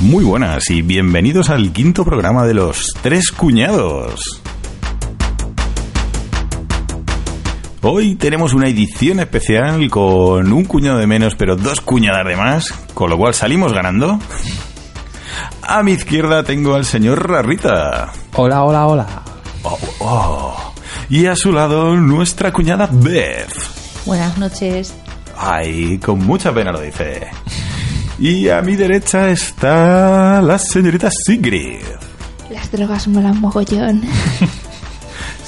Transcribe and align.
Muy 0.00 0.24
buenas 0.24 0.70
y 0.70 0.82
bienvenidos 0.82 1.50
al 1.50 1.72
quinto 1.72 2.04
programa 2.04 2.46
de 2.46 2.54
los 2.54 2.92
Tres 3.02 3.32
Cuñados. 3.32 4.40
Hoy 7.82 8.14
tenemos 8.14 8.54
una 8.54 8.68
edición 8.68 9.18
especial 9.18 9.90
con 9.90 10.52
un 10.52 10.64
cuñado 10.66 10.98
de 10.98 11.08
menos 11.08 11.34
pero 11.34 11.56
dos 11.56 11.80
cuñadas 11.80 12.24
de 12.26 12.36
más, 12.36 12.70
con 12.94 13.10
lo 13.10 13.18
cual 13.18 13.34
salimos 13.34 13.72
ganando. 13.72 14.20
A 15.62 15.82
mi 15.82 15.92
izquierda 15.92 16.44
tengo 16.44 16.76
al 16.76 16.84
señor 16.84 17.28
Rarrita. 17.28 18.12
Hola, 18.36 18.62
hola, 18.62 18.86
hola. 18.86 19.06
Oh, 19.64 19.78
oh. 19.98 20.74
Y 21.10 21.26
a 21.26 21.34
su 21.34 21.50
lado 21.50 21.96
nuestra 21.96 22.52
cuñada 22.52 22.88
Beth. 22.92 23.52
Buenas 24.06 24.38
noches. 24.38 24.94
Ay, 25.36 25.98
con 25.98 26.24
mucha 26.24 26.54
pena 26.54 26.70
lo 26.70 26.80
dice. 26.80 27.28
Y 28.18 28.48
a 28.48 28.60
mi 28.62 28.74
derecha 28.74 29.30
está 29.30 30.42
la 30.42 30.58
señorita 30.58 31.08
Sigrid. 31.10 31.84
Las 32.50 32.70
drogas 32.72 33.06
molan 33.08 33.40
mogollón. 33.40 34.02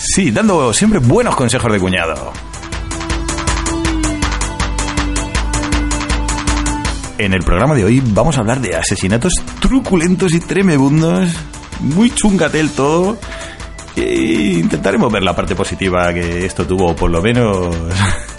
Sí, 0.03 0.31
dando 0.31 0.73
siempre 0.73 0.99
buenos 0.99 1.37
consejos 1.37 1.71
de 1.71 1.79
cuñado. 1.79 2.33
En 7.19 7.35
el 7.35 7.43
programa 7.43 7.75
de 7.75 7.85
hoy 7.85 8.03
vamos 8.03 8.39
a 8.39 8.41
hablar 8.41 8.63
de 8.63 8.77
asesinatos 8.77 9.35
truculentos 9.61 10.33
y 10.33 10.41
tremebundos, 10.41 11.29
muy 11.81 12.11
chungatel 12.11 12.71
todo. 12.71 13.19
E 13.95 14.55
intentaremos 14.59 15.13
ver 15.13 15.23
la 15.23 15.37
parte 15.37 15.55
positiva 15.55 16.15
que 16.15 16.47
esto 16.47 16.67
tuvo, 16.67 16.97
por 16.97 17.11
lo 17.11 17.21
menos. 17.21 17.77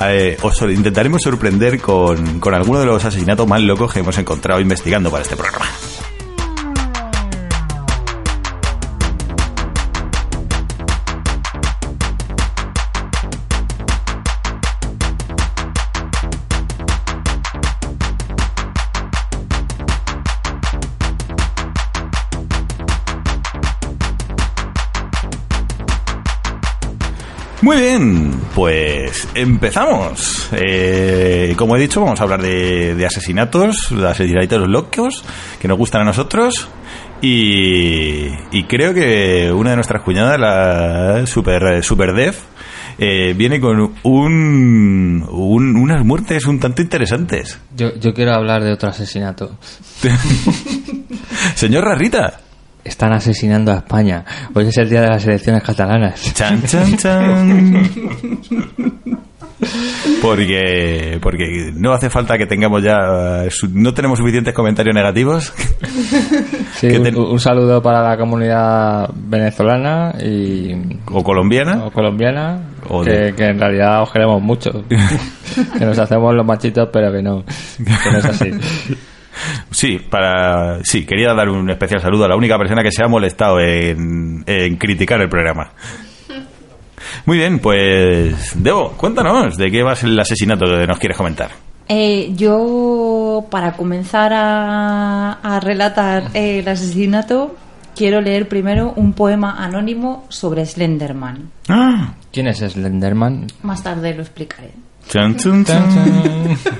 eh, 0.00 0.36
os 0.42 0.62
intentaremos 0.62 1.22
sorprender 1.22 1.80
con, 1.80 2.40
con 2.40 2.54
alguno 2.54 2.80
de 2.80 2.86
los 2.86 3.04
asesinatos 3.04 3.46
más 3.46 3.60
locos 3.60 3.92
que 3.92 4.00
hemos 4.00 4.16
encontrado 4.18 4.60
investigando 4.60 5.10
para 5.10 5.22
este 5.22 5.36
programa. 5.36 5.66
Muy 27.66 27.78
bien, 27.78 28.35
pues 28.56 29.28
empezamos. 29.34 30.48
Eh, 30.52 31.52
como 31.58 31.76
he 31.76 31.80
dicho, 31.80 32.00
vamos 32.00 32.18
a 32.20 32.22
hablar 32.24 32.40
de, 32.40 32.94
de 32.94 33.04
asesinatos, 33.06 33.88
de 33.90 34.08
asesinatos 34.08 34.66
locos 34.66 35.22
que 35.60 35.68
nos 35.68 35.76
gustan 35.76 36.00
a 36.00 36.04
nosotros. 36.06 36.66
Y, 37.20 38.28
y 38.50 38.64
creo 38.64 38.94
que 38.94 39.52
una 39.52 39.70
de 39.70 39.76
nuestras 39.76 40.02
cuñadas, 40.02 40.40
la 40.40 41.26
Super, 41.26 41.82
super 41.84 42.14
Def, 42.14 42.40
eh, 42.98 43.34
viene 43.36 43.60
con 43.60 43.78
un, 44.04 45.26
un- 45.30 45.76
unas 45.76 46.02
muertes 46.02 46.46
un 46.46 46.58
tanto 46.58 46.80
interesantes. 46.80 47.58
Yo, 47.76 47.94
yo 48.00 48.14
quiero 48.14 48.32
hablar 48.32 48.64
de 48.64 48.72
otro 48.72 48.88
asesinato. 48.88 49.58
Señor 51.54 51.84
Rarrita. 51.84 52.40
Están 52.86 53.12
asesinando 53.12 53.72
a 53.72 53.76
España. 53.78 54.24
Hoy 54.54 54.66
es 54.68 54.76
el 54.78 54.88
día 54.88 55.00
de 55.02 55.08
las 55.08 55.24
elecciones 55.26 55.62
catalanas. 55.62 56.32
Chan, 56.34 56.62
chan, 56.64 56.96
chan. 56.96 57.90
Porque, 60.22 61.18
porque 61.20 61.72
no 61.74 61.92
hace 61.92 62.10
falta 62.10 62.38
que 62.38 62.46
tengamos 62.46 62.82
ya. 62.82 62.96
No 63.72 63.94
tenemos 63.94 64.18
suficientes 64.18 64.54
comentarios 64.54 64.94
negativos. 64.94 65.52
Sí, 66.76 66.88
¿Qué 66.88 66.98
un, 66.98 67.40
saludo 67.40 67.80
para 67.82 68.02
la 68.06 68.18
comunidad 68.18 69.08
venezolana 69.14 70.14
y 70.22 70.74
O 71.10 71.24
colombiana. 71.24 71.86
o 71.86 71.90
colombiana, 71.90 72.60
O 72.90 73.02
que, 73.02 73.10
de- 73.10 73.34
que 73.34 73.46
en 73.46 73.58
realidad 73.58 74.02
os 74.02 74.12
queremos 74.12 74.42
mucho. 74.42 74.84
que 75.78 75.84
nos 75.86 75.98
hacemos 75.98 76.34
los 76.34 76.44
machitos, 76.44 76.90
pero 76.92 77.10
que 77.10 77.22
no, 77.22 77.42
que 77.78 78.10
no 78.12 78.18
es 78.18 78.24
así. 78.26 78.50
Sí, 79.70 79.98
para. 79.98 80.82
Sí, 80.84 81.04
quería 81.04 81.34
dar 81.34 81.48
un 81.48 81.68
especial 81.70 82.00
saludo 82.00 82.24
a 82.24 82.28
la 82.28 82.36
única 82.36 82.56
persona 82.58 82.82
que 82.82 82.90
se 82.92 83.02
ha 83.04 83.08
molestado 83.08 83.60
en, 83.60 84.42
en 84.46 84.76
criticar 84.76 85.20
el 85.20 85.28
programa. 85.28 85.70
Muy 87.24 87.38
bien, 87.38 87.58
pues. 87.58 88.52
Debo, 88.62 88.92
cuéntanos 88.92 89.56
de 89.56 89.70
qué 89.70 89.82
va 89.82 89.94
el 90.02 90.18
asesinato 90.18 90.66
que 90.66 90.86
nos 90.86 90.98
quieres 90.98 91.16
comentar. 91.16 91.50
Eh, 91.88 92.32
yo, 92.34 93.46
para 93.50 93.72
comenzar 93.72 94.32
a, 94.32 95.32
a 95.34 95.60
relatar 95.60 96.30
eh, 96.34 96.58
el 96.58 96.68
asesinato, 96.68 97.56
quiero 97.94 98.20
leer 98.20 98.48
primero 98.48 98.92
un 98.96 99.12
poema 99.12 99.62
anónimo 99.64 100.24
sobre 100.28 100.66
Slenderman. 100.66 101.50
¡Ah! 101.68 102.14
¿Quién 102.32 102.48
es 102.48 102.58
Slenderman? 102.58 103.46
Más 103.62 103.82
tarde 103.82 104.14
lo 104.14 104.22
explicaré. 104.22 104.70
Chan, 105.08 105.36
chan, 105.36 105.64
Chan, 105.64 105.94
chan. 105.94 106.56
chan. 106.64 106.76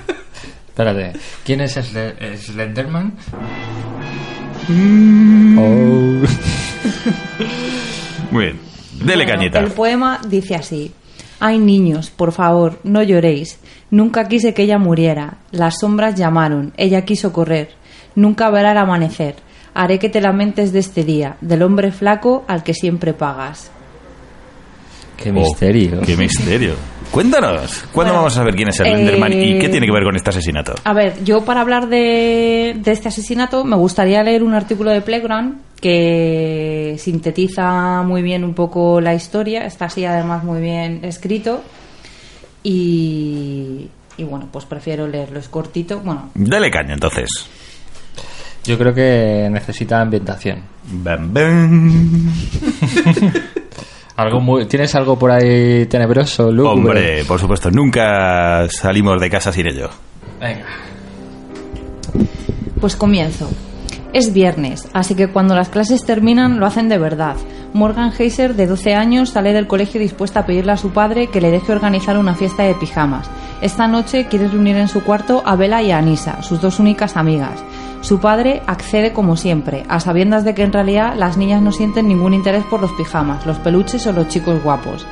Espérate, 0.76 1.12
¿quién 1.42 1.62
es 1.62 1.74
Sle- 1.78 2.36
Slenderman? 2.36 3.14
Oh. 5.58 6.20
Muy 8.30 8.44
bien. 8.44 8.60
Dele 9.02 9.24
Bueno, 9.24 9.38
cañita. 9.38 9.58
El 9.60 9.70
poema 9.70 10.20
dice 10.28 10.54
así. 10.54 10.92
Ay 11.40 11.58
niños, 11.58 12.10
por 12.10 12.32
favor, 12.32 12.78
no 12.84 13.02
lloréis. 13.02 13.58
Nunca 13.90 14.28
quise 14.28 14.52
que 14.52 14.64
ella 14.64 14.76
muriera. 14.78 15.38
Las 15.50 15.78
sombras 15.80 16.14
llamaron. 16.14 16.74
Ella 16.76 17.06
quiso 17.06 17.32
correr. 17.32 17.70
Nunca 18.14 18.50
verá 18.50 18.72
el 18.72 18.78
amanecer. 18.78 19.36
Haré 19.72 19.98
que 19.98 20.10
te 20.10 20.20
lamentes 20.20 20.74
de 20.74 20.80
este 20.80 21.04
día, 21.04 21.38
del 21.40 21.62
hombre 21.62 21.90
flaco 21.90 22.44
al 22.48 22.62
que 22.62 22.74
siempre 22.74 23.14
pagas. 23.14 23.70
Qué 25.16 25.30
Oh, 25.30 25.32
misterio. 25.32 26.02
qué 26.02 26.18
misterio. 26.18 26.74
Cuéntanos, 27.16 27.84
¿cuándo 27.92 28.12
Bueno, 28.12 28.12
vamos 28.12 28.34
a 28.34 28.40
saber 28.40 28.54
quién 28.54 28.68
es 28.68 28.78
el 28.78 28.88
Slenderman 28.88 29.32
y 29.32 29.52
eh, 29.52 29.58
qué 29.58 29.70
tiene 29.70 29.86
que 29.86 29.92
ver 29.94 30.04
con 30.04 30.14
este 30.16 30.28
asesinato? 30.28 30.74
A 30.84 30.92
ver, 30.92 31.24
yo 31.24 31.46
para 31.46 31.62
hablar 31.62 31.88
de, 31.88 32.76
de 32.78 32.92
este 32.92 33.08
asesinato 33.08 33.64
me 33.64 33.74
gustaría 33.74 34.22
leer 34.22 34.42
un 34.42 34.52
artículo 34.52 34.90
de 34.90 35.00
Playground 35.00 35.62
que 35.80 36.96
sintetiza 36.98 38.02
muy 38.02 38.20
bien 38.20 38.44
un 38.44 38.52
poco 38.52 39.00
la 39.00 39.14
historia, 39.14 39.64
está 39.64 39.86
así 39.86 40.04
además 40.04 40.44
muy 40.44 40.60
bien 40.60 41.06
escrito 41.06 41.64
y, 42.62 43.88
y 44.18 44.24
bueno, 44.24 44.50
pues 44.52 44.66
prefiero 44.66 45.08
leerlo, 45.08 45.38
es 45.38 45.48
cortito, 45.48 46.00
bueno, 46.00 46.32
Dale 46.34 46.70
caña 46.70 46.92
entonces. 46.92 47.30
Yo 48.62 48.76
creo 48.76 48.92
que 48.92 49.48
necesita 49.50 50.02
ambientación. 50.02 50.64
Bam, 50.84 51.32
bam. 51.32 52.30
Algo 54.16 54.40
muy, 54.40 54.66
¿Tienes 54.66 54.94
algo 54.94 55.18
por 55.18 55.30
ahí 55.30 55.86
tenebroso, 55.86 56.50
lúgubre? 56.50 56.72
Hombre, 56.72 57.24
por 57.24 57.38
supuesto, 57.38 57.70
nunca 57.70 58.66
salimos 58.70 59.20
de 59.20 59.28
casa 59.28 59.52
sin 59.52 59.66
ello. 59.66 59.90
Venga. 60.40 60.64
Pues 62.80 62.96
comienzo. 62.96 63.50
Es 64.14 64.32
viernes, 64.32 64.88
así 64.94 65.14
que 65.14 65.28
cuando 65.28 65.54
las 65.54 65.68
clases 65.68 66.06
terminan 66.06 66.58
lo 66.58 66.64
hacen 66.64 66.88
de 66.88 66.96
verdad. 66.96 67.36
Morgan 67.74 68.10
Heiser, 68.18 68.54
de 68.54 68.66
12 68.66 68.94
años, 68.94 69.30
sale 69.30 69.52
del 69.52 69.66
colegio 69.66 70.00
dispuesta 70.00 70.40
a 70.40 70.46
pedirle 70.46 70.72
a 70.72 70.78
su 70.78 70.90
padre 70.90 71.26
que 71.26 71.42
le 71.42 71.50
deje 71.50 71.72
organizar 71.72 72.16
una 72.16 72.34
fiesta 72.34 72.62
de 72.62 72.74
pijamas. 72.74 73.28
Esta 73.60 73.86
noche 73.86 74.28
quiere 74.30 74.48
reunir 74.48 74.76
en 74.76 74.88
su 74.88 75.02
cuarto 75.02 75.42
a 75.44 75.56
Bella 75.56 75.82
y 75.82 75.90
a 75.90 75.98
Anisa, 75.98 76.42
sus 76.42 76.62
dos 76.62 76.78
únicas 76.78 77.18
amigas. 77.18 77.62
Su 78.06 78.20
padre 78.20 78.62
accede 78.68 79.12
como 79.12 79.36
siempre, 79.36 79.82
a 79.88 79.98
sabiendas 79.98 80.44
de 80.44 80.54
que 80.54 80.62
en 80.62 80.72
realidad 80.72 81.14
las 81.16 81.36
niñas 81.36 81.60
no 81.60 81.72
sienten 81.72 82.06
ningún 82.06 82.34
interés 82.34 82.62
por 82.62 82.80
los 82.80 82.92
pijamas, 82.92 83.44
los 83.46 83.58
peluches 83.58 84.06
o 84.06 84.12
los 84.12 84.28
chicos 84.28 84.62
guapos. 84.62 85.04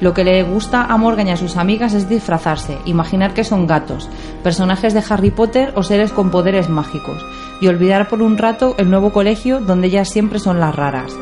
Lo 0.00 0.14
que 0.14 0.22
le 0.22 0.44
gusta 0.44 0.84
a 0.84 0.96
Morgan 0.96 1.26
y 1.26 1.30
a 1.32 1.36
sus 1.36 1.56
amigas 1.56 1.94
es 1.94 2.08
disfrazarse, 2.08 2.78
imaginar 2.84 3.34
que 3.34 3.42
son 3.42 3.66
gatos, 3.66 4.08
personajes 4.44 4.94
de 4.94 5.02
Harry 5.08 5.32
Potter 5.32 5.72
o 5.74 5.82
seres 5.82 6.12
con 6.12 6.30
poderes 6.30 6.68
mágicos, 6.68 7.26
y 7.60 7.66
olvidar 7.66 8.06
por 8.06 8.22
un 8.22 8.38
rato 8.38 8.76
el 8.78 8.88
nuevo 8.88 9.12
colegio 9.12 9.58
donde 9.58 9.88
ellas 9.88 10.08
siempre 10.08 10.38
son 10.38 10.60
las 10.60 10.76
raras. 10.76 11.16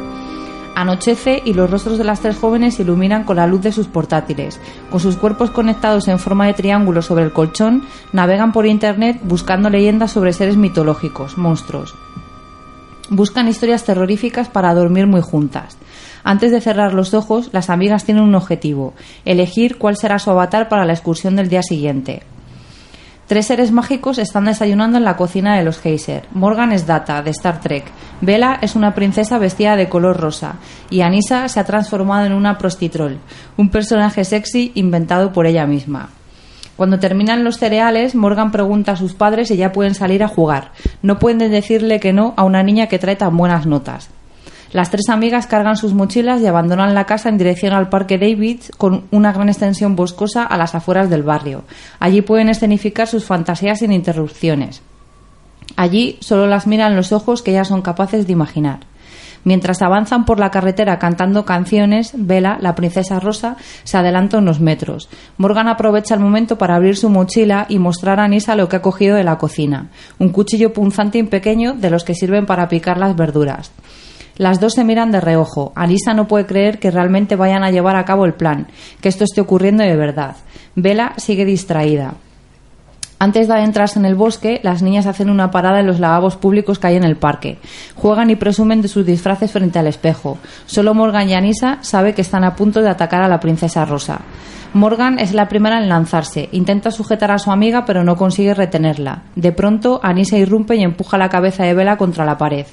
Anochece 0.77 1.41
y 1.43 1.55
los 1.55 1.71
rostros 1.71 1.97
de 1.97 2.05
las 2.05 2.21
tres 2.21 2.37
jóvenes 2.37 2.75
se 2.75 2.83
iluminan 2.83 3.25
con 3.25 3.37
la 3.37 3.47
luz 3.47 3.63
de 3.63 3.73
sus 3.73 3.87
portátiles. 3.87 4.61
Con 4.91 5.01
sus 5.01 5.17
cuerpos 5.17 5.51
conectados 5.51 6.07
en 6.07 6.19
forma 6.19 6.47
de 6.47 6.53
triángulo 6.53 7.01
sobre 7.01 7.25
el 7.25 7.33
colchón, 7.33 7.85
navegan 8.13 8.53
por 8.53 8.67
internet 8.67 9.19
buscando 9.23 9.71
leyendas 9.71 10.11
sobre 10.11 10.35
seres 10.35 10.59
mitológicos, 10.59 11.39
monstruos. 11.39 11.95
Buscan 13.09 13.49
historias 13.49 13.85
terroríficas 13.85 14.51
para 14.51 14.75
dormir 14.75 15.07
muy 15.07 15.23
juntas. 15.23 15.79
Antes 16.23 16.53
de 16.53 16.61
cerrar 16.61 16.93
los 16.93 17.15
ojos, 17.15 17.49
las 17.53 17.71
amigas 17.71 18.05
tienen 18.05 18.25
un 18.25 18.35
objetivo, 18.35 18.93
elegir 19.25 19.79
cuál 19.79 19.97
será 19.97 20.19
su 20.19 20.31
avatar 20.31 20.69
para 20.69 20.85
la 20.85 20.93
excursión 20.93 21.37
del 21.37 21.49
día 21.49 21.63
siguiente. 21.63 22.23
Tres 23.27 23.47
seres 23.47 23.73
mágicos 23.73 24.19
están 24.19 24.45
desayunando 24.45 24.99
en 24.99 25.05
la 25.05 25.17
cocina 25.17 25.57
de 25.57 25.65
los 25.65 25.81
Geyser. 25.81 26.29
Morgan 26.31 26.71
es 26.71 26.87
Data, 26.87 27.23
de 27.23 27.31
Star 27.31 27.61
Trek. 27.61 27.85
Bella 28.21 28.57
es 28.63 28.77
una 28.77 28.95
princesa 28.95 29.39
vestida 29.39 29.75
de 29.75 29.89
color 29.89 30.21
rosa. 30.21 30.57
Y 30.91 31.01
Anissa 31.01 31.49
se 31.49 31.59
ha 31.59 31.65
transformado 31.65 32.25
en 32.25 32.33
una 32.33 32.57
prostitrol, 32.57 33.19
un 33.57 33.71
personaje 33.71 34.25
sexy 34.25 34.71
inventado 34.77 35.33
por 35.33 35.47
ella 35.47 35.67
misma. 35.67 36.11
Cuando 36.77 37.01
terminan 37.01 37.43
los 37.43 37.57
cereales, 37.57 38.15
Morgan 38.15 38.53
pregunta 38.53 38.93
a 38.93 38.97
sus 38.97 39.15
padres 39.15 39.49
si 39.49 39.57
ya 39.57 39.73
pueden 39.73 39.97
salir 39.97 40.23
a 40.23 40.29
jugar. 40.29 40.71
No 41.03 41.19
pueden 41.19 41.39
decirle 41.51 41.99
que 41.99 42.13
no 42.13 42.33
a 42.37 42.45
una 42.45 42.63
niña 42.63 42.87
que 42.87 43.01
trae 43.01 43.17
tan 43.17 43.37
buenas 43.37 43.67
notas. 43.67 44.09
Las 44.73 44.91
tres 44.91 45.09
amigas 45.09 45.47
cargan 45.47 45.77
sus 45.77 45.95
mochilas 45.95 46.41
y 46.41 46.47
abandonan 46.47 46.95
la 46.95 47.07
casa 47.07 47.29
en 47.29 47.39
dirección 47.39 47.73
al 47.73 47.89
Parque 47.89 48.19
David 48.19 48.61
con 48.77 49.05
una 49.11 49.33
gran 49.33 49.49
extensión 49.49 49.97
boscosa 49.97 50.43
a 50.43 50.57
las 50.57 50.75
afueras 50.75 51.09
del 51.09 51.23
barrio. 51.23 51.65
Allí 52.01 52.23
pueden 52.23 52.49
escenificar 52.49 53.07
sus 53.07 53.25
fantasías 53.25 53.79
sin 53.79 53.93
interrupciones. 53.93 54.83
Allí 55.77 56.19
solo 56.21 56.47
las 56.47 56.67
miran 56.67 56.97
los 56.97 57.13
ojos 57.13 57.43
que 57.43 57.53
ellas 57.53 57.69
son 57.69 57.83
capaces 57.83 58.27
de 58.27 58.33
imaginar. 58.33 58.81
Mientras 59.45 59.81
avanzan 59.81 60.25
por 60.25 60.41
la 60.41 60.51
carretera 60.51 60.99
cantando 60.99 61.45
canciones, 61.45 62.11
Bella, 62.17 62.59
la 62.61 62.75
princesa 62.75 63.21
rosa, 63.21 63.57
se 63.85 63.97
adelanta 63.97 64.39
unos 64.39 64.59
metros. 64.59 65.09
Morgan 65.37 65.69
aprovecha 65.69 66.15
el 66.15 66.21
momento 66.21 66.59
para 66.59 66.75
abrir 66.75 66.97
su 66.97 67.11
mochila 67.11 67.67
y 67.69 67.79
mostrar 67.79 68.19
a 68.19 68.25
Anisa 68.25 68.57
lo 68.57 68.69
que 68.69 68.75
ha 68.75 68.83
cogido 68.83 69.15
de 69.15 69.23
la 69.23 69.39
cocina. 69.39 69.91
Un 70.19 70.31
cuchillo 70.31 70.73
punzante 70.73 71.19
y 71.19 71.23
pequeño 71.23 71.75
de 71.75 71.91
los 71.91 72.03
que 72.03 72.17
sirven 72.17 72.45
para 72.45 72.69
picar 72.69 72.99
las 72.99 73.15
verduras. 73.15 73.71
Las 74.37 74.61
dos 74.61 74.75
se 74.75 74.85
miran 74.85 75.11
de 75.13 75.21
reojo. 75.21 75.73
Anisa 75.75 76.13
no 76.13 76.29
puede 76.29 76.47
creer 76.47 76.79
que 76.79 76.91
realmente 76.91 77.37
vayan 77.37 77.65
a 77.65 77.71
llevar 77.71 77.97
a 77.97 78.05
cabo 78.05 78.25
el 78.27 78.35
plan, 78.35 78.67
que 79.01 79.09
esto 79.09 79.25
esté 79.25 79.41
ocurriendo 79.41 79.83
de 79.83 79.97
verdad. 79.97 80.37
Bella 80.75 81.15
sigue 81.17 81.45
distraída. 81.45 82.15
Antes 83.19 83.49
de 83.49 83.55
adentrarse 83.55 83.99
en 83.99 84.05
el 84.05 84.15
bosque, 84.15 84.61
las 84.63 84.83
niñas 84.83 85.07
hacen 85.07 85.31
una 85.31 85.51
parada 85.51 85.81
en 85.81 85.87
los 85.87 86.01
lavabos 86.01 86.37
públicos 86.37 86.79
que 86.79 86.89
hay 86.89 86.97
en 86.97 87.05
el 87.05 87.17
parque. 87.17 87.57
Juegan 87.95 88.29
y 88.29 88.37
presumen 88.37 88.83
de 88.83 88.89
sus 88.89 89.07
disfraces 89.07 89.51
frente 89.51 89.79
al 89.79 89.87
espejo. 89.87 90.37
Solo 90.67 90.93
Morgan 90.93 91.31
y 91.31 91.35
Anisa 91.35 91.79
sabe 91.81 92.13
que 92.13 92.21
están 92.21 92.45
a 92.45 92.55
punto 92.55 92.83
de 92.83 92.91
atacar 92.91 93.23
a 93.23 93.29
la 93.29 93.41
princesa 93.41 93.87
Rosa. 93.87 94.21
Morgan 94.75 95.19
es 95.19 95.33
la 95.33 95.49
primera 95.49 95.79
en 95.79 95.89
lanzarse. 95.89 96.51
Intenta 96.53 96.91
sujetar 96.91 97.31
a 97.31 97.39
su 97.39 97.51
amiga, 97.51 97.87
pero 97.87 98.05
no 98.05 98.17
consigue 98.17 98.53
retenerla. 98.53 99.23
De 99.35 99.51
pronto, 99.51 99.99
Anisa 100.03 100.37
irrumpe 100.37 100.77
y 100.77 100.83
empuja 100.83 101.17
la 101.17 101.31
cabeza 101.31 101.65
de 101.65 101.73
Vela 101.73 101.97
contra 101.97 102.27
la 102.27 102.37
pared. 102.37 102.67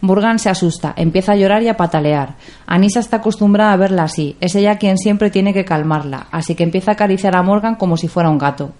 Morgan 0.00 0.38
se 0.38 0.48
asusta, 0.48 0.92
empieza 0.96 1.32
a 1.32 1.36
llorar 1.36 1.62
y 1.62 1.68
a 1.68 1.76
patalear. 1.76 2.36
Anisa 2.66 3.00
está 3.00 3.16
acostumbrada 3.16 3.72
a 3.72 3.76
verla 3.76 4.04
así. 4.04 4.36
Es 4.40 4.54
ella 4.54 4.78
quien 4.78 4.96
siempre 4.96 5.30
tiene 5.30 5.52
que 5.52 5.64
calmarla, 5.64 6.28
así 6.30 6.54
que 6.54 6.62
empieza 6.62 6.92
a 6.92 6.94
acariciar 6.94 7.36
a 7.36 7.42
Morgan 7.42 7.74
como 7.74 7.96
si 7.96 8.06
fuera 8.06 8.30
un 8.30 8.38
gato. 8.38 8.72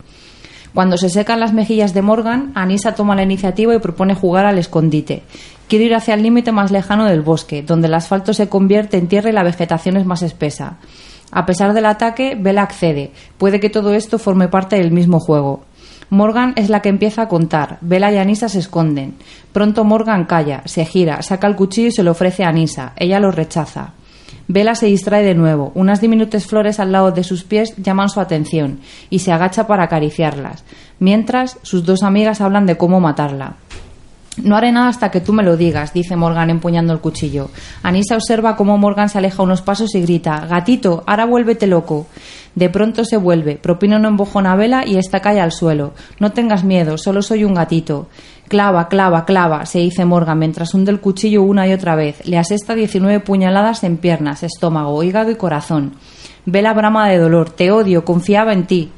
Cuando 0.74 0.96
se 0.96 1.08
secan 1.08 1.40
las 1.40 1.52
mejillas 1.52 1.94
de 1.94 2.02
Morgan, 2.02 2.52
Anisa 2.54 2.94
toma 2.94 3.16
la 3.16 3.24
iniciativa 3.24 3.74
y 3.74 3.78
propone 3.80 4.14
jugar 4.14 4.46
al 4.46 4.58
escondite. 4.58 5.24
Quiere 5.66 5.86
ir 5.86 5.94
hacia 5.94 6.14
el 6.14 6.22
límite 6.22 6.52
más 6.52 6.70
lejano 6.70 7.06
del 7.06 7.22
bosque, 7.22 7.62
donde 7.62 7.88
el 7.88 7.94
asfalto 7.94 8.32
se 8.32 8.48
convierte 8.48 8.96
en 8.96 9.08
tierra 9.08 9.30
y 9.30 9.32
la 9.32 9.42
vegetación 9.42 9.96
es 9.96 10.06
más 10.06 10.22
espesa. 10.22 10.78
A 11.30 11.46
pesar 11.46 11.74
del 11.74 11.86
ataque, 11.86 12.36
Bella 12.38 12.62
accede. 12.62 13.12
Puede 13.38 13.60
que 13.60 13.70
todo 13.70 13.92
esto 13.92 14.18
forme 14.18 14.48
parte 14.48 14.76
del 14.76 14.92
mismo 14.92 15.20
juego. 15.20 15.64
Morgan 16.10 16.54
es 16.56 16.70
la 16.70 16.80
que 16.80 16.88
empieza 16.88 17.22
a 17.22 17.28
contar. 17.28 17.78
Bella 17.82 18.10
y 18.10 18.16
Anisa 18.16 18.48
se 18.48 18.60
esconden. 18.60 19.16
Pronto 19.52 19.84
Morgan 19.84 20.24
calla, 20.24 20.62
se 20.64 20.84
gira, 20.84 21.20
saca 21.22 21.46
el 21.46 21.56
cuchillo 21.56 21.88
y 21.88 21.92
se 21.92 22.02
lo 22.02 22.12
ofrece 22.12 22.44
a 22.44 22.48
Anisa. 22.48 22.92
Ella 22.96 23.20
lo 23.20 23.30
rechaza. 23.30 23.92
Bella 24.46 24.74
se 24.74 24.86
distrae 24.86 25.22
de 25.22 25.34
nuevo. 25.34 25.72
Unas 25.74 26.00
diminutas 26.00 26.46
flores 26.46 26.80
al 26.80 26.92
lado 26.92 27.12
de 27.12 27.24
sus 27.24 27.44
pies 27.44 27.74
llaman 27.76 28.08
su 28.08 28.20
atención 28.20 28.80
y 29.10 29.18
se 29.18 29.32
agacha 29.32 29.66
para 29.66 29.84
acariciarlas. 29.84 30.64
Mientras, 30.98 31.58
sus 31.62 31.84
dos 31.84 32.02
amigas 32.02 32.40
hablan 32.40 32.64
de 32.64 32.78
cómo 32.78 33.00
matarla. 33.00 33.56
No 34.42 34.56
haré 34.56 34.70
nada 34.72 34.88
hasta 34.88 35.10
que 35.10 35.20
tú 35.20 35.32
me 35.32 35.42
lo 35.42 35.56
digas, 35.56 35.92
dice 35.92 36.16
Morgan 36.16 36.50
empuñando 36.50 36.92
el 36.92 37.00
cuchillo. 37.00 37.50
Anisa 37.82 38.14
observa 38.14 38.56
cómo 38.56 38.78
Morgan 38.78 39.08
se 39.08 39.18
aleja 39.18 39.42
unos 39.42 39.62
pasos 39.62 39.94
y 39.94 40.00
grita 40.00 40.46
Gatito, 40.46 41.02
ahora 41.06 41.26
vuélvete 41.26 41.66
loco. 41.66 42.06
De 42.54 42.68
pronto 42.70 43.04
se 43.04 43.16
vuelve, 43.16 43.56
propina 43.56 43.96
un 43.96 44.04
empujón 44.04 44.46
a 44.46 44.56
Vela 44.56 44.84
y 44.86 44.96
esta 44.96 45.20
cae 45.20 45.40
al 45.40 45.52
suelo. 45.52 45.92
No 46.18 46.32
tengas 46.32 46.64
miedo, 46.64 46.98
solo 46.98 47.22
soy 47.22 47.44
un 47.44 47.54
gatito. 47.54 48.08
Clava, 48.48 48.88
clava, 48.88 49.24
clava, 49.24 49.66
se 49.66 49.80
dice 49.80 50.04
Morgan 50.04 50.38
mientras 50.38 50.72
hunde 50.74 50.90
el 50.90 51.00
cuchillo 51.00 51.42
una 51.42 51.68
y 51.68 51.72
otra 51.72 51.94
vez. 51.94 52.26
Le 52.26 52.38
asesta 52.38 52.74
19 52.74 53.20
puñaladas 53.20 53.84
en 53.84 53.98
piernas, 53.98 54.42
estómago, 54.42 55.02
hígado 55.02 55.30
y 55.30 55.36
corazón. 55.36 55.94
Vela 56.46 56.72
brama 56.72 57.08
de 57.10 57.18
dolor. 57.18 57.50
Te 57.50 57.70
odio, 57.70 58.04
confiaba 58.06 58.54
en 58.54 58.66
ti. 58.66 58.90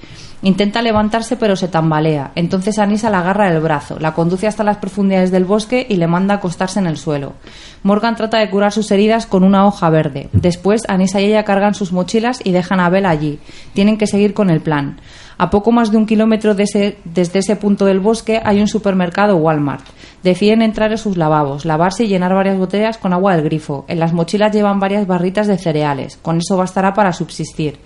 Intenta 0.43 0.81
levantarse 0.81 1.37
pero 1.37 1.55
se 1.55 1.69
tambalea. 1.69 2.33
Entonces 2.35 2.79
Anisa 2.79 3.11
la 3.11 3.19
agarra 3.19 3.51
del 3.51 3.61
brazo, 3.61 3.99
la 3.99 4.15
conduce 4.15 4.47
hasta 4.47 4.65
las 4.65 4.79
profundidades 4.79 5.31
del 5.31 5.45
bosque 5.45 5.87
y 5.89 5.97
le 5.97 6.07
manda 6.07 6.35
acostarse 6.35 6.79
en 6.79 6.87
el 6.87 6.97
suelo. 6.97 7.35
Morgan 7.83 8.17
trata 8.17 8.39
de 8.39 8.49
curar 8.49 8.73
sus 8.73 8.91
heridas 8.91 9.27
con 9.27 9.45
una 9.45 9.67
hoja 9.67 9.91
verde. 9.91 10.31
Después 10.33 10.83
Anisa 10.89 11.21
y 11.21 11.27
ella 11.27 11.45
cargan 11.45 11.75
sus 11.75 11.93
mochilas 11.93 12.41
y 12.43 12.53
dejan 12.53 12.81
a 12.81 12.89
Bella 12.89 13.11
allí. 13.11 13.39
Tienen 13.75 13.99
que 13.99 14.07
seguir 14.07 14.33
con 14.33 14.49
el 14.49 14.61
plan. 14.63 14.99
A 15.37 15.51
poco 15.51 15.73
más 15.73 15.91
de 15.91 15.97
un 15.97 16.07
kilómetro 16.07 16.55
desde 16.55 16.99
ese 17.15 17.57
punto 17.57 17.85
del 17.87 18.01
bosque 18.01 18.41
hay 18.45 18.61
un 18.61 18.69
supermercado 18.69 19.37
Walmart. 19.37 19.85
Deciden 20.23 20.61
entrar 20.61 20.91
en 20.91 20.99
sus 20.99 21.17
lavabos, 21.17 21.65
lavarse 21.65 22.05
y 22.05 22.09
llenar 22.09 22.35
varias 22.35 22.59
botellas 22.59 22.99
con 22.99 23.15
agua 23.15 23.35
del 23.35 23.45
grifo. 23.45 23.87
En 23.89 23.99
las 24.01 24.13
mochilas 24.13 24.53
llevan 24.53 24.81
varias 24.81 25.07
barritas 25.07 25.47
de 25.47 25.57
cereales. 25.57 26.19
Con 26.21 26.37
eso 26.37 26.59
bastará 26.59 26.93
para 26.93 27.15
subsistir. 27.15 27.79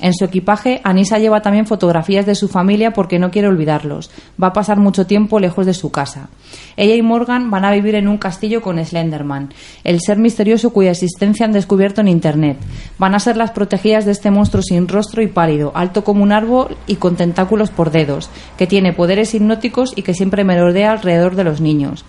En 0.00 0.14
su 0.14 0.24
equipaje, 0.24 0.80
Anisa 0.84 1.18
lleva 1.18 1.42
también 1.42 1.66
fotografías 1.66 2.24
de 2.24 2.36
su 2.36 2.46
familia 2.48 2.92
porque 2.92 3.18
no 3.18 3.30
quiere 3.30 3.48
olvidarlos. 3.48 4.10
Va 4.40 4.48
a 4.48 4.52
pasar 4.52 4.78
mucho 4.78 5.06
tiempo 5.06 5.40
lejos 5.40 5.66
de 5.66 5.74
su 5.74 5.90
casa. 5.90 6.28
Ella 6.76 6.94
y 6.94 7.02
Morgan 7.02 7.50
van 7.50 7.64
a 7.64 7.72
vivir 7.72 7.96
en 7.96 8.06
un 8.06 8.18
castillo 8.18 8.62
con 8.62 8.84
Slenderman, 8.84 9.52
el 9.82 10.00
ser 10.00 10.18
misterioso 10.18 10.72
cuya 10.72 10.92
existencia 10.92 11.44
han 11.44 11.52
descubierto 11.52 12.00
en 12.00 12.08
Internet. 12.08 12.58
Van 12.98 13.14
a 13.14 13.18
ser 13.18 13.36
las 13.36 13.50
protegidas 13.50 14.04
de 14.04 14.12
este 14.12 14.30
monstruo 14.30 14.62
sin 14.62 14.86
rostro 14.86 15.20
y 15.20 15.26
pálido, 15.26 15.72
alto 15.74 16.04
como 16.04 16.22
un 16.22 16.32
árbol 16.32 16.76
y 16.86 16.96
con 16.96 17.16
tentáculos 17.16 17.70
por 17.70 17.90
dedos, 17.90 18.30
que 18.56 18.68
tiene 18.68 18.92
poderes 18.92 19.34
hipnóticos 19.34 19.92
y 19.96 20.02
que 20.02 20.14
siempre 20.14 20.44
merodea 20.44 20.92
alrededor 20.92 21.34
de 21.34 21.44
los 21.44 21.60
niños. 21.60 22.04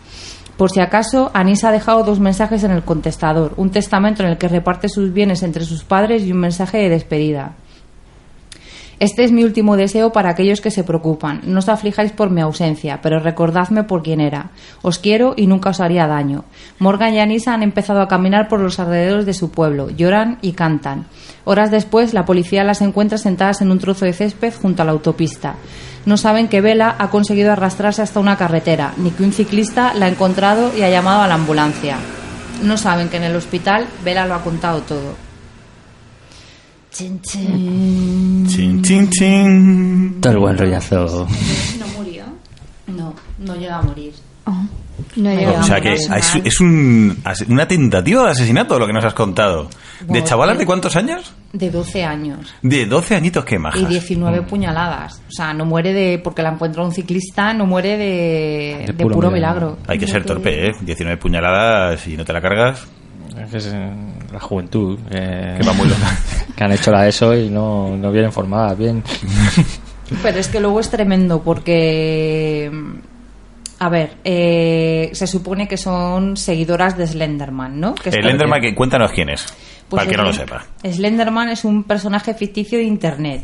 Por 0.58 0.72
si 0.72 0.82
acaso, 0.82 1.32
Anisa 1.34 1.70
ha 1.70 1.72
dejado 1.72 2.04
dos 2.04 2.20
mensajes 2.20 2.64
en 2.66 2.72
el 2.72 2.84
contestador, 2.84 3.54
un 3.56 3.72
testamento 3.72 4.24
en 4.24 4.30
el 4.30 4.38
que 4.38 4.50
reparte 4.50 4.90
sus 4.90 5.14
bienes 5.14 5.42
entre 5.42 5.64
sus 5.64 5.86
padres 5.86 6.24
y 6.24 6.34
un 6.34 6.40
mensaje 6.40 6.78
de 6.80 6.90
despedida. 6.90 7.56
Este 9.00 9.24
es 9.24 9.32
mi 9.32 9.46
último 9.46 9.78
deseo 9.78 10.12
para 10.12 10.30
aquellos 10.30 10.60
que 10.60 10.72
se 10.72 10.84
preocupan. 10.84 11.40
No 11.46 11.60
os 11.60 11.70
aflijáis 11.70 12.12
por 12.12 12.32
mi 12.32 12.42
ausencia, 12.42 13.00
pero 13.02 13.22
recordadme 13.22 13.86
por 13.86 14.04
quién 14.04 14.20
era. 14.20 14.52
Os 14.82 15.00
quiero 15.00 15.36
y 15.38 15.48
nunca 15.48 15.70
os 15.70 15.80
haría 15.80 16.06
daño. 16.06 16.44
Morgan 16.80 17.14
y 17.14 17.20
Anisa 17.20 17.54
han 17.54 17.64
empezado 17.64 18.02
a 18.02 18.10
caminar 18.10 18.50
por 18.50 18.60
los 18.60 18.78
alrededores 18.78 19.26
de 19.26 19.34
su 19.34 19.52
pueblo. 19.52 19.90
Lloran 19.90 20.38
y 20.42 20.52
cantan. 20.52 21.06
Horas 21.46 21.72
después, 21.72 22.14
la 22.14 22.26
policía 22.26 22.66
las 22.66 22.82
encuentra 22.82 23.18
sentadas 23.18 23.62
en 23.62 23.72
un 23.72 23.80
trozo 23.80 24.04
de 24.04 24.12
césped 24.12 24.54
junto 24.62 24.82
a 24.82 24.86
la 24.86 24.92
autopista. 24.92 25.56
No 26.06 26.18
saben 26.18 26.50
que 26.50 26.60
Vela 26.60 26.98
ha 27.00 27.10
conseguido 27.10 27.54
arrastrarse 27.54 28.02
hasta 28.02 28.20
una 28.20 28.36
carretera, 28.36 28.94
ni 28.98 29.12
que 29.12 29.24
un 29.24 29.32
ciclista 29.32 29.94
la 29.94 30.08
ha 30.08 30.10
encontrado 30.10 30.78
y 30.78 30.82
ha 30.82 30.90
llamado 30.90 31.22
a 31.22 31.28
la 31.28 31.36
ambulancia. 31.36 31.96
No 32.64 32.76
saben 32.76 33.08
que 33.08 33.16
en 33.16 33.24
el 33.24 33.36
hospital 33.38 33.88
Vela 34.04 34.26
lo 34.26 34.36
ha 34.36 34.44
contado 34.44 34.82
todo. 34.82 35.29
Chin, 36.92 37.22
chin. 37.22 38.46
Chin, 38.48 38.82
chin, 38.82 39.10
chin. 39.10 40.18
Todo 40.22 40.34
el 40.34 40.40
buen 40.40 40.58
rollazo. 40.58 41.28
¿No 41.80 41.88
murió? 41.98 42.24
No, 42.88 43.14
no 43.38 43.56
llega 43.56 43.78
a 43.78 43.82
morir. 43.84 44.14
Oh, 44.46 44.64
no 45.16 45.30
llega 45.34 45.60
O 45.60 45.64
sea 45.64 45.76
a 45.78 45.82
que 45.82 45.94
es, 45.94 46.10
es 46.44 46.60
un, 46.60 47.22
una 47.48 47.68
tentativa 47.68 48.24
de 48.26 48.32
asesinato 48.32 48.80
lo 48.80 48.88
que 48.88 48.94
nos 48.94 49.06
has 49.06 49.14
contado. 49.14 49.70
¿De 50.08 50.24
chavalas 50.24 50.58
de 50.58 50.66
cuántos 50.66 50.96
años? 50.96 51.32
De 51.54 51.70
12 51.70 52.04
años. 52.04 52.54
De 52.64 52.86
12 52.88 53.16
añitos, 53.16 53.46
qué 53.46 53.60
majas. 53.60 53.82
Y 53.82 53.86
19 53.86 54.42
puñaladas. 54.44 55.22
O 55.28 55.32
sea, 55.32 55.54
no 55.54 55.66
muere 55.66 55.94
de 55.94 56.18
porque 56.20 56.42
la 56.42 56.50
encuentra 56.54 56.84
un 56.84 56.92
ciclista, 56.92 57.54
no 57.54 57.66
muere 57.68 57.98
de, 57.98 58.78
De 58.80 58.86
de 58.88 58.94
puro 58.94 59.16
puro, 59.16 59.32
milagro. 59.32 59.68
milagro. 59.72 59.84
Hay 59.88 60.00
que 60.00 60.08
ser 60.08 60.26
torpe, 60.26 60.70
¿eh? 60.70 60.72
19 60.82 61.18
puñaladas 61.18 62.08
y 62.08 62.18
no 62.18 62.26
te 62.26 62.34
la 62.34 62.42
cargas, 62.42 62.88
Es 63.38 63.52
que 63.52 63.58
es 63.58 63.74
la 64.32 64.40
juventud. 64.40 64.98
eh, 65.12 65.58
que 65.62 65.68
va 65.68 65.74
muy 65.74 65.88
loca. 65.88 66.18
que 66.56 66.64
han 66.64 66.72
hecho 66.72 66.92
la 66.92 67.08
ESO 67.08 67.36
y 67.36 67.50
no, 67.50 67.96
no 67.98 68.12
vienen 68.12 68.32
formadas 68.32 68.78
bien. 68.78 69.04
Pero 70.24 70.40
es 70.40 70.48
que 70.48 70.60
luego 70.60 70.80
es 70.80 70.90
tremendo 70.90 71.42
porque. 71.42 72.72
A 73.82 73.88
ver, 73.88 74.18
eh, 74.26 75.10
se 75.14 75.26
supone 75.26 75.68
que 75.68 75.78
son 75.78 76.36
seguidoras 76.36 76.98
de 76.98 77.08
Slenderman, 77.08 77.80
¿no? 77.80 77.96
Que 77.96 78.10
es 78.10 78.16
El 78.16 78.22
como- 78.22 78.32
Enderman, 78.32 78.62
que 78.62 78.76
cuéntanos 78.76 79.12
quién 79.12 79.30
es. 79.30 79.46
Pues 79.88 80.02
para 80.02 80.04
el 80.04 80.10
que 80.10 80.18
no 80.18 80.24
lo 80.24 80.34
sepa. 80.34 80.66
Slenderman 80.84 81.50
es 81.50 81.64
un 81.64 81.84
personaje 81.86 82.34
ficticio 82.34 82.78
de 82.78 82.84
internet. 82.84 83.44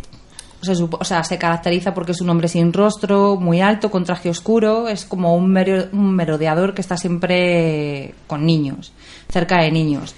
O 0.61 0.65
sea, 0.65 0.75
supo- 0.75 0.97
o 0.99 1.03
sea, 1.05 1.23
se 1.23 1.37
caracteriza 1.37 1.93
porque 1.93 2.11
es 2.11 2.19
un 2.21 2.29
hombre 2.29 2.47
sin 2.49 2.73
rostro, 2.73 3.37
muy 3.37 3.61
alto, 3.61 3.89
con 3.89 4.03
traje 4.03 4.29
oscuro. 4.29 4.87
Es 4.89 5.05
como 5.05 5.35
un, 5.35 5.49
mero- 5.51 5.85
un 5.93 6.13
merodeador 6.15 6.73
que 6.73 6.81
está 6.81 6.97
siempre 6.97 8.13
con 8.27 8.45
niños, 8.45 8.91
cerca 9.29 9.61
de 9.61 9.71
niños. 9.71 10.15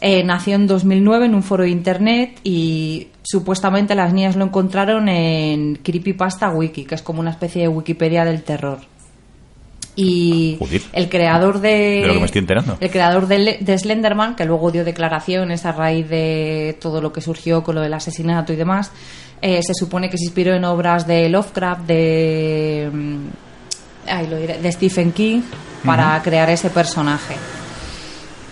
Eh, 0.00 0.22
nació 0.22 0.54
en 0.54 0.66
2009 0.68 1.26
en 1.26 1.34
un 1.34 1.42
foro 1.42 1.64
de 1.64 1.70
internet 1.70 2.38
y 2.44 3.08
supuestamente 3.22 3.94
las 3.96 4.12
niñas 4.12 4.36
lo 4.36 4.44
encontraron 4.44 5.08
en 5.08 5.74
Creepypasta 5.76 6.50
Wiki, 6.50 6.84
que 6.84 6.94
es 6.94 7.02
como 7.02 7.18
una 7.20 7.30
especie 7.30 7.62
de 7.62 7.68
Wikipedia 7.68 8.24
del 8.24 8.42
terror. 8.44 8.78
Y 9.96 10.54
Joder. 10.60 10.82
el 10.92 11.08
creador 11.08 11.60
de... 11.60 12.02
De 12.02 12.06
lo 12.06 12.12
que 12.14 12.20
me 12.20 12.26
estoy 12.26 12.38
enterando. 12.38 12.76
El 12.78 12.90
creador 12.90 13.26
de, 13.26 13.38
Le- 13.40 13.58
de 13.60 13.76
Slenderman, 13.76 14.36
que 14.36 14.44
luego 14.44 14.70
dio 14.70 14.84
declaraciones 14.84 15.66
a 15.66 15.72
raíz 15.72 16.08
de 16.08 16.76
todo 16.80 17.00
lo 17.00 17.12
que 17.12 17.20
surgió 17.20 17.64
con 17.64 17.74
lo 17.74 17.80
del 17.80 17.92
asesinato 17.94 18.52
y 18.52 18.56
demás, 18.56 18.92
eh, 19.42 19.60
se 19.64 19.74
supone 19.74 20.08
que 20.08 20.16
se 20.16 20.26
inspiró 20.26 20.54
en 20.54 20.64
obras 20.64 21.04
de 21.08 21.28
Lovecraft, 21.28 21.80
de, 21.88 22.88
mm, 22.92 23.16
ay, 24.06 24.28
lo 24.28 24.36
diré, 24.36 24.58
de 24.58 24.70
Stephen 24.70 25.10
King, 25.10 25.40
para 25.84 26.22
crear 26.22 26.48
ese 26.50 26.70
personaje. 26.70 27.34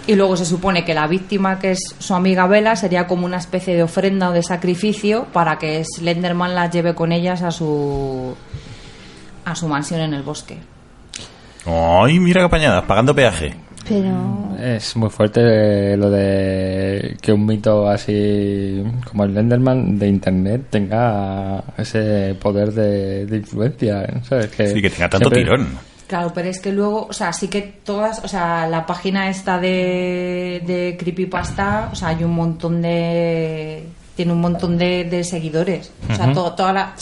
Y 0.08 0.14
luego 0.14 0.36
se 0.36 0.44
supone 0.44 0.84
que 0.84 0.94
la 0.94 1.06
víctima, 1.08 1.58
que 1.58 1.72
es 1.72 1.80
su 1.98 2.14
amiga 2.14 2.46
Bella, 2.46 2.76
sería 2.76 3.06
como 3.08 3.26
una 3.26 3.38
especie 3.38 3.75
de 3.75 3.82
ofrenda 3.82 4.30
o 4.30 4.32
de 4.32 4.42
sacrificio 4.42 5.26
para 5.32 5.58
que 5.58 5.82
Slenderman 5.84 6.54
la 6.54 6.70
lleve 6.70 6.94
con 6.94 7.10
ellas 7.12 7.42
a 7.42 7.50
su 7.50 8.36
a 9.44 9.54
su 9.54 9.66
mansión 9.68 10.00
en 10.00 10.14
el 10.14 10.22
bosque. 10.22 10.58
Ay, 11.66 12.18
mira 12.20 12.40
qué 12.40 12.46
apañadas, 12.46 12.84
pagando 12.84 13.14
peaje. 13.14 13.54
Pero. 13.88 14.54
Es 14.60 14.96
muy 14.96 15.10
fuerte 15.10 15.96
lo 15.96 16.10
de 16.10 17.16
que 17.20 17.32
un 17.32 17.44
mito 17.46 17.88
así 17.88 18.82
como 19.08 19.25
el 19.25 19.36
Enderman 19.36 19.98
de 19.98 20.08
internet 20.08 20.66
tenga 20.70 21.62
ese 21.76 22.34
poder 22.40 22.72
de, 22.72 23.26
de 23.26 23.36
influencia. 23.36 24.06
¿sabes? 24.22 24.48
Que 24.48 24.68
Sí, 24.68 24.80
que 24.82 24.90
tenga 24.90 25.08
tanto 25.08 25.28
siempre- 25.30 25.42
tirón. 25.44 25.78
Claro, 26.06 26.30
pero 26.34 26.48
es 26.48 26.60
que 26.60 26.70
luego, 26.72 27.06
o 27.08 27.12
sea, 27.12 27.32
sí 27.32 27.48
que 27.48 27.62
todas, 27.62 28.22
o 28.25 28.28
sea, 28.28 28.68
la 28.68 28.86
página 28.86 29.28
esta 29.28 29.58
de, 29.58 30.62
de 30.64 30.96
Creepypasta, 30.98 31.88
o 31.92 31.96
sea, 31.96 32.08
hay 32.08 32.22
un 32.22 32.32
montón 32.34 32.80
de. 32.80 33.86
Tiene 34.14 34.32
un 34.32 34.40
montón 34.40 34.78
de, 34.78 35.04
de 35.04 35.25
seguidores. 35.25 35.90
O 36.10 36.14
sea, 36.14 36.26
to- 36.32 36.52
toda 36.52 36.72
la, 36.72 36.92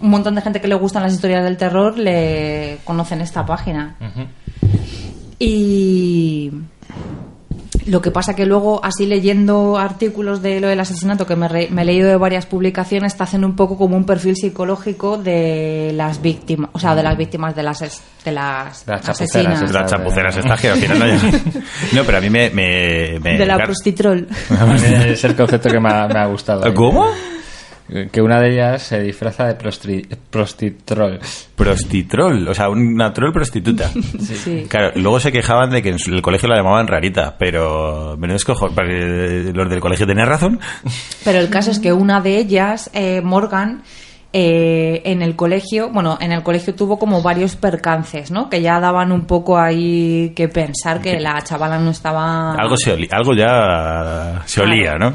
un 0.00 0.08
montón 0.10 0.34
de 0.34 0.40
gente 0.40 0.60
que 0.60 0.68
le 0.68 0.74
gustan 0.76 1.02
las 1.02 1.12
historias 1.12 1.44
del 1.44 1.56
terror 1.58 1.98
le 1.98 2.78
conocen 2.84 3.20
esta 3.20 3.44
página. 3.44 3.96
Y. 5.38 6.50
Lo 7.86 8.00
que 8.00 8.10
pasa 8.10 8.34
que 8.34 8.46
luego, 8.46 8.80
así 8.82 9.04
leyendo 9.06 9.76
artículos 9.76 10.40
de 10.40 10.58
lo 10.60 10.68
del 10.68 10.80
asesinato, 10.80 11.26
que 11.26 11.36
me, 11.36 11.48
re- 11.48 11.68
me 11.70 11.82
he 11.82 11.84
leído 11.84 12.08
de 12.08 12.16
varias 12.16 12.46
publicaciones, 12.46 13.16
te 13.16 13.22
hacen 13.22 13.44
un 13.44 13.56
poco 13.56 13.76
como 13.76 13.96
un 13.96 14.04
perfil 14.04 14.36
psicológico 14.36 15.18
de 15.18 15.92
las 15.94 16.22
víctimas, 16.22 16.70
o 16.72 16.78
sea, 16.78 16.94
de 16.94 17.02
las 17.02 17.16
víctimas 17.18 17.54
de 17.54 17.62
las, 17.62 17.80
de 18.24 18.32
las, 18.32 18.86
De 18.86 18.92
las 18.92 19.02
chapuceras, 19.02 19.62
es 19.62 19.70
Las 19.72 19.90
chapuceras 19.90 20.36
estas 20.36 20.60
que 20.60 20.68
al 20.70 20.78
final 20.78 20.98
no 20.98 21.04
hay- 21.04 21.18
No, 21.92 22.04
pero 22.04 22.18
a 22.18 22.20
mí 22.22 22.30
me... 22.30 22.50
me, 22.50 23.18
me- 23.20 23.36
de 23.38 23.46
la 23.46 23.54
claro. 23.56 23.64
prostitrol. 23.66 24.28
Es 25.06 25.22
el 25.24 25.36
concepto 25.36 25.68
que 25.68 25.78
me 25.80 25.92
ha, 25.92 26.06
me 26.08 26.18
ha 26.20 26.26
gustado. 26.26 26.72
¿Cómo? 26.74 27.06
Que 28.10 28.22
una 28.22 28.40
de 28.40 28.52
ellas 28.52 28.82
se 28.82 29.00
disfraza 29.02 29.44
de 29.46 29.58
prostri- 29.58 30.06
prostitrol. 30.30 31.20
Prostitrol, 31.54 32.48
o 32.48 32.54
sea, 32.54 32.68
una 32.70 33.12
troll 33.12 33.32
prostituta. 33.32 33.90
Sí. 34.20 34.66
Claro, 34.68 34.92
luego 34.96 35.20
se 35.20 35.30
quejaban 35.30 35.70
de 35.70 35.82
que 35.82 35.90
en 35.90 35.96
el 36.12 36.22
colegio 36.22 36.48
la 36.48 36.56
llamaban 36.56 36.86
rarita, 36.86 37.36
pero 37.38 38.16
menudo 38.18 38.36
escojo, 38.36 38.68
porque 38.68 39.50
los 39.54 39.68
del 39.68 39.80
colegio 39.80 40.06
tenían 40.06 40.28
razón. 40.28 40.60
Pero 41.24 41.38
el 41.38 41.48
caso 41.50 41.70
es 41.70 41.78
que 41.78 41.92
una 41.92 42.20
de 42.20 42.38
ellas, 42.38 42.90
eh, 42.94 43.20
Morgan, 43.22 43.82
eh, 44.32 45.02
en 45.04 45.22
el 45.22 45.36
colegio, 45.36 45.90
bueno, 45.90 46.18
en 46.20 46.32
el 46.32 46.42
colegio 46.42 46.74
tuvo 46.74 46.98
como 46.98 47.22
varios 47.22 47.54
percances, 47.54 48.30
¿no? 48.30 48.50
Que 48.50 48.60
ya 48.62 48.80
daban 48.80 49.12
un 49.12 49.26
poco 49.26 49.58
ahí 49.58 50.32
que 50.34 50.48
pensar 50.48 51.00
que 51.00 51.20
la 51.20 51.40
chavala 51.44 51.78
no 51.78 51.90
estaba... 51.90 52.54
Algo 52.54 52.76
se 52.76 52.92
olía, 52.92 53.10
algo 53.12 53.34
ya 53.34 54.42
se 54.46 54.60
olía, 54.62 54.96
¿no? 54.98 55.12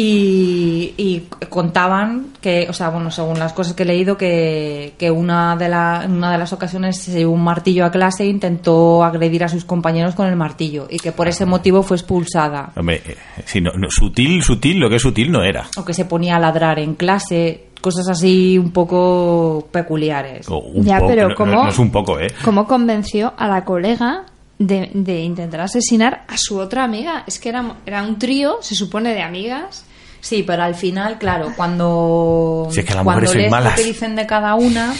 Y, 0.00 0.94
y 0.96 1.26
contaban 1.48 2.26
que, 2.40 2.68
o 2.70 2.72
sea, 2.72 2.88
bueno, 2.90 3.10
según 3.10 3.40
las 3.40 3.52
cosas 3.52 3.74
que 3.74 3.82
he 3.82 3.86
leído, 3.86 4.16
que, 4.16 4.94
que 4.96 5.10
una, 5.10 5.56
de 5.56 5.68
la, 5.68 6.02
en 6.04 6.12
una 6.12 6.30
de 6.30 6.38
las 6.38 6.52
ocasiones 6.52 6.98
se 6.98 7.10
llevó 7.10 7.32
un 7.32 7.42
martillo 7.42 7.84
a 7.84 7.90
clase 7.90 8.22
e 8.22 8.26
intentó 8.28 9.02
agredir 9.02 9.42
a 9.42 9.48
sus 9.48 9.64
compañeros 9.64 10.14
con 10.14 10.28
el 10.28 10.36
martillo 10.36 10.86
y 10.88 10.98
que 10.98 11.10
por 11.10 11.26
ese 11.26 11.46
motivo 11.46 11.82
fue 11.82 11.96
expulsada. 11.96 12.70
Hombre, 12.76 13.02
eh, 13.04 13.16
si 13.44 13.60
no, 13.60 13.72
no, 13.72 13.88
sutil, 13.90 14.40
sutil, 14.44 14.78
lo 14.78 14.88
que 14.88 14.96
es 14.96 15.02
sutil 15.02 15.32
no 15.32 15.42
era. 15.42 15.66
O 15.76 15.84
que 15.84 15.92
se 15.94 16.04
ponía 16.04 16.36
a 16.36 16.38
ladrar 16.38 16.78
en 16.78 16.94
clase, 16.94 17.64
cosas 17.80 18.08
así 18.08 18.56
un 18.56 18.70
poco 18.70 19.66
peculiares. 19.72 20.46
Un 20.48 20.84
Ya, 20.84 20.98
poco, 21.00 21.08
pero 21.08 21.22
no- 21.24 21.28
no- 21.30 21.34
¿cómo? 21.34 21.52
no 21.64 21.68
es 21.70 21.78
un 21.80 21.90
poco, 21.90 22.20
¿eh? 22.20 22.28
¿Cómo 22.44 22.68
convenció 22.68 23.32
a 23.36 23.48
la 23.48 23.64
colega 23.64 24.26
de, 24.58 24.90
de 24.92 25.20
intentar 25.20 25.60
asesinar 25.60 26.24
a 26.28 26.36
su 26.36 26.58
otra 26.58 26.84
amiga? 26.84 27.24
Es 27.26 27.38
que 27.38 27.48
era, 27.50 27.76
era 27.86 28.02
un 28.02 28.18
trío, 28.18 28.58
se 28.60 28.74
supone, 28.74 29.14
de 29.14 29.22
amigas. 29.22 29.84
Sí, 30.20 30.42
pero 30.46 30.64
al 30.64 30.74
final, 30.74 31.16
claro, 31.18 31.52
cuando, 31.56 32.68
Si 32.70 32.80
es 32.80 32.86
que 32.86 32.94
las 32.94 33.04
cuando 33.04 33.20
mujeres 33.22 33.30
son 33.30 33.38
lees 33.40 33.50
malas. 33.50 33.72
lo 33.78 33.82
que 33.82 33.88
dicen 33.88 34.16
de 34.16 34.26
cada 34.26 34.54
una, 34.56 34.92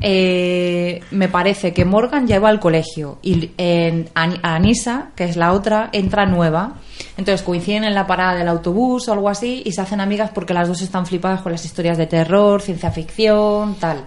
eh, 0.00 1.00
me 1.10 1.28
parece 1.28 1.72
que 1.72 1.84
Morgan 1.84 2.26
ya 2.26 2.38
va 2.38 2.50
al 2.50 2.60
colegio 2.60 3.18
y 3.22 3.50
en, 3.56 4.08
An- 4.14 4.38
Anisa, 4.42 5.08
que 5.16 5.24
es 5.24 5.36
la 5.36 5.52
otra, 5.52 5.88
entra 5.92 6.26
nueva. 6.26 6.74
Entonces 7.16 7.42
coinciden 7.42 7.84
en 7.84 7.94
la 7.94 8.06
parada 8.06 8.34
del 8.36 8.46
autobús 8.48 9.08
o 9.08 9.12
algo 9.12 9.28
así 9.28 9.62
y 9.64 9.72
se 9.72 9.80
hacen 9.80 10.00
amigas 10.00 10.30
porque 10.34 10.54
las 10.54 10.68
dos 10.68 10.82
están 10.82 11.06
flipadas 11.06 11.40
con 11.40 11.50
las 11.52 11.64
historias 11.64 11.98
de 11.98 12.06
terror, 12.06 12.60
ciencia 12.62 12.90
ficción, 12.90 13.74
tal. 13.76 14.04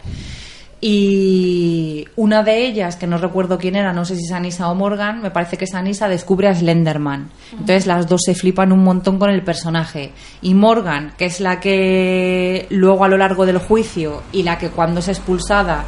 Y 0.84 2.08
una 2.16 2.42
de 2.42 2.66
ellas, 2.66 2.96
que 2.96 3.06
no 3.06 3.20
recuerdo 3.20 3.60
quién 3.60 3.76
era, 3.76 3.94
no 3.94 4.04
sé 4.04 4.16
si 4.16 4.24
es 4.26 4.32
Anisa 4.32 4.68
o 4.70 4.74
Morgan, 4.76 5.22
me 5.22 5.30
parece 5.30 5.56
que 5.58 5.66
es 5.66 5.76
Anisa, 5.76 6.08
descubre 6.10 6.48
a 6.48 6.56
Slenderman. 6.56 7.30
Entonces 7.52 7.86
las 7.86 8.08
dos 8.08 8.22
se 8.26 8.34
flipan 8.34 8.72
un 8.72 8.84
montón 8.84 9.20
con 9.20 9.30
el 9.30 9.44
personaje. 9.44 10.12
Y 10.42 10.56
Morgan, 10.56 11.14
que 11.18 11.26
es 11.26 11.40
la 11.40 11.60
que 11.60 12.66
luego 12.72 13.04
a 13.06 13.08
lo 13.08 13.18
largo 13.18 13.46
del 13.46 13.60
juicio 13.60 14.24
y 14.32 14.42
la 14.42 14.58
que 14.58 14.70
cuando 14.70 15.02
es 15.02 15.08
expulsada 15.08 15.86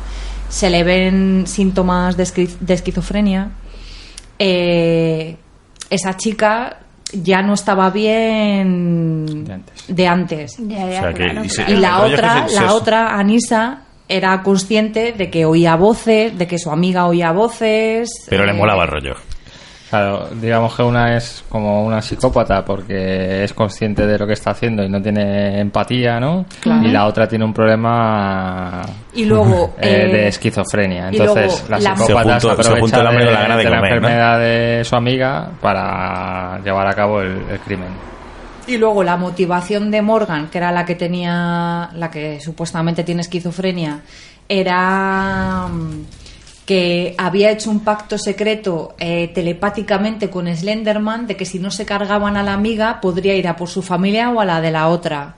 se 0.47 0.69
le 0.69 0.83
ven 0.83 1.45
síntomas 1.47 2.15
de, 2.15 2.23
esqui- 2.23 2.57
de 2.59 2.73
esquizofrenia, 2.75 3.49
eh, 4.37 5.37
esa 5.89 6.15
chica 6.17 6.77
ya 7.13 7.41
no 7.41 7.53
estaba 7.53 7.89
bien 7.91 9.45
De 9.45 9.53
antes. 9.53 9.83
de 9.87 10.07
antes. 10.07 10.55
Ya, 10.59 10.77
ya, 10.77 10.85
O 10.85 10.89
sea, 10.91 11.13
que- 11.13 11.23
claro, 11.23 11.43
y 11.45 11.49
se- 11.49 11.63
claro. 11.65 11.73
Y 11.73 11.81
la 11.81 12.01
otra, 12.01 12.47
se- 12.47 12.55
se- 12.55 12.61
la 12.61 12.73
otra, 12.73 13.17
Anisa, 13.17 13.82
era 14.07 14.41
consciente 14.43 15.13
de 15.13 15.29
que 15.29 15.45
oía 15.45 15.75
voces, 15.75 16.37
de 16.37 16.47
que 16.47 16.57
su 16.59 16.69
amiga 16.71 17.05
oía 17.07 17.31
voces. 17.31 18.09
Pero 18.29 18.45
le 18.45 18.51
eh, 18.51 18.55
molaba 18.55 18.83
el 18.83 18.89
rollo. 18.89 19.15
Claro, 19.89 20.27
digamos 20.41 20.75
que 20.75 20.81
una 20.81 21.15
es 21.15 21.43
como 21.49 21.85
una 21.85 22.01
psicópata 22.01 22.65
porque 22.65 23.43
es 23.43 23.53
consciente 23.53 24.07
de 24.07 24.17
lo 24.17 24.25
que 24.25 24.33
está 24.33 24.49
haciendo 24.49 24.83
y 24.83 24.89
no 24.89 24.99
tiene 24.99 25.59
empatía, 25.59 26.19
¿no? 26.19 26.45
Claro. 26.61 26.81
Y 26.87 26.89
la 26.89 27.05
otra 27.05 27.27
tiene 27.27 27.45
un 27.45 27.53
problema 27.53 28.81
Y 29.13 29.25
luego. 29.25 29.75
eh, 29.79 30.05
eh, 30.09 30.11
de 30.11 30.27
esquizofrenia. 30.29 31.09
y 31.11 31.17
Entonces, 31.17 31.45
luego 31.45 31.69
la 31.69 31.79
la- 31.79 31.95
psicópata 31.95 32.39
Se 32.39 32.39
se, 32.39 32.47
juntó- 32.47 32.63
se 32.63 32.69
aprovecha 32.71 33.01
el 33.01 33.07
hambre 33.07 33.25
de, 33.25 33.31
la 33.31 33.39
de 33.55 33.63
de 33.63 33.69
la 33.69 33.75
comer, 33.77 33.91
¿no? 33.91 33.95
enfermedad 34.07 34.39
de 34.39 34.83
su 34.83 34.95
amiga 34.95 35.49
para 35.61 36.59
llevar 36.63 36.87
a 36.87 36.93
cabo 36.95 37.21
el, 37.21 37.37
el 37.51 37.59
crimen. 37.59 37.89
Y 38.65 38.77
luego 38.77 39.03
la 39.03 39.17
motivación 39.17 39.91
de 39.91 40.01
Morgan, 40.01 40.49
que 40.49 40.57
era 40.57 40.71
la 40.71 40.85
que 40.85 40.95
tenía, 40.95 41.89
la 41.93 42.09
que 42.09 42.39
supuestamente 42.39 43.03
tiene 43.03 43.21
esquizofrenia, 43.21 44.01
era 44.47 45.67
mm, 45.67 46.05
que 46.65 47.13
había 47.17 47.51
hecho 47.51 47.69
un 47.69 47.81
pacto 47.81 48.17
secreto 48.17 48.95
eh, 48.99 49.31
telepáticamente 49.33 50.29
con 50.29 50.47
Slenderman 50.47 51.27
de 51.27 51.35
que 51.35 51.45
si 51.45 51.59
no 51.59 51.71
se 51.71 51.85
cargaban 51.85 52.37
a 52.37 52.43
la 52.43 52.53
amiga 52.53 53.01
podría 53.01 53.35
ir 53.35 53.47
a 53.47 53.57
por 53.57 53.67
su 53.67 53.81
familia 53.81 54.29
o 54.29 54.39
a 54.39 54.45
la 54.45 54.61
de 54.61 54.71
la 54.71 54.87
otra. 54.87 55.35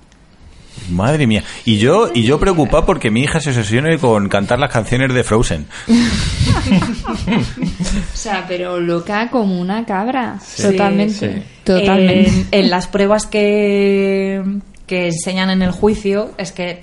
Madre 0.89 1.25
mía. 1.27 1.43
Y 1.65 1.77
yo, 1.77 2.09
y 2.13 2.23
yo 2.23 2.39
preocupado 2.39 2.85
porque 2.85 3.09
mi 3.09 3.23
hija 3.23 3.39
se 3.39 3.49
obsesione 3.49 3.97
con 3.97 4.29
cantar 4.29 4.59
las 4.59 4.71
canciones 4.71 5.13
de 5.13 5.23
Frozen. 5.23 5.65
O 8.13 8.17
sea, 8.17 8.45
pero 8.47 8.79
loca 8.79 9.29
como 9.29 9.59
una 9.59 9.85
cabra. 9.85 10.39
Sí, 10.43 10.63
totalmente. 10.63 11.13
sí. 11.13 11.43
Totalmente. 11.63 12.29
En, 12.29 12.47
en 12.51 12.69
las 12.69 12.87
pruebas 12.87 13.25
que, 13.25 14.41
que 14.87 15.07
enseñan 15.07 15.49
en 15.49 15.61
el 15.61 15.71
juicio, 15.71 16.31
es 16.37 16.51
que, 16.51 16.79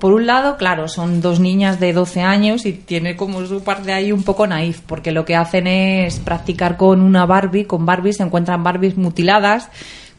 por 0.00 0.12
un 0.12 0.26
lado, 0.26 0.56
claro, 0.56 0.88
son 0.88 1.20
dos 1.20 1.38
niñas 1.38 1.78
de 1.78 1.92
12 1.92 2.22
años 2.22 2.66
y 2.66 2.72
tiene 2.72 3.16
como 3.16 3.44
su 3.46 3.62
parte 3.62 3.92
ahí 3.92 4.10
un 4.10 4.24
poco 4.24 4.46
naif, 4.46 4.80
porque 4.80 5.12
lo 5.12 5.24
que 5.24 5.36
hacen 5.36 5.66
es 5.66 6.18
practicar 6.18 6.76
con 6.76 7.00
una 7.00 7.26
Barbie, 7.26 7.66
con 7.66 7.86
Barbies, 7.86 8.16
se 8.16 8.24
encuentran 8.24 8.64
Barbies 8.64 8.96
mutiladas, 8.96 9.68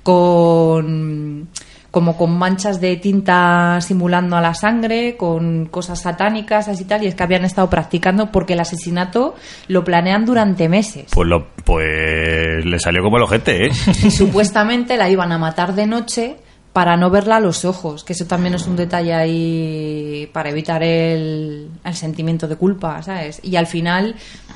con 0.03 1.49
como 1.91 2.15
con 2.15 2.37
manchas 2.37 2.79
de 2.79 2.95
tinta 2.95 3.79
simulando 3.81 4.37
a 4.37 4.41
la 4.41 4.53
sangre, 4.53 5.17
con 5.17 5.65
cosas 5.65 6.01
satánicas, 6.01 6.69
así 6.69 6.85
tal, 6.85 7.03
y 7.03 7.07
es 7.07 7.15
que 7.15 7.23
habían 7.23 7.43
estado 7.43 7.69
practicando 7.69 8.31
porque 8.31 8.53
el 8.53 8.61
asesinato 8.61 9.35
lo 9.67 9.83
planean 9.83 10.25
durante 10.25 10.69
meses. 10.69 11.07
Pues 11.13 11.27
lo, 11.27 11.49
pues 11.65 12.65
le 12.65 12.79
salió 12.79 13.03
como 13.03 13.17
el 13.17 13.23
ojete, 13.23 13.67
¿eh? 13.67 13.71
y 14.03 14.11
supuestamente 14.11 14.95
la 14.95 15.09
iban 15.09 15.33
a 15.33 15.37
matar 15.37 15.75
de 15.75 15.85
noche 15.85 16.37
para 16.71 16.95
no 16.95 17.09
verla 17.09 17.35
a 17.35 17.39
los 17.41 17.65
ojos, 17.65 18.05
que 18.05 18.13
eso 18.13 18.25
también 18.25 18.53
es 18.53 18.65
un 18.65 18.77
detalle 18.77 19.13
ahí 19.13 20.29
para 20.31 20.49
evitar 20.49 20.81
el, 20.83 21.69
el 21.83 21.95
sentimiento 21.95 22.47
de 22.47 22.55
culpa, 22.55 23.03
¿sabes? 23.03 23.41
Y 23.43 23.57
al 23.57 23.67
final 23.67 24.15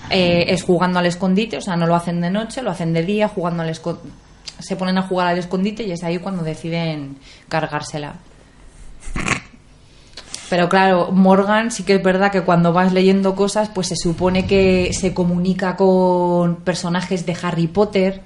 eh, 0.10 0.46
es 0.48 0.63
jugando 0.63 1.00
al 1.00 1.06
escondite, 1.08 1.58
o 1.58 1.62
sea, 1.62 1.75
no 1.75 1.86
lo 1.86 1.96
hacen 1.96 2.22
de 2.22 2.30
noche, 2.30 2.62
lo 2.62 2.72
hacen 2.72 2.94
de 2.94 3.04
día, 3.04 3.27
jugando 3.27 3.63
al 3.63 3.70
escondite. 3.70 4.25
Se 4.67 4.75
ponen 4.75 4.98
a 4.98 5.03
jugar 5.03 5.27
al 5.27 5.38
escondite 5.38 5.84
y 5.84 5.91
es 5.91 6.03
ahí 6.03 6.17
cuando 6.17 6.43
deciden 6.43 7.17
cargársela. 7.50 8.15
Pero 10.50 10.69
claro, 10.69 11.12
Morgan 11.12 11.72
sí 11.72 11.84
que 11.84 11.95
es 11.95 12.03
verdad 12.03 12.31
que 12.31 12.41
cuando 12.41 12.72
vas 12.72 12.93
leyendo 12.93 13.36
cosas, 13.36 13.69
pues 13.69 13.88
se 13.88 13.95
supone 13.95 14.45
que 14.45 14.91
se 14.93 15.13
comunica 15.13 15.75
con 15.75 16.57
personajes 16.57 17.25
de 17.25 17.36
Harry 17.41 17.67
Potter, 17.67 18.22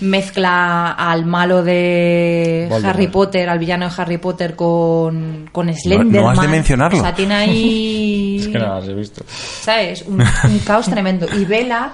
mezcla 0.00 0.92
al 0.92 1.26
malo 1.26 1.64
de 1.64 2.66
Voldemort. 2.70 2.94
Harry 2.94 3.08
Potter, 3.08 3.48
al 3.48 3.58
villano 3.58 3.88
de 3.88 3.94
Harry 3.96 4.18
Potter 4.18 4.54
con, 4.54 5.48
con 5.50 5.72
Slenderman. 5.74 6.38
has 6.38 6.42
de 6.42 6.48
mencionarlo. 6.48 6.98
O 6.98 7.02
sea, 7.02 7.14
tiene 7.14 7.34
ahí... 7.34 8.36
Es 8.40 8.48
que 8.48 8.58
no 8.58 8.74
las 8.76 8.88
he 8.88 8.94
visto. 8.94 9.24
¿sabes? 9.62 10.02
Un, 10.06 10.20
un 10.22 10.58
caos 10.60 10.86
tremendo. 10.86 11.26
Y 11.36 11.44
Vela, 11.44 11.92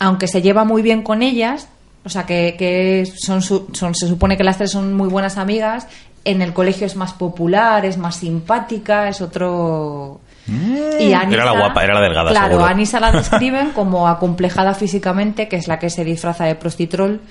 aunque 0.00 0.26
se 0.26 0.42
lleva 0.42 0.64
muy 0.64 0.82
bien 0.82 1.02
con 1.02 1.22
ellas, 1.22 1.68
o 2.04 2.08
sea, 2.08 2.24
que, 2.24 2.54
que 2.58 3.06
son, 3.16 3.40
su- 3.42 3.68
son, 3.72 3.94
se 3.94 4.06
supone 4.08 4.36
que 4.36 4.44
las 4.44 4.58
tres 4.58 4.70
son 4.72 4.92
muy 4.94 5.08
buenas 5.08 5.38
amigas, 5.38 5.86
en 6.24 6.42
el 6.42 6.52
colegio 6.52 6.86
es 6.86 6.96
más 6.96 7.12
popular, 7.12 7.84
es 7.84 7.98
más 7.98 8.16
simpática, 8.16 9.08
es 9.08 9.20
otro... 9.20 10.20
Y 10.46 10.50
Mm. 10.50 11.32
Era 11.32 11.46
la 11.46 11.52
guapa, 11.52 11.82
era 11.84 11.94
la 11.94 12.02
delgada, 12.02 12.30
Claro, 12.30 12.48
seguro. 12.48 12.66
Anisa 12.66 13.00
la 13.00 13.10
describen 13.12 13.70
como 13.70 14.06
acomplejada 14.08 14.74
físicamente, 14.74 15.48
que 15.48 15.56
es 15.56 15.68
la 15.68 15.78
que 15.78 15.88
se 15.88 16.04
disfraza 16.04 16.44
de 16.44 16.54
prostitrol, 16.54 17.22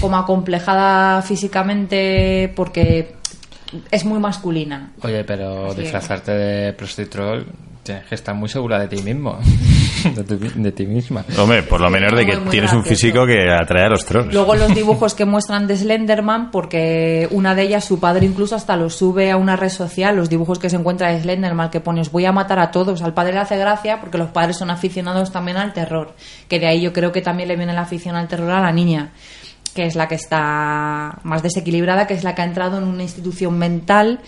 como 0.00 0.16
acomplejada 0.16 1.20
físicamente 1.20 2.50
porque 2.56 3.14
es 3.90 4.04
muy 4.06 4.18
masculina. 4.18 4.92
Oye, 5.02 5.22
pero 5.24 5.66
Así 5.66 5.72
es. 5.72 5.76
disfrazarte 5.82 6.32
de 6.32 6.72
prostitrol 6.72 7.46
tienes 7.82 8.04
que 8.06 8.14
estar 8.14 8.34
muy 8.34 8.48
segura 8.48 8.78
de 8.78 8.88
ti 8.88 9.02
mismo. 9.02 9.38
de, 10.16 10.24
tu- 10.24 10.62
de 10.62 10.72
ti 10.72 10.86
misma. 10.86 11.24
Hombre, 11.38 11.62
por 11.62 11.80
lo 11.80 11.88
menos 11.90 12.12
de 12.16 12.24
que 12.26 12.32
Muy, 12.34 12.40
muy 12.42 12.50
tienes 12.50 12.72
un 12.72 12.84
físico 12.84 13.26
que 13.26 13.50
atrae 13.50 13.84
a 13.84 13.88
los 13.88 14.04
trolls. 14.04 14.32
Luego 14.32 14.54
los 14.54 14.74
dibujos 14.74 15.14
que 15.14 15.24
muestran 15.24 15.66
de 15.66 15.76
Slenderman, 15.76 16.50
porque 16.50 17.28
una 17.30 17.54
de 17.54 17.62
ellas, 17.62 17.84
su 17.84 17.98
padre 18.00 18.26
incluso 18.26 18.54
hasta 18.56 18.76
los 18.76 18.94
sube 18.94 19.30
a 19.30 19.36
una 19.36 19.56
red 19.56 19.68
social, 19.70 20.16
los 20.16 20.28
dibujos 20.28 20.58
que 20.58 20.70
se 20.70 20.76
encuentra 20.76 21.12
de 21.12 21.20
Slenderman, 21.22 21.70
que 21.70 21.80
pone, 21.80 22.00
os 22.00 22.10
voy 22.12 22.24
a 22.24 22.32
matar 22.32 22.58
a 22.58 22.70
todos. 22.70 23.02
Al 23.02 23.14
padre 23.14 23.32
le 23.32 23.38
hace 23.40 23.56
gracia 23.56 24.00
porque 24.00 24.18
los 24.18 24.30
padres 24.30 24.56
son 24.56 24.70
aficionados 24.70 25.32
también 25.32 25.56
al 25.56 25.72
terror, 25.72 26.14
que 26.48 26.58
de 26.58 26.66
ahí 26.66 26.80
yo 26.80 26.92
creo 26.92 27.12
que 27.12 27.22
también 27.22 27.48
le 27.48 27.56
viene 27.56 27.72
la 27.72 27.82
afición 27.82 28.16
al 28.16 28.28
terror 28.28 28.50
a 28.50 28.60
la 28.60 28.72
niña, 28.72 29.12
que 29.74 29.86
es 29.86 29.94
la 29.96 30.08
que 30.08 30.16
está 30.16 31.18
más 31.22 31.42
desequilibrada, 31.42 32.06
que 32.06 32.14
es 32.14 32.24
la 32.24 32.34
que 32.34 32.42
ha 32.42 32.44
entrado 32.44 32.78
en 32.78 32.84
una 32.84 33.02
institución 33.02 33.58
mental 33.58 34.20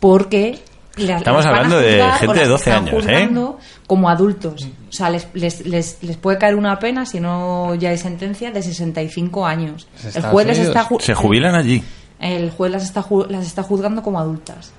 porque... 0.00 0.58
la- 0.96 1.18
Estamos 1.18 1.46
hablando 1.46 1.78
de 1.78 1.92
juzgar 2.00 2.18
gente 2.18 2.34
de 2.34 2.40
las 2.40 2.48
12 2.48 2.70
están 2.70 2.82
años, 2.88 2.94
¿eh? 2.94 2.96
juzgando 3.00 3.58
como 3.86 4.08
adultos. 4.08 4.68
O 4.88 4.92
sea, 4.92 5.10
les, 5.10 5.28
les, 5.34 5.64
les, 5.66 6.02
les 6.02 6.16
puede 6.16 6.38
caer 6.38 6.54
una 6.56 6.78
pena, 6.78 7.06
si 7.06 7.20
no 7.20 7.74
ya 7.76 7.90
hay 7.90 7.98
sentencia, 7.98 8.50
de 8.50 8.62
65 8.62 9.46
años. 9.46 9.88
¿Es 10.04 10.16
El 10.16 10.22
juez, 10.24 10.46
les 10.46 10.58
está, 10.58 10.84
ju- 10.84 11.00
Se 11.00 11.14
jubilan 11.14 11.54
allí. 11.54 11.82
el 12.18 12.50
juez 12.50 12.72
las 12.72 12.82
está, 12.84 13.02
ju- 13.02 13.26
las 13.28 13.46
está 13.46 13.62
juzgando 13.62 14.02
como 14.02 14.18
adultas. 14.20 14.72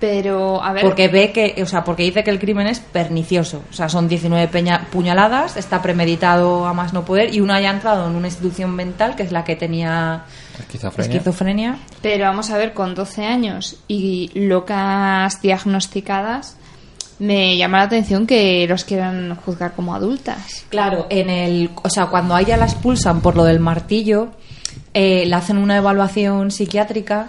Pero, 0.00 0.62
a 0.64 0.72
ver. 0.72 0.82
Porque 0.82 1.08
ve 1.08 1.30
que, 1.30 1.62
o 1.62 1.66
sea, 1.66 1.84
porque 1.84 2.02
dice 2.04 2.24
que 2.24 2.30
el 2.30 2.38
crimen 2.38 2.66
es 2.66 2.80
pernicioso. 2.80 3.62
O 3.70 3.72
sea, 3.74 3.88
son 3.90 4.08
19 4.08 4.48
peña- 4.48 4.86
puñaladas, 4.90 5.56
está 5.58 5.82
premeditado 5.82 6.64
a 6.66 6.72
más 6.72 6.92
no 6.94 7.04
poder 7.04 7.34
y 7.34 7.40
una 7.40 7.60
ya 7.60 7.70
ha 7.70 7.74
entrado 7.74 8.08
en 8.08 8.16
una 8.16 8.26
institución 8.28 8.74
mental 8.74 9.14
que 9.14 9.22
es 9.24 9.30
la 9.32 9.44
que 9.44 9.56
tenía 9.56 10.22
Esquizofrenia. 10.58 11.12
esquizofrenia. 11.16 11.78
Pero 12.00 12.24
vamos 12.24 12.50
a 12.50 12.56
ver, 12.56 12.72
con 12.72 12.94
12 12.94 13.26
años 13.26 13.76
y 13.88 14.30
locas 14.34 15.42
diagnosticadas, 15.42 16.56
me 17.18 17.58
llama 17.58 17.78
la 17.78 17.84
atención 17.84 18.26
que 18.26 18.66
los 18.66 18.84
quieran 18.84 19.36
juzgar 19.36 19.72
como 19.74 19.94
adultas. 19.94 20.64
Claro, 20.70 21.06
en 21.10 21.28
el, 21.28 21.70
o 21.82 21.90
sea, 21.90 22.06
cuando 22.06 22.34
a 22.34 22.40
ella 22.40 22.56
la 22.56 22.64
expulsan 22.64 23.20
por 23.20 23.36
lo 23.36 23.44
del 23.44 23.60
martillo, 23.60 24.28
eh, 24.94 25.24
le 25.26 25.34
hacen 25.34 25.58
una 25.58 25.76
evaluación 25.76 26.50
psiquiátrica 26.50 27.26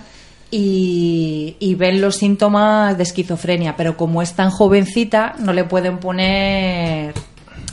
y, 0.52 1.56
y 1.60 1.76
ven 1.76 2.02
los 2.02 2.18
síntomas 2.18 2.98
de 2.98 3.04
esquizofrenia, 3.04 3.76
pero 3.76 3.98
como 3.98 4.22
es 4.22 4.34
tan 4.34 4.50
jovencita, 4.50 5.36
no 5.40 5.54
le 5.54 5.64
pueden 5.64 5.98
poner 5.98 7.14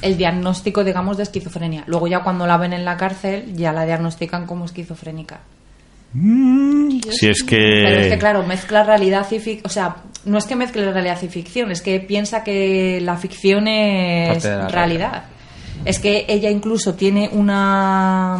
el 0.00 0.16
diagnóstico, 0.16 0.85
digamos, 0.85 1.16
de 1.16 1.25
esquizofrenia. 1.25 1.85
Luego 1.87 2.06
ya 2.06 2.20
cuando 2.20 2.47
la 2.47 2.56
ven 2.56 2.73
en 2.73 2.85
la 2.85 2.97
cárcel, 2.97 3.54
ya 3.54 3.73
la 3.73 3.85
diagnostican 3.85 4.47
como 4.47 4.64
esquizofrénica. 4.64 5.40
Si 7.11 7.28
es 7.28 7.42
que... 7.42 7.56
Pero 7.56 8.00
es 8.00 8.12
que, 8.12 8.18
claro, 8.18 8.42
mezcla 8.47 8.85
realidad 8.85 9.26
y 9.30 9.38
ficción. 9.40 9.66
O 9.66 9.68
sea, 9.68 9.97
no 10.25 10.38
es 10.38 10.47
que 10.47 10.56
mezcle 10.56 10.90
realidad 10.90 11.18
y 11.23 11.28
ficción, 11.28 11.70
es 11.70 11.82
que 11.82 12.00
piensa 12.00 12.44
que 12.44 13.00
la 13.02 13.16
ficción 13.16 13.68
es 13.68 14.44
realidad. 14.44 15.25
Es 15.84 15.99
que 15.99 16.25
ella 16.28 16.50
incluso 16.50 16.95
tiene 16.95 17.28
una, 17.32 18.38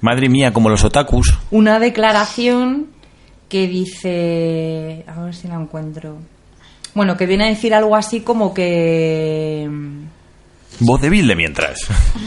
Madre 0.00 0.28
mía, 0.28 0.52
como 0.52 0.68
los 0.68 0.84
otakus. 0.84 1.36
una 1.50 1.78
declaración 1.80 2.88
que 3.48 3.66
dice. 3.66 5.04
A 5.06 5.20
ver 5.22 5.34
si 5.34 5.48
la 5.48 5.54
encuentro. 5.54 6.18
Bueno, 6.94 7.16
que 7.16 7.26
viene 7.26 7.44
a 7.44 7.48
decir 7.48 7.74
algo 7.74 7.94
así 7.96 8.20
como 8.20 8.52
que. 8.54 9.68
Voz 10.80 11.00
débil 11.00 11.26
de 11.26 11.34
mientras. 11.36 11.78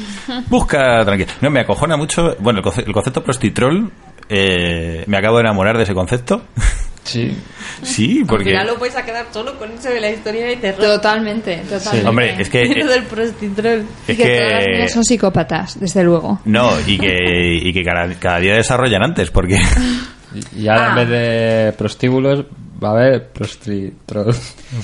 Busca 0.50 1.04
tranquilo. 1.06 1.32
No, 1.42 1.50
me 1.50 1.62
acojona 1.62 1.96
mucho. 1.98 2.36
Bueno, 2.40 2.60
el, 2.60 2.66
conce- 2.66 2.84
el 2.86 2.94
concepto 2.94 3.24
prostitrol. 3.24 3.92
eh, 4.30 5.04
me 5.08 5.18
acabo 5.18 5.38
de 5.38 5.42
enamorar 5.44 5.78
de 5.78 5.84
ese 5.84 5.94
concepto. 5.94 6.42
Sí. 7.04 7.36
sí, 7.82 8.24
porque. 8.28 8.52
Al 8.56 8.62
final 8.62 8.68
lo 8.68 8.78
vais 8.78 8.96
a 8.96 9.04
quedar 9.04 9.26
solo 9.32 9.58
con 9.58 9.72
eso 9.72 9.90
de 9.90 10.00
la 10.00 10.12
historia 10.12 10.46
de 10.46 10.58
terror. 10.58 10.82
Totalmente, 10.86 11.58
totalmente. 11.68 12.08
Hombre, 12.08 12.36
es 12.40 12.48
que. 12.48 12.64
Lo 12.64 12.92
del 12.92 13.04
prostitrol. 13.06 13.86
Y 14.08 14.12
Es 14.12 14.18
que, 14.18 14.24
todas 14.38 14.52
las 14.54 14.68
niñas 14.68 14.88
que. 14.88 14.94
son 14.94 15.04
psicópatas, 15.04 15.80
desde 15.80 16.04
luego. 16.04 16.40
No, 16.46 16.70
y 16.86 17.00
que, 17.00 17.08
y 17.60 17.74
que 17.74 17.84
cada, 17.84 18.08
cada 18.20 18.40
día 18.40 18.54
desarrollan 18.54 19.02
antes, 19.04 19.32
porque. 19.32 19.60
Y 20.56 20.67
ahora 20.67 20.86
Ah. 20.86 20.89
en 20.89 20.96
vez 20.96 21.10
de 21.10 21.74
prostíbulos 21.78 22.46
va 22.84 22.89
a 22.89 22.91
haber 22.94 23.30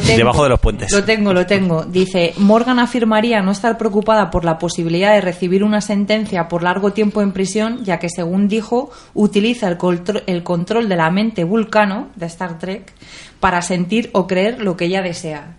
tengo. 0.00 0.16
Debajo 0.16 0.42
de 0.44 0.48
los 0.48 0.60
puentes. 0.60 0.92
Lo 0.92 1.04
tengo, 1.04 1.34
lo 1.34 1.44
tengo. 1.46 1.84
Dice, 1.84 2.32
Morgan 2.38 2.78
afirmaría 2.78 3.42
no 3.42 3.50
estar 3.52 3.76
preocupada 3.76 4.30
por 4.30 4.44
la 4.44 4.58
posibilidad 4.58 5.12
de 5.12 5.20
recibir 5.20 5.62
una 5.64 5.80
sentencia 5.80 6.48
por 6.48 6.62
largo 6.62 6.92
tiempo 6.92 7.20
en 7.20 7.32
prisión, 7.32 7.84
ya 7.84 7.98
que, 7.98 8.08
según 8.08 8.48
dijo, 8.48 8.90
utiliza 9.14 9.68
el, 9.68 9.76
contro- 9.76 10.22
el 10.26 10.42
control 10.42 10.88
de 10.88 10.96
la 10.96 11.10
mente 11.10 11.44
vulcano 11.44 12.08
de 12.16 12.26
Star 12.26 12.58
Trek 12.58 12.92
para 13.40 13.60
sentir 13.62 14.08
o 14.14 14.26
creer 14.26 14.62
lo 14.62 14.76
que 14.76 14.86
ella 14.86 15.02
desea. 15.02 15.54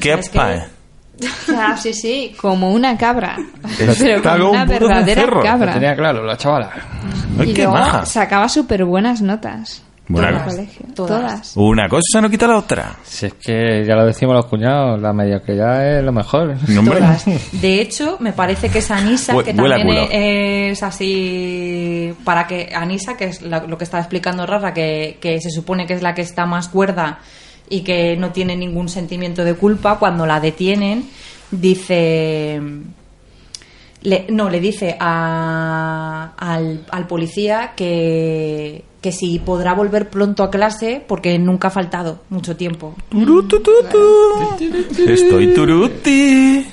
¿Qué 0.00 0.10
¿Sabes 0.10 0.28
qué? 0.30 0.38
pa- 0.38 0.66
Ah, 1.56 1.76
sí, 1.76 1.92
sí, 1.94 2.34
como 2.40 2.70
una 2.72 2.96
cabra. 2.96 3.36
Pero 3.76 4.22
como 4.22 4.50
una 4.50 4.64
verdadera 4.64 5.26
cabra. 5.42 5.72
tenía 5.74 5.96
claro, 5.96 6.24
la 6.24 6.36
chavala. 6.36 6.70
Ay, 7.40 7.50
y 7.50 7.54
qué 7.54 7.62
luego 7.62 7.78
maja. 7.78 8.06
sacaba 8.06 8.48
súper 8.48 8.84
buenas 8.84 9.20
notas. 9.22 9.82
Buena 10.10 10.28
en 10.30 10.34
el 10.36 10.42
cosa. 10.42 10.56
colegio. 10.56 10.86
Todas. 10.94 11.20
Todas. 11.20 11.56
Una 11.56 11.86
cosa 11.88 12.20
no 12.22 12.30
quita 12.30 12.46
la 12.46 12.56
otra. 12.56 12.96
Si 13.04 13.26
es 13.26 13.34
que 13.34 13.84
ya 13.86 13.94
lo 13.94 14.06
decimos 14.06 14.34
los 14.36 14.46
cuñados, 14.46 14.98
la 15.02 15.12
mediocridad 15.12 15.98
es 15.98 16.02
lo 16.04 16.12
mejor. 16.12 16.54
No, 16.68 16.80
hombre. 16.80 16.96
Todas. 16.98 17.24
De 17.60 17.80
hecho, 17.82 18.16
me 18.20 18.32
parece 18.32 18.70
que 18.70 18.78
es 18.78 18.90
Anisa, 18.90 19.34
Hue- 19.34 19.44
que 19.44 19.52
también 19.52 20.08
es 20.10 20.82
así. 20.82 22.14
Para 22.24 22.46
que 22.46 22.70
Anisa, 22.74 23.16
que 23.16 23.24
es 23.26 23.42
la- 23.42 23.64
lo 23.66 23.76
que 23.76 23.84
estaba 23.84 24.00
explicando 24.02 24.46
Rafa, 24.46 24.72
que, 24.72 25.18
que 25.20 25.40
se 25.42 25.50
supone 25.50 25.86
que 25.86 25.92
es 25.94 26.02
la 26.02 26.14
que 26.14 26.22
está 26.22 26.46
más 26.46 26.68
cuerda 26.68 27.18
y 27.70 27.80
que 27.82 28.16
no 28.16 28.32
tiene 28.32 28.56
ningún 28.56 28.88
sentimiento 28.88 29.44
de 29.44 29.54
culpa, 29.54 29.98
cuando 29.98 30.26
la 30.26 30.40
detienen, 30.40 31.08
dice. 31.50 32.60
le- 34.02 34.26
no, 34.30 34.48
le 34.48 34.60
dice 34.60 34.96
a- 35.00 36.32
al, 36.36 36.84
al 36.90 37.06
policía 37.06 37.72
que, 37.76 38.84
que 39.00 39.10
si 39.12 39.38
podrá 39.40 39.74
volver 39.74 40.08
pronto 40.08 40.42
a 40.44 40.50
clase 40.50 41.02
porque 41.06 41.36
nunca 41.38 41.68
ha 41.68 41.70
faltado 41.72 42.20
mucho 42.30 42.56
tiempo. 42.56 42.94
Turutututu. 43.08 43.98
Estoy 45.06 45.52
turuti. 45.54 46.66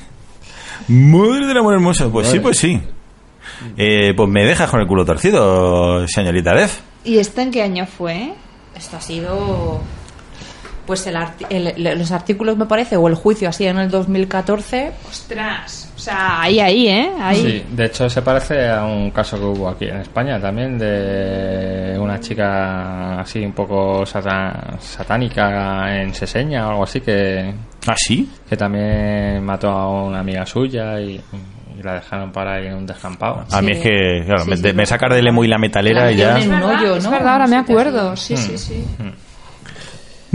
Madre 0.87 1.47
del 1.47 1.57
amor 1.57 1.73
hermoso. 1.73 2.11
Pues 2.11 2.27
sí, 2.27 2.39
pues 2.39 2.57
sí. 2.57 2.79
Eh, 3.77 4.13
pues 4.15 4.29
me 4.29 4.43
dejas 4.45 4.69
con 4.69 4.79
el 4.81 4.87
culo 4.87 5.03
torcido, 5.05 6.07
señorita 6.07 6.53
Dev. 6.53 6.69
¿Y 7.03 7.17
esto 7.17 7.41
en 7.41 7.49
qué 7.51 7.61
año 7.63 7.85
fue? 7.87 8.33
Esto 8.75 8.97
ha 8.97 9.01
sido. 9.01 9.81
Pues 10.85 11.07
el 11.07 11.15
arti- 11.15 11.47
el- 11.49 11.73
le- 11.81 11.95
los 11.95 12.11
artículos, 12.11 12.57
me 12.57 12.65
parece, 12.67 12.95
o 12.97 13.07
el 13.07 13.15
juicio 13.15 13.49
así 13.49 13.65
en 13.65 13.77
el 13.79 13.89
2014. 13.89 14.91
Ostras. 15.09 15.91
O 15.95 15.99
sea, 15.99 16.41
ahí, 16.41 16.59
ahí, 16.59 16.87
¿eh? 16.87 17.09
Ahí. 17.19 17.41
Sí, 17.41 17.63
de 17.75 17.85
hecho 17.85 18.09
se 18.09 18.21
parece 18.21 18.67
a 18.69 18.83
un 18.83 19.09
caso 19.11 19.37
que 19.39 19.45
hubo 19.45 19.69
aquí 19.69 19.85
en 19.85 19.97
España 20.01 20.39
también 20.39 20.77
de 20.77 21.97
una 21.99 22.19
chica 22.19 23.21
así 23.21 23.39
un 23.43 23.53
poco 23.53 24.05
satánica 24.05 26.01
en 26.01 26.13
Seseña 26.13 26.67
o 26.67 26.71
algo 26.71 26.83
así 26.83 27.01
que, 27.01 27.53
¿Ah, 27.87 27.95
sí? 27.97 28.29
que 28.47 28.55
también 28.57 29.43
mató 29.43 29.69
a 29.69 30.03
una 30.05 30.19
amiga 30.19 30.45
suya 30.45 30.99
y, 30.99 31.19
y 31.77 31.83
la 31.83 31.93
dejaron 31.95 32.31
para 32.31 32.55
ahí 32.55 32.67
en 32.67 32.75
un 32.75 32.85
descampado. 32.85 33.45
A 33.51 33.61
mí 33.61 33.67
Sí. 33.73 33.77
es 33.77 33.83
que, 33.83 34.23
claro, 34.25 34.43
Sí, 34.43 34.49
me, 34.49 34.57
sí, 34.57 34.61
de- 34.63 34.73
me 34.73 34.85
sacar 34.85 35.13
del 35.13 35.27
emo 35.27 35.43
y 35.43 35.47
la 35.47 35.57
metalera 35.57 36.05
La 36.05 36.11
y 36.11 36.17
ya. 36.17 36.39
en 36.39 36.53
un 36.53 36.63
hoyo, 36.63 36.95
es 36.97 37.03
¿no? 37.03 37.11
verdad, 37.11 37.33
ahora 37.33 37.47
me 37.47 37.57
acuerdo. 37.57 38.15
Sí, 38.15 38.37
sí, 38.37 38.57
sí. 38.57 38.85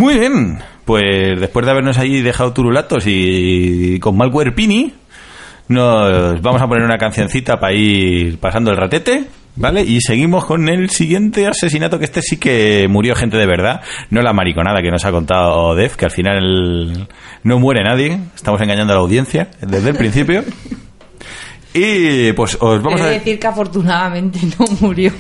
Muy 0.01 0.19
bien. 0.19 0.59
Pues 0.87 1.39
después 1.39 1.67
de 1.67 1.73
habernos 1.73 1.99
ahí 1.99 2.23
dejado 2.23 2.55
turulatos 2.55 3.05
y 3.07 4.01
con 4.01 4.17
mal 4.17 4.31
cuerpini, 4.31 4.95
nos 5.69 6.41
vamos 6.41 6.63
a 6.63 6.67
poner 6.67 6.85
una 6.85 6.97
cancioncita 6.97 7.61
para 7.61 7.75
ir 7.75 8.39
pasando 8.39 8.71
el 8.71 8.79
ratete. 8.79 9.27
¿Vale? 9.57 9.83
Y 9.83 10.01
seguimos 10.01 10.47
con 10.47 10.69
el 10.69 10.89
siguiente 10.91 11.47
asesinato, 11.47 11.99
que 11.99 12.05
este 12.05 12.23
sí 12.23 12.39
que 12.39 12.87
murió 12.89 13.17
gente 13.17 13.37
de 13.37 13.47
verdad, 13.47 13.83
no 14.09 14.23
la 14.23 14.33
mariconada 14.33 14.81
que 14.81 14.93
nos 14.93 15.05
ha 15.05 15.11
contado 15.11 15.75
Dev, 15.75 15.97
que 15.97 16.05
al 16.05 16.13
final 16.13 17.09
no 17.43 17.59
muere 17.59 17.83
nadie, 17.83 18.21
estamos 18.35 18.61
engañando 18.63 18.93
a 18.93 18.97
la 18.97 19.03
audiencia 19.03 19.51
desde 19.61 19.91
el 19.91 19.97
principio. 19.97 20.45
Y 21.75 22.33
pues 22.33 22.57
os 22.61 22.81
vamos 22.81 23.01
He 23.01 23.05
a 23.05 23.07
de 23.07 23.19
decir 23.19 23.39
que 23.39 23.47
afortunadamente 23.49 24.39
no 24.59 24.65
murió. 24.81 25.13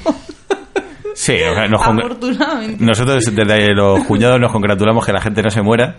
Sí, 1.21 1.35
o 1.35 1.55
sea, 1.55 1.67
nos 1.67 1.83
afortunadamente. 1.83 2.83
nosotros 2.83 3.23
desde 3.23 3.75
los 3.75 4.05
cuñados 4.05 4.41
nos 4.41 4.51
congratulamos 4.51 5.05
que 5.05 5.13
la 5.13 5.21
gente 5.21 5.43
no 5.43 5.51
se 5.51 5.61
muera, 5.61 5.99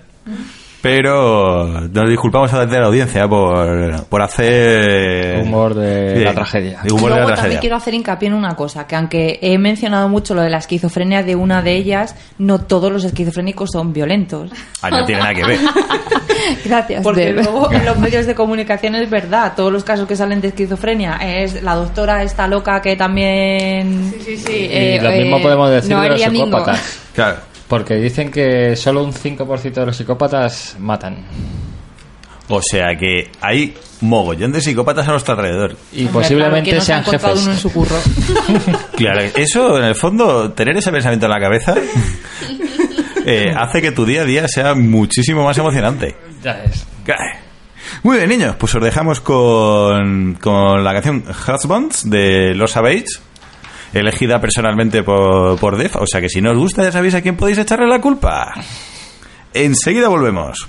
pero 0.82 1.82
nos 1.82 2.10
disculpamos 2.10 2.52
a 2.54 2.66
la 2.66 2.86
audiencia 2.88 3.28
por, 3.28 4.06
por 4.06 4.22
hacer... 4.22 5.42
Humor 5.44 5.76
de 5.76 6.16
Sí, 6.18 6.24
la 6.24 6.34
tragedia. 6.34 6.80
de 6.84 6.92
humor 6.92 7.10
de 7.12 7.16
Luego 7.16 7.30
la 7.30 7.36
también 7.36 7.36
tragedia. 7.36 7.60
quiero 7.60 7.76
hacer 7.76 7.94
hincapié 7.94 8.28
en 8.30 8.34
una 8.34 8.56
cosa, 8.56 8.88
que 8.88 8.96
aunque 8.96 9.40
he 9.42 9.58
mencionado 9.58 10.10
mucho 10.10 10.34
lo 10.34 10.42
de 10.42 10.50
la 10.50 10.58
esquizofrenia 10.58 11.24
de 11.24 11.36
una 11.36 11.62
de 11.62 11.76
ellas, 11.76 12.16
no 12.40 12.60
todos 12.60 12.92
los 12.92 13.04
esquizofrénicos 13.04 13.70
son 13.72 13.94
violentos. 13.94 14.50
Ah, 14.82 14.90
no 14.90 15.06
tiene 15.06 15.22
nada 15.22 15.34
que 15.36 15.44
ver. 15.46 15.60
Gracias, 16.66 17.04
Porque 17.04 17.26
Deb. 17.26 17.36
luego 17.36 17.72
en 17.72 17.86
los 17.86 17.98
medios 18.00 18.26
de 18.26 18.34
comunicación 18.36 18.96
es 18.96 19.10
verdad, 19.10 19.54
todos 19.56 19.72
los 19.72 19.84
casos 19.84 20.08
que 20.08 20.16
salen 20.16 20.42
de 20.42 20.48
esquizofrenia 20.50 21.18
es 21.18 21.62
la 21.62 21.76
doctora 21.76 22.24
esta 22.24 22.48
loca 22.48 22.82
que 22.82 22.96
también... 22.96 24.14
Sí, 24.26 24.38
sí. 24.38 24.54
Y 24.72 25.00
lo 25.00 25.12
mismo 25.12 25.42
podemos 25.42 25.70
decir 25.70 25.96
de 25.96 26.10
los 26.10 26.22
psicópatas. 26.22 27.00
Claro. 27.14 27.38
Porque 27.72 27.96
dicen 27.96 28.30
que 28.32 28.76
solo 28.76 29.02
un 29.02 29.14
5% 29.14 29.72
de 29.72 29.86
los 29.86 29.96
psicópatas 29.96 30.76
matan. 30.78 31.24
O 32.50 32.62
sea 32.62 32.98
que 33.00 33.32
hay 33.40 33.74
mogollón 34.02 34.52
de 34.52 34.60
psicópatas 34.60 35.08
a 35.08 35.12
nuestro 35.12 35.36
alrededor. 35.36 35.78
Y 35.94 36.00
Hombre, 36.00 36.14
posiblemente 36.16 36.72
claro, 36.72 36.80
no 36.80 36.86
sean 36.86 37.00
encontrado 37.00 37.36
jefes. 37.36 37.44
uno 37.46 37.54
en 37.54 37.60
su 37.60 37.72
curro. 37.72 37.96
Claro, 38.98 39.22
eso 39.22 39.78
en 39.78 39.86
el 39.86 39.96
fondo, 39.96 40.52
tener 40.52 40.76
ese 40.76 40.92
pensamiento 40.92 41.28
en 41.28 41.32
la 41.32 41.40
cabeza 41.40 41.74
eh, 43.26 43.54
hace 43.56 43.82
que 43.82 43.94
tu 43.94 44.06
día 44.06 44.24
a 44.24 44.26
día 44.26 44.50
sea 44.50 44.76
muchísimo 44.76 45.46
más 45.46 45.58
emocionante. 45.58 46.18
Ya 46.44 46.62
es. 46.66 46.86
Muy 48.04 48.18
bien, 48.18 48.28
niños, 48.28 48.58
pues 48.58 48.76
os 48.76 48.84
dejamos 48.84 49.22
con, 49.22 50.34
con 50.42 50.84
la 50.84 50.92
canción 50.92 51.24
Husbands 51.26 52.10
de 52.10 52.54
Los 52.54 52.72
Savage, 52.72 53.06
elegida 53.94 54.40
personalmente 54.40 55.04
por, 55.04 55.60
por 55.60 55.78
Def. 55.78 55.96
O 55.98 56.06
sea 56.06 56.22
que 56.22 56.30
si 56.30 56.42
no 56.42 56.52
os 56.52 56.58
gusta, 56.58 56.84
ya 56.84 56.92
sabéis 56.92 57.16
a 57.16 57.22
quién 57.22 57.38
podéis 57.38 57.58
echarle 57.58 57.88
la 57.88 58.02
culpa. 58.02 58.54
Enseguida 59.54 60.08
volvemos. 60.08 60.68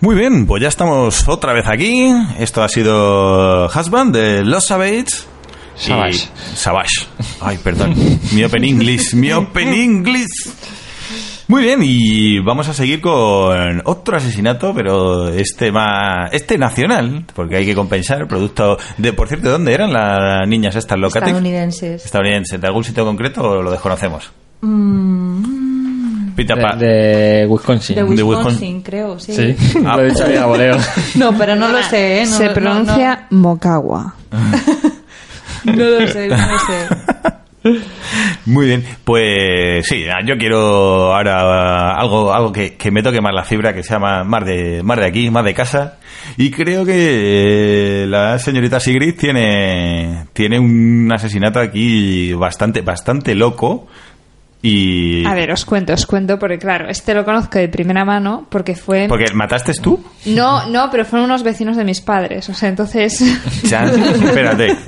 Muy 0.00 0.16
bien, 0.16 0.46
pues 0.46 0.62
ya 0.62 0.68
estamos 0.68 1.28
otra 1.28 1.52
vez 1.52 1.66
aquí. 1.68 2.10
Esto 2.38 2.62
ha 2.62 2.68
sido 2.68 3.66
Husband 3.66 4.14
de 4.14 4.42
Los 4.44 4.64
Savage. 4.64 5.04
Savage. 5.76 6.16
Y- 6.24 6.56
Savage. 6.56 7.06
Ay, 7.40 7.58
perdón. 7.62 7.94
mi 8.32 8.42
Open 8.44 8.64
English. 8.64 9.12
Mi 9.14 9.30
Open 9.32 9.68
English. 9.74 10.48
Muy 11.48 11.64
bien, 11.64 11.80
y 11.82 12.38
vamos 12.38 12.68
a 12.68 12.72
seguir 12.72 13.00
con 13.00 13.82
otro 13.84 14.16
asesinato, 14.16 14.72
pero 14.72 15.28
este 15.28 15.72
más, 15.72 16.32
este 16.32 16.56
nacional, 16.56 17.24
porque 17.34 17.56
hay 17.56 17.66
que 17.66 17.74
compensar, 17.74 18.28
producto 18.28 18.78
de, 18.98 19.12
por 19.12 19.26
cierto, 19.26 19.46
¿de 19.48 19.52
dónde 19.52 19.74
eran 19.74 19.92
las 19.92 20.46
niñas 20.46 20.76
estas 20.76 20.96
locas? 20.98 21.24
Estadounidenses. 21.24 22.04
Estadounidenses, 22.04 22.60
¿de 22.60 22.66
algún 22.68 22.84
sitio 22.84 23.04
concreto 23.04 23.42
o 23.42 23.62
lo 23.62 23.70
desconocemos? 23.72 24.30
Pita 26.40 26.56
pa- 26.56 26.76
De, 26.76 26.86
de 26.86 27.46
Wisconsin. 27.46 27.96
De 27.96 28.82
creo, 28.82 29.18
sí. 29.18 29.32
Sí, 29.34 29.56
Ah. 29.84 29.92
lo 29.96 30.02
he 30.04 30.10
dicho 30.10 30.26
bien 30.26 30.42
a 30.42 30.46
voleo. 30.46 30.76
No, 31.16 31.36
pero 31.36 31.54
no 31.56 31.68
lo 31.68 31.82
sé, 31.82 32.22
¿eh? 32.22 32.26
No, 32.26 32.36
Se 32.36 32.46
no, 32.46 32.54
pronuncia 32.54 33.26
Mocagua. 33.30 34.14
No, 35.64 35.72
no 35.74 35.84
lo 36.00 36.08
sé, 36.08 36.28
no 36.28 36.36
lo 36.36 36.58
sé. 36.58 37.40
Muy 38.46 38.64
bien, 38.66 38.82
pues 39.04 39.86
sí, 39.86 40.04
yo 40.24 40.38
quiero 40.38 41.14
ahora 41.14 41.92
algo 41.92 42.32
algo 42.32 42.50
que, 42.52 42.74
que 42.76 42.90
me 42.90 43.02
toque 43.02 43.20
más 43.20 43.34
la 43.34 43.44
fibra, 43.44 43.74
que 43.74 43.82
sea 43.82 43.98
más, 43.98 44.26
más 44.26 44.46
de 44.46 44.82
más 44.82 44.98
de 44.98 45.04
aquí, 45.06 45.30
más 45.30 45.44
de 45.44 45.52
casa. 45.52 45.98
Y 46.38 46.50
creo 46.50 46.86
que 46.86 48.04
eh, 48.04 48.06
la 48.06 48.38
señorita 48.38 48.80
Sigrid 48.80 49.14
tiene 49.14 50.24
tiene 50.32 50.58
un 50.58 51.10
asesinato 51.12 51.60
aquí 51.60 52.32
bastante 52.32 52.80
bastante 52.80 53.34
loco 53.34 53.88
y 54.62 55.24
A 55.26 55.34
ver, 55.34 55.50
os 55.52 55.64
cuento, 55.64 55.92
os 55.94 56.04
cuento, 56.06 56.38
porque 56.38 56.58
claro, 56.58 56.88
este 56.88 57.14
lo 57.14 57.24
conozco 57.24 57.58
de 57.58 57.68
primera 57.68 58.04
mano, 58.04 58.46
porque 58.50 58.74
fue... 58.74 59.06
porque 59.08 59.32
mataste 59.34 59.72
tú. 59.82 60.02
No, 60.26 60.66
no, 60.68 60.90
pero 60.90 61.04
fueron 61.04 61.24
unos 61.30 61.42
vecinos 61.42 61.76
de 61.76 61.84
mis 61.84 62.00
padres, 62.00 62.48
o 62.48 62.54
sea, 62.54 62.68
entonces... 62.68 63.22
Chan, 63.68 63.88
espérate. 64.24 64.76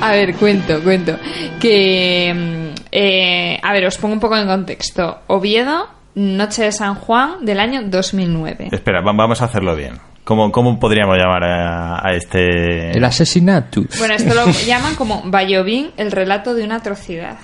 A 0.00 0.12
ver, 0.12 0.34
cuento, 0.36 0.80
cuento. 0.82 1.16
Que. 1.60 2.32
mm, 2.32 2.80
eh, 2.92 3.58
a 3.62 3.72
ver, 3.72 3.84
os 3.86 3.98
pongo 3.98 4.14
un 4.14 4.20
poco 4.20 4.36
en 4.36 4.46
contexto. 4.46 5.18
Oviedo, 5.26 5.88
Noche 6.14 6.62
de 6.64 6.72
San 6.72 6.94
Juan 6.94 7.44
del 7.44 7.58
año 7.58 7.82
2009. 7.84 8.68
Espera, 8.70 9.00
va- 9.00 9.12
vamos 9.12 9.42
a 9.42 9.46
hacerlo 9.46 9.74
bien. 9.74 9.94
¿Cómo, 10.28 10.52
cómo 10.52 10.78
podríamos 10.78 11.16
llamar 11.16 11.42
a, 11.42 12.06
a 12.06 12.12
este 12.12 12.90
El 12.90 13.02
asesinato. 13.02 13.80
Bueno, 13.96 14.12
esto 14.12 14.34
lo 14.34 14.44
llaman 14.66 14.94
como 14.94 15.22
Bayovín, 15.24 15.92
el 15.96 16.12
relato 16.12 16.52
de 16.52 16.64
una 16.64 16.76
atrocidad. 16.76 17.38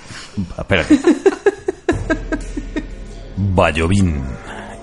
Espérate. 0.59 0.99
Bayovín, 3.39 4.23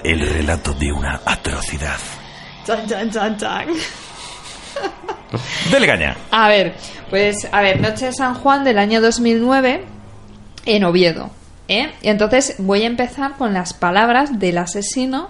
el 0.04 0.28
relato 0.28 0.74
de 0.74 0.92
una 0.92 1.22
atrocidad. 1.24 2.00
Chan, 2.66 2.88
chan, 2.88 3.12
chan, 3.12 3.38
chan. 3.38 3.68
Dele 5.70 5.86
caña. 5.86 6.18
A 6.32 6.48
ver, 6.48 6.74
pues, 7.12 7.48
a 7.52 7.62
ver, 7.62 7.82
Noche 7.82 8.06
de 8.06 8.14
San 8.14 8.34
Juan 8.34 8.64
del 8.64 8.80
año 8.80 9.00
2009 9.00 9.86
en 10.66 10.84
Oviedo. 10.86 11.30
¿eh? 11.68 11.92
Y 12.02 12.10
entonces 12.10 12.56
voy 12.58 12.82
a 12.82 12.88
empezar 12.88 13.34
con 13.38 13.54
las 13.54 13.74
palabras 13.74 14.40
del 14.40 14.58
asesino 14.58 15.30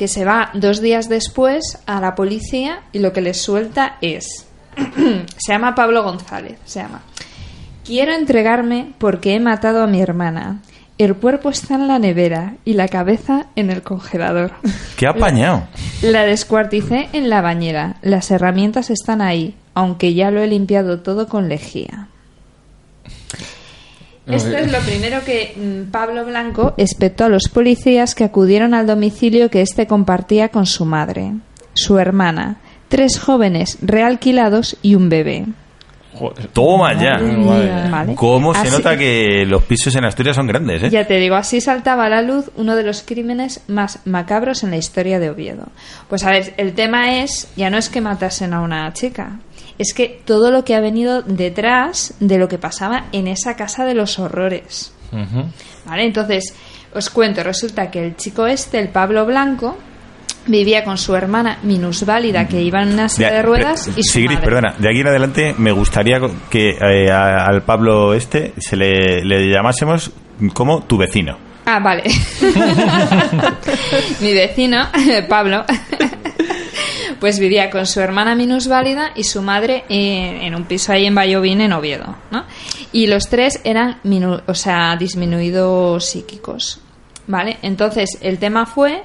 que 0.00 0.08
se 0.08 0.24
va 0.24 0.48
dos 0.54 0.80
días 0.80 1.10
después 1.10 1.78
a 1.84 2.00
la 2.00 2.14
policía 2.14 2.84
y 2.90 3.00
lo 3.00 3.12
que 3.12 3.20
les 3.20 3.42
suelta 3.42 3.98
es. 4.00 4.46
se 5.36 5.52
llama 5.52 5.74
Pablo 5.74 6.02
González, 6.02 6.58
se 6.64 6.80
llama. 6.80 7.02
Quiero 7.84 8.14
entregarme 8.14 8.94
porque 8.96 9.34
he 9.34 9.40
matado 9.40 9.82
a 9.82 9.86
mi 9.86 10.00
hermana. 10.00 10.62
El 10.96 11.16
cuerpo 11.16 11.50
está 11.50 11.74
en 11.74 11.86
la 11.86 11.98
nevera 11.98 12.54
y 12.64 12.72
la 12.72 12.88
cabeza 12.88 13.48
en 13.56 13.68
el 13.68 13.82
congelador. 13.82 14.52
¿Qué 14.96 15.06
apañado? 15.06 15.64
La 16.00 16.24
descuarticé 16.24 17.10
en 17.12 17.28
la 17.28 17.42
bañera. 17.42 17.96
Las 18.00 18.30
herramientas 18.30 18.88
están 18.88 19.20
ahí, 19.20 19.54
aunque 19.74 20.14
ya 20.14 20.30
lo 20.30 20.40
he 20.40 20.46
limpiado 20.46 21.00
todo 21.00 21.28
con 21.28 21.50
lejía. 21.50 22.08
Esto 24.32 24.56
es 24.56 24.70
lo 24.72 24.78
primero 24.80 25.24
que 25.24 25.54
mm, 25.56 25.90
Pablo 25.90 26.24
Blanco 26.24 26.74
espetó 26.76 27.24
a 27.24 27.28
los 27.28 27.48
policías 27.48 28.14
que 28.14 28.24
acudieron 28.24 28.74
al 28.74 28.86
domicilio 28.86 29.50
que 29.50 29.60
éste 29.62 29.86
compartía 29.86 30.48
con 30.48 30.66
su 30.66 30.84
madre, 30.84 31.32
su 31.74 31.98
hermana, 31.98 32.56
tres 32.88 33.18
jóvenes 33.18 33.78
realquilados 33.82 34.76
y 34.82 34.94
un 34.94 35.08
bebé. 35.08 35.46
Toma 36.52 36.92
ya. 37.00 37.18
¿Vale? 37.90 38.14
¿Cómo 38.14 38.52
se 38.52 38.62
Así- 38.62 38.70
nota 38.72 38.96
que 38.98 39.44
los 39.46 39.62
pisos 39.62 39.94
en 39.94 40.04
Asturias 40.04 40.36
son 40.36 40.46
grandes, 40.48 40.82
eh? 40.82 40.90
Ya 40.90 41.06
te 41.06 41.14
digo, 41.18 41.36
así 41.36 41.60
saltaba 41.60 42.06
a 42.06 42.08
la 42.08 42.20
luz 42.20 42.50
uno 42.56 42.74
de 42.76 42.82
los 42.82 43.02
crímenes 43.02 43.62
más 43.68 44.00
macabros 44.06 44.64
en 44.64 44.70
la 44.70 44.76
historia 44.76 45.18
de 45.20 45.30
Oviedo. 45.30 45.68
Pues 46.08 46.24
a 46.24 46.30
ver, 46.30 46.52
el 46.56 46.74
tema 46.74 47.22
es, 47.22 47.48
ya 47.56 47.70
no 47.70 47.78
es 47.78 47.88
que 47.88 48.00
matasen 48.00 48.52
a 48.52 48.60
una 48.60 48.92
chica, 48.92 49.38
es 49.80 49.94
que 49.94 50.20
todo 50.24 50.50
lo 50.50 50.64
que 50.64 50.74
ha 50.74 50.80
venido 50.80 51.22
detrás 51.22 52.14
de 52.20 52.38
lo 52.38 52.48
que 52.48 52.58
pasaba 52.58 53.06
en 53.12 53.28
esa 53.28 53.56
casa 53.56 53.84
de 53.84 53.94
los 53.94 54.18
horrores. 54.18 54.92
¿Vale? 55.86 56.04
Entonces, 56.04 56.54
os 56.94 57.10
cuento, 57.10 57.42
resulta 57.42 57.90
que 57.90 58.04
el 58.04 58.16
chico 58.16 58.46
este, 58.46 58.78
el 58.78 58.88
Pablo 58.90 59.24
Blanco, 59.26 59.76
vivía 60.46 60.84
con 60.84 60.96
su 60.98 61.14
hermana 61.14 61.58
minusválida 61.62 62.46
que 62.48 62.62
iba 62.62 62.82
en 62.82 62.92
una 62.94 63.08
silla 63.08 63.32
de 63.32 63.42
ruedas 63.42 63.88
y 63.96 64.02
su 64.02 64.12
Sigrid, 64.14 64.36
madre. 64.36 64.44
perdona, 64.44 64.74
de 64.78 64.88
aquí 64.88 65.00
en 65.00 65.06
adelante 65.08 65.54
me 65.58 65.72
gustaría 65.72 66.18
que 66.48 66.70
eh, 66.80 67.10
a- 67.10 67.44
al 67.46 67.62
Pablo 67.62 68.14
este 68.14 68.54
se 68.58 68.76
le, 68.76 69.24
le 69.24 69.50
llamásemos 69.52 70.10
como 70.54 70.82
tu 70.84 70.96
vecino. 70.96 71.36
Ah, 71.66 71.78
vale. 71.78 72.04
Mi 74.20 74.32
vecino, 74.32 74.88
Pablo, 75.28 75.64
pues 77.20 77.38
vivía 77.38 77.70
con 77.70 77.86
su 77.86 78.00
hermana 78.00 78.34
minusválida 78.34 79.10
y 79.14 79.24
su 79.24 79.42
madre 79.42 79.84
en, 79.88 80.36
en 80.42 80.54
un 80.54 80.64
piso 80.64 80.92
ahí 80.92 81.06
en 81.06 81.14
Bayovín, 81.14 81.60
en 81.60 81.72
Oviedo, 81.72 82.16
¿no? 82.30 82.44
Y 82.92 83.06
los 83.06 83.28
tres 83.28 83.60
eran, 83.62 84.00
minu- 84.04 84.42
o 84.46 84.54
sea, 84.54 84.96
disminuidos 84.96 86.04
psíquicos, 86.06 86.80
¿vale? 87.26 87.58
Entonces, 87.62 88.18
el 88.22 88.38
tema 88.38 88.66
fue 88.66 89.02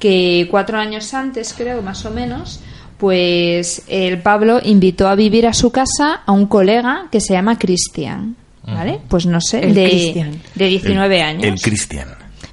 que 0.00 0.48
cuatro 0.50 0.78
años 0.78 1.12
antes, 1.14 1.54
creo, 1.56 1.82
más 1.82 2.04
o 2.06 2.10
menos, 2.10 2.60
pues 2.98 3.82
el 3.86 4.20
Pablo 4.22 4.60
invitó 4.64 5.06
a 5.08 5.14
vivir 5.14 5.46
a 5.46 5.52
su 5.52 5.70
casa 5.70 6.22
a 6.26 6.32
un 6.32 6.46
colega 6.46 7.06
que 7.12 7.20
se 7.20 7.32
llama 7.34 7.58
Cristian, 7.58 8.34
¿vale? 8.66 9.00
Pues 9.08 9.26
no 9.26 9.40
sé, 9.40 9.60
El 9.64 9.74
de, 9.74 10.36
de 10.54 10.66
19 10.66 11.16
El- 11.16 11.22
años. 11.22 11.44
El 11.44 11.60
Cristian. 11.60 12.08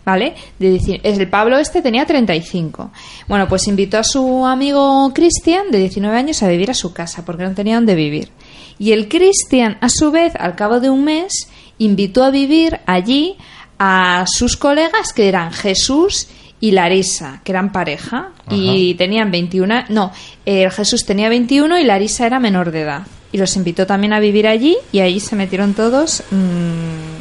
¿Vale? 0.06 0.36
De 0.60 0.76
es 1.02 1.18
el 1.18 1.30
Pablo 1.30 1.58
este 1.58 1.82
tenía 1.82 2.06
35. 2.06 2.91
Bueno, 3.28 3.48
pues 3.48 3.68
invitó 3.68 3.98
a 3.98 4.04
su 4.04 4.46
amigo 4.46 5.12
Cristian 5.13 5.72
de 5.72 5.80
19 5.80 6.15
años 6.15 6.44
a 6.44 6.48
vivir 6.48 6.70
a 6.70 6.76
su 6.76 6.94
casa 6.94 7.26
porque 7.26 7.44
no 7.44 7.54
tenía 7.54 7.76
dónde 7.76 7.96
vivir. 7.96 8.30
Y 8.78 8.91
el 8.91 9.08
Cristian, 9.08 9.78
a 9.82 9.89
su 9.89 10.12
vez, 10.12 10.34
al 10.38 10.56
cabo 10.56 10.80
de 10.80 10.89
un 10.91 11.04
mes, 11.06 11.50
invitó 11.80 12.24
a 12.24 12.30
vivir 12.30 12.80
allí 12.86 13.36
a 13.80 14.26
sus 14.28 14.58
colegas 14.58 15.12
que 15.13 15.28
eran 15.28 15.52
Jesús 15.52 16.28
y 16.60 16.72
Larisa, 16.72 17.41
que 17.44 17.52
eran 17.52 17.72
pareja 17.72 18.32
y 18.50 18.94
tenían 18.96 19.32
21. 19.32 19.86
No, 19.89 20.12
el 20.46 20.72
Jesús 20.72 21.06
tenía 21.06 21.30
21 21.30 21.80
y 21.80 21.84
Larisa 21.84 22.26
era 22.26 22.39
menor 22.39 22.72
de 22.72 22.82
edad. 22.82 23.08
Y 23.32 23.38
los 23.38 23.56
invitó 23.56 23.86
también 23.86 24.13
a 24.13 24.20
vivir 24.20 24.48
allí 24.48 24.78
y 24.91 25.00
ahí 25.00 25.20
se 25.20 25.36
metieron 25.36 25.74
todos 25.74 26.24
mm, 26.32 27.14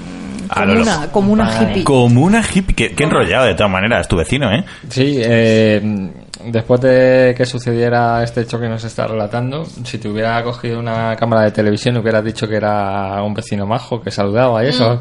Como 0.54 0.72
una, 0.80 1.12
como 1.12 1.32
una 1.32 1.44
Vale. 1.46 1.70
hippie. 1.70 1.84
Como 1.84 2.22
una 2.22 2.42
hippie. 2.42 2.74
Qué, 2.74 2.94
qué 2.94 3.04
enrollado 3.04 3.46
de 3.46 3.54
todas 3.54 3.70
maneras, 3.72 4.06
tu 4.08 4.16
vecino, 4.16 4.50
¿eh? 4.52 4.64
Sí, 4.88 5.16
eh, 5.20 6.10
después 6.46 6.80
de 6.80 7.34
que 7.36 7.44
sucediera 7.46 8.22
este 8.22 8.42
hecho 8.42 8.58
que 8.60 8.68
nos 8.68 8.84
está 8.84 9.06
relatando, 9.06 9.64
si 9.84 9.98
te 9.98 10.08
hubiera 10.08 10.42
cogido 10.42 10.78
una 10.78 11.16
cámara 11.16 11.42
de 11.42 11.50
televisión, 11.50 11.96
hubieras 11.96 12.24
dicho 12.24 12.46
que 12.48 12.56
era 12.56 13.22
un 13.22 13.34
vecino 13.34 13.66
majo 13.66 14.00
que 14.00 14.10
saludaba 14.10 14.64
y 14.64 14.68
eso. 14.68 15.00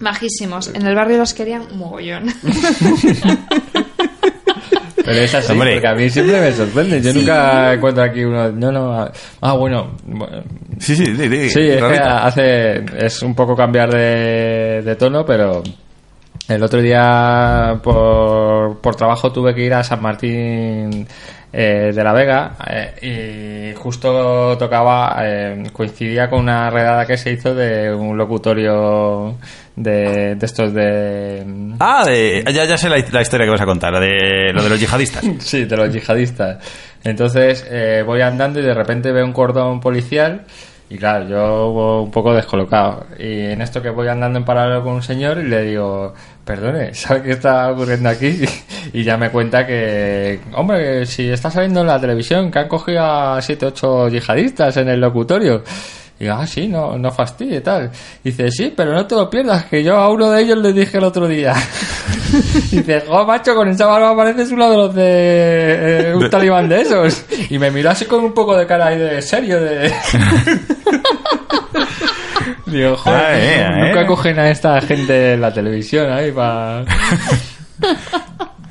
majísimos. 0.00 0.68
En 0.74 0.86
el 0.86 0.94
barrio 0.94 1.18
los 1.18 1.34
querían 1.34 1.64
mogollón. 1.76 2.26
Pero 5.04 5.18
es 5.18 5.34
así, 5.34 5.52
Hombre. 5.52 5.72
porque 5.74 5.88
a 5.88 5.94
mí 5.94 6.10
siempre 6.10 6.40
me 6.40 6.52
sorprende. 6.52 7.00
Yo 7.00 7.12
nunca 7.12 7.72
encuentro 7.74 8.04
aquí 8.04 8.24
uno. 8.24 8.50
No, 8.52 8.70
no. 8.72 9.10
Ah, 9.40 9.52
bueno. 9.54 9.92
bueno, 10.04 10.42
Sí, 10.78 10.96
sí, 10.96 11.04
sí. 11.06 11.16
Sí, 11.16 11.50
Sí, 11.50 11.60
es 11.70 11.82
que 11.82 11.98
hace. 11.98 12.84
Es 12.98 13.22
un 13.22 13.34
poco 13.34 13.56
cambiar 13.56 13.90
de, 13.90 14.82
de 14.84 14.96
tono, 14.96 15.24
pero. 15.24 15.62
El 16.48 16.62
otro 16.62 16.82
día 16.82 17.78
por, 17.82 18.80
por 18.80 18.96
trabajo 18.96 19.32
tuve 19.32 19.54
que 19.54 19.64
ir 19.64 19.72
a 19.74 19.84
San 19.84 20.02
Martín 20.02 21.06
eh, 21.52 21.92
de 21.94 22.04
la 22.04 22.12
Vega 22.12 22.56
eh, 22.68 23.70
y 23.72 23.78
justo 23.78 24.56
tocaba, 24.58 25.16
eh, 25.20 25.62
coincidía 25.72 26.28
con 26.28 26.40
una 26.40 26.68
redada 26.68 27.06
que 27.06 27.16
se 27.16 27.32
hizo 27.32 27.54
de 27.54 27.94
un 27.94 28.18
locutorio 28.18 29.36
de, 29.76 30.34
de 30.34 30.46
estos 30.46 30.72
de... 30.74 31.44
Ah, 31.80 32.04
de- 32.04 32.44
ya, 32.52 32.64
ya 32.64 32.76
sé 32.76 32.88
la, 32.88 32.96
la 33.10 33.22
historia 33.22 33.46
que 33.46 33.50
vas 33.52 33.60
a 33.60 33.66
contar, 33.66 33.92
la 33.92 34.00
de 34.00 34.52
lo 34.52 34.62
de 34.62 34.68
los 34.68 34.80
yihadistas. 34.80 35.24
Sí, 35.40 35.64
de 35.64 35.76
los 35.76 35.92
yihadistas. 35.92 36.58
Entonces 37.04 37.66
eh, 37.70 38.02
voy 38.06 38.20
andando 38.20 38.60
y 38.60 38.62
de 38.62 38.74
repente 38.74 39.10
veo 39.12 39.24
un 39.24 39.32
cordón 39.32 39.80
policial 39.80 40.42
y 40.90 40.98
claro, 40.98 41.26
yo 41.26 42.02
un 42.02 42.10
poco 42.10 42.34
descolocado. 42.34 43.06
Y 43.18 43.40
en 43.46 43.62
esto 43.62 43.80
que 43.80 43.88
voy 43.88 44.08
andando 44.08 44.38
en 44.38 44.44
paralelo 44.44 44.82
con 44.84 44.92
un 44.94 45.02
señor 45.02 45.38
y 45.38 45.48
le 45.48 45.62
digo, 45.62 46.12
perdone, 46.44 46.92
¿sabe 46.92 47.22
qué 47.22 47.30
está 47.32 47.70
ocurriendo 47.72 48.08
aquí? 48.10 48.40
Y 48.92 49.04
ya 49.04 49.16
me 49.16 49.30
cuenta 49.30 49.64
que, 49.64 50.40
hombre, 50.54 51.06
si 51.06 51.30
está 51.30 51.50
saliendo 51.50 51.80
en 51.82 51.86
la 51.86 52.00
televisión 52.00 52.50
que 52.50 52.58
han 52.58 52.68
cogido 52.68 53.00
a 53.02 53.40
7, 53.40 53.66
8 53.66 54.08
yihadistas 54.08 54.76
en 54.76 54.88
el 54.88 55.00
locutorio. 55.00 55.62
Y 56.22 56.26
digo, 56.26 56.36
ah, 56.38 56.46
sí, 56.46 56.68
no, 56.68 56.96
no 56.96 57.10
fastidie 57.10 57.56
y 57.56 57.60
tal. 57.62 57.90
Dice, 58.22 58.48
sí, 58.48 58.72
pero 58.76 58.92
no 58.92 59.04
te 59.04 59.16
lo 59.16 59.28
pierdas, 59.28 59.64
que 59.64 59.82
yo 59.82 59.96
a 59.96 60.08
uno 60.08 60.30
de 60.30 60.42
ellos 60.42 60.56
le 60.58 60.72
dije 60.72 60.98
el 60.98 61.02
otro 61.02 61.26
día. 61.26 61.52
Dice, 62.70 63.02
jo, 63.08 63.26
macho, 63.26 63.56
con 63.56 63.66
esa 63.66 63.86
barba 63.86 64.16
pareces 64.16 64.52
uno 64.52 64.70
de 64.70 64.76
los 64.76 64.94
de 64.94 65.02
eh, 66.10 66.14
un 66.14 66.30
talibán 66.30 66.68
de 66.68 66.80
esos. 66.82 67.24
Y 67.50 67.58
me 67.58 67.72
miró 67.72 67.90
así 67.90 68.04
con 68.04 68.22
un 68.22 68.32
poco 68.32 68.56
de 68.56 68.68
cara 68.68 68.86
ahí 68.86 68.98
de 68.98 69.20
serio, 69.20 69.60
de... 69.60 69.92
Digo, 72.66 72.96
joder, 72.98 73.20
Ah, 73.20 73.34
eh, 73.36 73.68
nunca 73.88 74.02
eh. 74.02 74.06
cogen 74.06 74.38
a 74.38 74.48
esta 74.48 74.80
gente 74.80 75.32
en 75.32 75.40
la 75.40 75.52
televisión 75.52 76.08
ahí 76.12 76.30
para... 76.30 76.84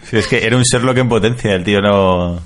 Sí, 0.04 0.20
es 0.20 0.28
que 0.28 0.48
era 0.48 0.56
un 0.56 0.64
Sherlock 0.64 1.00
en 1.00 1.10
potencia, 1.10 1.54
el 1.54 1.66
tío 1.66 1.82
no... 1.82 2.40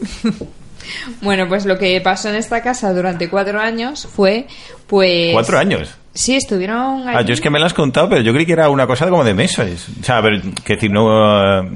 Bueno, 1.22 1.48
pues 1.48 1.66
lo 1.66 1.78
que 1.78 2.00
pasó 2.02 2.30
en 2.30 2.36
esta 2.36 2.62
casa 2.62 2.94
durante 2.94 3.30
cuatro 3.30 3.60
años 3.60 4.08
fue, 4.14 4.48
pues... 4.88 5.34
¿Cuatro 5.34 5.58
años? 5.58 5.94
Sí, 6.14 6.36
estuvieron 6.36 7.08
Ah, 7.08 7.22
yo 7.22 7.34
es 7.34 7.42
que 7.42 7.50
me 7.50 7.60
lo 7.60 7.66
has 7.66 7.74
contado, 7.74 8.10
pero 8.10 8.22
yo 8.22 8.32
creí 8.34 8.46
que 8.46 8.54
era 8.54 8.70
una 8.70 8.88
cosa 8.88 9.10
como 9.10 9.24
de 9.24 9.34
meses. 9.34 9.88
O 10.00 10.04
sea, 10.04 10.22
pero, 10.22 10.42
que 10.64 10.76
decir, 10.76 10.92
no... 10.92 11.62
eh, 11.64 11.70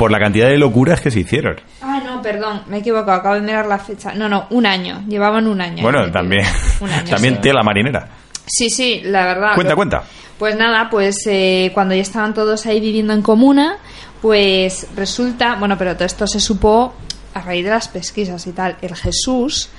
por 0.00 0.10
la 0.10 0.18
cantidad 0.18 0.48
de 0.48 0.56
locuras 0.56 1.00
que 1.00 1.10
se 1.10 1.20
hicieron. 1.20 1.56
Ah, 1.82 2.00
no, 2.02 2.22
perdón, 2.22 2.62
me 2.68 2.78
he 2.78 2.80
equivocado, 2.80 3.18
acabo 3.18 3.34
de 3.34 3.42
mirar 3.42 3.66
la 3.66 3.78
fecha. 3.78 4.14
No, 4.14 4.30
no, 4.30 4.46
un 4.48 4.64
año, 4.64 5.02
llevaban 5.06 5.46
un 5.46 5.60
año. 5.60 5.82
Bueno, 5.82 6.10
también, 6.10 6.42
Un 6.80 6.90
año, 6.90 7.04
también 7.10 7.34
sí. 7.34 7.40
tela 7.42 7.62
marinera. 7.62 8.08
Sí, 8.46 8.70
sí, 8.70 9.02
la 9.04 9.26
verdad. 9.26 9.54
Cuenta, 9.54 9.74
cuenta. 9.76 10.02
Pues 10.38 10.56
nada, 10.56 10.88
pues 10.88 11.26
eh, 11.26 11.70
cuando 11.74 11.94
ya 11.94 12.00
estaban 12.00 12.32
todos 12.32 12.64
ahí 12.64 12.80
viviendo 12.80 13.12
en 13.12 13.20
comuna, 13.20 13.76
pues 14.22 14.86
resulta, 14.96 15.56
bueno, 15.56 15.76
pero 15.76 15.94
todo 15.94 16.06
esto 16.06 16.26
se 16.26 16.40
supo 16.40 16.94
a 17.34 17.40
raíz 17.40 17.64
de 17.64 17.70
las 17.70 17.88
pesquisas 17.88 18.46
y 18.46 18.52
tal. 18.52 18.76
El 18.82 18.94
Jesús 18.94 19.70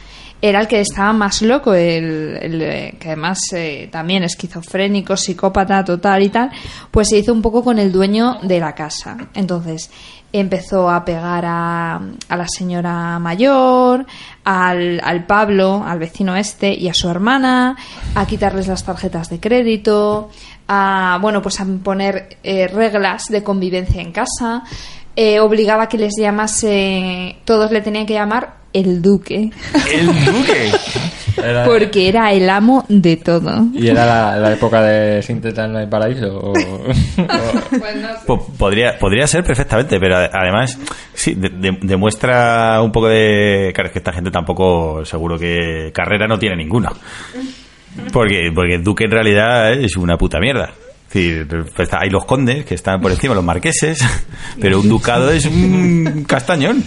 era 0.42 0.60
el 0.60 0.68
que 0.68 0.82
estaba 0.82 1.14
más 1.14 1.42
loco, 1.44 1.74
el, 1.74 2.38
el, 2.42 2.62
eh, 2.62 2.98
que 3.00 3.10
además 3.10 3.40
eh, 3.54 3.90
también 3.92 4.24
esquizofrénico, 4.24 5.16
psicópata 5.16 5.84
total 5.84 6.24
y 6.24 6.30
tal, 6.30 6.50
pues 6.90 7.10
se 7.10 7.20
hizo 7.20 7.32
un 7.32 7.44
poco 7.44 7.64
con 7.64 7.78
el 7.78 7.92
dueño 7.92 8.40
de 8.42 8.60
la 8.60 8.74
casa. 8.74 9.18
Entonces 9.36 9.92
empezó 10.34 10.90
a 10.90 11.06
pegar 11.06 11.44
a, 11.46 12.02
a 12.30 12.38
la 12.38 12.48
señora 12.48 13.20
mayor, 13.20 14.06
al, 14.44 15.00
al 15.04 15.26
Pablo, 15.26 15.84
al 15.86 16.00
vecino 16.00 16.36
este 16.36 16.74
y 16.74 16.88
a 16.88 16.94
su 16.94 17.08
hermana, 17.10 17.76
a 18.16 18.26
quitarles 18.26 18.68
las 18.68 18.84
tarjetas 18.84 19.30
de 19.30 19.40
crédito, 19.40 20.32
a 20.68 21.20
bueno 21.22 21.42
pues 21.42 21.60
a 21.60 21.66
poner 21.84 22.38
eh, 22.44 22.68
reglas 22.68 23.26
de 23.26 23.44
convivencia 23.44 24.02
en 24.02 24.12
casa, 24.12 24.64
eh, 25.16 25.40
obligaba 25.40 25.84
a 25.84 25.90
que 25.90 25.98
les 25.98 26.14
llamase, 26.18 27.36
todos 27.46 27.72
le 27.72 27.82
tenían 27.82 28.06
que 28.06 28.14
llamar 28.14 28.56
el 28.74 29.02
duque, 29.02 29.52
El 29.92 30.08
duque. 30.26 30.72
Era- 31.38 31.64
porque 31.64 32.10
era 32.10 32.32
el 32.34 32.50
amo 32.50 32.86
de 32.90 33.16
todo. 33.18 33.66
¿Y 33.74 33.88
era 33.88 34.06
la, 34.06 34.36
la 34.38 34.52
época 34.52 34.82
de 34.84 35.22
Sintetán 35.24 35.72
no 35.72 35.80
hay 35.80 35.88
paraíso? 35.88 36.28
O, 36.38 36.52
o- 36.52 36.54
Pues 37.16 37.96
no 37.96 38.08
sé. 38.10 38.26
Po- 38.28 38.46
podría, 38.60 38.98
podría 39.00 39.26
ser 39.28 39.44
perfectamente, 39.44 39.98
pero 40.00 40.18
ade- 40.18 40.30
además, 40.34 40.78
sí, 41.14 41.34
de- 41.36 41.50
de- 41.50 41.80
demuestra 41.82 42.82
un 42.82 42.92
poco 42.92 43.08
de. 43.08 43.72
Claro, 43.74 43.88
es 43.88 43.94
que 43.94 44.00
esta 44.00 44.12
gente 44.12 44.30
tampoco, 44.30 45.04
seguro 45.06 45.40
que 45.40 45.92
carrera 45.96 46.28
no 46.28 46.38
tiene 46.38 46.58
ninguna. 46.58 46.92
Porque, 48.12 48.52
porque 48.54 48.76
el 48.76 48.84
Duque 48.84 49.06
en 49.06 49.12
realidad 49.12 49.72
es 49.74 49.96
una 49.98 50.18
puta 50.18 50.38
mierda. 50.40 50.72
Decir, 51.14 51.66
pues, 51.76 51.90
hay 51.94 52.10
los 52.10 52.24
condes 52.26 52.66
que 52.66 52.76
están 52.76 53.02
por 53.02 53.12
encima, 53.12 53.34
los 53.36 53.44
marqueses, 53.44 54.00
pero 54.62 54.80
un 54.80 54.88
ducado 54.88 55.30
es 55.32 55.46
un 55.46 56.24
castañón. 56.28 56.84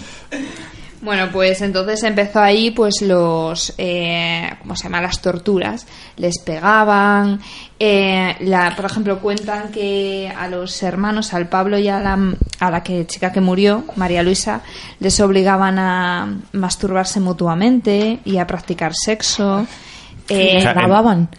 Bueno, 1.01 1.29
pues 1.31 1.61
entonces 1.61 2.01
empezó 2.01 2.39
ahí, 2.39 2.71
pues 2.71 3.03
los, 3.03 3.75
eh, 3.77 4.49
¿cómo 4.61 4.75
se 4.75 4.85
llama? 4.85 5.01
Las 5.01 5.21
torturas. 5.21 5.85
Les 6.17 6.39
pegaban. 6.39 7.39
eh, 7.79 8.35
la, 8.39 8.75
por 8.75 8.85
ejemplo, 8.85 9.19
cuentan 9.19 9.71
que 9.71 10.33
a 10.35 10.47
los 10.47 10.81
hermanos, 10.81 11.35
al 11.35 11.47
Pablo 11.47 11.77
y 11.77 11.87
a 11.89 11.99
la, 11.99 12.17
a 12.59 12.71
la 12.71 12.81
que, 12.81 13.05
chica 13.05 13.31
que 13.31 13.41
murió, 13.41 13.83
María 13.97 14.23
Luisa, 14.23 14.61
les 14.99 15.19
obligaban 15.19 15.77
a 15.77 16.39
masturbarse 16.53 17.19
mutuamente 17.19 18.21
y 18.25 18.37
a 18.39 18.47
practicar 18.47 18.93
sexo. 18.95 19.67
Eh, 20.27 20.55
O 20.57 20.61
sea, 20.61 20.71
en- 20.71 20.77
grababan. 20.77 21.29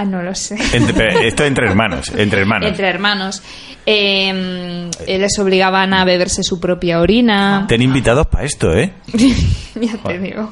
Ah, 0.00 0.04
no 0.04 0.22
lo 0.22 0.34
sé. 0.34 0.56
Entre- 0.72 1.26
esto 1.28 1.44
entre 1.44 1.66
hermanos, 1.68 2.08
entre 2.16 2.40
hermanos. 2.40 2.68
Entre 2.68 2.88
hermanos. 2.88 3.42
Eh, 3.86 4.90
eh, 5.06 5.18
les 5.18 5.38
obligaban 5.38 5.94
a 5.94 6.04
beberse 6.04 6.42
su 6.42 6.60
propia 6.60 7.00
orina. 7.00 7.64
Ten 7.68 7.82
invitados 7.82 8.26
para 8.26 8.44
esto, 8.44 8.72
¿eh? 8.74 8.92
ya 9.74 9.96
te 10.06 10.18
digo. 10.18 10.50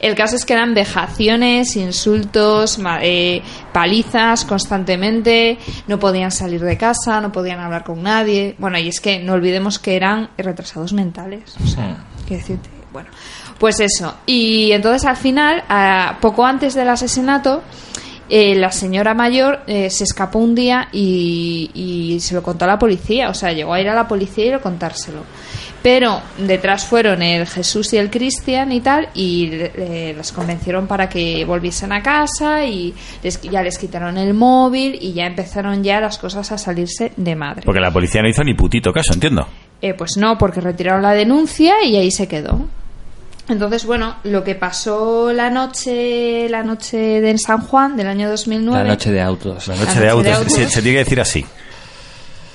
El 0.00 0.14
caso 0.14 0.36
es 0.36 0.44
que 0.44 0.54
eran 0.54 0.72
vejaciones, 0.72 1.76
insultos, 1.76 2.78
eh, 3.02 3.42
palizas 3.72 4.44
constantemente, 4.44 5.58
no 5.86 5.98
podían 5.98 6.30
salir 6.30 6.60
de 6.62 6.76
casa, 6.76 7.20
no 7.20 7.30
podían 7.30 7.60
hablar 7.60 7.84
con 7.84 8.02
nadie. 8.02 8.54
Bueno, 8.58 8.78
y 8.78 8.88
es 8.88 9.00
que 9.00 9.18
no 9.20 9.34
olvidemos 9.34 9.78
que 9.78 9.96
eran 9.96 10.30
retrasados 10.38 10.92
mentales. 10.92 11.54
O 11.62 11.66
sea, 11.66 11.98
quiero 12.26 12.40
decirte, 12.40 12.70
bueno, 12.92 13.10
pues 13.58 13.80
eso. 13.80 14.16
Y 14.26 14.72
entonces 14.72 15.04
al 15.06 15.16
final, 15.16 15.62
a- 15.68 16.16
poco 16.20 16.46
antes 16.46 16.74
del 16.74 16.88
asesinato, 16.88 17.62
eh, 18.30 18.54
la 18.54 18.70
señora 18.72 19.12
mayor 19.12 19.60
eh, 19.66 19.90
se 19.90 20.04
escapó 20.04 20.38
un 20.38 20.54
día 20.54 20.88
y, 20.92 21.70
y 21.74 22.20
se 22.20 22.34
lo 22.34 22.42
contó 22.42 22.64
a 22.64 22.68
la 22.68 22.78
policía. 22.78 23.28
O 23.28 23.34
sea, 23.34 23.52
llegó 23.52 23.74
a 23.74 23.80
ir 23.80 23.88
a 23.88 23.94
la 23.94 24.06
policía 24.08 24.46
y 24.46 24.50
a 24.52 24.60
contárselo. 24.60 25.24
Pero 25.82 26.20
detrás 26.36 26.84
fueron 26.84 27.22
el 27.22 27.46
Jesús 27.46 27.92
y 27.94 27.96
el 27.96 28.10
Cristian 28.10 28.70
y 28.70 28.80
tal, 28.82 29.08
y 29.14 29.48
eh, 29.52 30.12
les 30.14 30.30
convencieron 30.30 30.86
para 30.86 31.08
que 31.08 31.42
volviesen 31.46 31.90
a 31.92 32.02
casa 32.02 32.66
y 32.66 32.92
les- 33.22 33.40
ya 33.40 33.62
les 33.62 33.78
quitaron 33.78 34.18
el 34.18 34.34
móvil 34.34 34.98
y 35.00 35.14
ya 35.14 35.24
empezaron 35.26 35.82
ya 35.82 35.98
las 36.00 36.18
cosas 36.18 36.52
a 36.52 36.58
salirse 36.58 37.12
de 37.16 37.34
madre. 37.34 37.62
Porque 37.64 37.80
la 37.80 37.90
policía 37.90 38.20
no 38.20 38.28
hizo 38.28 38.44
ni 38.44 38.52
putito 38.52 38.92
caso, 38.92 39.14
entiendo. 39.14 39.46
Eh, 39.80 39.94
pues 39.94 40.18
no, 40.18 40.36
porque 40.36 40.60
retiraron 40.60 41.00
la 41.00 41.12
denuncia 41.12 41.82
y 41.82 41.96
ahí 41.96 42.10
se 42.10 42.28
quedó. 42.28 42.66
Entonces, 43.50 43.84
bueno, 43.84 44.16
lo 44.24 44.44
que 44.44 44.54
pasó 44.54 45.32
la 45.32 45.50
noche, 45.50 46.48
la 46.48 46.62
noche 46.62 46.96
de 47.20 47.36
San 47.38 47.60
Juan 47.62 47.96
del 47.96 48.06
año 48.06 48.30
2009. 48.30 48.82
la 48.84 48.88
noche 48.88 49.10
de 49.10 49.20
autos. 49.20 49.66
La 49.68 49.76
noche 49.76 49.94
La 49.96 50.00
de 50.00 50.08
autos, 50.08 50.24
de 50.24 50.32
autos. 50.32 50.52
Se, 50.52 50.68
se 50.68 50.82
tiene 50.82 50.98
que 50.98 51.04
decir 51.04 51.20
así. 51.20 51.44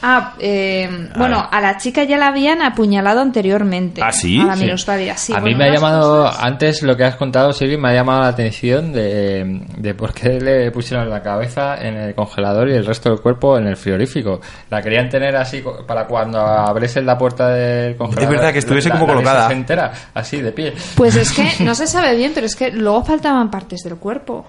Ah, 0.08 0.34
eh, 0.38 1.10
bueno, 1.18 1.48
a 1.52 1.60
la 1.62 1.78
chica 1.78 2.04
ya 2.04 2.20
la 2.20 2.28
habían 2.28 2.62
apuñalado 2.62 3.22
anteriormente. 3.22 4.02
¿Ah, 4.04 4.12
sí? 4.12 4.40
A 4.40 4.46
la 4.46 4.56
Sí. 4.56 4.64
minusvalía, 4.66 5.18
sí. 5.18 5.34
a 5.34 5.40
bueno, 5.40 5.58
mí 5.58 5.64
me 5.64 5.70
ha 5.70 5.74
llamado, 5.74 6.26
cosas. 6.26 6.44
antes 6.44 6.84
lo 6.84 6.96
que 6.96 7.06
has 7.06 7.16
contado, 7.16 7.52
Silvi, 7.54 7.76
me 7.78 7.90
ha 7.90 7.94
llamado 7.96 8.22
la 8.22 8.28
atención 8.28 8.94
de, 8.94 9.64
de 9.78 9.96
por 9.96 10.14
qué 10.14 10.40
le 10.40 10.70
pusieron 10.70 11.10
la 11.10 11.24
cabeza 11.24 11.76
en 11.84 11.96
el 11.98 12.14
congelador 12.14 12.70
y 12.70 12.74
el 12.74 12.86
resto 12.86 13.10
del 13.10 13.20
cuerpo 13.20 13.58
en 13.58 13.66
el 13.66 13.78
frigorífico. 13.78 14.42
La 14.70 14.80
querían 14.84 15.10
tener 15.10 15.36
así 15.36 15.64
para 15.88 16.06
cuando 16.06 16.40
abriesen 16.40 17.04
la 17.06 17.18
puerta 17.18 17.48
del 17.50 17.96
congelador. 17.96 18.36
verdad 18.36 18.54
que 18.54 18.60
estuviese 18.60 18.90
la- 18.90 19.00
como 19.00 19.08
colocada. 19.08 19.52
entera, 19.52 19.92
así 20.14 20.40
de 20.40 20.52
pie. 20.52 20.74
Pues 20.96 21.16
es 21.16 21.32
que 21.32 21.52
no 21.64 21.74
se 21.74 21.88
sabe 21.88 22.16
bien, 22.16 22.32
pero 22.36 22.46
es 22.46 22.56
que 22.56 22.70
luego 22.70 23.04
faltaban 23.04 23.50
partes 23.50 23.82
del 23.84 23.96
cuerpo. 23.96 24.46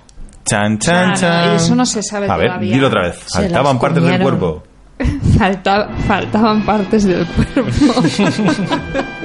Chan, 0.49 0.79
chan, 0.79 1.14
chan. 1.14 1.57
eso 1.57 1.75
no 1.75 1.85
se 1.85 2.03
sabe 2.05 2.31
A 2.31 2.37
ver, 2.37 2.47
todavía. 2.49 2.75
dilo 2.75 2.87
otra 2.88 3.09
vez. 3.09 3.19
Faltaban 3.33 3.81
partes 3.81 4.03
del 4.03 4.21
cuerpo. 4.21 4.62
Falta- 5.39 5.89
faltaban 6.07 6.65
partes 6.65 7.05
del 7.05 7.27
cuerpo. 7.27 7.71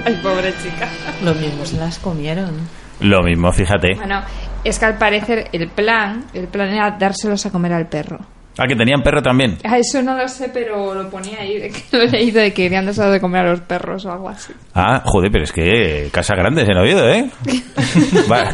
Ay, 0.05 0.19
pobre 0.21 0.53
chica. 0.61 0.87
Lo 1.23 1.33
mismo 1.35 1.65
se 1.65 1.77
las 1.77 1.97
comieron. 1.99 2.51
Lo 2.99 3.23
mismo, 3.23 3.51
fíjate. 3.51 3.95
Bueno, 3.95 4.21
es 4.63 4.77
que 4.77 4.85
al 4.85 4.97
parecer 4.97 5.47
el 5.53 5.69
plan, 5.69 6.25
el 6.33 6.47
plan 6.47 6.69
era 6.69 6.91
dárselos 6.91 7.45
a 7.45 7.51
comer 7.51 7.73
al 7.73 7.87
perro. 7.87 8.19
Ah, 8.57 8.67
que 8.67 8.75
tenían 8.75 9.01
perro 9.01 9.21
también. 9.21 9.57
Ah, 9.63 9.77
eso 9.77 10.01
no 10.03 10.15
lo 10.17 10.27
sé, 10.27 10.49
pero 10.53 10.93
lo 10.93 11.09
ponía 11.09 11.39
ahí, 11.39 11.57
de 11.57 11.69
que 11.69 11.83
lo 11.97 12.03
he 12.03 12.07
leído 12.09 12.41
de 12.41 12.49
que 12.53 12.63
querían 12.63 12.85
dárselo 12.85 13.09
de 13.11 13.21
comer 13.21 13.45
a 13.45 13.51
los 13.51 13.61
perros 13.61 14.05
o 14.05 14.11
algo 14.11 14.27
así. 14.29 14.51
Ah, 14.75 15.01
joder, 15.05 15.31
pero 15.31 15.45
es 15.45 15.53
que 15.53 16.09
casa 16.11 16.35
grande 16.35 16.63
en 16.63 16.77
Oviedo, 16.77 17.09
¿eh? 17.09 17.29
Va- 18.29 18.53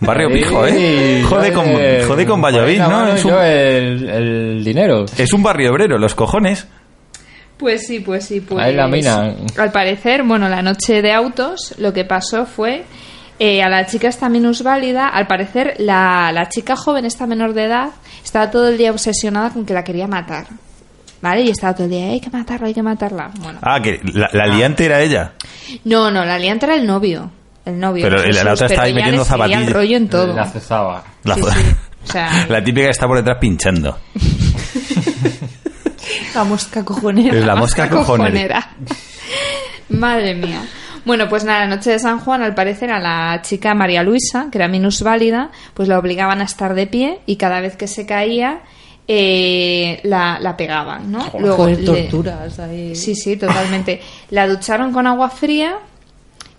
Barrio 0.00 0.28
Pijo, 0.30 0.66
¿eh? 0.66 1.22
Jode 1.28 1.52
con, 1.52 1.66
jode 2.06 2.26
con 2.26 2.40
Valladolid, 2.40 2.78
¿no? 2.80 3.08
Es 3.08 3.24
un, 3.24 3.30
yo 3.32 3.42
el, 3.42 4.08
el 4.08 4.64
dinero. 4.64 5.04
es 5.16 5.32
un 5.32 5.42
barrio 5.42 5.72
obrero, 5.72 5.98
los 5.98 6.14
cojones. 6.14 6.66
Pues 7.56 7.86
sí, 7.86 8.00
pues 8.00 8.24
sí, 8.24 8.40
pues. 8.40 8.64
Ahí 8.64 8.74
la 8.74 8.86
mina. 8.86 9.34
Al 9.56 9.72
parecer, 9.72 10.22
bueno, 10.22 10.48
la 10.48 10.62
noche 10.62 11.02
de 11.02 11.12
autos, 11.12 11.74
lo 11.78 11.92
que 11.92 12.04
pasó 12.04 12.46
fue. 12.46 12.84
eh, 13.40 13.62
a 13.62 13.68
la 13.68 13.86
chica 13.86 14.08
esta 14.08 14.28
minusválida, 14.28 15.08
al 15.08 15.26
parecer, 15.26 15.74
la, 15.78 16.30
la 16.32 16.48
chica 16.48 16.76
joven, 16.76 17.04
esta 17.04 17.26
menor 17.26 17.54
de 17.54 17.64
edad, 17.64 17.88
estaba 18.24 18.50
todo 18.50 18.68
el 18.68 18.78
día 18.78 18.90
obsesionada 18.92 19.50
con 19.50 19.64
que 19.66 19.74
la 19.74 19.82
quería 19.84 20.06
matar. 20.06 20.46
¿Vale? 21.20 21.40
Y 21.42 21.50
estaba 21.50 21.74
todo 21.74 21.84
el 21.86 21.90
día, 21.90 22.10
hay 22.10 22.20
que 22.20 22.30
matarla, 22.30 22.68
hay 22.68 22.74
que 22.74 22.82
matarla. 22.82 23.30
Bueno. 23.40 23.58
Ah, 23.62 23.80
que 23.82 24.00
la, 24.14 24.28
la 24.32 24.46
liante 24.46 24.84
era 24.86 25.00
ella. 25.02 25.32
No, 25.84 26.12
no, 26.12 26.24
la 26.24 26.38
liante 26.38 26.66
era 26.66 26.76
el 26.76 26.86
novio. 26.86 27.32
El 27.68 27.78
novio. 27.78 28.02
Pero 28.08 28.16
la- 28.24 28.52
otra 28.52 28.66
estaba 28.66 28.82
ahí 28.86 28.94
metiendo 28.94 29.22
el 29.22 29.28
zapatillas. 29.28 29.72
rollo 29.72 29.96
en 29.96 30.08
todo. 30.08 30.34
La 30.34 30.46
cezaba. 30.46 31.04
La, 31.24 31.34
Sí, 31.34 31.42
sí. 31.42 31.48
O 32.04 32.10
sea, 32.12 32.46
la 32.48 32.62
típica 32.64 32.86
que 32.86 32.90
está 32.90 33.06
por 33.06 33.16
detrás 33.18 33.38
pinchando. 33.40 33.98
La 36.34 36.44
mosca 36.44 36.84
cojonera. 36.84 37.34
La 37.46 37.56
mosca 37.56 37.88
cojonera. 37.88 38.70
Madre 39.90 40.34
mía. 40.34 40.62
Bueno, 41.04 41.28
pues 41.28 41.44
nada, 41.44 41.60
la 41.60 41.76
noche 41.76 41.90
de 41.90 41.98
San 41.98 42.20
Juan, 42.20 42.42
al 42.42 42.54
parecer, 42.54 42.90
a 42.90 42.98
la 43.00 43.40
chica 43.42 43.74
María 43.74 44.02
Luisa, 44.02 44.48
que 44.52 44.58
era 44.58 44.68
minusválida, 44.68 45.50
pues 45.74 45.88
la 45.88 45.98
obligaban 45.98 46.40
a 46.40 46.44
estar 46.44 46.74
de 46.74 46.86
pie 46.86 47.20
y 47.26 47.36
cada 47.36 47.60
vez 47.60 47.76
que 47.76 47.86
se 47.88 48.04
caía 48.04 48.60
eh, 49.06 50.00
la, 50.04 50.38
la 50.38 50.56
pegaban, 50.56 51.10
¿no? 51.10 51.20
Joder, 51.22 51.80
le- 51.80 51.86
torturas 52.02 52.58
ahí. 52.58 52.94
Sí, 52.94 53.14
sí, 53.14 53.36
totalmente. 53.36 54.00
La 54.30 54.46
ducharon 54.46 54.92
con 54.92 55.06
agua 55.06 55.30
fría 55.30 55.78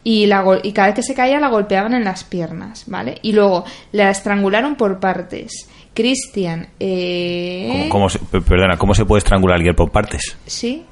y, 0.03 0.25
la, 0.27 0.43
y 0.63 0.71
cada 0.73 0.87
vez 0.89 0.95
que 0.95 1.03
se 1.03 1.13
caía 1.15 1.39
la 1.39 1.49
golpeaban 1.49 1.93
en 1.93 2.03
las 2.03 2.23
piernas, 2.23 2.85
¿vale? 2.87 3.17
Y 3.21 3.33
luego 3.33 3.65
la 3.91 4.09
estrangularon 4.09 4.75
por 4.75 4.99
partes. 4.99 5.69
Cristian, 5.93 6.67
eh, 6.79 7.67
¿Cómo, 7.71 7.89
cómo 7.89 8.09
se, 8.09 8.19
perdona, 8.41 8.77
¿cómo 8.77 8.93
se 8.93 9.05
puede 9.05 9.19
estrangular 9.19 9.55
a 9.55 9.57
alguien 9.57 9.75
por 9.75 9.91
partes? 9.91 10.37
Sí. 10.45 10.85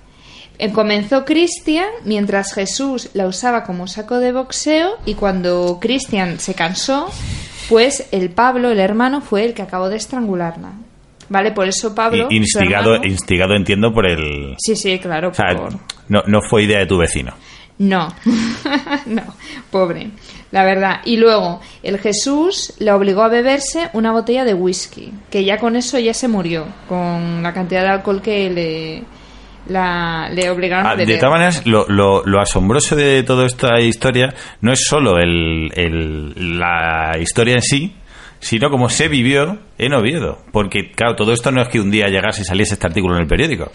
Eh, 0.59 0.71
Comenzó 0.71 1.23
Cristian 1.23 1.87
mientras 2.03 2.51
Jesús 2.53 3.09
la 3.13 3.27
usaba 3.27 3.63
como 3.63 3.87
saco 3.87 4.17
de 4.19 4.31
boxeo 4.31 4.97
y 5.05 5.13
cuando 5.13 5.77
Cristian 5.79 6.39
se 6.39 6.55
cansó, 6.55 7.09
pues 7.69 8.07
el 8.11 8.31
Pablo, 8.31 8.71
el 8.71 8.79
hermano, 8.79 9.21
fue 9.21 9.45
el 9.45 9.53
que 9.53 9.61
acabó 9.61 9.87
de 9.89 9.97
estrangularla. 9.97 10.71
¿Vale? 11.29 11.51
Por 11.51 11.67
eso 11.67 11.93
Pablo. 11.93 12.27
Instigado, 12.31 12.95
hermano- 12.95 13.05
instigado 13.11 13.53
entiendo 13.55 13.93
por 13.93 14.07
el... 14.09 14.55
Sí, 14.57 14.75
sí, 14.77 14.97
claro. 14.97 15.29
O 15.29 15.33
sea, 15.33 15.55
por- 15.55 15.73
no, 16.07 16.23
no 16.25 16.39
fue 16.41 16.63
idea 16.63 16.79
de 16.79 16.85
tu 16.85 16.97
vecino. 16.97 17.33
No, 17.79 18.07
no, 19.05 19.21
pobre, 19.69 20.09
la 20.51 20.63
verdad. 20.63 21.01
Y 21.05 21.17
luego, 21.17 21.61
el 21.83 21.99
Jesús 21.99 22.73
le 22.79 22.91
obligó 22.91 23.21
a 23.23 23.27
beberse 23.29 23.89
una 23.93 24.11
botella 24.11 24.43
de 24.45 24.53
whisky, 24.55 25.13
que 25.29 25.45
ya 25.45 25.57
con 25.59 25.75
eso 25.75 25.99
ya 25.99 26.13
se 26.13 26.27
murió, 26.27 26.65
con 26.89 27.43
la 27.43 27.53
cantidad 27.53 27.83
de 27.83 27.89
alcohol 27.89 28.21
que 28.21 28.49
le, 28.49 29.03
la- 29.71 30.29
le 30.33 30.49
obligaron 30.49 30.87
Ah, 30.87 30.91
a 30.91 30.95
de 30.95 31.05
beber. 31.05 31.19
todas 31.19 31.33
maneras, 31.33 31.65
lo, 31.67 31.85
lo- 31.87 32.23
lo 32.25 32.41
asombroso 32.41 32.95
de 32.95 33.21
toda 33.23 33.45
esta 33.45 33.79
historia 33.79 34.33
no 34.61 34.71
es 34.73 34.83
solo 34.85 35.19
el, 35.19 35.71
el- 35.75 36.57
la 36.59 37.17
historia 37.19 37.53
en 37.55 37.61
sí, 37.61 37.95
sino 38.39 38.69
cómo 38.71 38.89
se 38.89 39.07
vivió 39.07 39.59
en 39.77 39.93
Oviedo. 39.93 40.39
Porque, 40.51 40.91
claro, 40.91 41.15
todo 41.15 41.31
esto 41.33 41.51
no 41.51 41.61
es 41.61 41.69
que 41.69 41.79
un 41.79 41.91
día 41.91 42.07
llegase 42.07 42.41
y 42.41 42.45
saliese 42.45 42.73
este 42.75 42.87
artículo 42.87 43.15
en 43.15 43.21
el 43.21 43.27
periódico. 43.27 43.71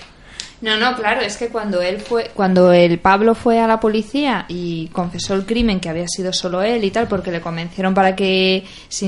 No, 0.63 0.77
no, 0.77 0.95
claro, 0.95 1.21
es 1.23 1.37
que 1.37 1.49
cuando 1.49 1.83
él 1.83 1.99
fue, 2.01 2.31
cuando 2.33 2.73
el 2.73 3.01
Pablo 3.01 3.35
fue 3.35 3.59
a 3.59 3.67
la 3.67 3.81
policía 3.81 4.45
y 4.47 4.87
confesó 4.93 5.35
el 5.35 5.45
crimen 5.45 5.81
que 5.81 5.89
había 5.89 6.07
sido 6.07 6.33
solo 6.33 6.63
él 6.63 6.85
y 6.85 6.93
tal, 6.93 7.09
porque 7.09 7.33
le 7.33 7.41
convencieron 7.41 7.95
para 7.95 8.15
que 8.15 8.65
se, 8.89 9.07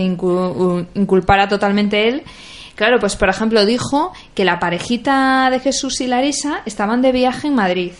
inculpara 0.00 1.48
totalmente 1.48 2.08
él. 2.08 2.22
Claro, 2.76 2.98
pues 2.98 3.14
por 3.14 3.28
ejemplo 3.28 3.66
dijo 3.66 4.14
que 4.34 4.46
la 4.46 4.58
parejita 4.58 5.50
de 5.50 5.60
Jesús 5.60 6.00
y 6.00 6.06
Larisa 6.06 6.62
estaban 6.64 7.02
de 7.02 7.12
viaje 7.12 7.48
en 7.48 7.56
Madrid, 7.56 7.92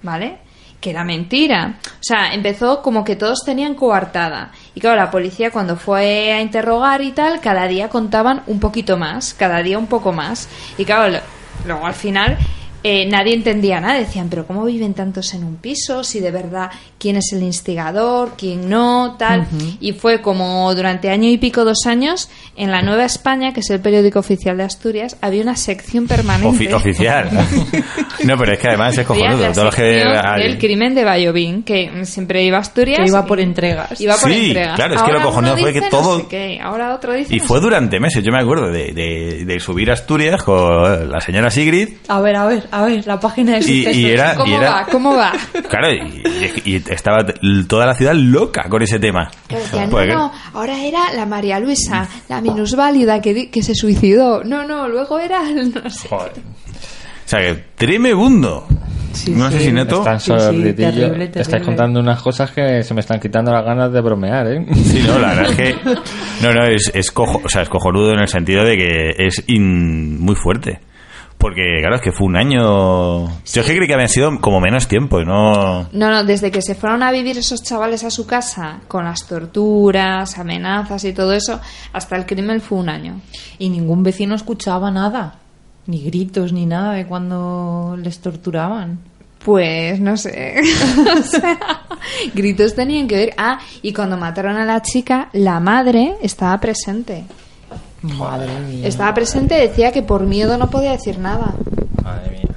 ¿vale? 0.00 0.38
Que 0.80 0.88
era 0.88 1.04
mentira. 1.04 1.80
O 1.84 2.02
sea, 2.02 2.32
empezó 2.32 2.80
como 2.80 3.04
que 3.04 3.14
todos 3.14 3.44
tenían 3.44 3.74
coartada. 3.74 4.52
Y 4.74 4.80
claro, 4.80 4.96
la 4.96 5.10
policía 5.10 5.50
cuando 5.50 5.76
fue 5.76 6.32
a 6.32 6.40
interrogar 6.40 7.02
y 7.02 7.12
tal, 7.12 7.42
cada 7.42 7.68
día 7.68 7.90
contaban 7.90 8.42
un 8.46 8.58
poquito 8.58 8.96
más, 8.96 9.34
cada 9.34 9.62
día 9.62 9.78
un 9.78 9.86
poco 9.86 10.12
más. 10.12 10.48
Y 10.78 10.86
claro, 10.86 11.20
Luego 11.64 11.86
al 11.86 11.94
final 11.94 12.38
eh, 12.82 13.06
nadie 13.08 13.34
entendía 13.34 13.80
nada. 13.80 13.98
Decían, 13.98 14.28
pero 14.28 14.46
¿cómo 14.46 14.64
viven 14.64 14.94
tantos 14.94 15.34
en 15.34 15.44
un 15.44 15.56
piso? 15.56 16.04
Si 16.04 16.20
de 16.20 16.30
verdad 16.30 16.70
quién 16.98 17.16
es 17.16 17.32
el 17.32 17.42
instigador, 17.42 18.34
quién 18.36 18.68
no, 18.68 19.16
tal. 19.18 19.46
Y 19.80 19.92
fue 19.92 20.20
como 20.22 20.74
durante 20.74 21.10
año 21.10 21.28
y 21.28 21.36
pico, 21.38 21.64
dos 21.64 21.86
años, 21.86 22.28
en 22.56 22.70
la 22.70 22.82
Nueva 22.82 23.04
España, 23.04 23.52
que 23.52 23.60
es 23.60 23.70
el 23.70 23.80
periódico 23.80 24.18
oficial 24.18 24.56
de 24.56 24.64
Asturias, 24.64 25.16
había 25.20 25.42
una 25.42 25.56
sección 25.56 26.06
permanente. 26.06 26.70
Ofi- 26.70 26.72
oficial. 26.74 27.28
no, 28.24 28.36
pero 28.38 28.52
es 28.52 28.58
que 28.58 28.68
además 28.68 28.96
es 28.96 29.06
cojonudo. 29.06 29.52
Todo 29.52 29.70
que... 29.70 29.82
del 30.38 30.58
crimen 30.58 30.94
de 30.94 31.04
Bayovín, 31.04 31.62
que 31.62 32.04
siempre 32.04 32.42
iba 32.44 32.58
a 32.58 32.60
Asturias. 32.60 33.00
Que 33.00 33.08
iba 33.08 33.24
por 33.26 33.40
entregas. 33.40 34.00
Iba 34.00 34.16
por 34.16 34.30
Sí, 34.30 34.48
entregas. 34.48 34.76
claro, 34.76 34.94
es 34.94 35.02
que 35.02 35.12
lo 35.12 35.22
cojonudo 35.22 35.56
fue 35.56 35.72
que 35.72 35.80
todo- 35.82 36.18
no 36.18 36.20
sé 36.24 36.26
qué, 36.28 36.60
ahora 36.62 36.94
otro 36.94 37.12
dice 37.14 37.34
Y 37.34 37.38
no 37.38 37.44
fue 37.44 37.60
durante 37.60 37.98
meses, 38.00 38.22
yo 38.24 38.32
me 38.32 38.40
acuerdo 38.40 38.70
de, 38.70 38.92
de- 38.92 39.44
de 39.44 39.60
subir 39.60 39.90
a 39.90 39.94
Asturias 39.94 40.42
con 40.42 41.10
la 41.10 41.20
señora 41.20 41.50
Sigrid. 41.50 41.88
A 42.08 42.20
ver, 42.20 42.36
a 42.36 42.46
ver, 42.46 42.68
a 42.72 42.84
ver, 42.86 43.06
la 43.06 43.20
página 43.20 43.52
de 43.52 43.58
Y- 43.60 43.62
sucesos. 43.84 43.96
y 43.96 44.06
era- 44.10 44.34
¿Cómo 44.34 44.56
era- 44.56 44.70
va? 44.70 44.86
¿Cómo 44.90 45.14
va? 45.16 45.32
Claro, 45.68 45.92
y, 45.92 46.22
y- 46.64 46.72
y 46.76 46.82
estaba 46.90 47.18
toda 47.68 47.86
la 47.86 47.94
ciudad 47.94 48.14
loca 48.14 48.64
con 48.68 48.82
ese 48.82 48.98
tema. 48.98 49.30
Decían, 49.48 49.90
no, 49.90 50.04
no, 50.06 50.32
ahora 50.54 50.82
era 50.84 51.12
la 51.14 51.26
María 51.26 51.60
Luisa, 51.60 52.08
la 52.28 52.40
minusválida 52.40 53.20
que, 53.20 53.50
que 53.50 53.62
se 53.62 53.74
suicidó. 53.74 54.42
No, 54.42 54.66
no, 54.66 54.88
luego 54.88 55.18
era, 55.20 55.48
el 55.48 55.72
no 55.72 55.88
sé. 55.90 56.08
Joder. 56.08 56.32
O 56.32 57.28
sea, 57.28 57.40
que 57.40 57.64
tremebundo. 57.76 58.66
Sí, 59.12 59.30
un 59.32 59.36
sí. 59.40 59.42
asesinato. 59.44 59.98
Están 59.98 60.20
Sí, 60.20 60.32
sí, 60.32 60.40
sordidillo. 60.40 60.74
terrible, 60.74 61.24
Estáis 61.26 61.46
terrible. 61.48 61.66
contando 61.66 62.00
unas 62.00 62.22
cosas 62.22 62.50
que 62.50 62.82
se 62.82 62.94
me 62.94 63.00
están 63.00 63.20
quitando 63.20 63.52
las 63.52 63.62
ganas 63.64 63.92
de 63.92 64.00
bromear, 64.00 64.46
¿eh? 64.46 64.66
Sí, 64.74 65.02
no, 65.06 65.18
la 65.18 65.28
verdad 65.34 65.50
es 65.50 65.56
que. 65.56 65.74
No, 66.42 66.52
no, 66.54 66.64
es, 66.64 66.90
es, 66.94 67.12
cojo, 67.12 67.40
o 67.44 67.48
sea, 67.48 67.60
es 67.62 67.68
cojonudo 67.68 68.12
en 68.14 68.20
el 68.20 68.28
sentido 68.28 68.64
de 68.64 68.76
que 68.76 69.10
es 69.18 69.44
in- 69.48 70.18
muy 70.18 70.34
fuerte. 70.34 70.80
Porque, 71.42 71.78
claro, 71.80 71.96
es 71.96 72.02
que 72.02 72.12
fue 72.12 72.28
un 72.28 72.36
año. 72.36 73.26
Yo 73.26 73.32
es 73.44 73.66
que 73.66 73.74
creí 73.74 73.88
que 73.88 73.94
habían 73.94 74.08
sido 74.08 74.40
como 74.40 74.60
menos 74.60 74.86
tiempo 74.86 75.20
y 75.20 75.24
no. 75.24 75.88
No, 75.90 76.10
no, 76.10 76.22
desde 76.22 76.52
que 76.52 76.62
se 76.62 76.76
fueron 76.76 77.02
a 77.02 77.10
vivir 77.10 77.36
esos 77.36 77.64
chavales 77.64 78.04
a 78.04 78.10
su 78.10 78.28
casa, 78.28 78.78
con 78.86 79.04
las 79.04 79.26
torturas, 79.26 80.38
amenazas 80.38 81.02
y 81.02 81.12
todo 81.12 81.32
eso, 81.32 81.60
hasta 81.92 82.14
el 82.14 82.26
crimen 82.26 82.60
fue 82.60 82.78
un 82.78 82.88
año. 82.88 83.20
Y 83.58 83.70
ningún 83.70 84.04
vecino 84.04 84.36
escuchaba 84.36 84.92
nada. 84.92 85.40
Ni 85.88 86.04
gritos, 86.04 86.52
ni 86.52 86.64
nada 86.64 86.92
de 86.92 87.06
cuando 87.06 87.98
les 88.00 88.20
torturaban. 88.20 89.00
Pues 89.44 89.98
no 89.98 90.16
sé. 90.16 90.60
O 91.18 91.22
sea, 91.24 91.58
gritos 92.34 92.76
tenían 92.76 93.08
que 93.08 93.16
ver. 93.16 93.34
Ah, 93.36 93.58
y 93.82 93.92
cuando 93.92 94.16
mataron 94.16 94.58
a 94.58 94.64
la 94.64 94.80
chica, 94.80 95.28
la 95.32 95.58
madre 95.58 96.14
estaba 96.22 96.60
presente. 96.60 97.24
Madre 98.02 98.58
mía. 98.60 98.86
Estaba 98.88 99.14
presente 99.14 99.56
y 99.58 99.68
decía 99.68 99.92
que 99.92 100.02
por 100.02 100.22
miedo 100.22 100.58
no 100.58 100.68
podía 100.70 100.92
decir 100.92 101.18
nada. 101.18 101.54
Madre 102.02 102.30
mía. 102.30 102.48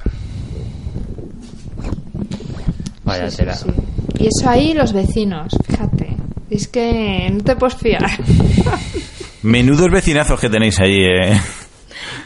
Vaya 3.04 3.26
Sí, 3.30 3.32
sí, 3.32 3.38
tela. 3.38 3.54
sí. 3.56 3.70
Y 4.18 4.28
eso 4.28 4.50
ahí 4.50 4.74
los 4.74 4.94
vecinos, 4.94 5.56
fíjate. 5.70 6.16
Es 6.50 6.68
que 6.68 7.30
no 7.32 7.44
te 7.44 7.56
puedes 7.56 7.76
fiar. 7.76 8.04
Menudos 9.44 9.92
vecinazos 9.92 10.40
que 10.40 10.50
tenéis 10.50 10.80
ahí, 10.80 11.04
eh. 11.04 11.40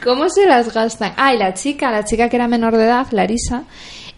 ¿Cómo 0.03 0.29
se 0.29 0.45
las 0.45 0.73
gastan? 0.73 1.13
Ah, 1.17 1.33
y 1.33 1.37
la 1.37 1.53
chica, 1.53 1.91
la 1.91 2.05
chica 2.05 2.29
que 2.29 2.37
era 2.37 2.47
menor 2.47 2.77
de 2.77 2.85
edad, 2.85 3.07
Larisa, 3.11 3.63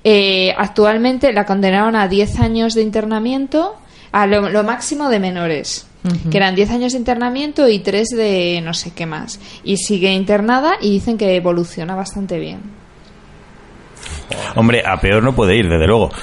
eh, 0.04 0.54
actualmente 0.56 1.34
la 1.34 1.46
condenaron 1.46 1.96
a 1.96 2.08
10 2.08 2.40
años 2.40 2.76
de 2.76 2.84
internamiento, 2.84 3.76
a 4.12 4.28
lo, 4.28 4.50
lo 4.50 4.64
máximo 4.64 5.10
de 5.10 5.20
menores. 5.20 5.88
Que 6.32 6.38
eran 6.38 6.56
10 6.56 6.72
años 6.72 6.94
de 6.94 6.98
internamiento 6.98 7.68
y 7.70 7.80
3 7.80 8.08
de 8.10 8.62
no 8.64 8.74
sé 8.74 8.92
qué 8.92 9.06
más. 9.06 9.40
Y 9.64 9.78
sigue 9.78 10.12
internada 10.12 10.74
y 10.82 10.90
dicen 10.92 11.18
que 11.18 11.36
evoluciona 11.36 11.96
bastante 11.96 12.40
bien. 12.40 12.62
Hombre, 14.56 14.82
a 14.86 15.00
peor 15.00 15.22
no 15.24 15.36
puede 15.36 15.56
ir, 15.58 15.68
desde 15.70 15.88
luego. 15.88 16.10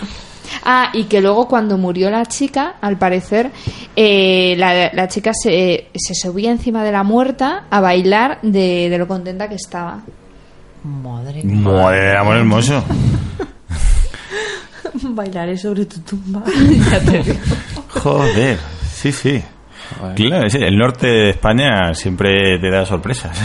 Ah, 0.65 0.91
y 0.95 1.05
que 1.05 1.21
luego 1.21 1.47
cuando 1.47 1.77
murió 1.79 2.11
la 2.11 2.25
chica, 2.27 2.77
al 2.81 2.99
parecer, 2.99 3.51
eh, 3.95 4.55
la, 4.57 4.91
la 4.93 5.09
chica 5.09 5.33
se, 5.33 5.89
se 5.95 6.15
subía 6.15 6.51
encima 6.51 6.83
de 6.83 6.91
la 6.91 7.03
muerta 7.03 7.67
a 7.71 7.81
bailar 7.81 8.39
de, 8.43 8.89
de 8.91 8.99
lo 8.99 9.07
contenta 9.07 9.49
que 9.49 9.55
estaba. 9.57 10.03
Madre 10.85 11.43
mía. 11.43 11.69
Madre 11.69 12.17
amor 12.17 12.37
hermoso. 12.37 12.83
Bailaré 15.03 15.57
sobre 15.57 15.85
tu 15.87 16.01
tumba. 16.01 16.43
Joder, 17.89 18.59
sí, 18.91 19.13
sí. 19.13 19.43
Claro, 20.15 20.49
sí, 20.51 20.59
el 20.61 20.77
norte 20.77 21.07
de 21.07 21.31
España 21.31 21.95
siempre 21.95 22.59
te 22.61 22.71
da 22.71 22.85
sorpresas. 22.87 23.39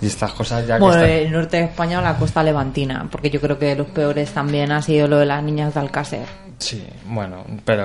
Y 0.00 0.06
estas 0.06 0.32
cosas 0.32 0.66
ya 0.66 0.76
que 0.78 0.80
Bueno, 0.82 0.96
están- 1.02 1.10
el 1.26 1.30
norte 1.32 1.56
de 1.58 1.64
España 1.64 1.98
o 2.00 2.02
la 2.02 2.16
costa 2.16 2.42
levantina, 2.42 3.06
porque 3.10 3.30
yo 3.30 3.40
creo 3.40 3.56
que 3.58 3.76
los 3.76 3.86
peores 3.88 4.32
también 4.32 4.72
ha 4.72 4.82
sido 4.82 5.06
lo 5.06 5.18
de 5.18 5.26
las 5.26 5.42
niñas 5.44 5.74
de 5.74 5.80
Alcácer. 5.80 6.26
Sí, 6.58 6.84
bueno, 7.06 7.44
pero 7.64 7.84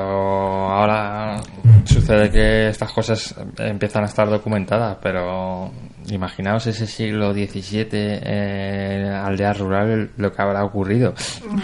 ahora 0.71 1.39
sucede 1.85 2.29
que 2.31 2.69
estas 2.69 2.91
cosas 2.91 3.35
empiezan 3.59 4.03
a 4.03 4.07
estar 4.07 4.27
documentadas, 4.29 4.97
pero 5.01 5.71
imaginaos 6.11 6.67
ese 6.67 6.87
siglo 6.87 7.33
XVII 7.33 7.87
en 7.91 9.05
aldeas 9.07 9.57
rurales 9.57 10.09
lo 10.17 10.31
que 10.31 10.41
habrá 10.41 10.63
ocurrido. 10.63 11.13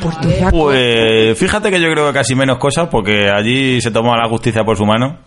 Pues 0.02 0.18
Pues 0.52 1.38
fíjate 1.38 1.72
que 1.72 1.82
yo 1.82 1.90
creo 1.92 2.08
que 2.08 2.14
casi 2.14 2.36
menos 2.36 2.58
cosas 2.58 2.90
porque 2.90 3.30
allí 3.30 3.82
se 3.82 3.92
tomaba 3.92 4.24
la 4.24 4.30
justicia 4.30 4.64
por 4.64 4.78
su 4.78 4.86
mano. 4.86 5.20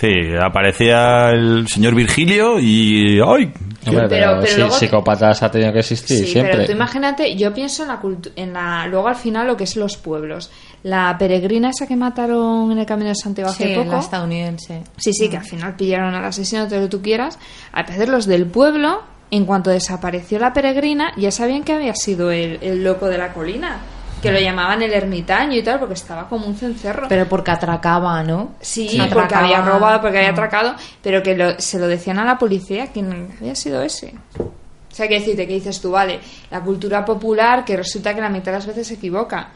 Sí, 0.00 0.06
aparecía 0.40 1.30
el 1.30 1.66
señor 1.66 1.94
Virgilio 1.94 2.60
y 2.60 3.18
¡ay! 3.20 3.52
Hombre, 3.86 4.06
pero- 4.06 4.08
pero, 4.08 4.30
pero 4.40 4.46
sí, 4.46 4.56
luego- 4.58 4.74
psicópatas 4.74 5.42
ha 5.42 5.50
tenido 5.50 5.72
que 5.72 5.80
existir 5.80 6.18
Sí, 6.18 6.26
siempre. 6.26 6.52
pero 6.54 6.66
tú 6.66 6.72
imagínate, 6.72 7.34
yo 7.36 7.52
pienso 7.52 7.82
en 7.82 7.88
la 7.88 8.00
en 8.36 8.52
la 8.52 8.86
luego 8.86 9.08
al 9.08 9.16
final 9.16 9.46
lo 9.48 9.56
que 9.56 9.64
es 9.64 9.74
los 9.76 9.96
pueblos. 9.96 10.50
La 10.84 11.16
peregrina 11.18 11.70
esa 11.70 11.86
que 11.88 11.96
mataron 11.96 12.70
en 12.70 12.78
el 12.78 12.86
Camino 12.86 13.08
de 13.08 13.16
Santiago 13.16 13.50
hace 13.50 13.68
Sí, 13.68 13.74
poco. 13.74 13.90
la 13.92 13.98
estadounidense. 13.98 14.82
Sí, 14.98 15.12
sí, 15.12 15.28
que 15.28 15.38
al 15.38 15.44
final 15.44 15.74
pillaron 15.74 16.14
al 16.14 16.24
asesino, 16.24 16.66
todo 16.68 16.76
lo 16.76 16.82
que 16.82 16.90
tú 16.90 17.02
quieras. 17.02 17.36
Al 17.72 17.84
parecer 17.84 18.08
los 18.08 18.26
del 18.26 18.46
pueblo, 18.46 19.02
en 19.32 19.44
cuanto 19.46 19.70
desapareció 19.70 20.38
la 20.38 20.52
peregrina, 20.52 21.12
ya 21.16 21.32
sabían 21.32 21.64
que 21.64 21.72
había 21.72 21.94
sido 21.96 22.30
el, 22.30 22.58
el 22.62 22.84
loco 22.84 23.06
de 23.08 23.18
la 23.18 23.32
colina. 23.32 23.78
Que 24.22 24.32
lo 24.32 24.40
llamaban 24.40 24.82
el 24.82 24.92
ermitaño 24.92 25.56
y 25.56 25.62
tal, 25.62 25.78
porque 25.78 25.94
estaba 25.94 26.28
como 26.28 26.46
un 26.46 26.56
cencerro. 26.56 27.06
Pero 27.08 27.28
porque 27.28 27.50
atracaba, 27.52 28.22
¿no? 28.24 28.54
Sí, 28.60 28.88
Sí, 28.88 28.96
porque 28.98 29.12
atracaba. 29.14 29.44
había 29.44 29.60
robado, 29.62 30.00
porque 30.00 30.18
había 30.18 30.30
Ah. 30.30 30.32
atracado, 30.32 30.74
pero 31.02 31.22
que 31.22 31.36
lo- 31.36 31.58
se 31.60 31.78
lo 31.78 31.86
decían 31.86 32.18
a 32.18 32.24
la 32.24 32.36
policía 32.38 32.88
que 32.92 33.00
no 33.02 33.28
había 33.40 33.54
sido 33.54 33.80
ese. 33.82 34.14
O 34.38 34.94
sea, 34.98 35.06
que 35.06 35.20
decirte, 35.20 35.46
que 35.46 35.52
dices 35.54 35.80
tú, 35.80 35.92
vale, 35.92 36.18
la 36.50 36.60
cultura 36.60 37.04
popular, 37.04 37.64
que 37.64 37.76
resulta 37.76 38.14
que 38.14 38.20
la 38.20 38.28
mitad 38.28 38.46
de 38.46 38.58
las 38.58 38.66
veces 38.66 38.88
se 38.88 38.94
equivoca. 38.94 39.50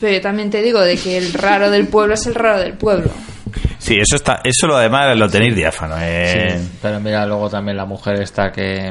Pero 0.00 0.12
yo 0.14 0.20
también 0.20 0.48
te 0.50 0.62
digo 0.62 0.80
de 0.80 0.96
que 0.96 1.18
el 1.18 1.32
raro 1.34 1.70
del 1.70 1.86
pueblo 1.88 2.14
es 2.14 2.26
el 2.26 2.34
raro 2.34 2.58
del 2.60 2.72
pueblo. 2.74 3.10
Sí, 3.78 3.96
eso 4.00 4.16
está, 4.16 4.40
eso 4.42 4.66
lo 4.66 4.76
además 4.76 5.16
lo 5.18 5.28
tenéis 5.28 5.54
diáfano. 5.54 5.96
eh. 6.00 6.56
Sí, 6.58 6.78
pero 6.80 6.98
mira, 7.00 7.26
luego 7.26 7.50
también 7.50 7.76
la 7.76 7.84
mujer 7.84 8.20
esta 8.22 8.50
que 8.50 8.90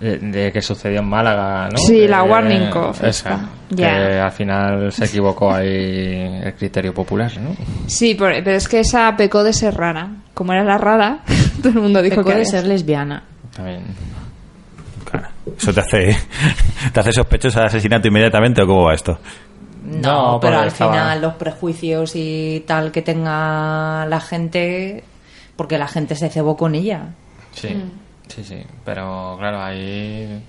eh, 0.00 0.18
de 0.20 0.52
que 0.52 0.60
sucedió 0.62 1.00
en 1.00 1.08
Málaga, 1.08 1.68
¿no? 1.70 1.78
Sí, 1.78 2.06
la 2.06 2.24
Eh, 2.24 2.28
Warning 2.30 2.70
Cough 2.70 3.02
esa, 3.02 3.48
que 3.74 3.84
al 3.86 4.32
final 4.32 4.92
se 4.92 5.06
equivocó 5.06 5.52
ahí 5.52 6.40
el 6.44 6.54
criterio 6.54 6.92
popular, 6.94 7.32
¿no? 7.38 7.54
Sí, 7.86 8.14
por- 8.14 8.32
pero 8.44 8.52
es 8.56 8.68
que 8.68 8.80
esa 8.80 9.16
pecó 9.16 9.42
de 9.42 9.52
ser 9.52 9.74
rara. 9.74 10.08
Como 10.34 10.52
era 10.52 10.64
la 10.64 10.76
rara, 10.78 11.20
todo 11.62 11.70
el 11.70 11.80
mundo 11.80 12.02
dijo 12.02 12.16
Pecó 12.16 12.28
que 12.30 12.36
de 12.36 12.44
ser 12.44 12.66
lesbiana. 12.66 13.22
También. 13.54 13.82
Claro. 15.10 15.28
¿Eso 15.56 15.72
te 15.72 15.80
hace, 15.80 16.16
te 16.92 17.00
hace 17.00 17.12
sospechosa 17.12 17.60
de 17.60 17.66
asesinato 17.66 18.08
inmediatamente 18.08 18.62
o 18.62 18.66
cómo 18.66 18.84
va 18.84 18.94
esto? 18.94 19.18
No, 19.84 20.32
No, 20.32 20.40
pero 20.40 20.58
al 20.58 20.68
estaba- 20.68 20.92
final 20.92 21.22
los 21.22 21.34
prejuicios 21.34 22.12
y 22.16 22.64
tal 22.66 22.90
que 22.92 23.02
tenga 23.02 24.04
la 24.06 24.20
gente, 24.20 25.04
porque 25.54 25.78
la 25.78 25.86
gente 25.88 26.16
se 26.16 26.28
cebó 26.28 26.56
con 26.56 26.74
ella. 26.74 27.10
Sí, 27.52 27.68
Mm. 27.68 28.05
Sí, 28.28 28.44
sí. 28.44 28.62
Pero 28.84 29.36
claro, 29.38 29.62
ahí. 29.62 30.42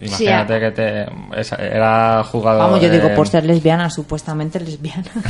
Sí, 0.00 0.06
Imagínate 0.06 0.54
a- 0.54 0.60
que 0.60 0.70
te. 0.70 1.06
esa- 1.40 1.56
era 1.56 2.22
jugador. 2.24 2.62
Vamos, 2.62 2.80
yo 2.80 2.88
digo 2.90 3.08
de- 3.08 3.14
por 3.16 3.26
ser 3.28 3.44
lesbiana, 3.44 3.90
supuestamente 3.90 4.60
lesbiana. 4.60 5.10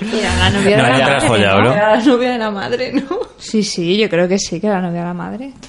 Mira, 0.00 0.36
la 0.36 0.50
novia 0.50 0.76
No, 0.76 0.82
de 0.84 0.90
la 0.92 0.98
madre. 1.08 1.26
follado, 1.28 1.62
¿no? 1.62 1.72
Era 1.72 1.96
la 1.96 2.04
novia 2.04 2.30
de 2.32 2.38
la 2.38 2.50
madre, 2.50 2.92
¿no? 2.92 3.18
Sí, 3.38 3.62
sí, 3.64 3.96
yo 3.98 4.08
creo 4.08 4.28
que 4.28 4.38
sí, 4.38 4.60
que 4.60 4.66
era 4.68 4.80
la 4.80 4.88
novia 4.88 5.00
de 5.00 5.06
la 5.06 5.14
madre. 5.14 5.52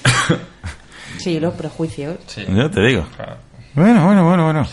Sí, 1.18 1.40
los 1.40 1.52
prejuicios. 1.54 2.14
Sí, 2.28 2.44
Yo 2.48 2.70
te 2.70 2.80
digo. 2.80 3.04
claro. 3.16 3.36
Bueno, 3.74 4.06
bueno, 4.06 4.24
bueno, 4.24 4.44
bueno. 4.44 4.66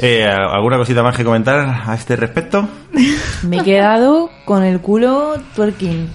Eh, 0.00 0.24
¿Alguna 0.26 0.78
cosita 0.78 1.02
más 1.02 1.14
que 1.14 1.22
comentar 1.22 1.58
a 1.86 1.94
este 1.94 2.16
respecto? 2.16 2.66
Me 3.42 3.58
he 3.58 3.62
quedado 3.62 4.30
con 4.46 4.64
el 4.64 4.80
culo 4.80 5.34
twerking. 5.54 6.08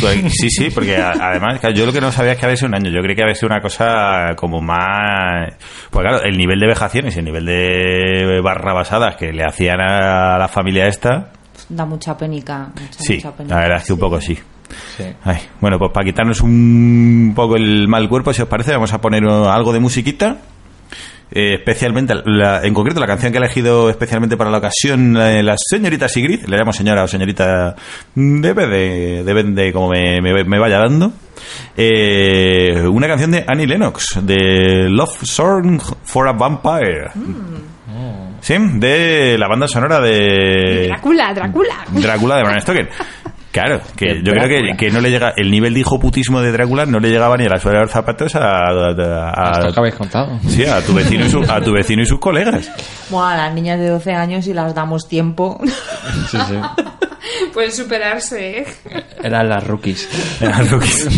Tú 0.00 0.06
ahí- 0.06 0.28
Sí, 0.30 0.48
sí, 0.50 0.70
porque 0.74 0.96
además 0.96 1.58
claro, 1.60 1.74
yo 1.74 1.86
lo 1.86 1.92
que 1.92 2.00
no 2.00 2.12
sabía 2.12 2.32
es 2.32 2.38
que 2.38 2.46
había 2.46 2.56
sido 2.56 2.68
un 2.68 2.74
año. 2.74 2.90
Yo 2.90 3.00
creí 3.02 3.16
que 3.16 3.22
había 3.22 3.34
sido 3.34 3.48
una 3.48 3.60
cosa 3.60 4.34
como 4.36 4.60
más... 4.60 5.52
Pues 5.90 6.06
claro, 6.06 6.22
el 6.24 6.36
nivel 6.36 6.58
de 6.60 6.66
vejaciones 6.66 7.16
y 7.16 7.18
el 7.20 7.24
nivel 7.24 7.44
de 7.46 8.40
barrabasadas 8.42 9.16
que 9.16 9.32
le 9.32 9.44
hacían 9.44 9.80
a 9.80 10.38
la 10.38 10.48
familia 10.48 10.86
esta... 10.86 11.32
Da 11.68 11.84
mucha 11.84 12.16
penica. 12.16 12.68
Mucha, 12.80 12.92
Sí, 12.98 13.14
mucha 13.16 13.32
penica. 13.36 13.54
la 13.56 13.60
verdad 13.62 13.78
es 13.78 13.86
que 13.86 13.92
un 13.92 13.98
poco 13.98 14.20
sí. 14.20 14.38
Sí. 14.96 15.04
Ay, 15.24 15.38
bueno, 15.60 15.78
pues 15.78 15.90
para 15.92 16.04
quitarnos 16.04 16.40
un 16.42 17.32
poco 17.34 17.56
el 17.56 17.88
mal 17.88 18.08
cuerpo, 18.08 18.32
si 18.32 18.42
os 18.42 18.48
parece, 18.48 18.72
vamos 18.72 18.92
a 18.92 19.00
poner 19.00 19.24
algo 19.24 19.72
de 19.72 19.80
musiquita. 19.80 20.36
Eh, 21.30 21.54
especialmente, 21.58 22.14
la- 22.24 22.62
en 22.64 22.72
concreto, 22.72 23.00
la 23.00 23.06
canción 23.06 23.30
que 23.32 23.38
ha 23.38 23.42
elegido 23.42 23.90
especialmente 23.90 24.36
para 24.36 24.50
la 24.50 24.58
ocasión 24.58 25.16
eh, 25.16 25.42
la 25.42 25.56
señorita 25.58 26.08
Sigrid, 26.08 26.46
le 26.46 26.56
llamo 26.56 26.72
señora 26.72 27.02
o 27.04 27.08
señorita, 27.08 27.76
mm, 28.14 28.40
debe 28.40 28.66
de, 28.66 29.24
deben 29.24 29.54
de 29.54 29.72
como 29.72 29.90
me, 29.90 30.20
me- 30.22 30.44
me 30.44 30.58
vaya 30.58 30.78
dando. 30.78 31.12
Eh, 31.76 32.82
una 32.90 33.06
canción 33.06 33.30
de 33.30 33.44
Annie 33.46 33.66
Lennox, 33.66 34.18
de 34.22 34.88
Love 34.88 35.18
Song 35.22 35.80
for 36.02 36.28
a 36.28 36.32
Vampire. 36.32 37.10
Sí, 38.40 38.54
de 38.74 39.36
la 39.36 39.48
banda 39.48 39.66
sonora 39.66 40.00
de 40.00 40.86
Drácula, 40.86 41.34
Drácula. 41.34 41.74
Drácula 41.90 42.36
de 42.36 42.42
Bram 42.44 42.60
Stoker. 42.60 42.88
Claro, 43.60 43.80
que 43.96 44.22
yo 44.22 44.32
creo 44.32 44.48
que, 44.48 44.76
que 44.76 44.90
no 44.90 45.00
le 45.00 45.10
llega 45.10 45.32
el 45.36 45.50
nivel 45.50 45.74
de 45.74 45.80
hijoputismo 45.80 46.40
de 46.40 46.52
Drácula 46.52 46.86
no 46.86 47.00
le 47.00 47.10
llegaba 47.10 47.36
ni 47.36 47.44
a 47.46 47.48
la 47.48 47.58
suela 47.58 47.78
de 47.78 47.84
los 47.86 47.90
zapatos 47.92 48.34
a, 48.36 48.40
a- 48.40 49.32
a- 49.34 49.52
Esto 49.58 49.72
que 49.72 49.80
habéis 49.80 49.94
contado. 49.96 50.38
sí, 50.48 50.64
a 50.64 50.80
tu 50.80 50.94
vecino 50.94 51.26
y 51.26 51.30
su- 51.30 51.42
a 51.42 51.60
tu 51.60 51.72
vecino 51.72 52.02
y 52.02 52.06
sus 52.06 52.20
colegas. 52.20 52.70
Bueno, 53.10 53.26
a 53.28 53.36
las 53.36 53.54
niñas 53.54 53.80
de 53.80 53.88
12 53.88 54.12
años, 54.12 54.44
si 54.44 54.54
las 54.54 54.74
damos 54.74 55.08
tiempo. 55.08 55.60
Sí, 56.30 56.38
sí. 56.46 56.54
Pueden 57.52 57.72
superarse, 57.72 58.60
¿eh? 58.60 58.66
Eran 59.22 59.48
las 59.48 59.66
rookies. 59.66 60.08
Eran 60.40 60.68
rookies. 60.70 61.08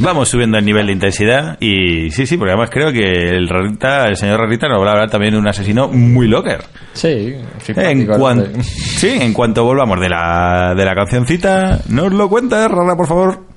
Vamos 0.00 0.28
subiendo 0.28 0.58
el 0.58 0.64
nivel 0.64 0.86
de 0.86 0.92
intensidad 0.92 1.56
y 1.60 2.10
sí, 2.10 2.26
sí, 2.26 2.36
porque 2.36 2.52
además 2.52 2.70
creo 2.70 2.92
que 2.92 3.00
el 3.36 3.48
Rarita, 3.48 4.06
el 4.08 4.16
señor 4.16 4.40
Rarita 4.40 4.68
nos 4.68 4.82
va 4.82 4.88
a 4.88 4.92
hablar 4.92 5.10
también 5.10 5.34
de 5.34 5.38
un 5.38 5.46
asesino 5.46 5.88
muy 5.88 6.26
locker. 6.26 6.62
Sí, 6.92 7.34
En 7.68 8.06
cuanto, 8.06 8.60
sí, 8.62 9.08
en 9.20 9.32
cuanto 9.32 9.64
volvamos 9.64 10.00
de 10.00 10.08
la, 10.08 10.74
de 10.76 10.84
la 10.84 10.94
cancioncita, 10.94 11.80
nos 11.88 12.12
lo 12.12 12.28
cuenta, 12.28 12.66
Rara, 12.68 12.96
por 12.96 13.06
favor. 13.06 13.54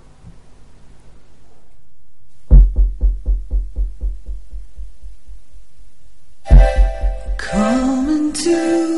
Come 7.37 8.09
into 8.09 8.96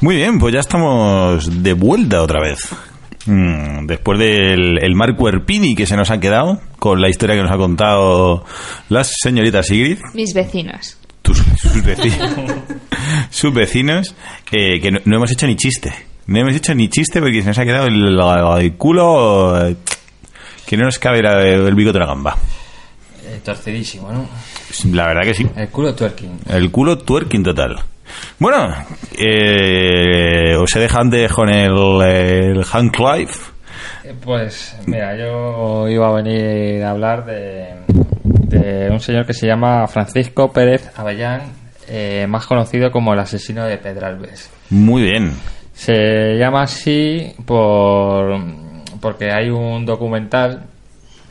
Muy 0.00 0.16
bien, 0.16 0.38
pues 0.38 0.54
ya 0.54 0.60
estamos 0.60 1.62
de 1.62 1.72
vuelta 1.72 2.22
otra 2.22 2.40
vez. 2.40 2.68
Mm, 3.26 3.86
después 3.86 4.18
del 4.18 4.78
el 4.82 4.94
Marco 4.94 5.28
Erpini 5.28 5.74
que 5.74 5.86
se 5.86 5.96
nos 5.96 6.10
ha 6.10 6.20
quedado 6.20 6.60
con 6.78 7.00
la 7.00 7.08
historia 7.08 7.34
que 7.36 7.42
nos 7.42 7.50
ha 7.50 7.56
contado 7.56 8.44
las 8.88 9.12
señoritas 9.22 9.66
Sigrid, 9.66 9.98
Mis 10.14 10.32
vecinos. 10.34 10.96
tus, 11.22 11.38
sus 11.60 11.84
vecinos, 11.84 12.30
sus 13.30 13.52
vecinos 13.52 14.14
eh, 14.52 14.80
que 14.80 14.90
no, 14.92 15.00
no 15.04 15.16
hemos 15.16 15.30
hecho 15.32 15.46
ni 15.46 15.56
chiste. 15.56 15.92
No 16.26 16.38
hemos 16.38 16.54
hecho 16.54 16.74
ni 16.74 16.88
chiste 16.88 17.20
porque 17.20 17.42
se 17.42 17.48
nos 17.48 17.58
ha 17.58 17.64
quedado 17.64 17.86
el, 17.86 18.18
el 18.62 18.74
culo 18.74 19.66
eh, 19.68 19.76
que 20.66 20.76
no 20.76 20.84
nos 20.84 20.98
cabe 20.98 21.22
la- 21.22 21.42
el 21.46 21.74
bigote 21.74 21.94
de 21.98 22.04
la 22.04 22.06
gamba. 22.06 22.36
Eh, 23.26 23.40
torcidísimo, 23.44 24.10
¿no? 24.12 24.28
La 24.94 25.06
verdad 25.08 25.22
que 25.24 25.34
sí. 25.34 25.46
El 25.56 25.68
culo 25.68 25.94
twerking. 25.94 26.40
El 26.48 26.70
culo 26.70 26.96
twerking 26.98 27.42
total. 27.42 27.76
Bueno, 28.38 28.68
eh, 29.18 30.54
os 30.56 30.74
he 30.76 30.80
dejado 30.80 31.02
antes 31.02 31.32
con 31.32 31.48
el, 31.48 31.72
el 32.02 32.64
Hank 32.64 32.94
Clive. 32.96 33.32
Eh, 34.04 34.14
Pues 34.22 34.76
mira, 34.86 35.16
yo 35.16 35.88
iba 35.88 36.08
a 36.08 36.12
venir 36.22 36.82
a 36.82 36.90
hablar 36.90 37.24
de, 37.26 37.74
de 38.26 38.90
un 38.90 39.00
señor 39.00 39.26
que 39.26 39.34
se 39.34 39.46
llama 39.46 39.86
Francisco 39.86 40.52
Pérez 40.52 40.90
Avellán, 40.96 41.42
eh, 41.88 42.26
más 42.28 42.46
conocido 42.46 42.90
como 42.90 43.12
el 43.12 43.20
asesino 43.20 43.64
de 43.64 43.78
Pedralbes. 43.78 44.50
Muy 44.70 45.02
bien. 45.02 45.32
Se 45.72 46.36
llama 46.36 46.62
así 46.62 47.32
por 47.46 48.36
porque 49.00 49.30
hay 49.32 49.48
un 49.48 49.86
documental 49.86 50.64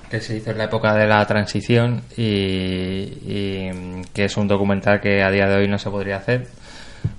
que 0.09 0.21
se 0.21 0.38
hizo 0.38 0.51
en 0.51 0.57
la 0.57 0.63
época 0.65 0.93
de 0.93 1.05
la 1.05 1.25
transición 1.25 2.01
y, 2.15 2.23
y, 2.23 3.69
que 4.13 4.23
es 4.23 4.38
un 4.38 4.47
documental 4.47 5.01
que 5.01 5.21
a 5.21 5.30
día 5.30 5.47
de 5.47 5.57
hoy 5.57 5.67
no 5.67 5.78
se 5.78 5.89
podría 5.89 6.15
hacer 6.15 6.47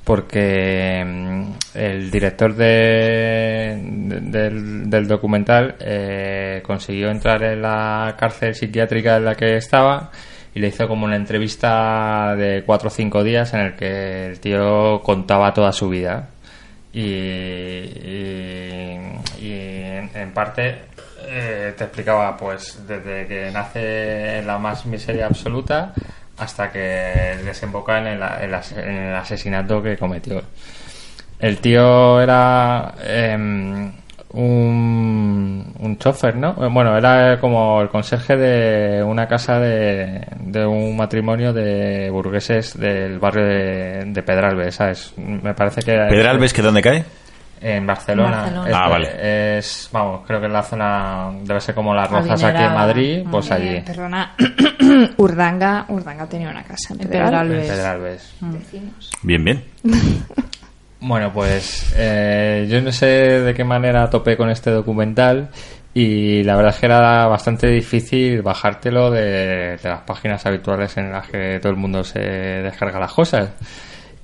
porque 0.04 1.04
mm, 1.06 1.52
el 1.74 2.10
director 2.10 2.54
de, 2.54 3.78
de- 3.82 4.50
del, 4.86 5.06
documental 5.08 5.76
eh, 5.80 6.62
consiguió 6.64 7.10
entrar 7.10 7.42
en 7.42 7.62
la 7.62 8.16
cárcel 8.18 8.54
psiquiátrica 8.54 9.16
en 9.16 9.24
la 9.26 9.34
que 9.34 9.56
estaba 9.56 10.10
y 10.54 10.60
le 10.60 10.68
hizo 10.68 10.88
como 10.88 11.04
una 11.04 11.16
entrevista 11.16 12.34
de 12.36 12.62
cuatro 12.64 12.88
o 12.88 12.90
cinco 12.90 13.22
días 13.22 13.52
en 13.54 13.60
el 13.60 13.74
que 13.76 14.26
el 14.28 14.40
tío 14.40 15.00
contaba 15.02 15.52
toda 15.52 15.72
su 15.72 15.88
vida. 15.88 16.28
Y, 16.92 17.04
en 20.14 20.32
parte 20.32 20.78
eh, 21.26 21.74
te 21.76 21.84
explicaba 21.84 22.36
pues 22.36 22.80
desde 22.88 23.26
que 23.26 23.50
nace 23.52 24.38
en 24.38 24.46
la 24.46 24.58
más 24.58 24.86
miseria 24.86 25.26
absoluta 25.26 25.92
hasta 26.38 26.70
que 26.70 27.36
desemboca 27.44 27.98
en 27.98 28.06
el, 28.06 28.22
el 28.22 28.54
el 28.84 29.14
asesinato 29.14 29.82
que 29.82 29.96
cometió. 29.96 30.42
El 31.38 31.58
tío 31.58 32.20
era 32.20 32.94
em, 33.04 33.92
un, 34.32 35.74
un 35.78 35.98
chofer, 35.98 36.36
¿no? 36.36 36.54
Bueno, 36.54 36.96
era 36.96 37.38
como 37.40 37.80
el 37.80 37.88
conserje 37.88 38.36
de 38.36 39.02
una 39.02 39.28
casa 39.28 39.58
de, 39.60 40.26
de 40.40 40.66
un 40.66 40.96
matrimonio 40.96 41.52
de 41.52 42.10
burgueses 42.10 42.78
del 42.78 43.18
barrio 43.18 43.44
de, 43.44 44.04
de 44.06 44.22
Pedralbes, 44.22 44.74
¿sabes? 44.74 45.14
Me 45.16 45.54
parece 45.54 45.82
que... 45.82 45.92
Pedralbes, 45.92 46.52
¿que 46.52 46.62
dónde 46.62 46.82
cae? 46.82 47.04
En 47.60 47.86
Barcelona. 47.86 48.36
Barcelona. 48.42 48.68
Es, 48.70 48.74
Ah, 48.76 48.88
vale. 48.88 49.58
Es, 49.58 49.88
vamos, 49.92 50.20
creo 50.26 50.40
que 50.40 50.46
en 50.46 50.52
la 50.52 50.62
zona, 50.62 51.30
debe 51.42 51.60
ser 51.60 51.74
como 51.74 51.94
las 51.94 52.10
rozas 52.10 52.30
Adinerada. 52.42 52.58
aquí 52.58 52.68
en 52.68 52.74
Madrid, 52.74 53.26
pues 53.30 53.50
allí. 53.50 53.80
perdona, 53.80 54.34
Urdanga, 55.16 55.84
Urdanga 55.88 56.26
tenía 56.26 56.50
una 56.50 56.62
casa 56.64 56.94
en 56.94 56.98
Pedralbes. 56.98 57.08
En 57.08 57.68
Pedralbes. 57.68 57.68
Pedralbes. 57.68 58.34
Vecinos. 58.40 59.10
Bien, 59.22 59.44
bien. 59.44 59.64
Bueno, 61.00 61.32
pues 61.32 61.94
eh, 61.96 62.66
yo 62.68 62.80
no 62.82 62.90
sé 62.90 63.06
de 63.06 63.54
qué 63.54 63.62
manera 63.62 64.10
topé 64.10 64.36
con 64.36 64.50
este 64.50 64.70
documental 64.72 65.48
y 65.94 66.42
la 66.42 66.56
verdad 66.56 66.74
es 66.74 66.80
que 66.80 66.86
era 66.86 67.26
bastante 67.28 67.68
difícil 67.68 68.42
bajártelo 68.42 69.08
de, 69.12 69.76
de 69.80 69.88
las 69.88 70.00
páginas 70.00 70.44
habituales 70.44 70.96
en 70.96 71.12
las 71.12 71.28
que 71.28 71.60
todo 71.62 71.70
el 71.70 71.78
mundo 71.78 72.02
se 72.02 72.18
descarga 72.18 72.98
las 72.98 73.12
cosas. 73.12 73.48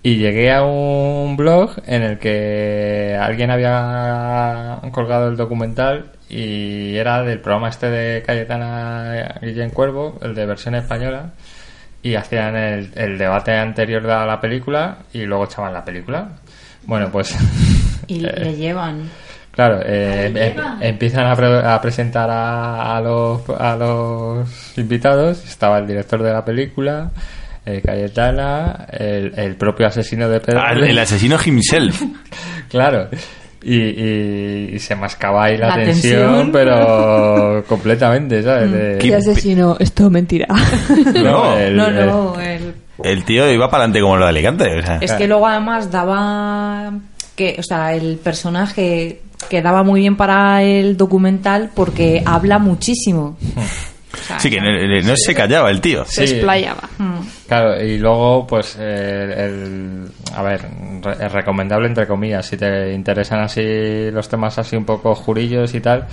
Y 0.04 0.18
llegué 0.18 0.52
a 0.52 0.62
un 0.62 1.34
blog 1.36 1.76
en 1.86 2.02
el 2.02 2.18
que 2.18 3.18
alguien 3.18 3.50
había 3.50 4.78
colgado 4.92 5.28
el 5.28 5.36
documental 5.38 6.10
y 6.28 6.94
era 6.96 7.22
del 7.22 7.40
programa 7.40 7.70
este 7.70 7.88
de 7.88 8.22
Cayetana 8.22 9.36
Guillén 9.40 9.70
Cuervo, 9.70 10.18
el 10.22 10.34
de 10.34 10.44
versión 10.44 10.74
española, 10.74 11.30
y 12.02 12.16
hacían 12.16 12.54
el, 12.54 12.90
el 12.96 13.16
debate 13.16 13.52
anterior 13.56 14.08
a 14.10 14.26
la 14.26 14.42
película 14.42 14.98
y 15.14 15.22
luego 15.24 15.44
echaban 15.46 15.72
la 15.72 15.84
película. 15.86 16.28
Bueno, 16.84 17.08
pues 17.10 17.34
Y 18.06 18.26
Eh. 18.26 18.32
le 18.36 18.56
llevan. 18.56 19.08
claro, 19.52 19.80
eh, 19.82 20.28
¿Le 20.34 20.48
em- 20.48 20.54
llevan? 20.56 20.82
empiezan 20.82 21.26
a, 21.28 21.34
pre- 21.34 21.64
a 21.66 21.80
presentar 21.80 22.28
a, 22.28 22.94
a 22.94 23.00
los, 23.00 23.40
a 23.58 23.74
los 23.76 24.76
invitados. 24.76 25.42
Estaba 25.46 25.78
el 25.78 25.86
director 25.86 26.22
de 26.22 26.30
la 26.34 26.44
película, 26.44 27.10
eh, 27.66 27.80
Cayetana, 27.84 28.86
el, 28.92 29.32
el 29.38 29.56
propio 29.56 29.86
asesino 29.86 30.28
de 30.28 30.40
Pedro. 30.40 30.60
Ah, 30.62 30.72
el, 30.72 30.84
el 30.84 30.98
asesino 30.98 31.36
himself. 31.44 32.02
Claro. 32.68 33.08
Y, 33.62 33.76
y- 33.78 34.70
y 34.74 34.78
se 34.78 34.94
mascaba 34.94 35.44
ahí 35.44 35.56
la, 35.56 35.68
La 35.68 35.76
tensión, 35.84 36.20
tensión. 36.20 36.52
pero 36.52 37.64
completamente, 37.68 38.42
¿sabes? 38.42 38.70
De- 38.70 38.98
¿Qué- 38.98 39.14
asesino, 39.14 39.76
esto 39.80 40.10
mentira. 40.10 40.46
No, 41.14 41.56
el- 41.56 41.76
no, 41.76 41.86
el- 41.88 42.06
no, 42.06 42.40
el- 42.40 42.74
El 43.02 43.24
tío 43.24 43.50
iba 43.50 43.70
para 43.70 43.84
adelante 43.84 44.00
como 44.02 44.16
lo 44.16 44.24
de 44.24 44.30
Alicante. 44.30 44.78
o 44.78 44.82
sea. 44.82 44.98
es 45.00 45.12
que 45.12 45.26
luego 45.26 45.46
además 45.46 45.90
daba 45.90 46.92
que, 47.36 47.56
o 47.58 47.62
sea, 47.62 47.94
el 47.94 48.16
personaje 48.18 49.20
quedaba 49.48 49.82
muy 49.82 50.00
bien 50.00 50.16
para 50.16 50.62
el 50.62 50.96
documental 50.96 51.70
porque 51.74 52.22
habla 52.26 52.58
muchísimo. 52.58 53.36
Sea, 54.26 54.38
Sí, 54.40 54.50
que 54.50 54.60
no, 54.60 54.70
no 55.02 55.14
se 55.16 55.34
callaba 55.34 55.70
el 55.70 55.80
tío. 55.80 56.04
Se 56.06 56.26
Sí. 56.26 56.34
explayaba. 56.34 56.88
mm. 56.98 57.14
Claro, 57.48 57.82
y 57.84 57.98
luego, 57.98 58.46
pues, 58.46 58.76
el, 58.76 59.30
el- 59.32 60.08
a 60.34 60.42
ver, 60.42 60.62
re- 61.02 61.26
es 61.26 61.32
recomendable 61.32 61.86
entre 61.88 62.06
comillas, 62.06 62.46
si 62.46 62.56
te 62.56 62.92
interesan 62.92 63.40
así 63.40 64.10
los 64.10 64.28
temas 64.28 64.58
así 64.58 64.76
un 64.76 64.84
poco 64.84 65.14
jurillos 65.14 65.74
y 65.74 65.80
tal, 65.80 66.06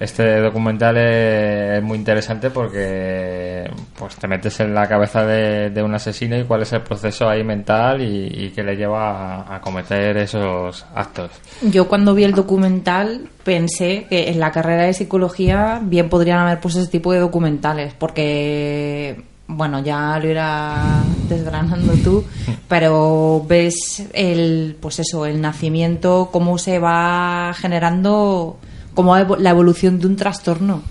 este 0.00 0.40
documental 0.40 0.96
es, 0.96 1.82
muy 1.82 1.98
interesante 1.98 2.50
porque, 2.50 3.68
pues, 3.98 4.16
te 4.16 4.28
metes 4.28 4.60
en 4.60 4.74
la 4.74 4.86
cabeza 4.86 5.24
de, 5.24 5.70
de 5.70 5.82
un 5.82 5.94
asesino 5.94 6.38
y 6.38 6.44
cuál 6.44 6.62
es 6.62 6.72
el 6.72 6.82
proceso 6.82 7.28
ahí 7.28 7.42
mental 7.42 8.00
y, 8.00 8.26
y 8.46 8.50
que 8.50 8.62
le 8.62 8.76
lleva 8.76 9.42
a, 9.42 9.56
a 9.56 9.60
cometer 9.60 10.16
esos 10.16 10.86
actos. 10.94 11.30
Yo 11.62 11.88
cuando 11.88 12.14
vi 12.14 12.24
el 12.24 12.32
documental 12.32 13.28
pensé 13.44 14.06
que 14.08 14.28
en 14.28 14.40
la 14.40 14.52
carrera 14.52 14.82
de 14.82 14.92
psicología 14.92 15.80
bien 15.82 16.08
podrían 16.08 16.38
haber 16.38 16.60
puesto 16.60 16.80
ese 16.80 16.90
tipo 16.90 17.12
de 17.12 17.18
documentales, 17.18 17.94
porque, 17.94 19.24
bueno, 19.46 19.80
ya 19.80 20.18
lo 20.18 20.28
irás 20.28 21.04
desgranando 21.28 21.94
tú, 22.04 22.24
pero 22.68 23.44
ves 23.48 24.06
el, 24.12 24.76
pues 24.80 24.98
eso, 24.98 25.26
el 25.26 25.40
nacimiento, 25.40 26.28
cómo 26.30 26.58
se 26.58 26.78
va 26.78 27.54
generando, 27.56 28.58
como 29.04 29.16
la 29.36 29.50
evolución 29.50 30.00
de 30.00 30.06
un 30.08 30.16
trastorno. 30.16 30.82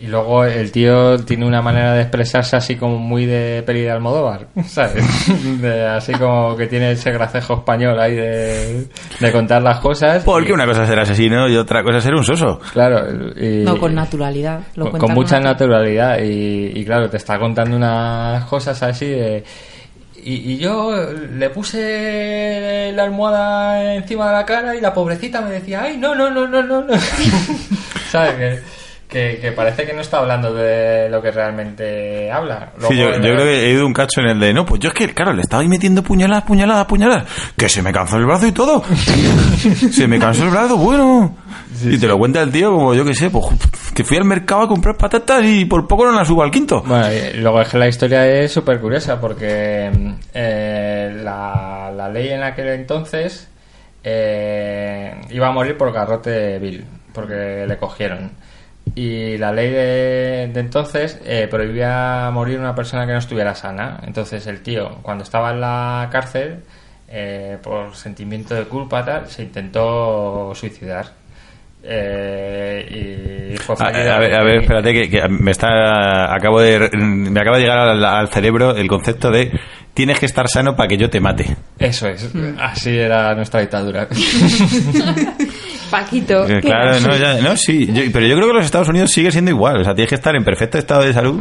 Y 0.00 0.06
luego 0.08 0.44
el 0.44 0.72
tío 0.72 1.16
tiene 1.18 1.46
una 1.46 1.60
manera 1.62 1.92
de 1.94 2.02
expresarse 2.02 2.56
así 2.56 2.74
como 2.76 2.98
muy 2.98 3.24
de 3.26 3.62
peli 3.64 3.82
de 3.82 3.90
Almodóvar, 3.92 4.46
¿sabes? 4.66 5.04
De- 5.60 5.86
así 5.86 6.12
como 6.12 6.56
que 6.56 6.66
tiene 6.66 6.92
ese 6.92 7.12
gracejo 7.12 7.54
español 7.58 8.00
ahí 8.00 8.14
de, 8.16 8.86
de 9.20 9.32
contar 9.32 9.62
las 9.62 9.78
cosas. 9.78 10.24
Porque 10.24 10.50
Y- 10.50 10.52
una 10.52 10.66
cosa 10.66 10.82
es 10.82 10.88
ser 10.88 10.98
asesino 10.98 11.48
y 11.48 11.56
otra 11.56 11.82
cosa 11.84 11.98
es 11.98 12.04
ser 12.04 12.14
un 12.14 12.24
soso. 12.24 12.58
Claro, 12.72 13.00
y- 13.36 13.62
No, 13.64 13.78
con 13.78 13.94
naturalidad. 13.94 14.60
Lo 14.74 14.90
con, 14.90 14.98
con 15.00 15.14
mucha 15.14 15.38
natu- 15.38 15.42
naturalidad 15.44 16.18
y, 16.20 16.72
y 16.74 16.84
claro, 16.84 17.08
te 17.08 17.16
está 17.18 17.38
contando 17.38 17.76
unas 17.76 18.44
cosas 18.46 18.82
así 18.82 19.06
de... 19.06 19.44
Y, 20.24 20.52
y 20.52 20.58
yo 20.58 20.94
le 21.12 21.50
puse 21.50 22.92
la 22.94 23.02
almohada 23.02 23.94
encima 23.94 24.28
de 24.28 24.32
la 24.32 24.46
cara 24.46 24.76
y 24.76 24.80
la 24.80 24.94
pobrecita 24.94 25.40
me 25.40 25.50
decía, 25.50 25.82
ay, 25.82 25.96
no, 25.96 26.14
no, 26.14 26.30
no, 26.30 26.46
no, 26.46 26.62
no, 26.62 26.82
no. 26.82 26.94
¿Sabes? 28.10 28.62
Que, 29.12 29.34
que, 29.34 29.40
que 29.40 29.52
parece 29.52 29.84
que 29.84 29.92
no 29.92 30.00
está 30.00 30.18
hablando 30.18 30.54
de 30.54 31.08
lo 31.10 31.20
que 31.20 31.30
realmente 31.30 32.30
habla. 32.30 32.72
Sí, 32.88 32.96
yo, 32.96 33.12
creo 33.12 33.36
que 33.36 33.66
he 33.66 33.70
ido 33.72 33.86
un 33.86 33.92
cacho 33.92 34.20
en 34.20 34.28
el 34.28 34.40
de, 34.40 34.54
no, 34.54 34.64
pues 34.64 34.80
yo 34.80 34.88
es 34.88 34.94
que, 34.94 35.12
claro, 35.12 35.32
le 35.32 35.42
estaba 35.42 35.62
ahí 35.62 35.68
metiendo 35.68 36.02
puñaladas, 36.02 36.44
puñaladas, 36.44 36.86
puñaladas, 36.86 37.24
que 37.56 37.68
se 37.68 37.82
me 37.82 37.92
cansó 37.92 38.16
el 38.16 38.26
brazo 38.26 38.46
y 38.46 38.52
todo. 38.52 38.82
se 39.90 40.08
me 40.08 40.18
cansó 40.18 40.44
el 40.44 40.50
brazo, 40.50 40.76
bueno. 40.76 41.36
y 41.84 41.98
te 41.98 42.06
lo 42.06 42.18
cuenta 42.18 42.42
el 42.42 42.50
tío 42.50 42.70
como, 42.70 42.94
yo 42.94 43.04
qué 43.04 43.14
sé, 43.14 43.30
pues 43.30 43.46
que 43.94 44.04
fui 44.04 44.16
al 44.16 44.24
mercado 44.24 44.62
a 44.62 44.68
comprar 44.68 44.96
patatas 44.96 45.44
y 45.44 45.64
por 45.66 45.86
poco 45.86 46.06
no 46.06 46.12
las 46.12 46.26
subo 46.26 46.42
al 46.42 46.50
quinto. 46.50 46.82
Bueno, 46.86 47.06
y 47.12 47.36
luego 47.38 47.60
es 47.60 47.68
que 47.68 47.78
la 47.78 47.88
historia 47.88 48.26
es 48.26 48.50
súper 48.50 48.80
curiosa 48.80 49.20
porque 49.20 49.90
eh, 50.32 51.20
la, 51.22 51.92
la 51.94 52.08
ley 52.08 52.30
en 52.30 52.42
aquel 52.42 52.68
entonces 52.68 53.48
eh, 54.04 55.14
iba 55.30 55.48
a 55.48 55.52
morir 55.52 55.76
por 55.76 55.92
garrote 55.92 56.58
vil, 56.58 56.84
porque 57.12 57.66
le 57.66 57.76
cogieron. 57.76 58.32
Y 58.94 59.38
la 59.38 59.52
ley 59.52 59.70
de, 59.70 60.42
entonces 60.42 61.18
eh, 61.24 61.48
prohibía 61.50 62.30
morir 62.32 62.58
una 62.58 62.74
persona 62.74 63.06
que 63.06 63.12
no 63.12 63.18
estuviera 63.18 63.54
sana. 63.54 64.00
Entonces 64.06 64.46
el 64.46 64.62
tío, 64.62 64.98
cuando 65.02 65.24
estaba 65.24 65.50
en 65.52 65.60
la 65.60 66.08
cárcel, 66.12 66.62
eh, 67.08 67.58
por 67.62 67.94
sentimiento 67.94 68.54
de 68.54 68.64
culpa 68.64 69.04
tal, 69.04 69.28
se 69.28 69.44
intentó 69.44 70.52
suicidar. 70.54 71.21
Eh, 71.84 73.50
y 73.52 73.56
fue 73.58 73.74
A, 73.74 73.78
fallido 73.78 74.12
a 74.14 74.18
ver, 74.18 74.34
a 74.34 74.44
ver, 74.44 74.60
espérate 74.62 74.92
que, 74.92 75.10
que 75.10 75.28
me 75.28 75.50
está 75.50 76.32
acabo 76.34 76.60
de 76.60 76.88
me 76.96 77.40
acaba 77.40 77.56
de 77.56 77.62
llegar 77.64 77.78
al, 77.78 78.04
al 78.04 78.28
cerebro 78.28 78.76
el 78.76 78.86
concepto 78.86 79.30
de 79.32 79.50
tienes 79.92 80.18
que 80.20 80.26
estar 80.26 80.48
sano 80.48 80.76
para 80.76 80.88
que 80.88 80.96
yo 80.96 81.10
te 81.10 81.18
mate. 81.20 81.56
Eso 81.78 82.06
es, 82.08 82.32
Hmm. 82.32 82.56
así 82.60 82.96
era 82.96 83.34
nuestra 83.34 83.60
dictadura. 83.60 84.06
Paquito. 85.90 86.44
Eh, 86.48 86.60
¿qué 86.60 86.68
Claro, 86.68 87.00
no, 87.00 87.16
ya- 87.16 87.40
no, 87.42 87.56
sí, 87.56 87.86
yo- 87.92 88.02
pero 88.12 88.26
yo 88.26 88.36
creo 88.36 88.48
que 88.48 88.54
los 88.54 88.64
Estados 88.64 88.88
Unidos 88.88 89.10
sigue 89.10 89.30
siendo 89.30 89.50
igual, 89.50 89.80
o 89.80 89.84
sea, 89.84 89.94
tienes 89.94 90.08
que 90.08 90.14
estar 90.14 90.34
en 90.34 90.44
perfecto 90.44 90.78
estado 90.78 91.02
de 91.02 91.12
salud 91.12 91.40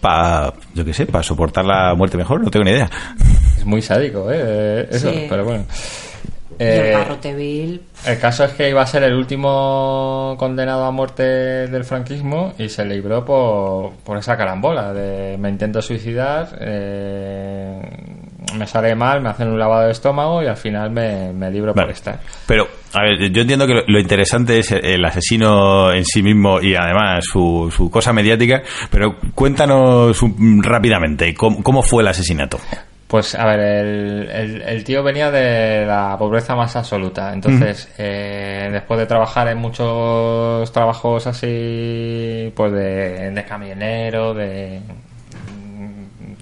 para, 0.00 0.52
yo 0.74 0.84
qué 0.84 0.94
sé, 0.94 1.06
para 1.06 1.22
soportar 1.22 1.64
la 1.64 1.94
muerte 1.94 2.16
mejor, 2.16 2.40
no 2.42 2.50
tengo 2.50 2.64
ni 2.64 2.70
idea. 2.70 2.88
es 3.58 3.64
muy 3.66 3.82
sádico, 3.82 4.30
¿eh? 4.32 4.88
Eso, 4.90 5.10
Sí. 5.12 5.26
pero 5.28 5.44
bueno. 5.44 5.64
Y 6.60 6.62
Eh, 6.62 7.80
el 8.06 8.18
caso 8.18 8.44
es 8.44 8.52
que 8.52 8.68
iba 8.68 8.82
a 8.82 8.86
ser 8.86 9.02
el 9.04 9.14
último 9.14 10.34
condenado 10.38 10.84
a 10.84 10.90
muerte 10.90 11.22
del 11.22 11.84
franquismo 11.84 12.52
y 12.58 12.68
se 12.68 12.84
libró 12.84 13.24
por, 13.24 13.92
por 14.04 14.18
esa 14.18 14.36
carambola 14.36 14.92
de 14.92 15.38
me 15.38 15.48
intento 15.48 15.80
suicidar, 15.80 16.48
eh, 16.60 17.80
me 18.58 18.66
sale 18.66 18.94
mal, 18.94 19.22
me 19.22 19.30
hacen 19.30 19.48
un 19.48 19.58
lavado 19.58 19.86
de 19.86 19.92
estómago 19.92 20.42
y 20.42 20.48
al 20.48 20.56
final 20.58 20.90
me, 20.90 21.32
me 21.32 21.50
libro 21.50 21.72
Vale. 21.72 21.86
por 21.86 21.94
estar. 21.94 22.20
Pero, 22.46 22.68
a 22.92 23.02
ver, 23.04 23.30
yo 23.32 23.40
entiendo 23.40 23.66
que 23.66 23.74
lo, 23.74 23.82
lo 23.86 23.98
interesante 23.98 24.58
es 24.58 24.70
el, 24.72 24.84
el 24.84 25.04
asesino 25.04 25.92
en 25.92 26.04
sí 26.04 26.22
mismo 26.22 26.60
y 26.60 26.74
además 26.74 27.24
su, 27.24 27.72
su 27.74 27.90
cosa 27.90 28.12
mediática, 28.12 28.62
pero 28.90 29.16
cuéntanos 29.34 30.20
un- 30.22 30.62
rápidamente, 30.62 31.32
¿cómo, 31.34 31.62
cómo 31.62 31.82
fue 31.82 32.02
el 32.02 32.08
asesinato? 32.08 32.58
Pues 33.10 33.34
a 33.34 33.44
ver, 33.44 33.58
el, 33.58 34.30
el- 34.30 34.62
el 34.62 34.84
tío 34.84 35.02
venía 35.02 35.32
de 35.32 35.84
la 35.84 36.14
pobreza 36.16 36.54
más 36.54 36.76
absoluta. 36.76 37.32
Entonces, 37.32 37.88
eh, 37.98 38.68
después 38.70 39.00
de 39.00 39.06
trabajar 39.06 39.48
en 39.48 39.58
muchos 39.58 40.70
trabajos 40.72 41.26
así, 41.26 42.52
pues 42.54 42.70
de, 42.72 43.32
de 43.32 43.44
camionero, 43.44 44.32
de, 44.32 44.80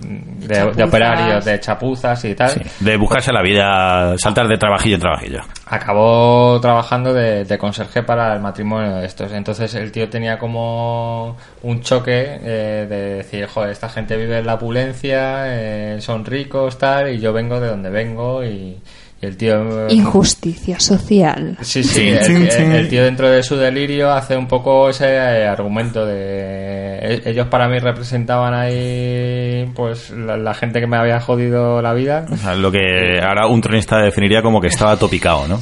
de, 0.01 0.83
operarios, 0.85 1.45
de 1.45 1.61
chapuzas 1.61 2.25
y 2.25 2.35
tal, 2.35 2.51
Sí, 2.51 2.61
de 2.81 2.97
buscarse 2.97 3.33
la 3.33 3.43
vida, 3.43 4.17
saltar 4.19 4.47
de 4.49 4.57
trabajillo 4.57 4.95
en 4.97 5.01
trabajillo. 5.01 5.41
acabó 5.67 6.59
trabajando 6.61 7.13
de, 7.13 7.45
de 7.45 7.59
conserje 7.59 8.03
para 8.03 8.35
el 8.35 8.41
matrimonio 8.41 8.97
de 8.97 9.07
estos. 9.07 9.33
Entonces 9.33 9.75
el 9.75 9.93
tío 9.93 10.09
tenía 10.09 10.39
como 10.39 11.37
un 11.63 11.81
choque 11.81 12.39
eh, 12.43 12.87
de 12.89 13.15
decir, 13.17 13.47
joder, 13.47 13.71
esta 13.71 13.89
gente 13.89 14.17
vive 14.17 14.39
en 14.39 14.47
la 14.47 14.55
opulencia, 14.55 15.45
eh, 15.47 16.01
son 16.01 16.25
ricos, 16.25 16.79
tal, 16.79 17.11
y 17.13 17.21
yo 17.21 17.33
vengo 17.33 17.61
de 17.61 17.69
donde 17.69 17.91
vengo 17.91 18.45
y 18.45 18.79
el 19.21 19.37
tío... 19.37 19.89
Injusticia 19.91 20.79
social. 20.79 21.57
Sí, 21.63 21.83
sí, 21.83 22.09
el, 22.09 22.89
tío 22.89 23.03
dentro 23.05 23.29
de 23.29 23.43
su 23.43 23.57
delirio 23.57 24.13
hace 24.13 24.37
un 24.37 24.47
poco 24.47 24.89
ese 24.91 25.07
eh, 25.17 25.47
argumento 25.47 26.07
de... 26.07 26.99
e- 27.01 27.23
Ellos 27.27 27.49
para 27.49 27.69
mí 27.69 27.79
representaban 27.81 28.55
ahí 28.55 29.69
pues 29.75 30.11
la, 30.11 30.37
la 30.37 30.55
gente 30.55 30.79
que 30.81 30.87
me 30.87 30.97
había 30.97 31.19
jodido 31.21 31.83
la 31.83 31.95
vida. 31.95 32.27
O 32.31 32.37
sea, 32.37 32.55
lo 32.55 32.71
que 32.71 33.21
ahora 33.21 33.47
un 33.49 33.61
tronista 33.61 33.99
definiría 33.99 34.41
como 34.43 34.61
que 34.61 34.69
estaba 34.69 34.97
topicado, 34.97 35.49
¿no? 35.49 35.61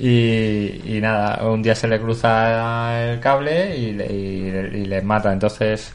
Y, 0.00 0.96
y 0.96 1.00
nada, 1.00 1.42
un 1.48 1.60
día 1.60 1.74
se 1.74 1.88
le 1.88 1.98
cruza 2.00 3.02
el 3.10 3.18
cable 3.20 3.76
y 3.76 3.92
le, 3.92 4.06
y 4.06 4.50
le- 4.50 4.78
y 4.78 4.84
le 4.84 5.02
mata. 5.02 5.32
Entonces, 5.32 5.92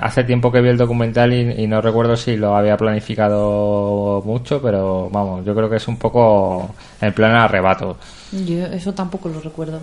hace 0.00 0.24
tiempo 0.24 0.50
que 0.50 0.60
vi 0.60 0.68
el 0.68 0.76
documental 0.76 1.32
y, 1.32 1.62
y 1.62 1.66
no 1.66 1.80
recuerdo 1.80 2.16
si 2.16 2.36
lo 2.36 2.56
había 2.56 2.76
planificado 2.76 4.22
mucho, 4.24 4.60
pero 4.60 5.08
vamos, 5.10 5.44
yo 5.44 5.54
creo 5.54 5.70
que 5.70 5.76
es 5.76 5.88
un 5.88 5.96
poco 5.96 6.74
en 7.00 7.12
plan 7.12 7.32
arrebato. 7.36 7.96
yo 8.32 8.66
eso 8.66 8.92
tampoco 8.92 9.28
lo 9.28 9.40
recuerdo. 9.40 9.80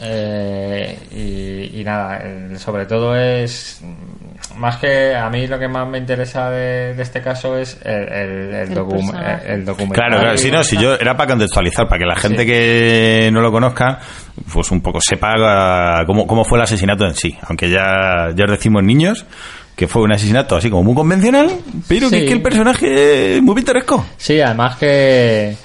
Eh, 0.00 0.98
y, 1.12 1.80
y 1.80 1.84
nada, 1.84 2.18
el- 2.18 2.58
sobre 2.58 2.86
todo 2.86 3.16
es 3.16 3.80
más 4.56 4.76
que 4.76 5.14
a 5.14 5.28
mí 5.30 5.46
lo 5.46 5.58
que 5.58 5.68
más 5.68 5.88
me 5.88 5.98
interesa 5.98 6.50
de, 6.50 6.94
de 6.94 7.02
este 7.02 7.20
caso 7.22 7.56
es 7.56 7.78
el, 7.84 7.92
el, 7.92 8.30
el 8.54 8.54
El 8.54 8.74
docu- 8.74 8.90
personaje. 8.90 9.52
el 9.52 9.64
documental. 9.64 9.96
Claro, 10.08 10.20
claro, 10.22 10.38
si 10.38 10.50
no, 10.50 10.62
si 10.62 10.76
yo 10.76 10.94
era 10.94 11.16
para 11.16 11.30
contextualizar, 11.30 11.86
para 11.88 11.98
que 11.98 12.06
la 12.06 12.16
gente 12.16 12.42
Sí. 12.42 12.46
que 12.46 13.30
no 13.32 13.40
lo 13.40 13.50
conozca, 13.50 14.00
pues 14.52 14.70
un 14.70 14.80
poco 14.80 14.98
sepa 15.00 15.34
ah, 15.38 16.02
cómo, 16.06 16.26
cómo 16.26 16.44
fue 16.44 16.58
el 16.58 16.64
asesinato 16.64 17.04
en 17.06 17.14
sí. 17.14 17.36
Aunque 17.42 17.70
ya, 17.70 18.30
ya 18.34 18.44
os 18.44 18.50
decimos 18.50 18.82
niños 18.82 19.24
que 19.76 19.88
fue 19.88 20.02
un 20.02 20.12
asesinato 20.12 20.54
así 20.56 20.70
como 20.70 20.84
muy 20.84 20.94
convencional, 20.94 21.50
pero 21.88 22.08
que, 22.10 22.26
que 22.26 22.32
el 22.32 22.42
personaje 22.42 23.36
es 23.36 23.42
muy 23.42 23.54
pintoresco. 23.56 24.06
Sí, 24.16 24.40
además 24.40 24.76
que 24.76 25.56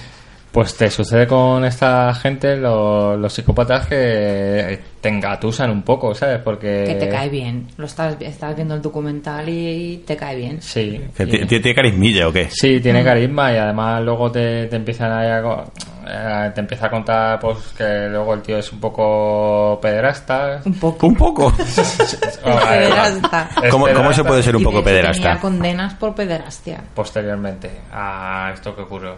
pues 0.51 0.75
te 0.75 0.89
sucede 0.89 1.27
con 1.27 1.63
esta 1.65 2.13
gente, 2.15 2.55
lo- 2.57 3.15
los 3.15 3.31
psicópatas 3.33 3.85
que 3.87 4.79
te 4.99 5.09
engatusan 5.09 5.69
un 5.69 5.83
poco, 5.83 6.13
¿sabes? 6.15 6.39
Porque... 6.43 6.83
Que 6.87 6.95
te 6.95 7.07
cae 7.09 7.29
bien. 7.29 7.67
Lo 7.77 7.85
estás, 7.85 8.17
estás 8.19 8.55
viendo 8.55 8.73
el 8.75 8.81
documental 8.81 9.47
y 9.47 10.03
te 10.05 10.17
cae 10.17 10.35
bien. 10.35 10.61
Sí. 10.61 10.99
Que 11.15 11.23
y- 11.23 11.27
¿Tiene 11.27 11.45
tiene 11.47 11.75
carismilla 11.75 12.27
o 12.27 12.33
qué? 12.33 12.49
Sí, 12.49 12.79
tiene 12.81 13.03
carisma 13.03 13.53
y 13.53 13.57
además 13.57 14.01
luego 14.03 14.31
te, 14.31 14.65
te 14.67 14.75
empiezan 14.75 15.11
a, 15.11 16.51
te 16.53 16.59
empieza 16.61 16.87
a 16.87 16.89
contar 16.89 17.39
pues 17.39 17.57
que 17.77 18.07
luego 18.09 18.33
el 18.33 18.41
tío 18.41 18.57
es 18.57 18.71
un 18.73 18.79
poco 18.79 19.79
pederasta. 19.81 20.61
Un 20.65 20.73
poco. 20.79 21.07
Un 21.07 21.15
poco. 21.15 21.53
Pederasta. 22.43 23.49
¿Cómo, 23.69 23.87
cómo 23.93 24.13
se 24.13 24.23
puede 24.23 24.43
ser 24.43 24.55
un 24.55 24.61
Y 24.61 24.65
de 24.65 24.71
poco 24.71 24.83
Tenía 24.83 25.01
pederasta? 25.01 25.39
condenas 25.39 25.93
por 25.93 26.15
pederastia. 26.15 26.81
Posteriormente 26.95 27.69
a 27.93 28.51
esto 28.53 28.75
que 28.75 28.81
ocurrió. 28.81 29.15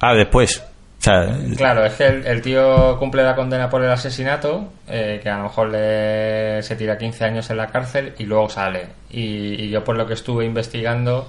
Ah, 0.00 0.14
después. 0.14 0.62
Claro, 1.56 1.84
es 1.86 1.94
que 1.94 2.06
el, 2.06 2.26
el 2.26 2.42
tío 2.42 2.98
cumple 2.98 3.22
la 3.22 3.34
condena 3.34 3.70
por 3.70 3.82
el 3.82 3.90
asesinato, 3.90 4.70
eh, 4.86 5.18
que 5.22 5.30
a 5.30 5.38
lo 5.38 5.44
mejor 5.44 5.70
le, 5.70 6.62
se 6.62 6.76
tira 6.76 6.98
15 6.98 7.24
años 7.24 7.48
en 7.50 7.56
la 7.56 7.68
cárcel 7.68 8.14
y 8.18 8.24
luego 8.24 8.50
sale. 8.50 8.86
Y, 9.10 9.64
y 9.64 9.70
yo 9.70 9.82
por 9.82 9.96
lo 9.96 10.06
que 10.06 10.14
estuve 10.14 10.44
investigando, 10.44 11.26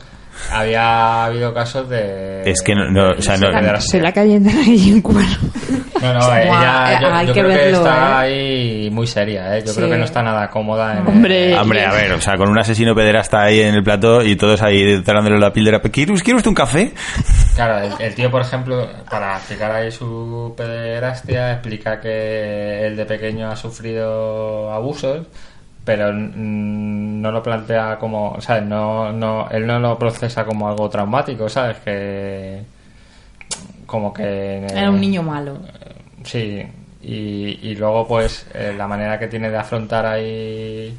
había 0.52 1.26
habido 1.26 1.54
casos 1.54 1.88
de... 1.90 2.42
Es 2.50 2.62
que 2.62 2.74
no- 2.76 2.90
no, 2.90 3.10
o 3.18 3.22
sea, 3.22 3.38
no- 3.38 3.48
de 3.48 3.54
pederastia. 3.60 3.92
Se 3.92 4.02
la 4.02 4.12
calienta 4.12 4.52
ahí 4.66 4.90
en 4.90 5.02
cuero. 5.02 5.28
No, 6.02 6.14
no, 6.14 6.20
Buah, 6.26 6.42
ella, 6.42 7.02
yo, 7.02 7.14
hay 7.14 7.28
yo 7.28 7.34
que 7.34 7.40
creo 7.42 7.52
que 7.52 7.58
verlo, 7.58 7.78
está 7.78 8.20
ahí 8.20 8.90
muy 8.92 9.08
seria, 9.08 9.58
¿eh? 9.58 9.62
Yo 9.66 9.72
Sí. 9.72 9.78
creo 9.78 9.90
que 9.90 9.98
no 9.98 10.06
está 10.06 10.22
nada 10.24 10.50
cómoda 10.50 10.98
en... 10.98 11.08
Hombre. 11.08 11.56
hombre, 11.58 11.86
a 11.86 11.92
ver, 11.94 12.12
o 12.14 12.22
sea, 12.22 12.38
con 12.38 12.50
un 12.50 12.58
asesino 12.60 12.96
pederasta 12.96 13.42
ahí 13.44 13.60
en 13.62 13.76
el 13.76 13.84
plató 13.84 14.24
y 14.24 14.36
todos 14.36 14.62
ahí 14.62 15.02
tragándole 15.04 15.38
la 15.40 15.54
píldora. 15.54 15.80
¿Quiere 15.80 16.14
¿quiere 16.22 16.38
usted 16.38 16.50
un 16.50 16.56
café? 16.56 16.92
Claro, 17.54 17.80
el, 17.80 17.92
el 18.00 18.16
tío, 18.16 18.32
por 18.32 18.42
ejemplo, 18.42 18.88
para 19.10 19.36
explicar 19.36 19.70
ahí 19.72 19.92
su 19.92 20.54
pederastia, 20.56 21.52
explica 21.52 22.00
que 22.00 22.88
él 22.88 22.96
de 22.96 23.06
pequeño 23.06 23.52
ha 23.52 23.58
sufrido 23.58 24.72
abusos, 24.72 25.28
pero 25.84 26.14
no 26.14 27.32
lo 27.32 27.42
plantea 27.42 27.98
como, 27.98 28.40
¿sabes? 28.40 28.64
No, 28.64 29.12
no, 29.12 29.50
él 29.50 29.66
no 29.66 29.80
lo 29.80 29.98
procesa 29.98 30.46
como 30.46 30.70
algo 30.70 30.90
traumático, 30.90 31.50
¿sabes? 31.50 31.78
Que 31.78 32.62
como 33.86 34.14
que 34.14 34.66
Era 34.68 34.90
un 34.90 35.02
niño 35.02 35.24
malo. 35.24 35.58
Sí, 36.24 36.64
y, 37.02 37.60
y 37.62 37.76
luego 37.76 38.08
pues 38.08 38.46
eh, 38.54 38.74
la 38.78 38.88
manera 38.88 39.18
que 39.18 39.28
tiene 39.28 39.50
de 39.50 39.58
afrontar 39.58 40.06
ahí 40.06 40.96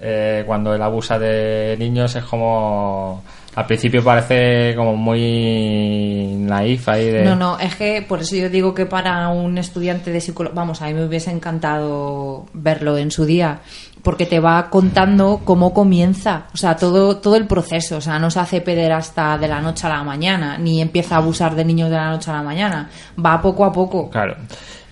eh, 0.00 0.44
cuando 0.46 0.74
él 0.74 0.82
abusa 0.82 1.18
de 1.18 1.76
niños 1.78 2.14
es 2.16 2.24
como... 2.24 3.22
Al 3.56 3.64
principio 3.64 4.04
parece 4.04 4.74
como 4.76 4.96
muy 4.96 6.34
naif 6.36 6.86
ahí 6.90 7.10
de... 7.10 7.24
No, 7.24 7.34
no, 7.34 7.58
es 7.58 7.74
que 7.74 8.04
por 8.06 8.20
eso 8.20 8.36
yo 8.36 8.50
digo 8.50 8.74
que 8.74 8.84
para 8.84 9.28
un 9.30 9.56
estudiante 9.56 10.12
de 10.12 10.20
psicología, 10.20 10.54
vamos, 10.54 10.82
a 10.82 10.88
mí 10.88 10.92
me 10.92 11.06
hubiese 11.06 11.30
encantado 11.30 12.44
verlo 12.52 12.98
en 12.98 13.10
su 13.10 13.24
día, 13.24 13.60
porque 14.02 14.26
te 14.26 14.40
va 14.40 14.68
contando 14.68 15.40
cómo 15.42 15.72
comienza, 15.72 16.48
o 16.52 16.56
sea, 16.58 16.76
todo, 16.76 17.16
todo 17.16 17.36
el 17.36 17.46
proceso, 17.46 17.96
o 17.96 18.00
sea, 18.02 18.18
no 18.18 18.30
se 18.30 18.40
hace 18.40 18.60
pederasta 18.60 19.38
de 19.38 19.48
la 19.48 19.62
noche 19.62 19.86
a 19.86 19.90
la 19.90 20.04
mañana, 20.04 20.58
ni 20.58 20.82
empieza 20.82 21.14
a 21.14 21.18
abusar 21.18 21.54
de 21.54 21.64
niños 21.64 21.88
de 21.88 21.96
la 21.96 22.10
noche 22.10 22.30
a 22.30 22.34
la 22.34 22.42
mañana, 22.42 22.90
va 23.24 23.40
poco 23.40 23.64
a 23.64 23.72
poco. 23.72 24.10
Claro. 24.10 24.36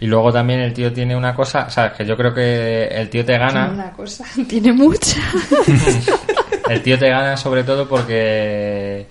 Y 0.01 0.07
luego 0.07 0.33
también 0.33 0.61
el 0.61 0.73
tío 0.73 0.91
tiene 0.91 1.15
una 1.15 1.35
cosa, 1.35 1.69
sabes 1.69 1.93
que 1.93 2.07
yo 2.07 2.17
creo 2.17 2.33
que 2.33 2.87
el 2.87 3.11
tío 3.11 3.27
te 3.27 3.37
gana, 3.37 3.71
Una 3.73 3.93
cosa, 3.93 4.25
tiene 4.49 4.73
mucha. 4.73 5.21
el 6.69 6.83
tío 6.83 6.99
te 6.99 7.09
gana 7.09 7.37
sobre 7.37 7.65
todo 7.65 7.89
porque 7.89 9.07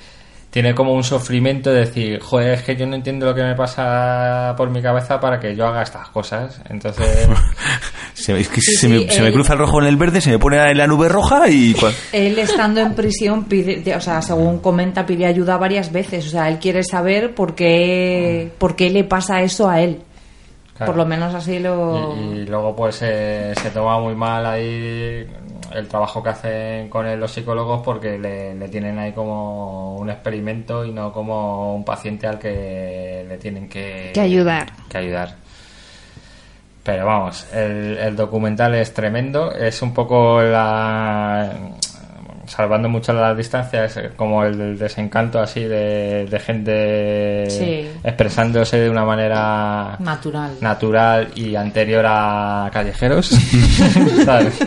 tiene 0.50 0.76
como 0.76 0.94
un 0.94 1.04
sufrimiento 1.04 1.72
de 1.72 1.80
decir, 1.80 2.20
joder, 2.20 2.54
es 2.54 2.62
que 2.62 2.76
yo 2.76 2.86
no 2.86 2.96
entiendo 2.96 3.26
lo 3.26 3.34
que 3.34 3.42
me 3.42 3.56
pasa 3.56 4.54
por 4.56 4.70
mi 4.70 4.84
cabeza 4.84 5.20
para 5.20 5.40
que 5.40 5.56
yo 5.56 5.66
haga 5.66 5.82
estas 5.82 6.10
cosas. 6.10 6.62
Entonces, 6.70 7.28
Se, 8.14 8.40
es 8.40 8.48
que 8.48 8.62
Sí, 8.62 8.74
se, 8.76 8.78
sí, 8.78 8.88
me, 8.88 9.10
se 9.12 9.22
me 9.22 9.28
él- 9.30 9.34
cruza 9.34 9.54
el 9.54 9.60
rojo 9.60 9.82
en 9.82 9.88
el 9.88 9.98
verde, 9.98 10.22
se 10.22 10.30
me 10.30 10.38
pone 10.38 10.58
en 10.70 10.78
la 10.78 10.86
nube 10.86 11.10
roja 11.10 11.50
y... 11.50 11.74
cua- 11.74 11.92
Él 12.12 12.38
estando 12.38 12.80
en 12.82 12.94
prisión 12.94 13.46
pide, 13.46 13.78
de- 13.78 13.96
o 13.96 14.00
sea, 14.02 14.22
según 14.22 14.60
comenta, 14.60 15.04
pide 15.08 15.26
ayuda 15.26 15.58
varias 15.58 15.92
veces, 15.92 16.28
o 16.28 16.30
sea, 16.30 16.48
él 16.48 16.60
quiere 16.60 16.84
saber 16.84 17.34
por 17.34 17.56
qué, 17.56 18.52
por 18.60 18.76
qué 18.76 18.92
le 18.92 19.04
pasa 19.06 19.42
eso 19.42 19.68
a 19.68 19.82
él. 19.82 20.04
Claro. 20.78 20.92
Por 20.92 20.98
lo 20.98 21.06
menos 21.08 21.34
así 21.34 21.58
lo... 21.58 22.16
Y, 22.16 22.38
y 22.42 22.46
luego 22.46 22.76
pues 22.76 23.00
eh, 23.02 23.54
se 23.60 23.72
toma 23.72 24.00
muy 24.00 24.14
mal 24.16 24.46
ahí 24.46 25.26
el 25.74 25.88
trabajo 25.88 26.22
que 26.22 26.30
hacen 26.30 26.90
con 26.90 27.06
él 27.08 27.20
los 27.20 27.32
psicólogos 27.32 27.82
porque 27.84 28.18
le, 28.18 28.54
le 28.56 28.68
tienen 28.70 29.00
ahí 29.00 29.12
como 29.14 29.96
un 29.98 30.10
experimento 30.10 30.84
y 30.86 30.92
no 30.92 31.12
como 31.14 31.76
un 31.76 31.86
paciente 31.86 32.28
al 32.28 32.40
que 32.40 33.26
le 33.28 33.38
tienen 33.38 33.70
que, 33.70 34.12
Que 34.14 34.22
ayudar. 34.22 34.72
que 34.90 34.98
ayudar. 34.98 35.36
Pero 36.84 37.06
vamos, 37.06 37.46
el, 37.54 37.98
el 37.98 38.16
documental 38.16 38.76
es 38.76 38.94
tremendo, 38.94 39.52
es 39.54 39.82
un 39.82 39.94
poco 39.94 40.42
la 40.42 41.52
salvando 42.46 42.90
mucho 42.90 43.14
las 43.14 43.38
distancias, 43.38 43.98
como 44.18 44.44
el 44.44 44.78
desencanto 44.78 45.40
así 45.40 45.62
de, 45.64 46.26
de 46.30 46.40
gente 46.42 47.46
Sí. 47.50 47.90
expresándose 48.04 48.80
de 48.82 48.90
una 48.90 49.06
manera 49.06 49.96
Natural. 50.00 50.52
natural 50.60 51.30
y 51.36 51.56
anterior 51.56 52.04
a 52.06 52.70
callejeros. 52.74 53.28
¿Sabes? 54.26 54.60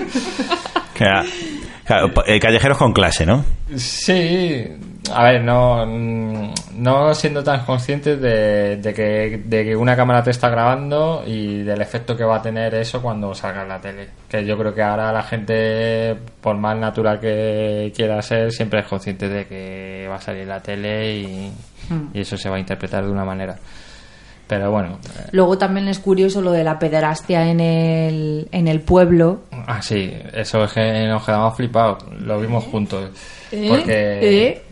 Eh, 0.98 2.40
callejeros 2.40 2.78
con 2.78 2.92
clase, 2.92 3.24
¿no? 3.24 3.44
Sí, 3.76 4.66
a 5.12 5.22
ver, 5.22 5.44
no, 5.44 5.86
mm, 5.86 6.54
no 6.78 7.14
siendo 7.14 7.44
tan 7.44 7.64
conscientes 7.64 8.20
de, 8.20 8.76
de 8.78 8.94
que, 8.94 9.42
de 9.44 9.64
que 9.64 9.76
una 9.76 9.94
cámara 9.94 10.22
te 10.22 10.30
está 10.30 10.48
grabando 10.48 11.22
y 11.24 11.62
del 11.62 11.80
efecto 11.80 12.16
que 12.16 12.24
va 12.24 12.36
a 12.36 12.42
tener 12.42 12.74
eso 12.74 13.00
cuando 13.00 13.32
salga 13.34 13.62
en 13.62 13.68
la 13.68 13.80
tele. 13.80 14.08
Que 14.28 14.44
yo 14.44 14.58
creo 14.58 14.74
que 14.74 14.82
ahora 14.82 15.12
la 15.12 15.22
gente, 15.22 16.16
por 16.40 16.56
más 16.56 16.76
natural 16.76 17.20
que 17.20 17.92
quiera 17.94 18.20
ser, 18.20 18.50
siempre 18.50 18.80
es 18.80 18.86
consciente 18.86 19.28
de 19.28 19.46
que 19.46 20.06
va 20.10 20.16
a 20.16 20.20
salir 20.20 20.42
en 20.42 20.48
la 20.48 20.60
tele 20.60 21.16
y, 21.18 21.52
y 22.14 22.20
eso 22.20 22.36
se 22.36 22.48
va 22.48 22.56
a 22.56 22.60
interpretar 22.60 23.04
de 23.04 23.12
una 23.12 23.24
manera. 23.24 23.56
Pero 24.46 24.70
bueno, 24.70 24.98
eh, 25.18 25.28
Luego 25.32 25.58
también 25.58 25.88
es 25.88 25.98
curioso 25.98 26.40
lo 26.40 26.52
de 26.52 26.62
la 26.62 26.78
pederastia 26.78 27.50
en 27.50 27.58
el, 27.60 28.48
en 28.52 28.68
el 28.68 28.80
pueblo. 28.80 29.40
ah, 29.66 29.82
sí, 29.82 30.12
eso 30.32 30.62
es 30.64 30.72
que 30.72 31.06
nos 31.08 31.24
quedamos 31.26 31.56
flipados, 31.56 32.04
lo 32.20 32.40
vimos 32.40 32.62
juntos. 32.64 33.10
Porque 33.50 34.52
¿Eh? 34.52 34.62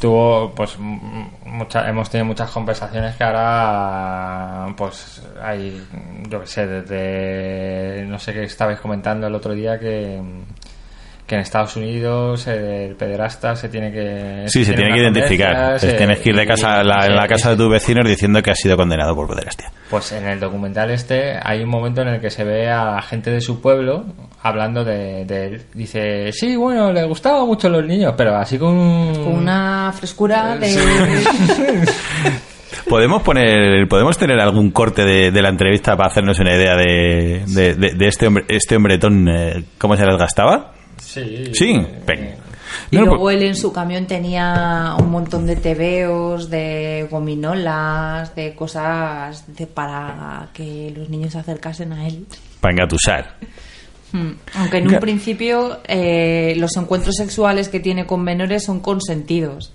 tuvo 0.00 0.52
pues 0.54 0.76
mucha- 0.78 1.88
hemos 1.88 2.10
tenido 2.10 2.26
muchas 2.26 2.50
conversaciones 2.50 3.14
que 3.16 3.22
ahora 3.24 4.72
pues 4.76 5.22
hay 5.40 5.80
yo 6.28 6.40
que 6.40 6.46
sé 6.46 6.66
desde 6.66 8.04
no 8.06 8.18
sé 8.18 8.32
qué 8.32 8.44
estabais 8.44 8.80
comentando 8.80 9.26
el 9.26 9.34
otro 9.34 9.52
día 9.54 9.78
que 9.78 10.20
que 11.30 11.36
en 11.36 11.42
Estados 11.42 11.76
Unidos 11.76 12.44
eh, 12.48 12.86
el 12.88 12.96
pederasta 12.96 13.54
se 13.54 13.68
tiene 13.68 13.92
que 13.92 14.42
Sí, 14.48 14.64
se 14.64 14.72
tiene 14.74 14.92
que 14.92 14.98
identificar. 15.00 15.78
se- 15.78 15.92
Tienes 15.92 16.18
que 16.18 16.30
ir 16.30 16.36
de 16.36 16.44
casa 16.44 16.80
a 16.80 16.82
la, 16.82 17.06
en 17.06 17.14
la 17.14 17.26
y- 17.26 17.28
casa 17.28 17.50
de 17.50 17.56
tus 17.56 17.70
vecinos 17.70 18.04
diciendo 18.08 18.42
que 18.42 18.50
has 18.50 18.58
sido 18.58 18.76
condenado 18.76 19.14
por 19.14 19.28
pederastia. 19.28 19.70
Pues 19.88 20.10
en 20.10 20.26
el 20.26 20.40
documental 20.40 20.90
este 20.90 21.38
hay 21.40 21.62
un 21.62 21.68
momento 21.70 22.02
en 22.02 22.08
el 22.08 22.20
que 22.20 22.30
se 22.30 22.42
ve 22.42 22.68
a 22.68 22.84
la 22.96 23.02
gente 23.02 23.30
de 23.30 23.40
su 23.40 23.60
pueblo 23.62 24.06
hablando 24.42 24.84
de, 24.84 25.24
de 25.24 25.46
él. 25.46 25.62
Dice, 25.72 26.32
sí, 26.32 26.56
bueno, 26.56 26.92
le 26.92 27.04
gustaban 27.04 27.46
mucho 27.46 27.68
los 27.68 27.84
niños, 27.84 28.14
pero 28.16 28.34
así 28.36 28.58
con... 28.58 29.14
Con 29.22 29.34
una 29.36 29.92
frescura 29.96 30.56
de... 30.56 30.74
¿Podemos 32.88 33.22
poner, 33.22 33.86
podemos 33.88 34.18
tener 34.18 34.40
algún 34.40 34.70
corte 34.72 35.04
de, 35.04 35.30
de 35.30 35.42
la 35.42 35.48
entrevista 35.48 35.96
para 35.96 36.08
hacernos 36.08 36.38
una 36.40 36.54
idea 36.56 36.74
de, 36.76 37.42
de, 37.46 37.74
de- 37.74 37.94
de 37.94 38.08
este 38.08 38.26
hombre, 38.26 38.44
este 38.48 38.76
hombretón, 38.76 39.28
eh, 39.28 39.62
cómo 39.78 39.96
se 39.96 40.04
las 40.04 40.16
gastaba? 40.16 40.72
Sí. 41.00 41.50
Sí, 41.52 41.86
venga. 42.06 42.34
Y 42.90 42.96
No, 42.96 43.04
luego 43.04 43.22
pues- 43.24 43.36
él 43.36 43.42
en 43.42 43.56
su 43.56 43.72
camión 43.72 44.06
tenía 44.06 44.94
un 44.98 45.10
montón 45.10 45.46
de 45.46 45.56
tebeos, 45.56 46.48
de 46.50 47.08
gominolas, 47.10 48.34
de 48.36 48.54
cosas 48.54 49.44
de- 49.56 49.66
para 49.66 50.48
que 50.52 50.92
los 50.96 51.08
niños 51.10 51.32
se 51.32 51.38
acercasen 51.38 51.92
a 51.92 52.06
él. 52.06 52.26
para 52.60 52.72
engatusar. 52.74 53.36
Hmm. 54.12 54.32
Aunque 54.54 54.78
en 54.78 54.92
un 54.94 55.00
principio 55.00 55.80
eh, 55.88 56.54
los 56.58 56.76
encuentros 56.76 57.16
sexuales 57.16 57.68
que 57.68 57.80
tiene 57.80 58.06
con 58.06 58.22
menores 58.22 58.64
son 58.64 58.80
consentidos. 58.80 59.72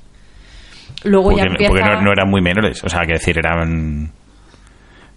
Luego 1.03 1.29
Porque, 1.31 1.41
ya 1.41 1.47
empieza... 1.47 1.69
porque 1.71 1.83
no, 1.83 2.01
no 2.01 2.11
eran 2.11 2.29
muy 2.29 2.41
menores, 2.41 2.83
o 2.83 2.89
sea, 2.89 3.01
que 3.07 3.13
decir, 3.13 3.37
eran 3.37 4.11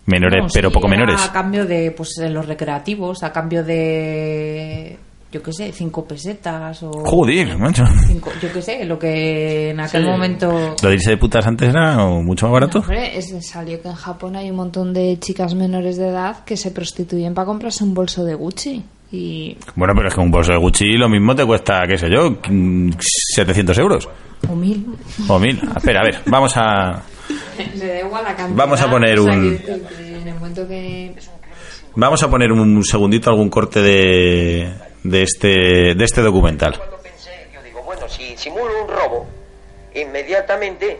menores, 0.06 0.42
No, 0.42 0.48
pero 0.52 0.68
sí, 0.70 0.74
poco 0.74 0.88
menores. 0.88 1.20
A 1.20 1.32
cambio 1.32 1.66
de, 1.66 1.90
pues, 1.92 2.16
en 2.18 2.32
los 2.34 2.46
recreativos, 2.46 3.22
a 3.22 3.32
cambio 3.32 3.62
de, 3.64 4.98
yo 5.30 5.42
qué 5.42 5.52
sé, 5.52 5.72
cinco 5.72 6.06
pesetas 6.06 6.82
o... 6.82 6.90
Joder, 7.04 7.58
macho. 7.58 7.84
cinco- 8.06 8.30
yo 8.40 8.52
qué 8.52 8.62
sé, 8.62 8.84
lo 8.86 8.98
que 8.98 9.70
en 9.70 9.80
aquel 9.80 10.02
Sí. 10.04 10.08
momento... 10.08 10.74
Lo 10.82 10.88
de 10.88 10.94
irse 10.94 11.10
de 11.10 11.16
putas 11.18 11.46
antes 11.46 11.68
era 11.68 11.98
mucho 12.06 12.46
más 12.46 12.52
barato. 12.54 12.78
Hombre, 12.80 13.16
es, 13.18 13.34
salió 13.46 13.80
que 13.82 13.88
en 13.88 13.94
Japón 13.94 14.36
hay 14.36 14.50
un 14.50 14.56
montón 14.56 14.94
de 14.94 15.18
chicas 15.20 15.54
menores 15.54 15.96
de 15.98 16.08
edad 16.08 16.44
que 16.44 16.56
se 16.56 16.70
prostituyen 16.70 17.34
para 17.34 17.46
comprarse 17.46 17.84
un 17.84 17.92
bolso 17.94 18.24
de 18.24 18.34
Gucci. 18.34 18.82
Y 19.12 19.56
Bueno, 19.74 19.94
pero 19.96 20.08
es 20.08 20.14
que 20.14 20.20
un 20.20 20.30
bolso 20.30 20.52
de 20.52 20.58
Gucci 20.58 20.92
lo 20.98 21.08
mismo 21.08 21.34
te 21.34 21.44
cuesta, 21.44 21.80
qué 21.88 21.96
sé 21.98 22.08
yo, 22.10 22.36
700 23.34 23.78
euros 23.78 24.08
O 24.50 24.54
mil. 24.54 24.86
o 25.28 25.38
1000. 25.38 25.60
Espera, 25.76 26.00
a 26.00 26.04
ver, 26.04 26.20
vamos 26.26 26.52
a... 26.56 27.02
le 27.76 27.86
da 27.86 28.00
igual 28.00 28.24
la 28.24 28.34
cantidad. 28.36 28.56
Vamos 28.56 28.80
a 28.80 28.90
poner 28.90 29.18
o 29.18 29.24
sea, 29.24 29.32
un- 29.34 29.58
que- 29.58 29.64
que 29.64 30.16
En 30.20 30.28
el 30.28 30.34
momento 30.34 30.66
que... 30.68 31.14
Vamos 31.96 32.22
a 32.22 32.30
poner 32.30 32.52
un 32.52 32.84
segundito 32.84 33.30
algún 33.30 33.48
corte 33.48 33.80
de, 33.82 34.70
de, 35.04 35.22
este, 35.22 35.94
de 35.94 36.04
este 36.04 36.20
documental. 36.20 36.76
Cuando 36.76 36.98
pensé, 36.98 37.30
yo 37.52 37.62
digo, 37.62 37.82
bueno, 37.82 38.08
si 38.08 38.36
simulo 38.36 38.84
un 38.84 38.88
robo, 38.88 39.26
inmediatamente 39.94 40.98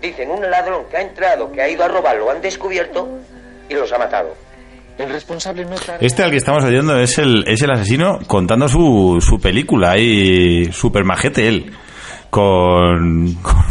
dicen 0.00 0.30
un 0.30 0.48
ladrón 0.50 0.84
que 0.90 0.96
ha 0.96 1.02
entrado, 1.02 1.50
que 1.50 1.62
ha 1.62 1.68
ido 1.68 1.84
a 1.84 1.88
robar, 1.88 2.16
lo 2.16 2.30
han 2.30 2.40
descubierto 2.40 3.08
y 3.68 3.74
los 3.74 3.92
ha 3.92 3.98
matado. 3.98 4.34
El 4.98 5.10
responsable 5.10 5.64
no 5.64 5.74
está... 5.74 5.96
Este 6.00 6.22
al 6.24 6.30
que 6.30 6.38
estamos 6.38 6.64
oyendo 6.64 6.98
es 6.98 7.18
el, 7.18 7.44
es 7.46 7.62
el 7.62 7.70
asesino 7.70 8.18
contando 8.26 8.68
su, 8.68 9.18
su 9.20 9.40
película 9.40 9.96
y 9.96 10.72
super 10.72 11.04
majete 11.04 11.46
él. 11.46 11.72
Con, 12.30 13.34
con, 13.36 13.62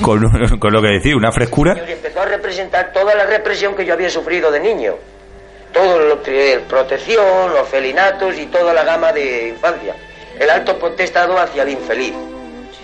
con, 0.00 0.58
con 0.58 0.72
lo 0.72 0.80
que 0.80 0.88
decir, 0.88 1.14
una 1.14 1.30
frescura. 1.30 1.76
Y 1.86 1.92
empezó 1.92 2.22
a 2.22 2.24
representar 2.24 2.92
toda 2.92 3.14
la 3.14 3.26
represión 3.26 3.76
que 3.76 3.84
yo 3.84 3.92
había 3.92 4.08
sufrido 4.08 4.50
de 4.50 4.60
niño. 4.60 4.94
Todo 5.74 5.98
lo 5.98 6.22
que 6.22 6.62
protección, 6.66 7.52
los 7.52 7.68
felinatos 7.68 8.38
y 8.38 8.46
toda 8.46 8.72
la 8.72 8.84
gama 8.84 9.12
de 9.12 9.48
infancia. 9.48 9.94
El 10.38 10.48
alto 10.48 10.78
protestado 10.78 11.38
hacia 11.38 11.64
el 11.64 11.70
infeliz. 11.70 12.14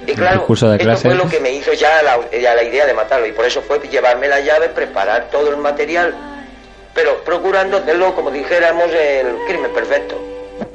Y 0.07 0.13
claro, 0.15 0.47
esto 0.49 0.97
fue 0.97 1.15
lo 1.15 1.29
que 1.29 1.41
me 1.41 1.53
hizo 1.53 1.73
ya 1.73 2.03
la, 2.03 2.19
ya 2.31 2.55
la 2.55 2.63
idea 2.63 2.85
de 2.85 2.95
matarlo. 2.95 3.27
Y 3.27 3.33
por 3.33 3.47
eso 3.47 3.63
fue 3.63 3.79
llevarme 3.81 4.29
la 4.29 4.41
llave, 4.41 4.69
preparar 4.69 5.29
todo 5.31 5.51
el 5.51 5.57
material, 5.57 6.15
pero 6.95 7.23
procurando 7.25 7.79
hacerlo, 7.79 8.15
como 8.15 8.31
dijéramos, 8.31 8.91
el 8.93 9.37
crimen 9.47 9.73
perfecto. 9.73 10.30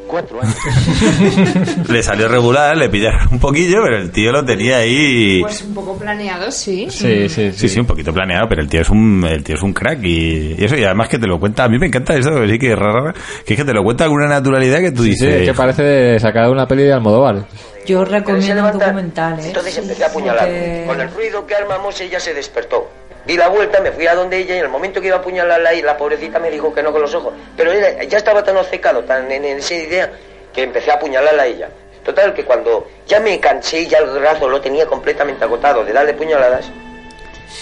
Cuatro 0.07 0.39
años. 0.41 0.55
Le 1.89 2.03
salió 2.03 2.27
regular, 2.27 2.77
le 2.77 2.89
pillaron 2.89 3.27
un 3.33 3.39
poquillo, 3.39 3.81
pero 3.83 3.97
el 3.97 4.11
tío 4.11 4.31
lo 4.31 4.45
tenía 4.45 4.77
ahí. 4.77 5.41
Pues 5.41 5.61
un 5.63 5.73
poco 5.73 5.97
planeado, 5.97 6.51
sí. 6.51 6.87
Sí, 6.89 7.27
sí, 7.29 7.51
Sí, 7.51 7.67
sí, 7.69 7.79
un 7.79 7.85
poquito 7.85 8.13
planeado, 8.13 8.47
pero 8.47 8.61
el 8.61 8.69
tío 8.69 8.81
es 8.81 8.89
un, 8.89 9.25
el 9.29 9.43
tío 9.43 9.55
es 9.55 9.61
un 9.63 9.73
crack 9.73 9.99
y, 10.03 10.55
y 10.57 10.63
eso, 10.63 10.75
y 10.77 10.83
además 10.83 11.09
que 11.09 11.19
te 11.19 11.27
lo 11.27 11.39
cuenta, 11.39 11.63
a 11.65 11.69
mí 11.69 11.77
me 11.79 11.87
encanta 11.87 12.15
eso, 12.15 12.29
sí 12.47 12.57
que 12.59 12.71
es 12.73 12.77
raro, 12.79 13.13
que 13.45 13.53
es 13.53 13.59
que 13.59 13.65
te 13.65 13.73
lo 13.73 13.83
cuenta 13.83 14.05
con 14.05 14.15
una 14.15 14.27
naturalidad 14.27 14.79
que 14.79 14.91
tú 14.91 15.03
Sí, 15.03 15.15
sí, 15.15 15.25
dices, 15.25 15.41
es 15.41 15.47
que 15.49 15.53
parece 15.53 16.19
sacada 16.19 16.47
de 16.47 16.51
una 16.53 16.67
peli 16.67 16.83
de 16.83 16.93
Almodóvar. 16.93 17.45
Yo 17.85 18.03
recomiendo 18.03 18.65
un 18.65 18.71
documental, 18.79 19.39
¿eh? 19.39 19.47
Entonces 19.47 19.77
empecé 19.77 20.03
a 20.03 20.07
apuñalar. 20.07 20.39
Porque- 20.47 20.83
Con 20.87 21.01
el 21.01 21.11
ruido 21.11 21.45
que 21.45 21.55
armamos, 21.55 21.99
ella 22.01 22.19
se 22.19 22.33
despertó. 22.33 22.89
Di 23.25 23.35
la 23.37 23.47
vuelta, 23.47 23.79
me 23.81 23.91
fui 23.91 24.05
a 24.05 24.13
donde 24.13 24.37
ella 24.37 24.55
y 24.55 24.59
en 24.59 24.65
el 24.65 24.69
momento 24.69 25.01
que 25.01 25.07
iba 25.07 25.17
a 25.17 25.19
apuñalarla 25.19 25.73
y 25.73 25.81
la 25.81 25.97
pobrecita 25.97 26.39
me 26.39 26.51
dijo 26.51 26.73
que 26.73 26.83
no 26.83 26.91
con 26.91 27.01
los 27.01 27.13
ojos. 27.15 27.33
Pero 27.57 27.71
ella 27.71 28.03
ya 28.03 28.17
estaba 28.17 28.43
tan 28.43 28.55
obcecado, 28.57 29.03
tan 29.03 29.31
en, 29.31 29.43
en 29.45 29.57
esa 29.57 29.73
idea, 29.73 30.11
que 30.53 30.63
empecé 30.63 30.91
a 30.91 30.95
apuñalarla 30.95 31.43
a 31.43 31.45
ella. 31.47 31.69
Total, 32.03 32.35
que 32.35 32.45
cuando 32.45 32.87
ya 33.07 33.19
me 33.19 33.39
cansé 33.39 33.81
y 33.81 33.87
ya 33.87 33.97
el 33.97 34.11
brazo 34.19 34.47
lo 34.47 34.61
tenía 34.61 34.85
completamente 34.85 35.43
agotado 35.43 35.83
de 35.83 35.91
darle 35.91 36.13
puñaladas, 36.13 36.69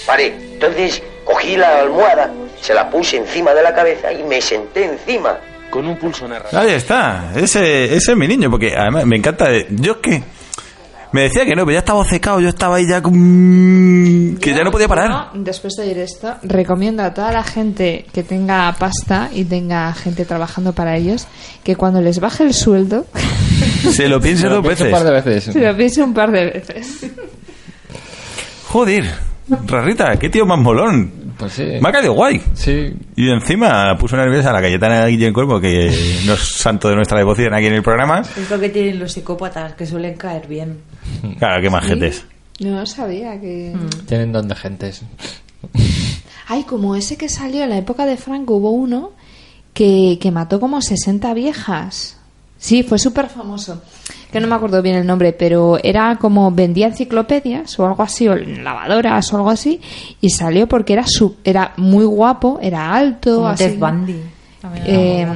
paré. 0.05 0.27
Entonces 0.27 1.01
cogí 1.23 1.55
la 1.55 1.79
almohada, 1.79 2.29
se 2.59 2.73
la 2.73 2.89
puse 2.89 3.17
encima 3.17 3.53
de 3.53 3.63
la 3.63 3.73
cabeza 3.73 4.11
y 4.11 4.21
me 4.23 4.41
senté 4.41 4.85
encima. 4.85 5.39
Con 5.69 5.87
un 5.87 5.97
pulso 5.97 6.27
narrativo. 6.27 6.61
ahí 6.61 6.71
está, 6.71 7.31
ese, 7.35 7.85
ese 7.85 8.11
es 8.11 8.17
mi 8.17 8.27
niño, 8.27 8.51
porque 8.51 8.75
además 8.75 9.05
me 9.05 9.15
encanta, 9.15 9.47
yo 9.69 9.93
es 9.93 9.97
que, 9.99 10.23
me 11.13 11.21
decía 11.21 11.45
que 11.45 11.55
no, 11.55 11.63
pero 11.63 11.73
ya 11.73 11.79
estaba 11.79 12.03
secado, 12.03 12.39
yo 12.39 12.49
estaba 12.49 12.77
ahí 12.77 12.87
ya 12.89 13.01
con... 13.01 14.37
que 14.41 14.53
ya 14.53 14.63
no 14.63 14.71
podía 14.71 14.87
parar. 14.87 15.31
Después 15.33 15.75
de 15.75 15.83
oír 15.83 15.99
esto, 15.99 16.35
recomiendo 16.43 17.03
a 17.03 17.13
toda 17.13 17.31
la 17.31 17.43
gente 17.43 18.05
que 18.11 18.23
tenga 18.23 18.75
pasta 18.77 19.29
y 19.31 19.45
tenga 19.45 19.93
gente 19.93 20.25
trabajando 20.25 20.73
para 20.73 20.97
ellos 20.97 21.27
que 21.63 21.75
cuando 21.75 22.01
les 22.01 22.19
baje 22.19 22.43
el 22.43 22.53
sueldo 22.53 23.05
Se 23.91 24.07
lo 24.07 24.19
piense 24.19 24.47
dos 24.47 24.63
veces. 24.63 24.87
Un 24.87 24.91
par 24.91 25.03
de 25.03 25.11
veces. 25.11 25.43
se 25.45 25.59
lo 25.59 25.75
piense 25.75 26.03
un 26.03 26.13
par 26.13 26.31
de 26.31 26.45
veces. 26.45 27.11
Joder, 28.67 29.05
Rarrita, 29.67 30.17
qué 30.17 30.29
tío 30.29 30.45
más 30.45 30.59
molón. 30.59 31.22
Pues 31.37 31.53
sí. 31.53 31.63
Me 31.81 31.89
ha 31.89 31.91
caído 31.91 32.13
guay. 32.13 32.41
Sí. 32.53 32.93
Y 33.15 33.29
encima 33.29 33.97
puso 33.97 34.15
nerviosa 34.15 34.51
a 34.51 34.53
la 34.53 34.61
Cayetana 34.61 35.05
Guillén 35.07 35.33
Cuervo, 35.33 35.59
que 35.59 36.21
no 36.25 36.33
es 36.33 36.39
santo 36.39 36.89
de 36.89 36.95
nuestra 36.95 37.17
devoción 37.17 37.53
aquí 37.53 37.67
en 37.67 37.73
el 37.73 37.83
programa. 37.83 38.21
Es 38.21 38.49
lo 38.49 38.59
que 38.59 38.69
tienen 38.69 38.99
los 38.99 39.13
psicópatas, 39.13 39.73
que 39.73 39.85
suelen 39.85 40.15
caer 40.15 40.47
bien. 40.47 40.79
Claro, 41.39 41.61
qué 41.61 41.69
majetes. 41.69 42.25
No 42.59 42.85
sabía 42.85 43.39
que... 43.39 43.73
Tienen 44.07 44.31
don 44.31 44.47
de 44.47 44.55
gentes. 44.55 45.01
Ay, 46.47 46.63
como 46.63 46.95
ese 46.95 47.17
que 47.17 47.29
salió 47.29 47.63
en 47.63 47.69
la 47.69 47.77
época 47.77 48.05
de 48.05 48.17
Franco, 48.17 48.55
hubo 48.55 48.71
uno 48.71 49.11
que, 49.73 50.19
que 50.21 50.31
mató 50.31 50.59
como 50.59 50.81
60 50.81 51.33
viejas. 51.33 52.17
Sí, 52.57 52.83
fue 52.83 52.99
súper 52.99 53.27
famoso. 53.27 53.81
Que 54.33 54.39
no 54.39 54.47
me 54.47 54.55
acuerdo 54.55 54.81
bien 54.81 54.95
el 54.95 55.05
nombre, 55.05 55.31
pero 55.31 55.77
era 55.83 56.17
como 56.17 56.51
vendía 56.51 56.87
enciclopedias 56.87 57.79
o 57.79 57.85
algo 57.85 58.01
así, 58.01 58.27
o 58.27 58.35
lavadoras 58.35 59.31
o 59.31 59.37
algo 59.37 59.51
así, 59.51 59.79
y 60.19 60.31
salió 60.31 60.67
porque 60.67 60.93
era 60.93 61.05
su, 61.05 61.35
era 61.43 61.73
muy 61.77 62.03
guapo, 62.03 62.57
era 62.59 62.95
alto, 62.95 63.35
Como 63.35 63.47
así. 63.49 63.65
Ted 63.65 63.77
Bundy. 63.77 64.19
Eh, 64.85 65.27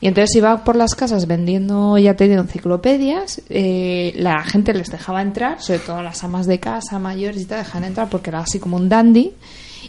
y 0.00 0.06
entonces 0.08 0.34
iba 0.36 0.64
por 0.64 0.74
las 0.76 0.94
casas 0.94 1.26
vendiendo, 1.26 1.98
ya 1.98 2.14
te 2.14 2.28
digo, 2.28 2.40
enciclopedias. 2.40 3.42
eh, 3.50 4.14
la 4.16 4.42
gente 4.44 4.72
les 4.72 4.90
dejaba 4.90 5.20
entrar, 5.20 5.60
sobre 5.60 5.80
todo 5.80 6.02
las 6.02 6.24
amas 6.24 6.46
de 6.46 6.58
casa, 6.58 6.98
mayores 6.98 7.42
y 7.42 7.44
tal, 7.44 7.58
dejaban 7.58 7.84
entrar 7.84 8.08
porque 8.08 8.30
era 8.30 8.40
así 8.40 8.58
como 8.58 8.76
un 8.76 8.88
dandy. 8.88 9.32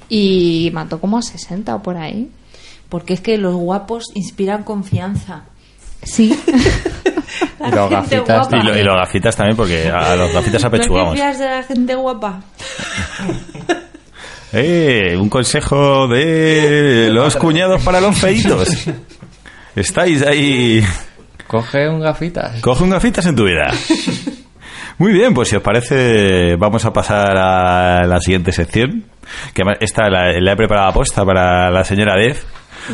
Y 0.09 0.71
mató 0.73 0.99
como 0.99 1.17
a 1.17 1.21
60 1.21 1.73
o 1.75 1.81
por 1.81 1.95
ahí. 1.97 2.29
Porque 2.89 3.13
es 3.13 3.21
que 3.21 3.37
los 3.37 3.55
guapos 3.55 4.05
inspiran 4.13 4.63
confianza. 4.63 5.43
Sí. 6.03 6.37
Y 7.59 7.71
los 7.75 7.89
gafitas. 7.89 8.47
Y, 8.51 8.65
lo- 8.65 8.77
y 8.77 8.83
los 8.83 8.95
gafitas 8.95 9.35
también, 9.35 9.57
porque 9.57 9.89
a 9.89 10.15
los 10.15 10.31
gafitas 10.33 10.61
¿No 10.61 10.67
apechugamos. 10.69 11.13
fías 11.15 11.37
de 11.37 11.45
la 11.45 11.63
gente 11.63 11.95
guapa? 11.95 12.41
Eh, 14.53 15.17
un 15.19 15.27
consejo 15.29 16.07
de 16.07 17.09
los 17.11 17.35
cuñados 17.35 17.83
para 17.83 17.99
los 17.99 18.17
feitos. 18.17 18.69
Estáis 19.75 20.21
ahí. 20.25 20.81
Coge 21.47 21.89
un 21.89 21.99
gafitas. 21.99 22.61
Coge 22.61 22.83
un 22.85 22.89
gafitas 22.91 23.25
en 23.25 23.35
tu 23.35 23.43
vida. 23.43 23.71
Muy 24.97 25.11
bien, 25.11 25.33
pues 25.33 25.49
si 25.49 25.55
os 25.55 25.61
parece, 25.61 26.55
vamos 26.55 26.83
a 26.85 26.91
pasar 26.91 27.37
a 27.37 28.05
la 28.07 28.19
siguiente 28.19 28.51
sección. 28.51 29.05
Que 29.53 29.63
esta 29.79 30.09
la, 30.09 30.31
he 30.31 30.55
preparado 30.55 30.87
a 30.87 30.93
posta 30.93 31.23
para 31.23 31.69
la 31.69 31.83
señora 31.83 32.15
Dev. 32.15 32.37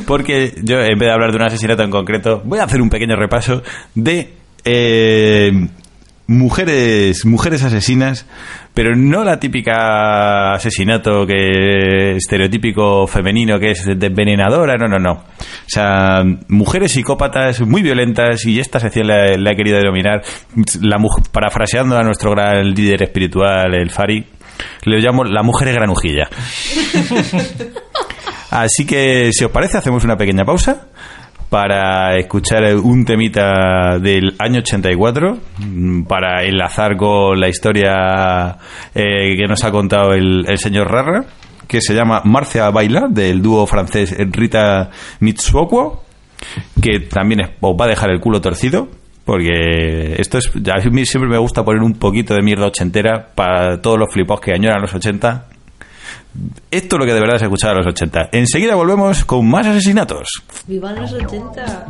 Porque 0.06 0.54
yo, 0.64 0.80
en 0.80 0.98
vez 0.98 1.08
de 1.08 1.12
hablar 1.12 1.32
de 1.32 1.38
un 1.38 1.44
asesinato 1.44 1.84
en 1.84 1.92
concreto, 1.92 2.42
voy 2.44 2.60
a 2.60 2.64
hacer 2.64 2.82
un 2.82 2.90
pequeño 2.90 3.16
repaso 3.16 3.62
de 3.96 4.34
eh, 4.66 5.68
mujeres, 6.28 7.26
mujeres 7.26 7.64
asesinas, 7.64 8.26
pero 8.74 8.96
no 8.96 9.24
la 9.24 9.40
típica 9.40 10.54
asesinato 10.54 11.28
que 11.28 12.16
estereotípico 12.16 13.06
femenino 13.08 13.60
que 13.60 13.72
es 13.72 13.86
envenenadora, 13.88 14.78
no, 14.78 14.88
no, 14.88 15.00
no. 15.00 15.12
O 15.14 15.68
sea, 15.68 16.24
mujeres 16.48 16.94
psicópatas 16.94 17.62
muy 17.62 17.82
violentas 17.82 18.46
y 18.46 18.60
esta 18.60 18.80
sección 18.80 19.08
la, 19.08 19.38
la 19.38 19.52
he 19.52 19.56
querido 19.56 19.78
denominar, 19.78 20.24
la, 20.82 20.98
mu- 20.98 21.10
parafraseando 21.32 21.98
a 21.98 22.04
nuestro 22.04 22.32
gran 22.32 22.74
líder 22.74 23.04
espiritual, 23.04 23.74
el 23.76 23.90
Fari, 23.92 24.26
le 24.86 25.00
llamo 25.00 25.24
la 25.24 25.44
mujer 25.44 25.72
granujilla. 25.74 26.30
Así 28.52 28.86
que, 28.86 29.32
si 29.34 29.44
os 29.44 29.52
parece, 29.52 29.78
hacemos 29.78 30.04
una 30.04 30.16
pequeña 30.16 30.46
pausa 30.46 30.88
para 31.54 32.18
escuchar 32.18 32.64
un 32.78 33.06
temita 33.06 34.00
del 34.00 34.34
año 34.40 34.62
84 34.62 35.38
mm, 35.60 36.02
para 36.06 36.44
enlazar 36.44 36.98
con 36.98 37.40
la 37.40 37.48
historia 37.48 38.58
eh, 38.96 39.36
que 39.38 39.46
nos 39.48 39.64
ha 39.64 39.70
contado 39.70 40.14
el, 40.14 40.48
señor 40.58 40.90
Rarra 40.90 41.26
que 41.68 41.80
se 41.80 41.94
llama 41.94 42.24
Marcia 42.26 42.72
Baila 42.72 43.06
del 43.08 43.44
dúo 43.44 43.68
francés 43.68 44.16
Rita 44.32 44.90
Mitsuoko 45.20 46.04
que 46.82 47.02
también 47.02 47.42
os 47.62 47.76
va 47.80 47.86
a 47.86 47.90
dejar 47.90 48.10
el 48.10 48.20
culo 48.20 48.42
torcido 48.42 48.88
porque 49.24 50.16
esto 50.18 50.40
es 50.40 50.52
a 50.56 50.90
mí 50.90 51.06
siempre 51.06 51.30
me 51.30 51.38
gusta 51.38 51.64
poner 51.64 51.84
un 51.84 51.94
poquito 51.94 52.34
de 52.34 52.42
mierda 52.42 52.66
ochentera 52.66 53.28
para 53.36 53.80
todos 53.80 54.00
los 54.00 54.12
flipos 54.12 54.42
que 54.42 54.54
añoran 54.54 54.82
los 54.82 54.96
80 54.96 55.53
esto 56.72 56.96
es 56.96 57.00
lo 57.00 57.06
que 57.06 57.14
de 57.14 57.20
verdad 57.20 57.38
se 57.38 57.46
escuchaba 57.46 57.74
a 57.74 57.78
los 57.78 57.88
80 57.88 58.30
enseguida 58.32 58.76
volvemos 58.76 59.26
con 59.26 59.50
más 59.50 59.68
asesinatos 59.68 60.28
Vivan 60.68 60.96
los 60.96 61.14
80. 61.14 61.88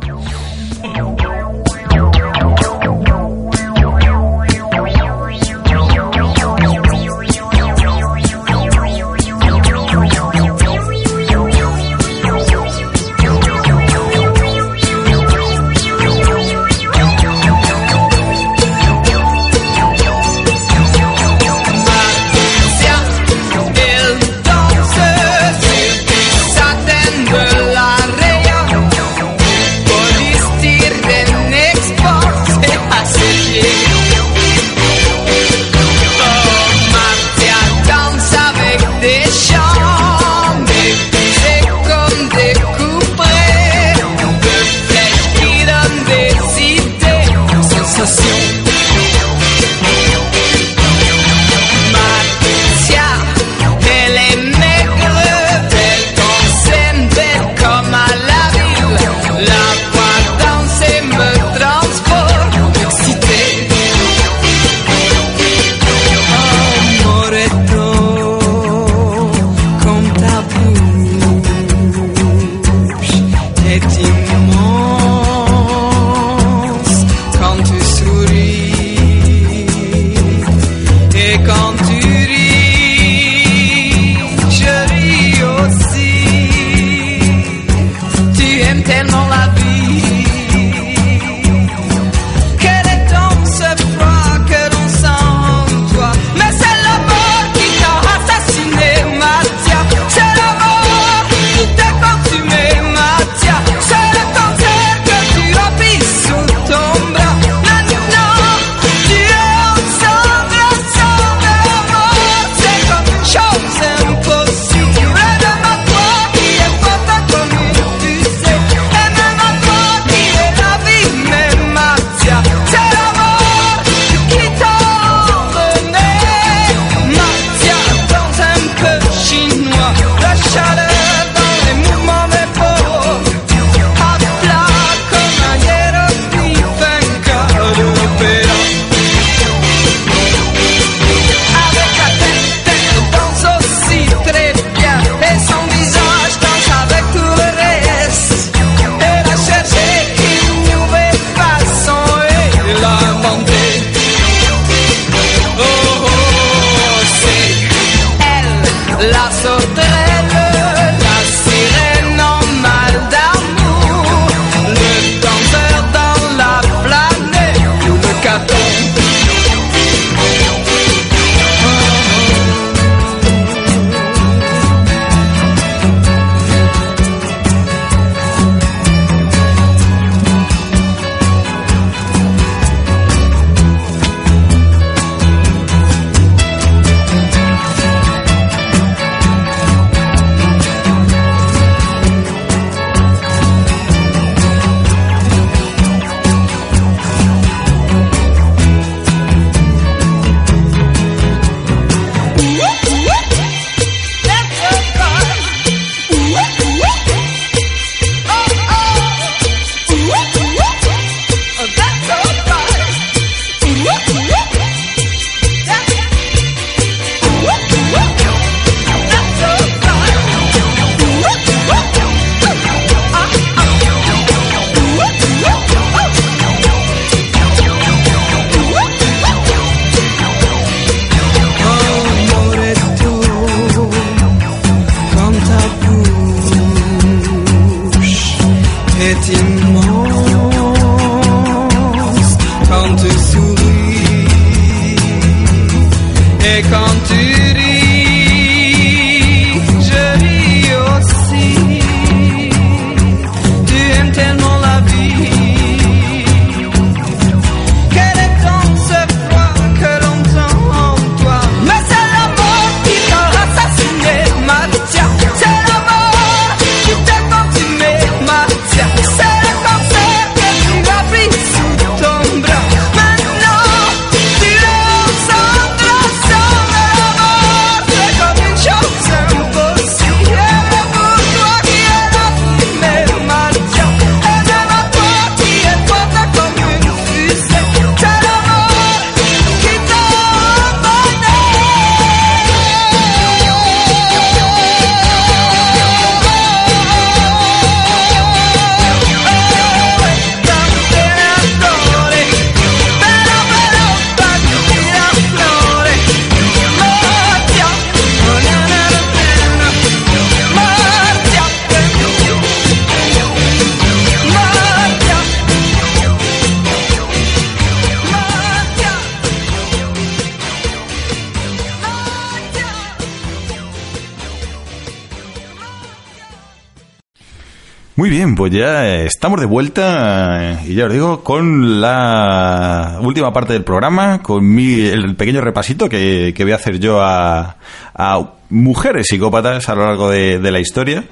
Muy 327.96 328.10
bien, 328.10 328.34
pues 328.34 328.52
ya 328.52 328.88
eh, 328.88 329.06
estamos 329.06 329.38
de 329.38 329.46
vuelta 329.46 330.52
eh, 330.52 330.58
y 330.66 330.74
ya 330.74 330.86
os 330.86 330.92
digo 330.92 331.22
con 331.22 331.80
la 331.80 332.98
última 333.00 333.32
parte 333.32 333.52
del 333.52 333.62
programa, 333.62 334.20
con 334.20 334.44
mi, 334.52 334.80
el 334.80 335.14
pequeño 335.14 335.40
repasito 335.40 335.88
que, 335.88 336.34
que 336.36 336.42
voy 336.42 336.54
a 336.54 336.56
hacer 336.56 336.80
yo 336.80 337.00
a, 337.00 337.56
a 337.94 338.32
mujeres 338.50 339.06
psicópatas 339.06 339.68
a 339.68 339.76
lo 339.76 339.86
largo 339.86 340.10
de, 340.10 340.40
de 340.40 340.50
la 340.50 340.58
historia, 340.58 341.04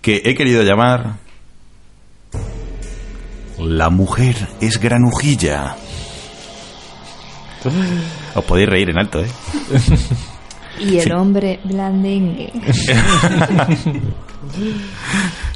que 0.00 0.22
he 0.24 0.34
querido 0.34 0.64
llamar 0.64 1.18
La 3.58 3.88
mujer 3.88 4.34
es 4.60 4.80
granujilla. 4.80 5.76
Os 8.34 8.44
podéis 8.44 8.68
reír 8.68 8.90
en 8.90 8.98
alto, 8.98 9.22
¿eh? 9.22 9.28
Y 10.80 10.96
el 10.98 11.12
hombre 11.12 11.60
blandengue. 11.62 12.50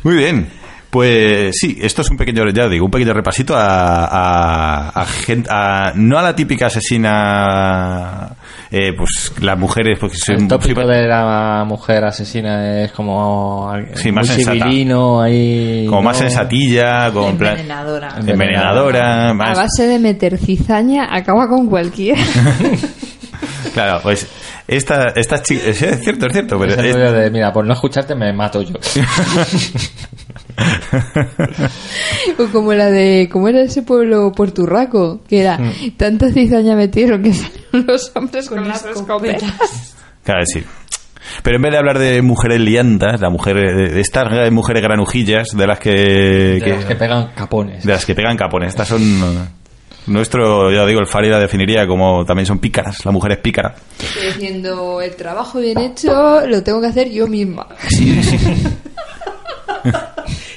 Muy 0.03 0.17
bien. 0.17 0.49
Pues 0.91 1.57
sí, 1.61 1.77
esto 1.83 2.03
es 2.03 2.11
un 2.11 2.17
pequeño, 2.17 2.49
ya 2.51 2.69
digo, 2.69 2.85
un 2.85 2.91
pequeño 2.93 3.13
repasito 3.13 3.57
a, 3.57 4.05
a, 4.05 4.89
a 4.91 5.05
gen- 5.07 5.45
a- 5.51 5.91
no 5.97 6.17
a 6.17 6.23
la 6.23 6.37
típica 6.37 6.67
asesina, 6.67 8.29
eh, 8.71 8.93
pues 8.97 9.33
las 9.41 9.59
mujeres, 9.59 9.99
porque 9.99 10.17
son 10.17 10.37
El 10.43 10.47
tópico 10.47 10.83
sí, 10.83 10.87
de 10.87 11.09
la 11.09 11.65
mujer 11.67 12.05
asesina 12.05 12.83
es 12.85 12.93
como 12.93 13.73
Sí, 13.95 14.13
muy 14.13 14.13
más 14.13 14.29
civilino 14.37 15.21
ahí 15.21 15.85
como 15.89 16.03
más 16.03 16.17
¿no? 16.17 16.29
sensatilla, 16.29 17.11
con 17.13 17.37
plan- 17.39 17.55
Envenenadora. 17.59 18.15
envenenadora, 18.21 19.31
A 19.31 19.35
más, 19.35 19.57
base 19.59 19.89
de 19.89 19.99
meter 19.99 20.39
cizaña, 20.39 21.09
acaba 21.11 21.49
con 21.49 21.67
cualquiera. 21.69 22.23
claro, 23.75 23.99
pues 24.01 24.29
esta, 24.69 25.09
esta 25.17 25.43
chica, 25.43 25.63
es 25.67 25.79
cierto, 25.79 26.27
es 26.27 26.33
cierto, 26.33 26.59
pero 26.59 26.73
Es 26.73 26.79
el 26.79 26.87
es- 26.87 26.95
rollo 26.95 27.13
de, 27.13 27.31
mira, 27.31 27.53
por 27.53 27.67
no 27.67 27.75
escucharte 27.75 28.15
me 28.15 28.33
mato 28.33 28.63
yo. 28.63 28.75
o 32.39 32.47
como 32.53 32.73
la 32.75 32.91
de, 32.91 33.29
¿cómo 33.31 33.49
era 33.49 33.63
ese 33.63 33.83
pueblo 33.83 34.33
porturraco? 34.33 35.23
Que 35.29 35.41
era, 35.41 35.59
tanta 35.97 36.31
cizaña 36.33 36.77
metieron 36.77 37.23
que 37.23 37.33
salieron 37.35 37.87
los 37.87 38.13
hombres 38.15 38.49
con, 38.49 38.67
las 38.67 38.85
escopetas. 38.85 39.95
Claro, 40.23 40.43
sí. 40.47 40.63
Pero 41.43 41.57
en 41.57 41.63
vez 41.63 41.73
de 41.73 41.79
hablar 41.79 41.99
de 41.99 42.23
mujeres 42.23 42.61
liantas, 42.61 43.21
la 43.21 43.31
mujer, 43.31 43.57
de 43.57 44.01
estas 44.01 44.25
mujeres 44.53 44.83
granujillas, 44.83 45.49
de 45.57 45.67
las 45.67 45.79
que, 45.79 45.91
De 45.91 46.61
que- 46.63 46.75
los 46.77 46.85
que 46.85 46.97
pegan 46.97 47.33
capones. 47.35 47.85
de 47.85 47.93
las 47.93 48.05
que 48.05 48.15
pegan 48.15 48.37
capones, 48.37 48.69
estas 48.69 48.89
son 48.89 49.03
eh, 49.03 49.49
nuestro, 50.07 50.71
ya 50.73 50.85
digo, 50.87 51.01
el 51.01 51.07
Fari 51.07 51.29
la 51.29 51.39
definiría 51.39 51.87
como 51.87 52.25
también 52.25 52.47
son 52.47 52.59
pícaras, 52.59 53.05
la 53.05 53.11
mujer 53.13 53.33
es 53.33 53.39
pícara. 53.39 53.75
Estoy 53.99 54.27
diciendo, 54.27 55.01
el 55.01 55.15
trabajo 55.17 55.59
bien 55.61 55.79
hecho 55.79 56.47
lo 56.47 56.63
tengo 56.63 56.81
que 56.81 56.87
hacer 56.89 57.11
yo 57.11 57.27
misma. 57.27 57.67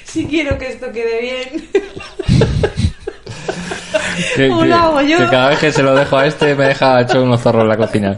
Si 0.06 0.26
quiero 0.26 0.58
que 0.58 0.70
esto 0.70 0.92
quede 0.92 1.22
bien. 1.22 1.70
Que, 4.36 4.48
¿Cómo 4.50 4.62
que- 4.62 5.08
que 5.18 5.26
cada 5.30 5.50
vez 5.50 5.60
que 5.60 5.72
se 5.72 5.84
lo 5.84 5.94
dejo 5.94 6.18
a 6.18 6.26
este 6.26 6.56
me 6.56 6.66
deja 6.70 7.02
hecho 7.02 7.22
unos 7.22 7.42
zorros 7.42 7.64
en 7.64 7.68
la 7.70 7.78
cocina. 7.78 8.18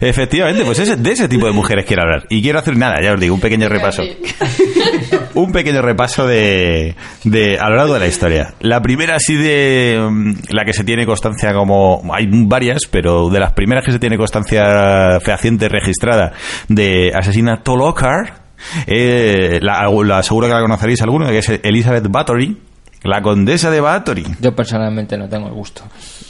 Efectivamente, 0.00 0.64
pues 0.64 0.78
ese- 0.78 0.96
de 0.96 1.10
ese 1.12 1.28
tipo 1.28 1.46
de 1.46 1.52
mujeres 1.52 1.84
quiero 1.86 2.02
hablar. 2.02 2.26
Y 2.30 2.42
quiero 2.42 2.58
hacer 2.58 2.76
nada, 2.76 2.96
ya 3.02 3.12
os 3.14 3.20
digo, 3.20 3.34
un 3.34 3.40
pequeño 3.40 3.68
repaso. 3.68 4.02
un 5.34 5.52
pequeño 5.52 5.82
repaso 5.82 6.26
de, 6.26 6.94
de 7.24 7.58
a 7.58 7.68
lo 7.68 7.76
largo 7.76 7.94
de 7.94 8.00
la 8.00 8.06
historia. 8.06 8.54
La 8.60 8.80
primera 8.80 9.16
así 9.16 9.34
de 9.36 9.98
mm, 10.10 10.32
la 10.50 10.64
que 10.64 10.72
se 10.72 10.84
tiene 10.84 11.06
constancia 11.06 11.52
como 11.52 12.02
hay 12.12 12.26
varias, 12.30 12.82
pero 12.90 13.28
de 13.30 13.40
las 13.40 13.52
primeras 13.52 13.84
que 13.84 13.92
se 13.92 13.98
tiene 13.98 14.16
constancia 14.16 15.18
fehaciente 15.20 15.68
registrada 15.68 16.32
de 16.68 17.12
asesina 17.14 17.62
Tolokar, 17.62 18.44
eh, 18.86 19.58
la, 19.60 19.88
la- 20.04 20.22
seguro 20.22 20.46
que 20.46 20.54
la 20.54 20.60
conoceréis 20.60 21.02
alguno, 21.02 21.26
que 21.28 21.38
es 21.38 21.48
Elizabeth 21.62 22.06
Bathory, 22.08 22.56
la 23.02 23.20
condesa 23.20 23.70
de 23.70 23.80
Bathory. 23.80 24.24
Yo 24.40 24.54
personalmente 24.54 25.18
no 25.18 25.28
tengo 25.28 25.48
el 25.48 25.54
gusto. 25.54 25.82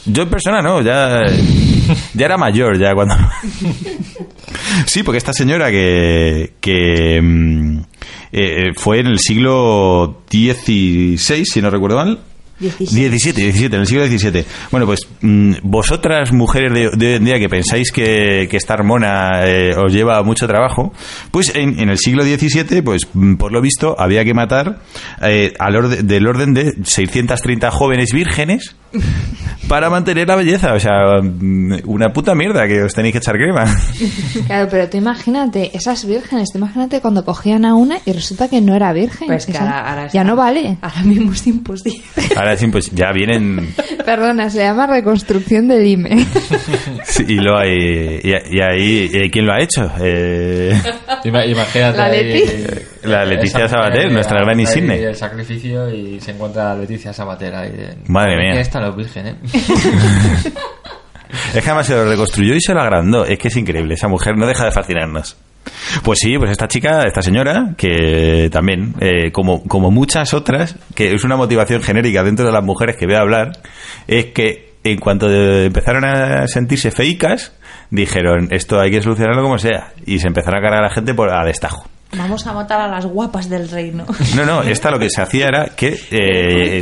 Yo 0.06 0.22
en 0.22 0.28
persona 0.28 0.60
no, 0.60 0.82
ya, 0.82 1.22
ya 2.14 2.24
era 2.24 2.36
mayor, 2.36 2.78
ya 2.78 2.94
cuando... 2.94 3.16
Sí, 4.86 5.02
porque 5.02 5.18
esta 5.18 5.32
señora 5.32 5.70
que, 5.70 6.54
que 6.60 7.20
mm, 7.20 7.78
eh, 8.32 8.72
fue 8.76 9.00
en 9.00 9.06
el 9.06 9.18
siglo 9.18 10.22
XVI, 10.30 11.16
si 11.44 11.62
no 11.62 11.70
recuerdo 11.70 11.96
mal. 11.96 12.18
17. 12.60 12.94
17, 12.94 13.40
17, 13.42 13.74
en 13.76 13.80
el 13.80 13.86
siglo 13.86 14.06
XVII. 14.06 14.44
Bueno, 14.70 14.86
pues 14.86 15.00
mm, 15.20 15.54
vosotras, 15.62 16.32
mujeres 16.32 16.72
de, 16.72 16.90
de 16.96 17.06
hoy 17.08 17.14
en 17.14 17.24
día 17.24 17.38
que 17.38 17.48
pensáis 17.48 17.90
que, 17.92 18.46
que 18.50 18.56
estar 18.56 18.82
mona 18.84 19.44
eh, 19.46 19.74
os 19.76 19.92
lleva 19.92 20.22
mucho 20.22 20.46
trabajo, 20.46 20.92
pues 21.30 21.54
en, 21.54 21.78
en 21.80 21.88
el 21.90 21.98
siglo 21.98 22.22
XVII, 22.22 22.82
pues 22.82 23.02
mm, 23.12 23.34
por 23.34 23.52
lo 23.52 23.60
visto, 23.60 23.94
había 23.98 24.24
que 24.24 24.34
matar 24.34 24.78
eh, 25.22 25.52
al 25.58 25.74
orde- 25.76 26.02
del 26.02 26.26
orden 26.26 26.54
de 26.54 26.72
630 26.84 27.70
jóvenes 27.70 28.12
vírgenes 28.12 28.76
para 29.68 29.90
mantener 29.90 30.28
la 30.28 30.36
belleza. 30.36 30.74
O 30.74 30.80
sea, 30.80 31.20
mm, 31.22 31.80
una 31.86 32.12
puta 32.12 32.34
mierda 32.34 32.66
que 32.66 32.82
os 32.82 32.92
tenéis 32.94 33.12
que 33.12 33.18
echar 33.18 33.34
crema. 33.36 33.64
Claro, 34.46 34.68
pero 34.70 34.88
tú 34.90 34.96
imagínate, 34.98 35.74
esas 35.76 36.04
vírgenes, 36.06 36.48
tú 36.52 36.58
imagínate 36.58 37.00
cuando 37.00 37.24
cogían 37.24 37.64
a 37.64 37.74
una 37.74 37.98
y 38.04 38.12
resulta 38.12 38.48
que 38.48 38.60
no 38.60 38.74
era 38.74 38.92
virgen. 38.92 39.26
Pues 39.28 39.46
que 39.46 39.56
ahora, 39.56 39.80
ahora 39.88 40.02
ya 40.02 40.20
está- 40.20 40.24
no 40.24 40.36
vale. 40.36 40.76
Ahora 40.82 41.02
mismo 41.02 41.32
es 41.32 41.46
imposible. 41.46 42.02
Ahora 42.44 42.56
sí, 42.58 42.66
pues 42.68 42.90
ya 42.90 43.10
vienen 43.12 43.74
Perdona, 44.04 44.50
se 44.50 44.58
llama 44.58 44.86
reconstrucción 44.86 45.66
del 45.68 45.86
IME. 45.86 46.26
sí, 47.04 47.24
y 47.26 47.34
lo 47.36 47.56
hay, 47.58 48.20
y, 48.22 48.28
y 48.56 48.60
ahí 48.60 49.10
eh, 49.14 49.30
quién 49.30 49.46
lo 49.46 49.52
ha 49.54 49.60
hecho. 49.60 49.90
Eh, 50.00 50.78
Ima- 51.24 51.46
Imagínate. 51.46 51.96
La 51.98 52.04
ahí, 52.04 52.24
Leti. 52.24 52.52
eh, 52.52 52.86
La 53.04 53.24
Leticia 53.24 53.60
esa 53.64 53.76
Sabater, 53.76 54.12
nuestra 54.12 54.40
gran 54.42 54.60
insigne. 54.60 55.02
El 55.02 55.16
sacrificio 55.16 55.88
y 55.90 56.20
se 56.20 56.32
encuentra 56.32 56.74
Leticia 56.74 57.12
Sabater 57.14 57.54
ahí. 57.54 57.70
de- 57.70 57.94
Madre 58.08 58.36
mía. 58.36 58.50
¿Quién 58.50 58.60
están 58.60 58.82
los 58.84 58.96
vírgenes? 58.96 59.36
Es 61.54 61.62
que 61.62 61.68
además 61.70 61.86
se 61.86 61.94
lo 61.94 62.04
reconstruyó 62.08 62.54
y 62.54 62.60
se 62.60 62.72
lo 62.74 62.80
agrandó. 62.80 63.24
Es 63.24 63.38
que 63.38 63.48
es 63.48 63.56
increíble. 63.56 63.94
Esa 63.94 64.06
mujer 64.08 64.36
no 64.36 64.46
deja 64.46 64.66
de 64.66 64.70
fascinarnos. 64.70 65.36
Pues 66.02 66.18
sí, 66.20 66.36
pues 66.38 66.50
esta 66.50 66.68
chica, 66.68 67.02
esta 67.04 67.22
señora, 67.22 67.74
que 67.76 68.48
también, 68.52 68.94
eh, 69.00 69.30
como, 69.32 69.62
como 69.64 69.90
muchas 69.90 70.34
otras, 70.34 70.76
que 70.94 71.14
es 71.14 71.24
una 71.24 71.36
motivación 71.36 71.82
genérica 71.82 72.22
dentro 72.22 72.46
de 72.46 72.52
las 72.52 72.64
mujeres 72.64 72.96
que 72.96 73.06
voy 73.06 73.14
a 73.16 73.20
hablar, 73.20 73.52
es 74.06 74.26
que 74.26 74.74
en 74.84 74.98
cuanto 74.98 75.28
de- 75.28 75.66
empezaron 75.66 76.04
a 76.04 76.46
sentirse 76.46 76.90
feicas, 76.90 77.52
dijeron, 77.90 78.48
esto 78.50 78.80
hay 78.80 78.90
que 78.90 79.00
solucionarlo 79.02 79.42
como 79.42 79.58
sea. 79.58 79.92
Y 80.06 80.18
se 80.18 80.26
empezaron 80.26 80.58
a 80.58 80.62
cargar 80.62 80.80
a 80.84 80.88
la 80.88 80.94
gente 80.94 81.14
por 81.14 81.30
a 81.32 81.44
destajo. 81.44 81.88
Vamos 82.16 82.46
a 82.46 82.52
matar 82.52 82.80
a 82.80 82.88
las 82.88 83.06
guapas 83.06 83.48
del 83.48 83.68
reino. 83.68 84.04
No, 84.36 84.44
no, 84.44 84.62
esta 84.62 84.90
lo 84.90 84.98
que 84.98 85.10
se 85.10 85.20
hacía 85.22 85.48
era 85.48 85.66
que 85.74 85.88
eh, 86.10 86.80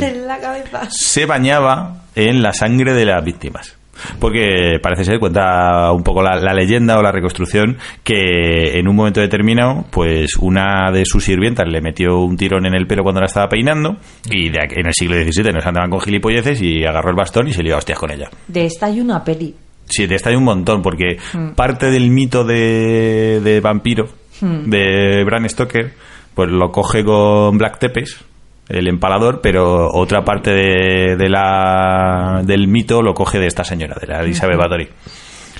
se 0.89 1.25
bañaba 1.25 2.03
en 2.15 2.41
la 2.43 2.53
sangre 2.53 2.93
de 2.93 3.05
las 3.05 3.23
víctimas. 3.23 3.75
Porque 4.19 4.79
parece 4.81 5.03
ser, 5.05 5.19
cuenta 5.19 5.91
un 5.91 6.03
poco 6.03 6.21
la, 6.23 6.35
la 6.35 6.53
leyenda 6.53 6.97
o 6.97 7.01
la 7.03 7.11
reconstrucción, 7.11 7.77
que 8.03 8.77
en 8.79 8.87
un 8.87 8.95
momento 8.95 9.21
determinado, 9.21 9.85
pues 9.91 10.35
una 10.39 10.91
de 10.91 11.05
sus 11.05 11.23
sirvientas 11.23 11.67
le 11.67 11.81
metió 11.81 12.19
un 12.19 12.35
tirón 12.37 12.65
en 12.65 12.73
el 12.73 12.87
pelo 12.87 13.03
cuando 13.03 13.21
la 13.21 13.27
estaba 13.27 13.47
peinando, 13.49 13.97
y 14.29 14.49
de 14.49 14.59
aquí- 14.63 14.75
en 14.79 14.87
el 14.87 14.93
siglo 14.93 15.15
XVII 15.15 15.53
nos 15.53 15.65
andaban 15.65 15.89
con 15.89 16.01
gilipolleces 16.01 16.61
y 16.61 16.83
agarró 16.85 17.09
el 17.11 17.15
bastón 17.15 17.47
y 17.47 17.53
se 17.53 17.63
lió 17.63 17.75
a 17.75 17.77
hostias 17.79 17.99
con 17.99 18.11
ella. 18.11 18.29
De 18.47 18.65
esta 18.65 18.87
hay 18.87 18.99
una 18.99 19.23
peli. 19.23 19.53
Sí, 19.85 20.07
de 20.07 20.15
esta 20.15 20.29
hay 20.29 20.35
un 20.37 20.45
montón, 20.45 20.81
porque 20.81 21.17
Mm. 21.33 21.49
parte 21.55 21.91
del 21.91 22.09
mito 22.09 22.43
de, 22.43 23.41
de 23.43 23.59
vampiro 23.59 24.07
Mm. 24.41 24.69
de 24.69 25.23
Bram 25.25 25.47
Stoker, 25.47 25.93
pues 26.33 26.49
lo 26.49 26.71
coge 26.71 27.03
con 27.03 27.57
Black 27.57 27.77
Tepes, 27.79 28.19
el 28.69 28.87
empalador, 28.87 29.41
pero 29.41 29.89
otra 29.93 30.23
parte 30.23 30.51
de, 30.51 31.15
de 31.17 31.29
la, 31.29 32.41
del 32.43 32.67
mito 32.67 33.01
lo 33.01 33.13
coge 33.13 33.39
de 33.39 33.47
esta 33.47 33.63
señora, 33.63 33.95
de 33.99 34.07
la 34.07 34.21
Elizabeth 34.21 34.57
Bathory. 34.57 34.89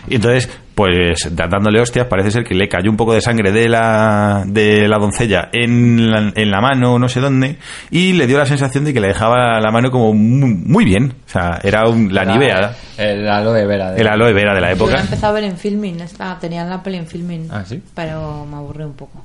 Y 0.06 0.16
entonces, 0.16 0.50
pues 0.76 1.30
dándole 1.32 1.80
hostias, 1.80 2.08
parece 2.08 2.30
ser 2.32 2.44
que 2.44 2.54
le 2.56 2.68
cayó 2.68 2.90
un 2.92 2.98
poco 2.98 3.14
de 3.14 3.22
sangre 3.22 3.54
de 3.54 3.70
la, 3.70 4.44
de 4.46 4.86
la 4.90 4.98
doncella 4.98 5.48
en 5.54 6.12
la, 6.12 6.34
en 6.36 6.52
la 6.52 6.60
mano, 6.60 7.00
no 7.00 7.08
sé 7.08 7.22
dónde, 7.22 7.56
y 7.90 8.12
le 8.12 8.28
dio 8.28 8.38
la 8.38 8.46
sensación 8.46 8.84
de 8.84 8.94
que 8.94 9.00
le 9.00 9.08
dejaba 9.08 9.62
la 9.62 9.72
mano 9.72 9.92
como 9.92 10.14
muy, 10.14 10.56
muy 10.56 10.84
bien. 10.84 11.14
O 11.26 11.30
sea, 11.30 11.58
era 11.64 11.88
un- 11.88 12.14
la 12.14 12.26
nivea, 12.26 12.76
El 12.98 13.30
aloe 13.30 13.66
vera. 13.66 13.92
de- 13.92 14.02
el 14.02 14.08
aloe 14.10 14.34
vera 14.34 14.54
de 14.54 14.60
la 14.60 14.68
Yo 14.68 14.72
la 14.72 14.72
época. 14.88 14.98
he 14.98 15.02
empezado 15.02 15.32
a 15.32 15.36
ver 15.40 15.46
en 15.46 15.58
filming. 15.58 16.02
Esta, 16.02 16.38
tenían 16.38 16.70
la 16.70 16.84
peli 16.84 16.98
en 16.98 17.08
filming. 17.08 17.48
Ah, 17.50 17.64
¿sí? 17.64 17.82
Pero 17.96 18.46
me 18.46 18.58
aburrí 18.58 18.84
un 18.84 18.94
poco. 18.96 19.24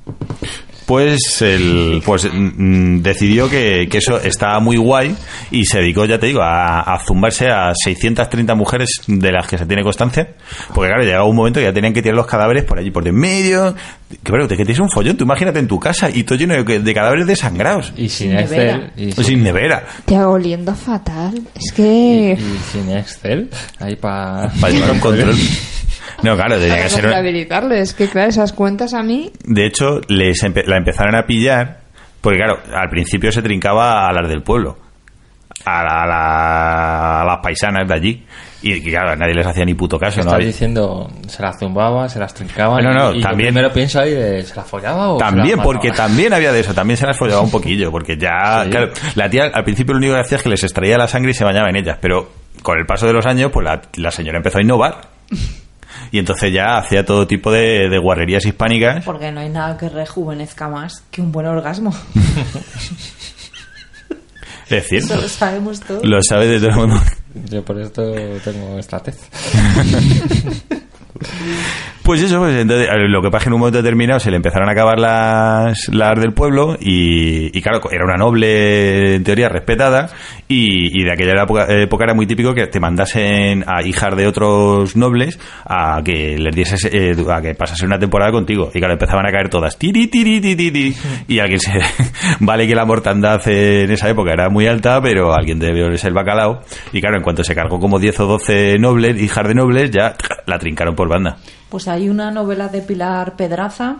Pues 0.89 1.39
el 1.43 2.01
pues 2.03 2.27
mm, 2.33 3.01
decidió 3.03 3.47
que, 3.47 3.87
que 3.87 3.99
eso 3.99 4.19
estaba 4.19 4.59
muy 4.59 4.77
guay 4.77 5.15
y 5.51 5.63
se 5.65 5.77
dedicó, 5.81 6.05
ya 6.05 6.17
te 6.17 6.25
digo, 6.25 6.41
a, 6.41 6.79
a 6.79 6.99
zumbarse 7.05 7.47
a 7.47 7.73
630 7.75 8.55
mujeres 8.55 8.89
de 9.05 9.31
las 9.31 9.45
que 9.45 9.59
se 9.59 9.67
tiene 9.67 9.83
constancia. 9.83 10.29
Porque 10.73 10.89
claro, 10.89 11.03
llegaba 11.03 11.25
un 11.25 11.35
momento 11.35 11.59
que 11.59 11.67
ya 11.67 11.73
tenían 11.73 11.93
que 11.93 12.01
tirar 12.01 12.15
los 12.17 12.25
cadáveres 12.25 12.63
por 12.63 12.79
allí 12.79 12.89
por 12.89 13.07
en 13.07 13.13
medio. 13.13 13.75
Que 14.23 14.31
bueno, 14.31 14.47
que 14.47 14.55
tienes 14.55 14.79
un 14.79 14.89
follón, 14.89 15.15
tú 15.15 15.25
imagínate 15.25 15.59
en 15.59 15.67
tu 15.67 15.79
casa 15.79 16.09
y 16.11 16.23
todo 16.23 16.39
lleno 16.39 16.55
de, 16.63 16.79
de 16.79 16.93
cadáveres 16.95 17.27
desangrados. 17.27 17.93
Y 17.95 18.09
sin, 18.09 18.29
Sin 18.31 18.35
nevera. 18.35 18.75
Excel. 18.97 19.09
Y 19.19 19.23
sin 19.23 19.43
nevera. 19.43 19.85
Te 20.05 20.19
oliendo 20.19 20.73
fatal. 20.73 21.39
Es 21.53 21.71
y- 21.71 21.75
que... 21.75 22.37
y 22.39 22.59
sin 22.71 22.89
Excel. 22.97 23.47
Ahí 23.79 23.95
para... 23.95 24.49
Para 24.59 24.73
llevar 24.73 24.89
un 24.93 24.99
control. 25.01 25.35
No, 26.23 26.35
claro, 26.35 26.59
tenía 26.59 26.83
que 26.83 26.89
ser... 26.89 27.05
una- 27.05 27.13
contabilizarlo. 27.15 27.75
Es 27.75 27.93
que, 27.93 28.07
claro, 28.07 28.29
esas 28.29 28.53
cuentas 28.53 28.93
a 28.93 29.03
mí... 29.03 29.31
De 29.43 29.65
hecho, 29.65 30.01
les 30.07 30.43
empe- 30.43 30.65
la 30.65 30.77
empezaron 30.77 31.15
a 31.15 31.23
pillar, 31.25 31.79
porque 32.21 32.37
claro, 32.39 32.59
al 32.73 32.89
principio 32.89 33.31
se 33.31 33.41
trincaba 33.41 34.07
a 34.07 34.11
las 34.13 34.27
del 34.29 34.43
pueblo, 34.43 34.77
a, 35.65 35.83
la- 35.83 36.03
a 36.03 36.07
la- 36.07 37.21
a 37.21 37.25
las 37.25 37.37
paisanas 37.43 37.87
de 37.87 37.93
allí, 37.93 38.25
y, 38.61 38.73
y, 38.73 38.81
claro, 38.91 39.15
nadie 39.15 39.33
les 39.35 39.47
hacía 39.47 39.63
ni 39.63 39.73
puto 39.73 39.97
caso. 39.97 40.17
¿no? 40.21 40.31
Estás 40.31 40.45
diciendo, 40.45 41.09
se 41.27 41.41
las 41.41 41.57
zumbaba, 41.57 42.09
se 42.09 42.19
las 42.19 42.33
trincaba. 42.33 42.81
No, 42.81 42.91
no, 42.91 43.13
y, 43.13 43.19
y 43.19 43.21
también- 43.21 43.49
Yo 43.49 43.53
primero 43.53 43.73
pienso 43.73 44.01
ahí 44.01 44.11
de, 44.11 44.43
¿se 44.43 44.53
las 44.55 44.67
follaba 44.67 45.11
o 45.13 45.17
se 45.19 45.23
También, 45.23 45.57
las 45.57 45.65
porque 45.65 45.91
también 45.91 46.33
había 46.33 46.51
de 46.51 46.59
eso, 46.59 46.73
también 46.73 46.97
se 46.97 47.05
las 47.07 47.17
follaba 47.17 47.39
un 47.41 47.51
poquillo, 47.51 47.89
porque 47.89 48.17
ya, 48.17 48.63
Sí. 48.65 48.69
claro, 48.69 48.91
la 49.15 49.29
tía 49.29 49.43
al 49.53 49.63
principio 49.63 49.93
lo 49.93 49.99
único 49.99 50.13
que 50.15 50.19
hacía 50.21 50.37
es 50.37 50.43
que 50.43 50.49
les 50.49 50.63
extraía 50.63 50.97
la 50.97 51.07
sangre 51.07 51.31
y 51.31 51.33
se 51.35 51.45
bañaba 51.45 51.69
en 51.69 51.77
ellas, 51.77 51.97
pero 52.01 52.29
con 52.61 52.77
el 52.77 52.85
paso 52.85 53.07
de 53.07 53.13
los 53.13 53.25
años, 53.25 53.49
pues 53.53 53.63
la, 53.63 53.81
la 53.95 54.11
señora 54.11 54.37
empezó 54.39 54.57
a 54.57 54.61
innovar. 54.61 55.01
Y 56.11 56.19
entonces 56.19 56.51
ya 56.51 56.77
hacía 56.77 57.05
todo 57.05 57.27
tipo 57.27 57.51
de, 57.51 57.89
de 57.89 57.97
guarrerías 57.99 58.45
hispánicas. 58.45 59.03
Porque 59.05 59.31
no 59.31 59.41
hay 59.41 59.49
nada 59.49 59.77
que 59.77 59.89
rejuvenezca 59.89 60.67
más 60.67 61.03
que 61.11 61.21
un 61.21 61.31
buen 61.31 61.47
orgasmo. 61.47 61.93
Es 64.69 64.87
cierto. 64.87 65.13
Eso 65.13 65.21
lo 65.23 65.27
sabemos 65.27 65.79
todos. 65.79 66.05
Lo 66.05 66.21
sabe 66.21 66.45
de 66.47 66.59
todo 66.59 66.69
el 66.69 66.75
mundo. 66.75 67.01
Yo 67.49 67.65
por 67.65 67.79
esto 67.81 68.03
tengo 68.43 68.77
esta 68.77 68.99
tez. 68.99 69.17
Pues 72.09 72.23
eso, 72.23 72.39
pues 72.39 72.55
entonces, 72.55 72.89
lo 73.07 73.21
que 73.21 73.29
pasa 73.29 73.37
es 73.37 73.43
que 73.43 73.49
en 73.49 73.53
un 73.53 73.59
momento 73.59 73.83
determinado 73.83 74.19
se 74.19 74.31
le 74.31 74.37
empezaron 74.37 74.67
a 74.67 74.71
acabar 74.71 74.97
las, 74.97 75.89
las 75.89 76.19
del 76.19 76.33
pueblo 76.33 76.75
y, 76.79 77.51
claro, 77.61 77.81
era 77.91 78.03
una 78.03 78.17
noble, 78.17 79.17
en 79.17 79.23
teoría, 79.23 79.47
respetada 79.47 80.09
y, 80.47 81.03
de 81.03 81.11
aquella 81.11 81.43
época, 81.43 82.03
era 82.03 82.15
muy 82.15 82.25
típico 82.25 82.55
que 82.55 82.65
te 82.65 82.79
mandasen 82.79 83.63
a 83.67 83.83
hijas 83.83 84.17
de 84.17 84.25
otros 84.25 84.95
nobles 84.95 85.39
a 85.65 86.01
que 86.03 86.35
les 86.39 86.55
dieses, 86.55 86.83
eh, 86.85 87.15
a 87.31 87.41
que 87.43 87.53
pasasen 87.53 87.85
una 87.85 87.99
temporada 87.99 88.31
contigo. 88.31 88.71
Y 88.73 88.79
claro, 88.79 88.93
empezaban 88.93 89.27
a 89.27 89.31
caer 89.31 89.49
todas, 89.49 89.77
tiri, 89.77 90.07
tiri, 90.07 90.41
tiri, 90.41 90.71
tiri, 90.71 90.95
y 91.27 91.37
alguien 91.37 91.59
se... 91.59 91.73
vale 92.39 92.65
que 92.65 92.73
la 92.73 92.85
mortandad 92.85 93.39
en 93.47 93.91
esa 93.91 94.09
época 94.09 94.33
era 94.33 94.49
muy 94.49 94.65
alta, 94.65 94.99
pero 94.99 95.31
alguien 95.31 95.59
debió 95.59 95.85
el 95.85 96.13
bacalao. 96.13 96.61
Y 96.91 97.01
claro, 97.01 97.17
en 97.17 97.23
cuanto 97.23 97.43
se 97.43 97.53
cargó 97.53 97.79
como 97.79 97.99
10 97.99 98.19
o 98.21 98.25
12 98.25 98.79
nobles, 98.79 99.21
hijas 99.21 99.47
de 99.47 99.53
nobles, 99.53 99.91
ya 99.91 100.15
la 100.47 100.57
trincaron 100.57 100.95
por 100.95 101.07
banda. 101.07 101.37
Pues 101.69 101.87
hay 101.87 102.09
una 102.09 102.31
novela 102.31 102.67
de 102.67 102.81
Pilar 102.81 103.35
Pedraza 103.35 103.97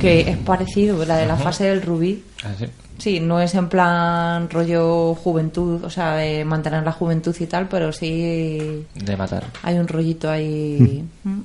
que 0.00 0.20
es 0.20 0.36
parecido, 0.38 1.04
la 1.04 1.16
de 1.16 1.26
la 1.26 1.36
fase 1.36 1.64
del 1.64 1.82
rubí. 1.82 2.22
Así. 2.44 2.66
Sí, 2.98 3.20
no 3.20 3.40
es 3.40 3.54
en 3.54 3.68
plan 3.68 4.50
rollo 4.50 5.14
juventud, 5.14 5.84
o 5.84 5.90
sea, 5.90 6.16
de 6.16 6.44
mantener 6.44 6.82
la 6.82 6.92
juventud 6.92 7.34
y 7.38 7.46
tal, 7.46 7.68
pero 7.68 7.92
sí 7.92 8.84
De 8.94 9.16
matar. 9.16 9.44
hay 9.62 9.78
un 9.78 9.86
rollito 9.86 10.30
ahí. 10.30 11.04
Mm. 11.22 11.40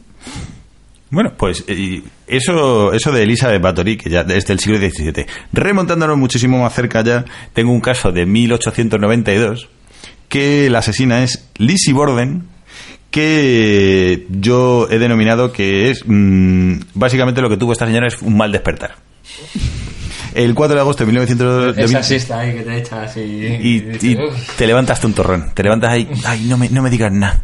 Bueno, 1.11 1.33
pues 1.37 1.63
eh, 1.67 2.01
eso, 2.25 2.91
eso 2.91 3.11
de 3.11 3.21
Elizabeth 3.21 3.61
Bathory, 3.61 3.97
que 3.97 4.09
ya 4.09 4.23
desde 4.23 4.51
el 4.53 4.59
siglo 4.59 4.79
XVII. 4.79 5.27
Remontándonos 5.51 6.17
muchísimo 6.17 6.59
más 6.59 6.73
cerca 6.73 7.03
ya, 7.03 7.23
tengo 7.53 7.71
un 7.71 7.81
caso 7.81 8.11
de 8.11 8.25
1892 8.25 9.69
que 10.27 10.71
la 10.71 10.79
asesina 10.79 11.23
es 11.23 11.47
Lizzie 11.57 11.93
Borden, 11.93 12.47
que 13.13 14.25
yo 14.31 14.87
he 14.89 14.97
denominado 14.97 15.51
que 15.53 15.91
es 15.91 16.03
mm, 16.03 16.77
básicamente 16.95 17.41
lo 17.41 17.49
que 17.49 17.57
tuvo 17.57 17.71
esta 17.71 17.85
señora 17.85 18.07
es 18.07 18.19
un 18.23 18.35
mal 18.35 18.51
despertar. 18.51 18.95
El 20.33 20.55
4 20.55 20.73
de 20.73 20.81
agosto 20.81 21.03
de 21.03 21.11
1900 21.11 21.75
de 21.75 21.83
Esa 21.83 22.01
sista 22.01 22.39
ahí 22.39 22.55
que 22.55 22.61
te 22.63 22.77
echa 22.79 23.03
así. 23.03 23.19
y, 23.21 23.75
y 24.01 24.17
te 24.57 24.65
levantas 24.65 25.03
un 25.03 25.13
torrón, 25.13 25.51
te 25.53 25.61
levantas 25.61 25.91
ahí, 25.91 26.09
ay, 26.25 26.45
no 26.45 26.57
me, 26.57 26.69
no 26.69 26.81
me 26.81 26.89
digas 26.89 27.11
nada. 27.11 27.39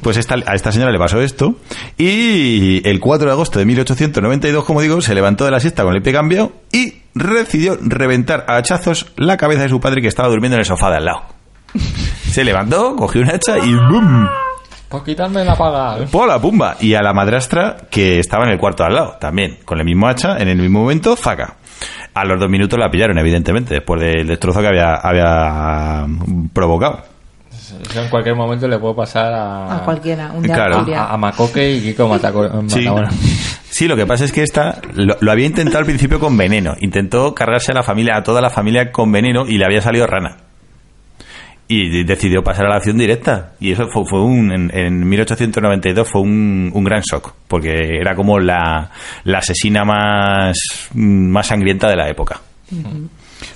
Pues 0.00 0.16
esta, 0.16 0.36
a 0.46 0.54
esta 0.54 0.72
señora 0.72 0.90
le 0.90 0.98
pasó 0.98 1.20
esto 1.20 1.56
y 1.98 2.80
el 2.88 2.98
4 2.98 3.26
de 3.26 3.32
agosto 3.32 3.58
de 3.58 3.66
1892, 3.66 4.64
como 4.64 4.80
digo, 4.80 5.02
se 5.02 5.14
levantó 5.14 5.44
de 5.44 5.50
la 5.50 5.60
siesta 5.60 5.82
con 5.84 5.94
el 5.94 6.00
pie 6.00 6.14
cambiado 6.14 6.50
y 6.72 6.94
decidió 7.12 7.76
reventar 7.82 8.46
a 8.48 8.56
hachazos 8.56 9.12
la 9.16 9.36
cabeza 9.36 9.64
de 9.64 9.68
su 9.68 9.80
padre 9.80 10.00
que 10.00 10.08
estaba 10.08 10.30
durmiendo 10.30 10.56
en 10.56 10.60
el 10.60 10.66
sofá 10.66 10.88
de 10.90 10.96
al 10.96 11.04
lado. 11.04 11.24
Se 12.30 12.42
levantó, 12.42 12.96
cogió 12.96 13.20
un 13.20 13.28
hacha 13.28 13.58
y 13.58 13.74
¡bum! 13.74 14.26
Pues 14.92 15.02
quitarme 15.04 15.44
la 15.44 15.56
paga. 15.56 16.04
¡Pola, 16.10 16.38
pumba! 16.40 16.76
Y 16.80 16.94
a 16.94 17.02
la 17.02 17.12
madrastra 17.12 17.76
que 17.90 18.18
estaba 18.20 18.44
en 18.44 18.50
el 18.52 18.58
cuarto 18.58 18.84
al 18.84 18.94
lado, 18.94 19.16
también, 19.20 19.58
con 19.64 19.78
el 19.80 19.84
mismo 19.84 20.06
hacha, 20.06 20.36
en 20.38 20.48
el 20.48 20.58
mismo 20.58 20.80
momento, 20.82 21.16
zaca. 21.16 21.56
A 22.14 22.24
los 22.24 22.38
dos 22.38 22.48
minutos 22.50 22.78
la 22.78 22.90
pillaron, 22.90 23.18
evidentemente, 23.18 23.74
después 23.74 24.00
del 24.00 24.26
destrozo 24.26 24.60
que 24.60 24.68
había, 24.68 24.94
había 24.94 26.06
provocado. 26.52 27.00
Eso 27.50 28.00
en 28.02 28.08
cualquier 28.10 28.34
momento 28.36 28.68
le 28.68 28.78
puedo 28.78 28.94
pasar 28.94 29.32
a. 29.32 29.76
A 29.76 29.84
cualquiera, 29.84 30.30
un 30.32 30.42
Claro. 30.42 30.84
día 30.84 31.04
A, 31.04 31.14
a 31.14 31.16
Macoque 31.16 31.72
y 31.76 31.80
Kiko 31.80 32.08
Mataco- 32.08 32.68
Sí. 32.68 32.86
Sí, 33.70 33.88
lo 33.88 33.96
que 33.96 34.04
pasa 34.06 34.24
es 34.26 34.32
que 34.32 34.42
esta 34.42 34.80
lo, 34.94 35.16
lo 35.20 35.32
había 35.32 35.46
intentado 35.46 35.78
al 35.78 35.86
principio 35.86 36.20
con 36.20 36.36
veneno. 36.36 36.74
Intentó 36.80 37.34
cargarse 37.34 37.72
a 37.72 37.74
la 37.74 37.82
familia, 37.82 38.16
a 38.18 38.22
toda 38.22 38.42
la 38.42 38.50
familia 38.50 38.92
con 38.92 39.10
veneno 39.10 39.46
y 39.46 39.56
le 39.56 39.64
había 39.64 39.80
salido 39.80 40.06
rana. 40.06 40.36
Y 41.68 42.04
decidió 42.04 42.42
pasar 42.44 42.66
a 42.66 42.70
la 42.70 42.76
acción 42.76 42.98
directa. 42.98 43.52
Y 43.58 43.72
eso 43.72 43.86
fue, 43.90 44.02
fue 44.04 44.20
un, 44.22 44.52
en, 44.52 44.70
en 44.76 45.08
1892 45.08 46.06
fue 46.10 46.20
un, 46.20 46.70
un 46.74 46.84
gran 46.84 47.00
shock. 47.00 47.32
Porque 47.48 47.70
era 47.98 48.14
como 48.14 48.38
la, 48.38 48.90
la 49.24 49.38
asesina 49.38 49.84
más, 49.84 50.54
más 50.94 51.46
sangrienta 51.46 51.88
de 51.88 51.96
la 51.96 52.08
época. 52.10 52.40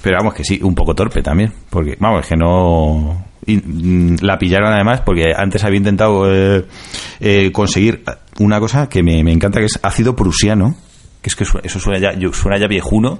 Pero 0.02 0.16
vamos, 0.18 0.34
que 0.34 0.44
sí, 0.44 0.58
un 0.62 0.74
poco 0.74 0.94
torpe 0.94 1.20
también. 1.22 1.52
Porque, 1.68 1.96
vamos, 2.00 2.26
que 2.26 2.36
no. 2.36 3.24
y, 3.46 3.56
mm, 3.56 4.16
la 4.22 4.38
pillaron 4.38 4.72
además 4.72 5.02
porque 5.02 5.32
antes 5.36 5.62
había 5.64 5.78
intentado 5.78 6.32
eh, 6.32 6.64
eh, 7.20 7.50
conseguir 7.52 8.02
una 8.38 8.58
cosa 8.60 8.88
que 8.88 9.02
me, 9.02 9.22
me 9.22 9.32
encanta, 9.32 9.60
que 9.60 9.66
es 9.66 9.78
ácido 9.82 10.16
prusiano. 10.16 10.74
Que 11.20 11.28
es 11.28 11.36
que 11.36 11.44
eso 11.44 11.80
suena 11.80 11.98
ya, 11.98 12.14
yo- 12.18 12.32
suena 12.32 12.56
ya 12.58 12.66
viejuno, 12.68 13.18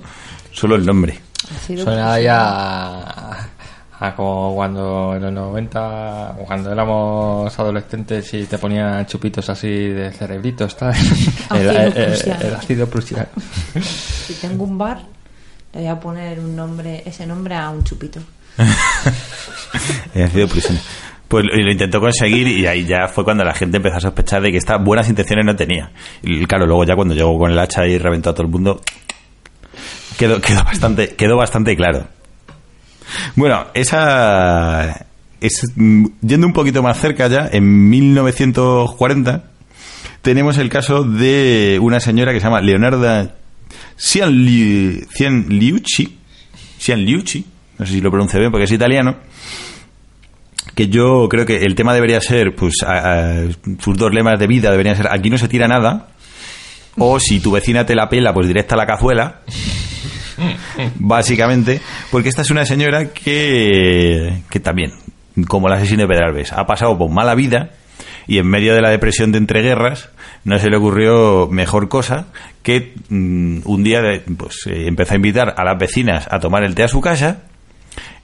solo 0.53 0.77
el 0.77 0.87
nombre. 0.87 1.19
Suena 1.67 2.19
ya 2.21 3.51
a, 3.99 4.07
a 4.09 4.15
como 4.17 4.55
cuando 4.55 5.15
en 5.17 5.23
los 5.23 5.33
90, 5.33 6.37
o 6.41 6.45
cuando 6.45 6.73
éramos 6.73 7.59
adolescentes 7.59 8.33
y 8.35 8.45
te 8.45 8.59
ponían 8.59 9.07
chupitos 9.07 9.49
así 9.51 9.69
de 9.69 10.11
cerebritos, 10.13 10.77
tal. 10.77 10.95
El, 11.55 11.69
Ácido 11.69 11.71
el- 11.71 11.97
el- 11.97 12.07
prusiano. 12.07 12.41
el 12.47 12.55
ácido 12.55 12.87
prusiano. 12.89 13.29
Si 14.27 14.35
tengo 14.35 14.65
un 14.65 14.77
bar, 14.79 14.99
le 15.73 15.81
voy 15.81 15.89
a 15.89 16.01
poner 16.01 16.41
un 16.41 16.57
nombre, 16.57 17.03
ese 17.07 17.27
nombre 17.27 17.55
a 17.55 17.71
un 17.71 17.85
chupito. 17.85 18.21
El 20.15 20.23
ácido 20.25 20.49
prusiano. 20.49 20.81
Pues 21.29 21.45
lo, 21.45 21.57
lo 21.57 21.73
intentó 21.73 22.01
conseguir 22.01 22.47
y 22.49 22.67
ahí 22.67 22.85
ya 22.85 23.09
fue 23.09 23.25
cuando 23.25 23.45
la 23.45 23.53
gente 23.55 23.77
empezó 23.79 23.97
a 23.97 24.01
sospechar 24.01 24.43
de 24.43 24.53
que 24.53 24.59
estas 24.59 24.83
buenas 24.83 25.09
intenciones 25.09 25.45
no 25.45 25.57
tenía. 25.57 25.91
Y 26.23 26.45
claro, 26.47 26.67
luego 26.67 26.85
ya 26.85 26.95
cuando 26.95 27.15
llegó 27.15 27.37
con 27.39 27.51
el 27.51 27.59
hacha 27.59 27.87
y 27.87 27.99
reventó 27.99 28.31
a 28.31 28.35
todo 28.35 28.45
el 28.45 28.53
mundo, 28.53 28.81
quedó, 30.19 30.41
quedó, 30.41 30.63
bastante, 30.65 31.15
quedó 31.17 31.37
bastante 31.37 31.75
claro. 31.77 32.07
Bueno, 33.35 33.67
esa, 33.75 35.07
es, 35.41 35.63
mm, 35.77 36.07
yendo 36.23 36.47
un 36.47 36.53
poquito 36.53 36.83
más 36.83 36.99
cerca 37.01 37.29
ya, 37.29 37.49
en 37.53 37.89
1940 37.91 39.45
tenemos 40.23 40.59
el 40.59 40.69
caso 40.69 41.05
de 41.05 41.79
una 41.81 42.01
señora 42.01 42.33
que 42.33 42.41
se 42.41 42.45
llama 42.47 42.61
Leonarda 42.61 43.35
Cianli- 43.99 45.07
Cianliucci, 45.17 46.19
Cianliucci, 46.81 47.45
no 47.79 47.87
sé 47.87 47.93
si 47.93 48.01
lo 48.01 48.11
pronuncio 48.11 48.39
bien 48.41 48.51
porque 48.51 48.65
es 48.65 48.73
italiano, 48.73 49.17
que 50.75 50.89
yo 50.89 51.29
creo 51.31 51.47
que 51.47 51.63
el 51.65 51.75
tema 51.75 51.95
debería 51.95 52.21
ser, 52.21 52.55
pues, 52.55 52.75
a- 52.85 52.99
a- 52.99 53.45
sus 53.79 53.97
dos 53.97 54.13
lemas 54.13 54.39
de 54.39 54.47
vida 54.47 54.71
deberían 54.71 54.97
ser, 54.97 55.09
aquí 55.11 55.31
no 55.31 55.39
se 55.39 55.49
tira 55.49 55.69
nada, 55.69 56.09
o 56.99 57.21
si 57.21 57.41
tu 57.41 57.53
vecina 57.53 57.87
te 57.87 57.95
la 57.95 58.09
pela, 58.09 58.35
pues 58.35 58.49
directa 58.49 58.75
a 58.75 58.79
la 58.79 58.87
cazuela, 58.87 59.41
básicamente, 60.97 61.81
porque 62.11 62.29
esta 62.29 62.43
es 62.43 62.51
una 62.51 62.65
señora 62.67 63.11
que, 63.13 64.43
que 64.51 64.61
también, 64.61 64.93
como 65.49 65.69
la 65.69 65.77
asesina 65.77 66.03
de 66.03 66.09
Pedralbes, 66.09 66.53
ha 66.53 66.67
pasado 66.67 66.97
por 66.99 67.11
mala 67.11 67.35
vida 67.35 67.71
y 68.27 68.39
en 68.39 68.47
medio 68.49 68.75
de 68.75 68.83
la 68.83 68.91
depresión 68.91 69.31
de 69.33 69.39
entreguerras 69.39 70.09
no 70.45 70.59
se 70.59 70.69
le 70.69 70.77
ocurrió 70.77 71.49
mejor 71.51 71.89
cosa 71.89 72.27
que 72.63 72.95
mm, 73.09 73.61
un 73.65 73.85
día 73.85 74.01
de- 74.03 74.21
pues, 74.21 74.67
eh, 74.67 74.87
empezó 74.89 75.15
a 75.15 75.17
invitar 75.17 75.55
a 75.57 75.65
las 75.65 75.79
vecinas 75.79 76.27
a 76.31 76.39
tomar 76.41 76.65
el 76.65 76.75
té 76.75 76.83
a 76.83 76.89
su 76.89 77.01
casa 77.01 77.43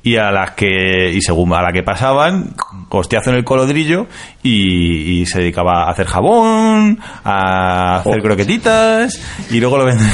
y 0.04 0.16
a 0.16 0.32
las 0.32 0.52
que 0.52 1.12
y 1.14 1.20
según 1.20 1.52
a 1.52 1.62
la 1.62 1.72
que 1.72 1.84
pasaban 1.84 2.54
costeazo 2.88 3.30
en 3.30 3.36
el 3.36 3.44
colodrillo 3.44 4.08
y, 4.42 5.20
y 5.20 5.26
se 5.26 5.38
dedicaba 5.38 5.84
a 5.84 5.90
hacer 5.92 6.06
jabón 6.06 6.98
a 7.24 7.98
hacer 7.98 8.20
croquetitas 8.20 9.20
y 9.52 9.60
luego 9.60 9.78
lo 9.78 9.84
vendía 9.84 10.12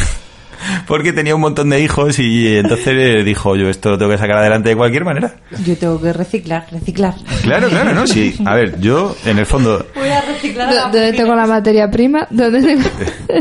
porque 0.86 1.12
tenía 1.12 1.34
un 1.34 1.40
montón 1.40 1.70
de 1.70 1.80
hijos 1.80 2.18
y 2.18 2.56
entonces 2.56 3.24
dijo 3.24 3.56
yo 3.56 3.68
esto 3.68 3.90
lo 3.90 3.98
tengo 3.98 4.10
que 4.12 4.18
sacar 4.18 4.36
adelante 4.38 4.70
de 4.70 4.76
cualquier 4.76 5.04
manera 5.04 5.34
Yo 5.64 5.76
tengo 5.76 6.00
que 6.00 6.12
reciclar, 6.12 6.66
reciclar. 6.70 7.14
claro 7.42 7.68
claro 7.68 7.92
no 7.94 8.06
sí 8.06 8.36
a 8.44 8.54
ver 8.54 8.80
yo 8.80 9.14
en 9.24 9.38
el 9.38 9.46
fondo 9.46 9.86
Voy 9.94 10.08
a 10.08 10.20
reciclar. 10.22 10.68
¿Dó- 10.72 10.80
¿Dónde 10.82 11.12
tengo 11.12 11.34
la 11.34 11.46
materia 11.46 11.90
prima? 11.90 12.26
¿Dónde 12.30 12.62
tengo... 12.62 12.88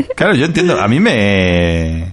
Claro, 0.16 0.34
yo 0.34 0.46
entiendo. 0.46 0.80
A 0.80 0.88
mí 0.88 0.98
me. 1.00 2.12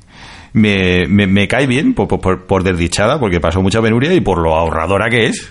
Me, 0.53 1.05
me, 1.07 1.27
me 1.27 1.47
cae 1.47 1.67
bien 1.67 1.93
por, 1.93 2.07
por, 2.07 2.45
por 2.45 2.63
desdichada, 2.63 3.19
porque 3.19 3.39
pasó 3.41 3.61
mucha 3.61 3.81
penuria 3.81 4.13
y 4.13 4.21
por 4.21 4.37
lo 4.37 4.55
ahorradora 4.55 5.09
que 5.09 5.27
es. 5.27 5.49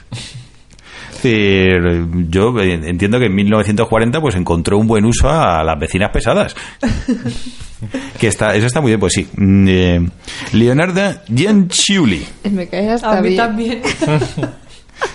Decir, 1.28 2.06
yo 2.28 2.58
eh, 2.60 2.80
entiendo 2.84 3.18
que 3.18 3.26
en 3.26 3.34
1940 3.34 4.20
pues 4.20 4.34
encontró 4.36 4.78
un 4.78 4.86
buen 4.86 5.04
uso 5.04 5.28
a 5.30 5.62
las 5.64 5.78
vecinas 5.78 6.10
pesadas. 6.10 6.54
que 8.20 8.28
está, 8.28 8.54
eso 8.54 8.66
está 8.66 8.80
muy 8.80 8.90
bien, 8.90 9.00
pues 9.00 9.12
sí. 9.14 9.26
Mm, 9.36 9.66
eh, 9.68 10.08
Leonarda 10.52 11.22
Gianciulli. 11.28 12.24
Me 12.50 12.68
cae 12.68 12.90
hasta 12.90 13.18
A 13.18 13.20
mí 13.22 13.28
bien. 13.28 13.36
también. 13.36 13.82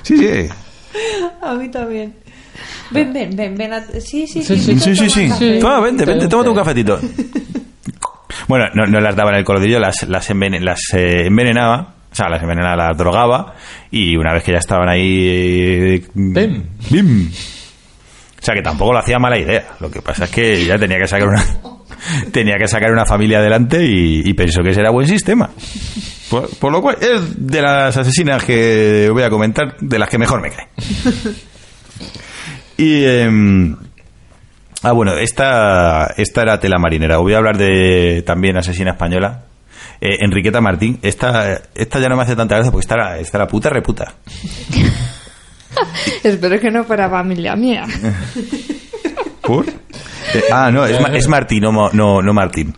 Sí, 0.03 0.17
sí. 0.17 0.47
A 1.41 1.53
mí 1.55 1.69
también. 1.69 2.13
Ven, 2.91 3.13
ven, 3.13 3.35
ven, 3.35 3.55
ven. 3.55 3.73
a- 3.73 3.81
Sí, 4.01 4.27
sí, 4.27 4.43
Sí, 4.43 4.57
sí. 4.57 4.77
Sí, 4.79 4.95
sí, 4.95 5.09
sí. 5.09 5.29
Toma. 5.29 5.59
Toma, 5.61 5.79
vente, 5.81 6.05
vente, 6.05 6.27
tómate 6.27 6.49
un 6.49 6.55
cafetito. 6.55 6.99
Bueno, 8.47 8.65
no, 8.73 8.85
no 8.85 8.99
las 8.99 9.15
daba 9.15 9.31
en 9.31 9.37
el 9.37 9.43
colodrillo, 9.43 9.79
las, 9.79 10.03
las, 10.07 10.29
envenen- 10.31 10.61
las 10.63 10.79
eh, 10.93 11.27
envenenaba, 11.27 11.93
o 12.11 12.15
sea, 12.15 12.29
las 12.29 12.41
envenenaba, 12.41 12.75
las 12.75 12.97
drogaba, 12.97 13.53
y 13.91 14.15
una 14.17 14.33
vez 14.33 14.43
que 14.43 14.51
ya 14.51 14.57
estaban 14.59 14.89
ahí... 14.89 15.27
eh, 15.27 16.03
Bim. 16.13 16.63
¡Bim! 16.89 17.29
O 17.31 18.41
sea, 18.41 18.55
que 18.55 18.61
tampoco 18.61 18.93
lo 18.93 18.99
hacía 18.99 19.19
mala 19.19 19.37
idea. 19.37 19.65
Lo 19.79 19.91
que 19.91 20.01
pasa 20.01 20.25
es 20.25 20.31
que 20.31 20.65
ya 20.65 20.77
tenía 20.77 20.97
que 20.97 21.07
sacar 21.07 21.27
una... 21.27 21.43
tenía 22.31 22.55
que 22.57 22.67
sacar 22.67 22.91
una 22.91 23.05
familia 23.05 23.39
adelante 23.39 23.85
y, 23.85 24.21
y 24.27 24.33
pensó 24.33 24.61
que 24.63 24.69
ese 24.69 24.79
era 24.81 24.91
buen 24.91 25.07
sistema. 25.07 25.49
Por, 26.29 26.49
por 26.57 26.71
lo 26.71 26.81
cual, 26.81 26.97
es 27.01 27.45
de 27.47 27.61
las 27.61 27.97
asesinas 27.97 28.43
que 28.43 29.09
voy 29.11 29.23
a 29.23 29.29
comentar, 29.29 29.75
de 29.79 29.99
las 29.99 30.09
que 30.09 30.17
mejor 30.17 30.41
me 30.41 30.49
cae. 30.51 30.67
Y... 32.77 33.03
em, 33.05 33.75
Ah, 34.81 34.93
bueno, 34.93 35.17
esta, 35.17 36.13
esta 36.15 36.41
era 36.41 36.57
tela 36.61 36.77
marinera. 36.79 37.17
Voy 37.17 37.33
a 37.33 37.37
hablar 37.39 37.57
de 37.57 38.23
también 38.25 38.55
asesina 38.55 38.91
española. 38.91 39.43
Eh, 40.01 40.17
Enriqueta 40.21 40.61
Martín. 40.61 40.99
Esta, 41.01 41.61
esta 41.75 41.99
ya 41.99 42.09
no 42.09 42.15
me 42.15 42.23
hace 42.23 42.35
tanta 42.35 42.55
gracia 42.55 42.71
porque 42.71 42.85
esta 42.85 42.95
era, 42.95 43.19
esta 43.19 43.37
era 43.37 43.47
puta 43.47 43.69
reputa. 43.69 44.13
Espero 46.23 46.59
que 46.59 46.71
no 46.71 46.83
fuera 46.83 47.09
familia 47.09 47.55
mía. 47.55 47.85
¿Por? 49.41 49.67
Eh, 49.67 50.43
ah, 50.51 50.71
no, 50.71 50.85
es, 50.85 50.97
es 51.13 51.27
Martín, 51.27 51.63
no, 51.63 51.89
no, 51.91 52.21
no 52.21 52.33
Martín. 52.33 52.75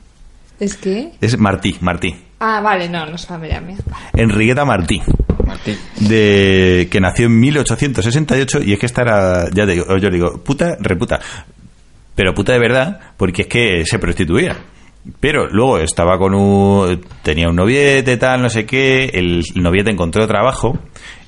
¿Es 0.60 0.77
que? 0.77 1.11
Es 1.22 1.38
Martí, 1.38 1.77
Martí. 1.81 2.15
Ah, 2.39 2.61
vale, 2.61 2.89
no, 2.89 3.06
no 3.06 3.15
es 3.15 3.26
familia 3.26 3.61
mía. 3.61 3.77
Enriqueta 4.14 4.65
Martí. 4.65 5.02
Martín. 5.45 5.77
de 5.99 6.88
que 6.89 7.02
nació 7.02 7.26
en 7.26 7.39
1868 7.39 8.61
y 8.64 8.73
es 8.73 8.80
que 8.80 8.85
esta 8.85 9.02
era, 9.02 9.49
ya 9.52 9.65
te 9.65 9.73
digo, 9.73 9.98
yo 9.98 10.10
digo, 10.10 10.41
puta, 10.43 10.77
reputa. 10.80 11.19
Pero 12.15 12.34
puta 12.34 12.53
de 12.53 12.60
verdad, 12.60 12.99
porque 13.18 13.43
es 13.43 13.48
que 13.48 13.85
se 13.85 13.99
prostituía. 13.99 14.56
Pero 15.19 15.48
luego 15.49 15.80
estaba 15.80 16.18
con 16.18 16.34
un... 16.36 17.03
tenía 17.23 17.49
un 17.49 17.56
noviete, 17.56 18.18
tal, 18.18 18.41
no 18.41 18.49
sé 18.49 18.65
qué, 18.65 19.06
el 19.14 19.44
noviete 19.56 19.90
encontró 19.90 20.28
trabajo 20.28 20.78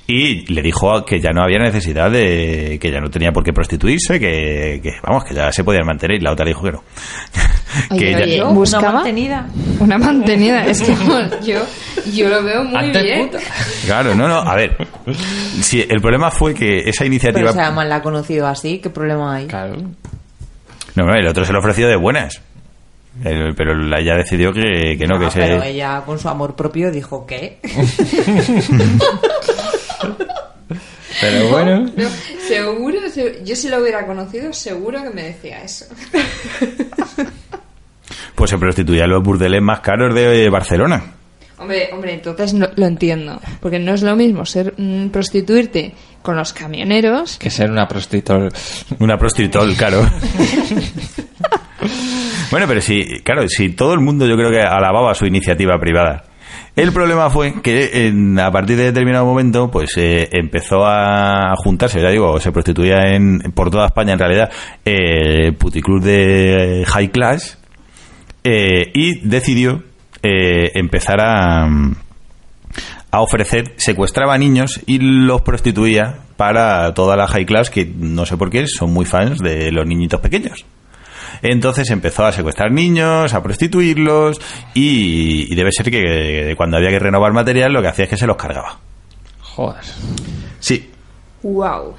y 0.06 0.44
le 0.52 0.60
dijo 0.62 1.04
que 1.04 1.18
ya 1.18 1.30
no 1.32 1.42
había 1.42 1.58
necesidad 1.58 2.10
de... 2.10 2.78
que 2.80 2.90
ya 2.92 3.00
no 3.00 3.10
tenía 3.10 3.32
por 3.32 3.42
qué 3.42 3.52
prostituirse, 3.52 4.20
que, 4.20 4.80
que, 4.82 4.92
vamos, 5.02 5.24
que 5.24 5.34
ya 5.34 5.50
se 5.50 5.64
podían 5.64 5.86
mantener 5.86 6.18
y 6.18 6.20
la 6.20 6.32
otra 6.32 6.44
le 6.44 6.50
dijo 6.50 6.62
que 6.62 6.72
no. 6.72 6.84
Oye, 7.90 7.98
que 8.14 8.16
oye, 8.16 8.36
Yo, 8.36 8.50
buscaba 8.52 8.90
Una 8.90 8.92
mantenida. 8.98 9.48
una 9.80 9.98
mantenida. 9.98 10.66
Es 10.66 10.82
que 10.82 10.94
yo, 11.44 11.60
yo 12.12 12.28
lo 12.28 12.44
veo 12.44 12.62
muy 12.64 12.76
Antes 12.76 13.02
bien. 13.02 13.26
puta. 13.28 13.38
Claro, 13.86 14.14
no, 14.14 14.28
no, 14.28 14.36
a 14.38 14.54
ver. 14.54 14.76
Sí, 15.62 15.84
el 15.88 16.00
problema 16.00 16.30
fue 16.30 16.54
que 16.54 16.80
esa 16.88 17.04
iniciativa... 17.06 17.40
Pero 17.50 17.52
si 17.54 17.58
además 17.60 17.88
la 17.88 17.96
ha 17.96 18.02
conocido 18.02 18.46
así, 18.46 18.78
¿qué 18.78 18.90
problema 18.90 19.34
hay? 19.34 19.46
Claro. 19.46 19.76
No, 20.96 21.04
no, 21.06 21.14
el 21.14 21.26
otro 21.26 21.44
se 21.44 21.52
lo 21.52 21.58
ofreció 21.58 21.88
de 21.88 21.96
buenas. 21.96 22.40
El- 23.22 23.54
pero 23.54 23.74
la- 23.74 24.00
ella 24.00 24.16
decidió 24.16 24.52
que, 24.52 24.96
que 24.98 25.06
no, 25.06 25.18
que 25.18 25.26
Ah, 25.26 25.30
se... 25.30 25.38
Pero 25.40 25.62
ella 25.62 26.02
con 26.04 26.18
su 26.18 26.28
amor 26.28 26.56
propio 26.56 26.90
dijo 26.90 27.24
que. 27.26 27.58
Pero 31.20 31.48
bueno. 31.48 31.90
No, 31.96 32.08
seguro, 32.48 32.98
se- 33.10 33.40
yo 33.44 33.54
si 33.56 33.68
lo 33.68 33.78
hubiera 33.80 34.06
conocido, 34.06 34.52
seguro 34.52 35.02
que 35.02 35.10
me 35.10 35.22
decía 35.24 35.62
eso. 35.62 35.86
Pues 38.34 38.50
se 38.50 38.58
prostituía 38.58 39.06
los 39.06 39.22
burdeles 39.22 39.62
más 39.62 39.78
caros 39.78 40.12
de 40.12 40.50
Barcelona. 40.50 41.00
Hombre, 41.56 41.88
hombre, 41.92 42.14
entonces 42.14 42.52
no, 42.52 42.66
lo 42.74 42.86
entiendo. 42.86 43.40
Porque 43.60 43.78
no 43.78 43.94
es 43.94 44.02
lo 44.02 44.16
mismo 44.16 44.44
ser 44.44 44.74
mm, 44.76 45.06
prostituirte 45.10 45.94
con 46.20 46.34
los 46.36 46.52
camioneros. 46.52 47.38
Que 47.38 47.48
ser 47.48 47.70
una 47.70 47.86
prostituta. 47.86 48.48
Una 48.98 49.16
prostituol, 49.16 49.74
claro. 49.76 50.04
Bueno, 52.54 52.68
pero 52.68 52.80
sí, 52.80 53.04
claro, 53.24 53.48
si 53.48 53.70
todo 53.70 53.94
el 53.94 54.00
mundo 54.00 54.26
yo 54.26 54.36
creo 54.36 54.50
que 54.50 54.60
alababa 54.60 55.12
su 55.14 55.26
iniciativa 55.26 55.76
privada. 55.80 56.22
El 56.76 56.92
problema 56.92 57.28
fue 57.30 57.60
que 57.62 58.06
en- 58.06 58.38
a 58.38 58.50
partir 58.52 58.76
de 58.76 58.84
determinado 58.84 59.24
momento, 59.24 59.70
pues 59.72 59.96
eh, 59.96 60.28
empezó 60.32 60.84
a 60.86 61.52
juntarse, 61.56 62.00
ya 62.00 62.10
digo, 62.10 62.38
se 62.38 62.52
prostituía 62.52 63.14
en, 63.14 63.40
por 63.54 63.70
toda 63.70 63.86
España 63.86 64.12
en 64.12 64.18
realidad, 64.20 64.50
eh, 64.84 65.50
puticlub 65.58 66.00
de 66.02 66.84
high 66.86 67.08
class, 67.10 67.58
eh, 68.44 68.90
y 68.94 69.18
decidió 69.26 69.82
eh, 70.22 70.70
empezar 70.74 71.20
a, 71.20 71.66
a 73.10 73.20
ofrecer, 73.20 73.72
secuestraba 73.76 74.38
niños 74.38 74.80
y 74.86 74.98
los 74.98 75.42
prostituía 75.42 76.18
para 76.36 76.94
toda 76.94 77.16
la 77.16 77.26
high 77.26 77.46
class 77.46 77.70
que 77.70 77.84
no 77.84 78.26
sé 78.26 78.36
por 78.36 78.50
qué 78.50 78.66
son 78.68 78.92
muy 78.92 79.06
fans 79.06 79.38
de 79.40 79.70
los 79.72 79.86
niñitos 79.86 80.20
pequeños. 80.20 80.64
Entonces 81.42 81.90
empezó 81.90 82.24
a 82.24 82.32
secuestrar 82.32 82.70
niños, 82.70 83.34
a 83.34 83.42
prostituirlos 83.42 84.40
y, 84.74 85.52
y 85.52 85.54
debe 85.54 85.70
ser 85.72 85.90
que 85.90 86.54
cuando 86.56 86.76
había 86.76 86.90
que 86.90 86.98
renovar 86.98 87.32
material 87.32 87.72
lo 87.72 87.82
que 87.82 87.88
hacía 87.88 88.04
es 88.04 88.10
que 88.10 88.16
se 88.16 88.26
los 88.26 88.36
cargaba. 88.36 88.78
Joder. 89.40 89.84
Sí, 90.60 90.90
¡Wow! 91.42 91.94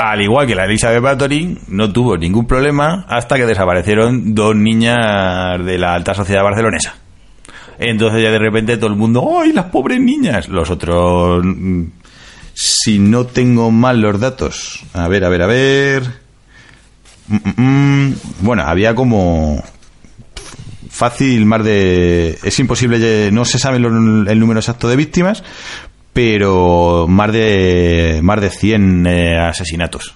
al 0.00 0.22
igual 0.22 0.46
que 0.46 0.54
la 0.54 0.64
Elizabeth 0.64 1.02
Bathory, 1.02 1.58
no 1.68 1.92
tuvo 1.92 2.16
ningún 2.16 2.46
problema 2.46 3.04
hasta 3.06 3.36
que 3.36 3.44
desaparecieron 3.44 4.34
dos 4.34 4.56
niñas 4.56 5.64
de 5.64 5.76
la 5.76 5.94
alta 5.94 6.14
sociedad 6.14 6.42
barcelonesa. 6.42 6.94
Entonces 7.78 8.22
ya 8.22 8.30
de 8.30 8.38
repente 8.38 8.78
todo 8.78 8.90
el 8.90 8.96
mundo, 8.96 9.40
¡ay, 9.40 9.52
las 9.52 9.66
pobres 9.66 10.00
niñas! 10.00 10.48
Los 10.48 10.70
otros, 10.70 11.42
mm, 11.44 11.84
si 12.54 12.98
no 12.98 13.26
tengo 13.26 13.70
mal 13.70 14.00
los 14.00 14.18
datos, 14.18 14.82
a 14.94 15.06
ver, 15.08 15.24
a 15.24 15.28
ver, 15.28 15.42
a 15.42 15.46
ver. 15.46 16.02
Mm, 17.30 17.36
mm, 17.36 18.08
mm. 18.08 18.16
Bueno, 18.40 18.62
había 18.64 18.94
como 18.94 19.62
fácil 20.90 21.46
más 21.46 21.64
de... 21.64 22.38
Es 22.42 22.58
imposible, 22.58 23.30
no 23.32 23.44
se 23.44 23.58
sabe 23.58 23.78
el 23.78 24.38
número 24.38 24.60
exacto 24.60 24.88
de 24.88 24.96
víctimas, 24.96 25.42
pero 26.12 27.06
más 27.08 27.32
de 27.32 28.20
más 28.22 28.40
de 28.40 28.50
100 28.50 29.06
eh, 29.06 29.38
asesinatos. 29.38 30.14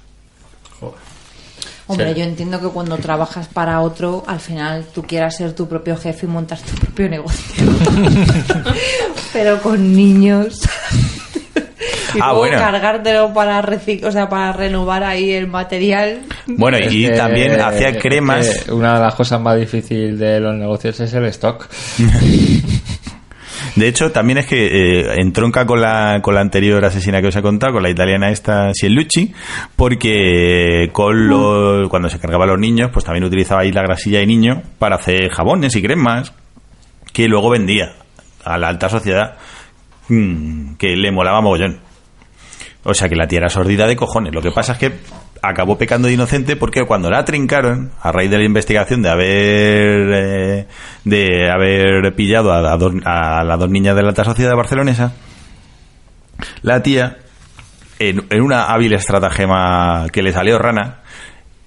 Hombre, 1.86 2.14
Sí. 2.14 2.20
yo 2.20 2.24
entiendo 2.24 2.60
que 2.60 2.68
cuando 2.68 2.96
trabajas 2.96 3.46
para 3.46 3.80
otro, 3.82 4.24
al 4.26 4.40
final 4.40 4.86
tú 4.94 5.02
quieras 5.02 5.36
ser 5.36 5.52
tu 5.54 5.68
propio 5.68 5.96
jefe 5.98 6.24
y 6.24 6.28
montas 6.30 6.62
tu 6.62 6.74
propio 6.76 7.08
negocio. 7.10 7.54
Pero 9.32 9.60
con 9.60 9.94
niños. 9.94 10.60
Y 12.14 12.18
Ah, 12.20 12.26
luego 12.28 12.38
bueno. 12.40 12.58
cargártelo 12.58 13.32
para 13.34 13.60
recic- 13.62 14.04
o 14.04 14.12
sea, 14.12 14.28
para 14.28 14.52
renovar 14.52 15.02
ahí 15.04 15.32
el 15.32 15.46
material. 15.48 16.20
Bueno, 16.46 16.78
y 16.78 17.06
que- 17.06 17.10
también 17.10 17.60
hacía 17.60 17.98
cremas. 17.98 18.66
una 18.70 18.94
de 18.94 19.00
las 19.00 19.14
cosas 19.14 19.40
más 19.40 19.58
difíciles 19.58 20.18
de 20.18 20.40
los 20.40 20.54
negocios 20.54 20.98
es 21.00 21.12
el 21.14 21.24
stock. 21.26 21.68
De 23.76 23.88
hecho, 23.88 24.12
también 24.12 24.38
es 24.38 24.46
que 24.46 24.66
eh, 25.00 25.14
entronca 25.16 25.66
con 25.66 25.80
la, 25.80 26.20
con 26.22 26.34
la 26.34 26.40
anterior 26.40 26.84
asesina 26.84 27.20
que 27.20 27.28
os 27.28 27.36
he 27.36 27.42
contado, 27.42 27.72
con 27.72 27.82
la 27.82 27.90
italiana 27.90 28.30
esta 28.30 28.70
Ciellucci, 28.72 29.32
porque 29.74 30.90
con 30.92 31.26
los, 31.28 31.88
cuando 31.88 32.08
se 32.08 32.20
cargaba 32.20 32.44
a 32.44 32.48
los 32.48 32.58
niños, 32.60 32.90
pues 32.92 33.04
también 33.04 33.24
utilizaba 33.24 33.62
ahí 33.62 33.72
la 33.72 33.82
grasilla 33.82 34.20
de 34.20 34.26
niño 34.26 34.62
para 34.78 34.96
hacer 34.96 35.28
jabones 35.30 35.74
y 35.74 35.82
cremas 35.82 36.32
que 37.12 37.26
luego 37.26 37.50
vendía 37.50 37.94
a 38.44 38.58
la 38.58 38.68
alta 38.68 38.88
sociedad 38.88 39.36
mm, 40.08 40.74
que 40.74 40.94
le 40.96 41.10
molaba 41.10 41.40
mogollón. 41.40 41.80
O 42.84 42.94
sea 42.94 43.08
que 43.08 43.16
la 43.16 43.26
tía 43.26 43.38
era 43.38 43.48
sordida 43.48 43.86
de 43.86 43.96
cojones. 43.96 44.34
Lo 44.34 44.42
que 44.42 44.50
pasa 44.50 44.72
es 44.74 44.78
que 44.78 44.92
acabó 45.42 45.76
pecando 45.76 46.08
de 46.08 46.14
inocente 46.14 46.56
porque 46.56 46.84
cuando 46.86 47.10
la 47.10 47.24
trincaron, 47.24 47.90
a 48.00 48.12
raíz 48.12 48.30
de 48.30 48.38
la 48.38 48.44
investigación 48.44 49.02
de 49.02 49.08
haber 49.10 50.10
eh, 50.14 50.66
de 51.04 51.50
haber 51.50 52.14
pillado 52.14 52.52
a, 52.52 52.76
dos- 52.76 52.94
a 53.04 53.42
las 53.44 53.58
dos 53.58 53.70
niñas 53.70 53.96
de 53.96 54.02
la 54.02 54.08
alta 54.08 54.24
sociedad 54.24 54.54
barcelonesa, 54.56 55.12
la 56.62 56.82
tía, 56.82 57.18
en, 57.98 58.24
en 58.30 58.42
una 58.42 58.64
hábil 58.64 58.92
estratagema 58.94 60.06
que 60.12 60.22
le 60.22 60.32
salió 60.32 60.58
rana, 60.58 61.00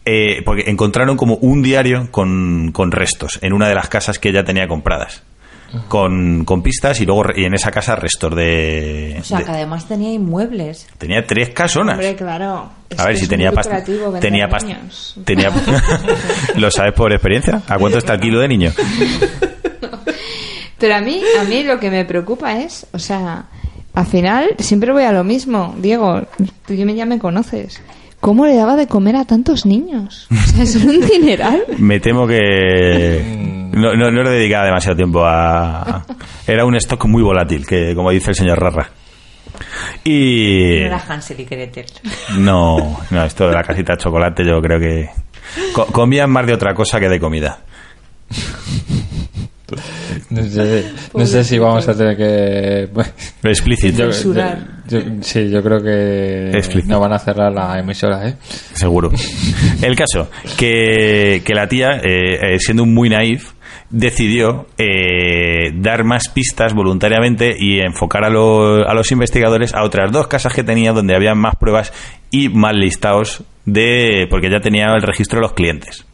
eh, 0.06 0.41
porque 0.45 0.69
encontraron 0.69 1.18
como 1.18 1.35
un 1.35 1.61
diario 1.61 2.10
con, 2.11 2.72
con 2.72 2.91
restos 2.91 3.39
en 3.41 3.53
una 3.53 3.68
de 3.68 3.76
las 3.76 3.89
casas 3.89 4.19
que 4.19 4.30
ella 4.30 4.44
tenía 4.44 4.68
compradas. 4.68 5.23
Con, 5.89 6.45
con 6.45 6.61
pistas 6.64 6.99
y 7.02 7.06
luego 7.06 7.23
re- 7.23 7.41
y 7.41 7.45
en 7.45 7.53
esa 7.53 7.72
casa 7.72 7.95
restos 7.95 8.34
de, 8.35 9.18
O 9.19 9.23
sea, 9.23 9.39
de- 9.39 9.44
que 9.45 9.52
además 9.52 9.85
tenía 9.88 10.14
inmuebles. 10.14 10.88
tenía 10.98 11.26
tres 11.27 11.49
casonas 11.49 11.95
Hombre, 11.95 12.15
claro. 12.15 12.69
Es 12.89 12.98
a 12.99 13.06
ver 13.07 13.18
si 13.18 13.27
tenía 13.27 13.52
pasta. 13.52 13.84
Tenía 14.22 14.48
pasta. 14.48 14.80
Tenía. 15.26 15.49
¿Lo 16.56 16.72
sabes 16.72 16.94
por 16.94 17.11
experiencia? 17.11 17.61
¿A 17.68 17.77
cuánto 17.77 17.98
está 17.98 18.14
el 18.14 18.22
kilo 18.22 18.39
de 18.39 18.48
niño? 18.48 18.72
Pero 20.80 20.95
a 20.95 21.02
mí, 21.02 21.22
a 21.39 21.44
mí 21.44 21.64
lo 21.64 21.80
que 21.80 21.89
me 21.89 22.06
preocupa 22.06 22.60
es, 22.60 22.85
o 22.94 22.99
sea, 22.99 23.45
al 23.94 24.06
final 24.06 24.49
siempre 24.60 24.91
voy 24.91 25.03
a 25.03 25.11
lo 25.11 25.23
mismo. 25.23 25.76
Diego, 25.80 26.22
tú 26.68 26.73
ya 26.76 27.06
me 27.06 27.18
conoces. 27.18 27.81
¿Cómo 28.28 28.45
le 28.45 28.56
daba 28.58 28.76
de 28.76 28.88
comer 28.88 29.16
a 29.16 29.24
tantos 29.24 29.66
niños? 29.66 30.28
O 30.32 30.36
sea, 30.36 30.64
es 30.64 30.76
un 30.76 30.99
dineral. 30.99 31.64
Me 31.78 32.02
temo 32.02 32.28
que. 32.28 33.70
No, 33.72 33.94
no, 33.95 34.12
no 34.12 34.22
le 34.24 34.32
dedicaba 34.32 34.66
demasiado 34.66 34.98
tiempo 34.98 35.24
a. 35.26 36.04
Era 36.45 36.66
un 36.66 36.76
stock 36.76 37.06
muy 37.06 37.24
volátil, 37.24 37.66
que 37.66 37.95
como 37.95 38.12
dice 38.12 38.32
el 38.32 38.36
señor 38.36 38.60
Rarra. 38.60 38.90
Y. 40.04 40.80
No 40.82 40.88
era 40.88 41.02
Hansel 41.08 41.40
y 41.40 41.45
Gretel. 41.45 41.86
No, 42.40 42.99
no, 43.12 43.24
esto 43.24 43.48
de 43.48 43.54
la 43.54 43.64
casita 43.64 43.94
de 43.94 43.99
chocolate 43.99 44.44
yo 44.45 44.62
creo 44.62 44.78
que. 44.78 45.10
co- 45.72 45.86
comían 45.86 46.30
más 46.30 46.45
de 46.45 46.54
otra 46.54 46.74
cosa 46.74 46.99
que 46.99 47.08
de 47.08 47.22
comida. 47.22 47.60
No 50.30 50.44
sé, 50.44 50.91
no 51.14 51.26
sé 51.26 51.44
si 51.44 51.57
vamos 51.60 51.88
a 51.88 51.95
tener 51.98 52.15
que... 52.18 52.88
bueno, 52.94 53.10
Explícito, 53.44 54.10
yo- 54.10 54.34
yo- 54.34 54.56
yo- 54.88 55.02
sí, 55.22 55.49
yo 55.49 55.61
creo 55.64 55.81
que 55.81 56.49
Explícito. 56.52 56.94
no 56.94 56.99
van 57.02 57.14
a 57.14 57.19
cerrar 57.19 57.52
la 57.52 57.77
emisora, 57.80 58.27
¿eh? 58.30 58.35
seguro. 58.73 59.11
El 59.81 59.95
caso, 59.95 60.30
que, 60.57 61.41
que 61.45 61.53
la 61.53 61.68
tía, 61.68 61.98
eh, 61.98 62.53
eh, 62.56 62.60
siendo 62.60 62.85
muy 62.85 63.10
naif, 63.10 63.52
decidió 63.89 64.68
eh, 64.77 65.72
dar 65.76 66.03
más 66.03 66.30
pistas 66.30 66.73
voluntariamente 66.73 67.56
y 67.57 67.80
enfocar 67.80 68.23
a, 68.26 68.30
lo- 68.30 68.88
a 68.88 68.94
los 68.94 69.11
investigadores 69.11 69.73
a 69.73 69.84
otras 69.84 70.11
dos 70.11 70.27
casas 70.27 70.53
que 70.53 70.64
tenía 70.64 70.91
donde 70.94 71.15
había 71.15 71.35
más 71.35 71.56
pruebas 71.57 71.91
y 72.31 72.49
más 72.49 72.73
listados 72.73 73.44
de 73.65 74.27
porque 74.30 74.49
ya 74.49 74.60
tenía 74.61 74.94
el 74.95 75.02
registro 75.02 75.39
de 75.39 75.44
los 75.44 75.53
clientes. 75.53 76.06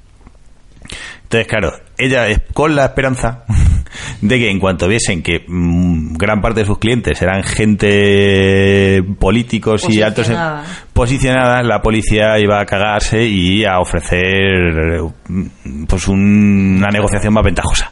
Entonces, 1.23 1.47
claro, 1.47 1.71
ella 1.97 2.27
es 2.27 2.41
con 2.53 2.75
la 2.75 2.85
esperanza 2.85 3.43
de 4.21 4.39
que 4.39 4.49
en 4.49 4.59
cuanto 4.59 4.87
viesen 4.87 5.21
que 5.21 5.43
mm, 5.47 6.13
gran 6.15 6.41
parte 6.41 6.61
de 6.61 6.65
sus 6.65 6.79
clientes 6.79 7.21
eran 7.21 7.43
gente 7.43 9.03
políticos 9.19 9.85
y 9.89 10.01
altos 10.01 10.29
en- 10.29 10.35
Posicionada. 10.35 10.63
posicionada, 10.93 11.63
la 11.63 11.81
policía 11.81 12.39
iba 12.39 12.59
a 12.59 12.65
cagarse 12.65 13.23
y 13.25 13.65
a 13.65 13.79
ofrecer 13.79 15.01
mm, 15.27 15.85
pues 15.87 16.07
un- 16.07 16.75
una 16.79 16.89
negociación 16.89 17.33
más 17.33 17.43
ventajosa. 17.43 17.91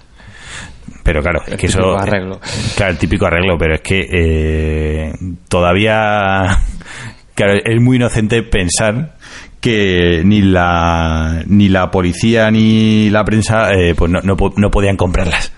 Pero 1.04 1.22
claro, 1.24 1.42
es 1.48 1.54
El 1.54 1.58
que 1.58 1.66
eso 1.68 1.78
típico 1.80 1.98
arreglo. 2.00 2.40
Claro, 2.76 2.92
el 2.92 2.98
típico 3.00 3.26
arreglo, 3.26 3.58
pero 3.58 3.74
es 3.76 3.82
que 3.82 4.00
eh, 4.12 5.14
todavía 5.50 6.60
claro, 7.36 7.54
es 7.64 7.82
muy 7.82 7.98
inocente 7.98 8.44
pensar 8.44 9.16
que 9.62 10.24
ni 10.26 10.42
la 10.42 11.44
ni 11.46 11.70
la 11.70 11.92
policía 11.92 12.50
ni 12.50 13.10
la 13.12 13.24
prensa 13.24 13.72
eh, 13.72 13.94
pues 13.96 14.12
no, 14.12 14.20
no, 14.22 14.36
no 14.58 14.72
podían 14.72 14.98
comprarlas. 14.98 15.54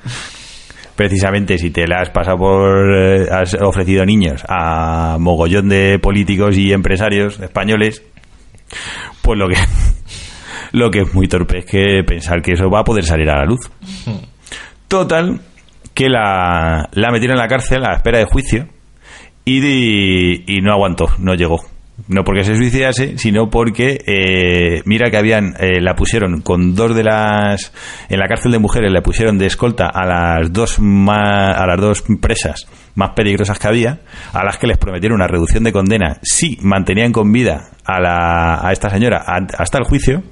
Precisamente 0.95 1.57
si 1.57 1.71
te 1.71 1.87
las 1.87 2.09
pasado 2.11 2.37
por 2.37 2.95
eh, 2.95 3.27
has 3.31 3.55
ofrecido 3.55 4.05
niños 4.05 4.43
a 4.47 5.17
mogollón 5.19 5.69
de 5.69 5.97
políticos 5.99 6.57
y 6.57 6.73
empresarios 6.73 7.39
españoles, 7.39 8.03
pues 9.21 9.39
lo 9.39 9.47
que 9.47 9.55
lo 10.73 10.91
que 10.91 10.99
es 11.01 11.13
muy 11.13 11.27
torpe 11.27 11.59
es 11.59 11.65
que 11.65 12.03
pensar 12.05 12.41
que 12.41 12.51
eso 12.53 12.69
va 12.69 12.81
a 12.81 12.83
poder 12.83 13.05
salir 13.05 13.29
a 13.29 13.37
la 13.37 13.45
luz. 13.45 13.71
Total, 14.89 15.39
que 15.93 16.09
la, 16.09 16.89
la 16.91 17.09
metieron 17.09 17.37
en 17.37 17.41
la 17.41 17.47
cárcel 17.47 17.85
a 17.85 17.91
la 17.91 17.95
espera 17.95 18.19
de 18.19 18.25
juicio 18.25 18.67
y, 19.45 20.57
y 20.57 20.61
no 20.61 20.73
aguantó, 20.73 21.07
no 21.19 21.33
llegó. 21.35 21.72
No 22.07 22.23
porque 22.23 22.43
se 22.43 22.55
suicidase, 22.55 23.17
sino 23.19 23.49
porque, 23.51 23.99
eh, 24.07 24.81
mira 24.85 25.11
que 25.11 25.17
habían, 25.17 25.53
eh, 25.59 25.79
la 25.79 25.95
pusieron 25.95 26.41
con 26.41 26.73
dos 26.75 26.95
de 26.95 27.03
las, 27.03 27.71
en 28.09 28.19
la 28.19 28.27
cárcel 28.27 28.51
de 28.51 28.59
mujeres 28.59 28.91
le 28.91 29.01
pusieron 29.03 29.37
de 29.37 29.45
escolta 29.45 29.87
a 29.93 30.05
las 30.05 30.51
dos 30.51 30.79
más, 30.79 31.55
a 31.55 31.65
las 31.67 31.79
dos 31.79 32.03
presas 32.19 32.65
más 32.95 33.11
peligrosas 33.15 33.59
que 33.59 33.67
había, 33.67 33.99
a 34.33 34.43
las 34.43 34.57
que 34.57 34.67
les 34.67 34.77
prometieron 34.77 35.17
una 35.17 35.27
reducción 35.27 35.63
de 35.63 35.71
condena 35.71 36.17
si 36.23 36.57
mantenían 36.61 37.11
con 37.11 37.31
vida 37.31 37.69
a, 37.85 37.99
la, 38.01 38.67
a 38.67 38.71
esta 38.71 38.89
señora 38.89 39.23
a- 39.25 39.61
hasta 39.61 39.77
el 39.77 39.83
juicio. 39.85 40.23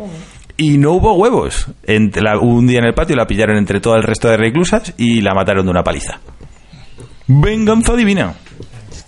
Y 0.58 0.78
no 0.78 0.92
hubo 0.94 1.14
huevos. 1.14 1.68
La- 1.88 2.38
un 2.40 2.68
día 2.68 2.80
en 2.80 2.86
el 2.86 2.94
patio 2.94 3.16
la 3.16 3.26
pillaron 3.28 3.58
entre 3.58 3.80
todo 3.80 3.96
el 3.96 4.04
resto 4.04 4.30
de 4.30 4.38
reclusas 4.38 4.94
y 4.98 5.22
la 5.22 5.34
mataron 5.34 5.66
de 5.66 5.72
una 5.72 5.84
paliza. 5.84 6.20
Venganza 7.28 7.96
divina. 7.96 8.34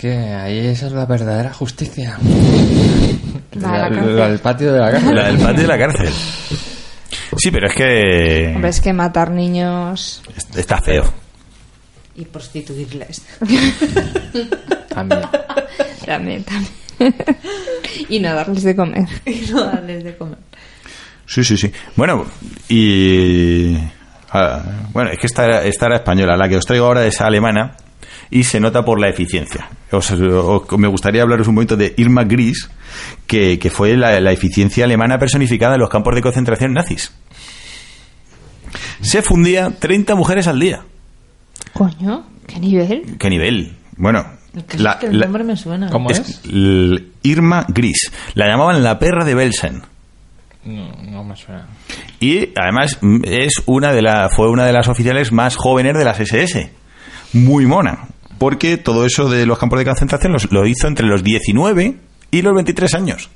Que 0.04 0.12
ahí 0.12 0.68
esa 0.68 0.88
es 0.88 0.92
la 0.92 1.06
verdadera 1.06 1.54
justicia. 1.54 2.20
La 3.54 3.72
de 3.72 3.78
la 3.78 3.90
cárcel. 3.90 4.16
del 4.18 4.40
patio 4.40 4.74
de 4.74 4.80
la 4.80 4.92
cárcel. 4.92 5.16
La 5.16 5.28
del 5.28 5.38
patio 5.38 5.62
de 5.62 5.68
la 5.68 5.78
cárcel. 5.78 6.14
Sí, 7.38 7.52
pero 7.52 7.68
es 7.68 7.74
que 7.74 8.52
Hombre, 8.54 8.70
es 8.70 8.82
que 8.82 8.92
matar 8.92 9.32
niños... 9.32 10.22
está 10.56 10.82
feo. 10.82 11.06
Y 12.18 12.26
prostituirles. 12.26 13.22
También. 14.90 15.22
También, 16.06 16.44
también. 16.44 17.16
y 18.10 18.20
no 18.20 18.36
darles 18.36 18.64
de 18.64 18.76
comer. 18.76 19.08
y 19.26 19.46
no 19.52 19.64
darles 19.64 20.04
de 20.04 20.18
comer. 20.18 20.40
Sí, 21.26 21.46
sí, 21.46 21.56
sí. 21.56 21.72
Bueno, 21.96 22.26
y... 22.68 23.78
ah, 24.34 24.64
bueno, 24.92 25.12
es 25.12 25.20
que 25.20 25.28
esta 25.28 25.46
era, 25.46 25.64
esta 25.64 25.86
era 25.86 25.96
española. 25.96 26.36
La 26.36 26.50
que 26.50 26.58
os 26.58 26.66
traigo 26.66 26.88
ahora 26.88 27.06
es 27.06 27.22
alemana 27.22 27.78
y 28.36 28.44
se 28.46 28.60
nota 28.60 28.84
por 28.84 29.00
la 29.00 29.10
eficiencia. 29.10 29.70
Os- 29.92 30.10
os- 30.12 30.78
me 30.80 30.88
gustaría 30.88 31.22
hablaros 31.22 31.48
un 31.48 31.54
momento 31.56 31.78
de 31.78 31.94
Irma 31.98 32.24
Gris, 32.24 32.68
que, 33.28 33.60
que 33.60 33.70
fue 33.70 33.96
la, 33.96 34.20
la 34.20 34.32
eficiencia 34.32 34.86
alemana 34.86 35.20
personificada 35.20 35.76
en 35.76 35.82
los 35.82 35.90
campos 35.90 36.16
de 36.16 36.22
concentración 36.22 36.74
nazis. 36.74 37.14
Se 39.02 39.22
fundía 39.22 39.70
30 39.78 40.16
mujeres 40.16 40.48
al 40.48 40.60
día. 40.60 40.82
Coño, 41.74 42.26
¿qué 42.48 42.60
nivel? 42.60 43.18
¿Qué 43.20 43.30
nivel? 43.30 43.78
Bueno, 43.98 44.26
El 44.56 44.66
caso 44.66 44.84
la- 44.84 44.92
es 44.94 44.98
que 44.98 45.06
el 45.08 45.20
la- 45.20 45.26
nombre 45.26 45.44
me 45.44 45.56
suena. 45.58 45.90
¿Cómo 45.90 46.10
es 46.10 46.42
Irma 47.24 47.66
Gris. 47.70 48.12
La 48.34 48.48
llamaban 48.48 48.82
la 48.84 48.98
perra 49.00 49.26
de 49.26 49.36
Belsen. 49.36 49.82
No, 50.66 50.92
no 51.04 51.24
me 51.24 51.36
suena. 51.36 51.68
Y 52.20 52.50
además 52.58 52.98
mm, 53.02 53.22
es 53.26 53.52
una 53.66 53.92
de 53.94 54.02
la, 54.02 54.30
fue 54.30 54.50
una 54.50 54.66
de 54.66 54.74
las 54.74 54.88
oficiales 54.88 55.32
más 55.32 55.56
jóvenes 55.56 55.94
de 55.98 56.06
las 56.06 56.20
SS. 56.20 56.72
Muy 57.34 57.66
mona. 57.66 58.08
Porque 58.40 58.78
todo 58.78 59.06
eso 59.06 59.30
de 59.30 59.46
los 59.46 59.58
campos 59.58 59.80
de 59.80 59.86
concentración 59.86 60.34
los- 60.34 60.52
lo 60.52 60.66
hizo 60.66 60.88
entre 60.88 61.06
los 61.06 61.24
19 61.24 61.96
y 62.32 62.42
los 62.42 62.54
23 62.54 62.94
años. 62.96 63.30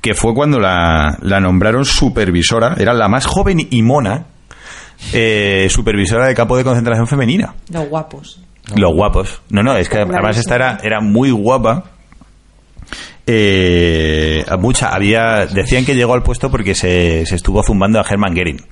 Que 0.00 0.14
fue 0.14 0.34
cuando 0.34 0.58
la, 0.60 1.18
la 1.22 1.40
nombraron 1.40 1.84
supervisora. 1.84 2.76
Era 2.78 2.94
la 2.94 3.08
más 3.08 3.26
joven 3.26 3.66
y 3.70 3.82
mona 3.82 4.26
eh, 5.12 5.66
supervisora 5.70 6.26
de 6.28 6.34
campo 6.34 6.56
de 6.56 6.64
concentración 6.64 7.06
femenina. 7.06 7.54
Los 7.70 7.88
guapos. 7.88 8.40
Los 8.74 8.92
guapos. 8.94 9.42
No, 9.50 9.62
no, 9.62 9.76
es 9.76 9.88
que 9.88 9.98
además 9.98 10.36
esta 10.38 10.54
era, 10.56 10.78
era 10.82 11.00
muy 11.00 11.30
guapa. 11.30 11.84
Eh, 13.26 14.44
mucha, 14.60 14.88
había, 14.94 15.46
decían 15.46 15.84
que 15.84 15.94
llegó 15.94 16.14
al 16.14 16.22
puesto 16.22 16.50
porque 16.50 16.74
se, 16.74 17.26
se 17.26 17.34
estuvo 17.34 17.62
zumbando 17.62 17.98
a 18.00 18.04
Hermann 18.08 18.34
Goering, 18.34 18.62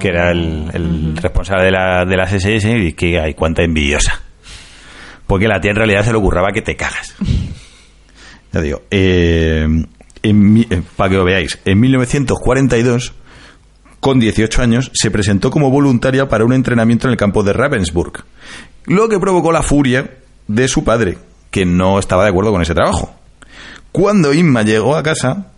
que 0.00 0.08
era 0.08 0.30
el, 0.32 0.68
el 0.72 1.16
responsable 1.16 1.66
de, 1.66 1.70
la, 1.70 2.04
de 2.04 2.16
las 2.16 2.32
SS 2.32 2.68
y 2.76 2.92
que 2.94 3.20
hay 3.20 3.34
cuánta 3.34 3.62
envidiosa. 3.62 4.20
Porque 5.28 5.46
la 5.46 5.60
tía 5.60 5.70
en 5.70 5.76
realidad 5.76 6.04
se 6.04 6.10
le 6.10 6.18
ocurraba 6.18 6.50
que 6.52 6.62
te 6.62 6.74
cagas. 6.74 7.14
ya 8.52 8.60
digo, 8.60 8.82
eh, 8.90 9.68
eh, 10.22 10.82
para 10.96 11.10
que 11.10 11.16
lo 11.16 11.24
veáis, 11.24 11.60
en 11.64 11.78
1942, 11.78 13.12
con 14.00 14.18
18 14.18 14.62
años, 14.62 14.90
se 14.94 15.12
presentó 15.12 15.50
como 15.50 15.70
voluntaria 15.70 16.28
para 16.28 16.44
un 16.44 16.52
entrenamiento 16.52 17.06
en 17.06 17.12
el 17.12 17.16
campo 17.16 17.44
de 17.44 17.52
Ravensburg, 17.52 18.24
lo 18.86 19.08
que 19.08 19.20
provocó 19.20 19.52
la 19.52 19.62
furia 19.62 20.10
de 20.48 20.66
su 20.66 20.82
padre, 20.82 21.18
que 21.50 21.64
no 21.64 22.00
estaba 22.00 22.24
de 22.24 22.30
acuerdo 22.30 22.50
con 22.50 22.62
ese 22.62 22.74
trabajo. 22.74 23.14
Cuando 23.92 24.34
Inma 24.34 24.62
llegó 24.62 24.96
a 24.96 25.02
casa, 25.02 25.52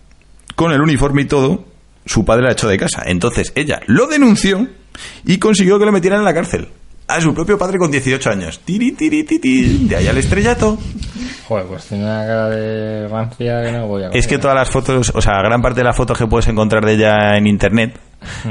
con 0.55 0.71
el 0.71 0.81
uniforme 0.81 1.23
y 1.23 1.25
todo, 1.25 1.65
su 2.05 2.25
padre 2.25 2.43
la 2.43 2.51
echó 2.51 2.67
de 2.67 2.77
casa. 2.77 3.03
Entonces 3.05 3.51
ella 3.55 3.81
lo 3.87 4.07
denunció 4.07 4.67
y 5.25 5.37
consiguió 5.37 5.79
que 5.79 5.85
lo 5.85 5.91
metieran 5.91 6.19
en 6.19 6.25
la 6.25 6.33
cárcel. 6.33 6.69
A 7.11 7.19
su 7.19 7.33
propio 7.33 7.57
padre 7.57 7.77
con 7.77 7.91
18 7.91 8.29
años. 8.29 8.59
Tiri, 8.59 8.93
tiri, 8.93 9.23
tiri, 9.23 9.87
de 9.87 9.97
ahí 9.97 10.07
al 10.07 10.17
estrellato. 10.17 10.77
Joder, 11.45 11.65
pues 11.65 11.85
tiene 11.85 12.05
una 12.05 12.25
cara 12.25 12.49
de 12.49 13.07
rancia 13.09 13.61
que 13.63 13.71
no 13.73 13.87
voy 13.87 14.03
a 14.03 14.07
Es 14.09 14.27
que 14.27 14.37
todas 14.37 14.55
las 14.55 14.69
fotos, 14.69 15.11
o 15.13 15.21
sea, 15.21 15.41
gran 15.43 15.61
parte 15.61 15.81
de 15.81 15.83
las 15.83 15.97
fotos 15.97 16.17
que 16.17 16.25
puedes 16.25 16.47
encontrar 16.47 16.85
de 16.85 16.93
ella 16.93 17.35
en 17.35 17.47
internet 17.47 17.99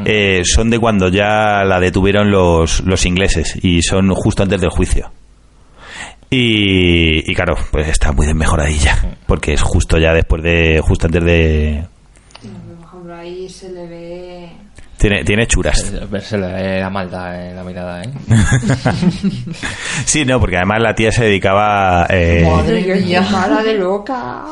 eh, 0.04 0.42
son 0.44 0.68
de 0.68 0.78
cuando 0.78 1.08
ya 1.08 1.64
la 1.64 1.80
detuvieron 1.80 2.30
los, 2.30 2.80
los 2.84 3.06
ingleses 3.06 3.58
y 3.62 3.80
son 3.80 4.12
justo 4.14 4.42
antes 4.42 4.60
del 4.60 4.68
juicio. 4.68 5.10
Y, 6.28 7.30
y 7.30 7.34
claro, 7.34 7.56
pues 7.72 7.88
está 7.88 8.12
muy 8.12 8.26
desmejoradilla, 8.26 9.16
porque 9.26 9.54
es 9.54 9.62
justo 9.62 9.98
ya 9.98 10.12
después 10.12 10.42
de, 10.42 10.80
justo 10.80 11.06
antes 11.06 11.24
de... 11.24 11.84
Por 12.42 12.86
ejemplo, 12.86 13.14
ahí 13.16 13.48
se 13.48 13.72
le 13.72 13.88
ve... 13.88 14.39
Tiene, 15.00 15.24
tiene 15.24 15.46
churas. 15.46 15.92
Verse 16.10 16.36
la, 16.36 16.48
la 16.60 16.90
maldad 16.90 17.48
en 17.48 17.56
la 17.56 17.64
mirada, 17.64 18.02
¿eh? 18.02 18.10
Sí, 20.04 20.24
no, 20.26 20.38
porque 20.38 20.56
además 20.56 20.82
la 20.82 20.94
tía 20.94 21.10
se 21.10 21.24
dedicaba... 21.24 22.06
eh, 22.10 22.46
Madre 22.46 22.82
mía, 23.02 23.22
de 23.64 23.74
loca. 23.78 24.44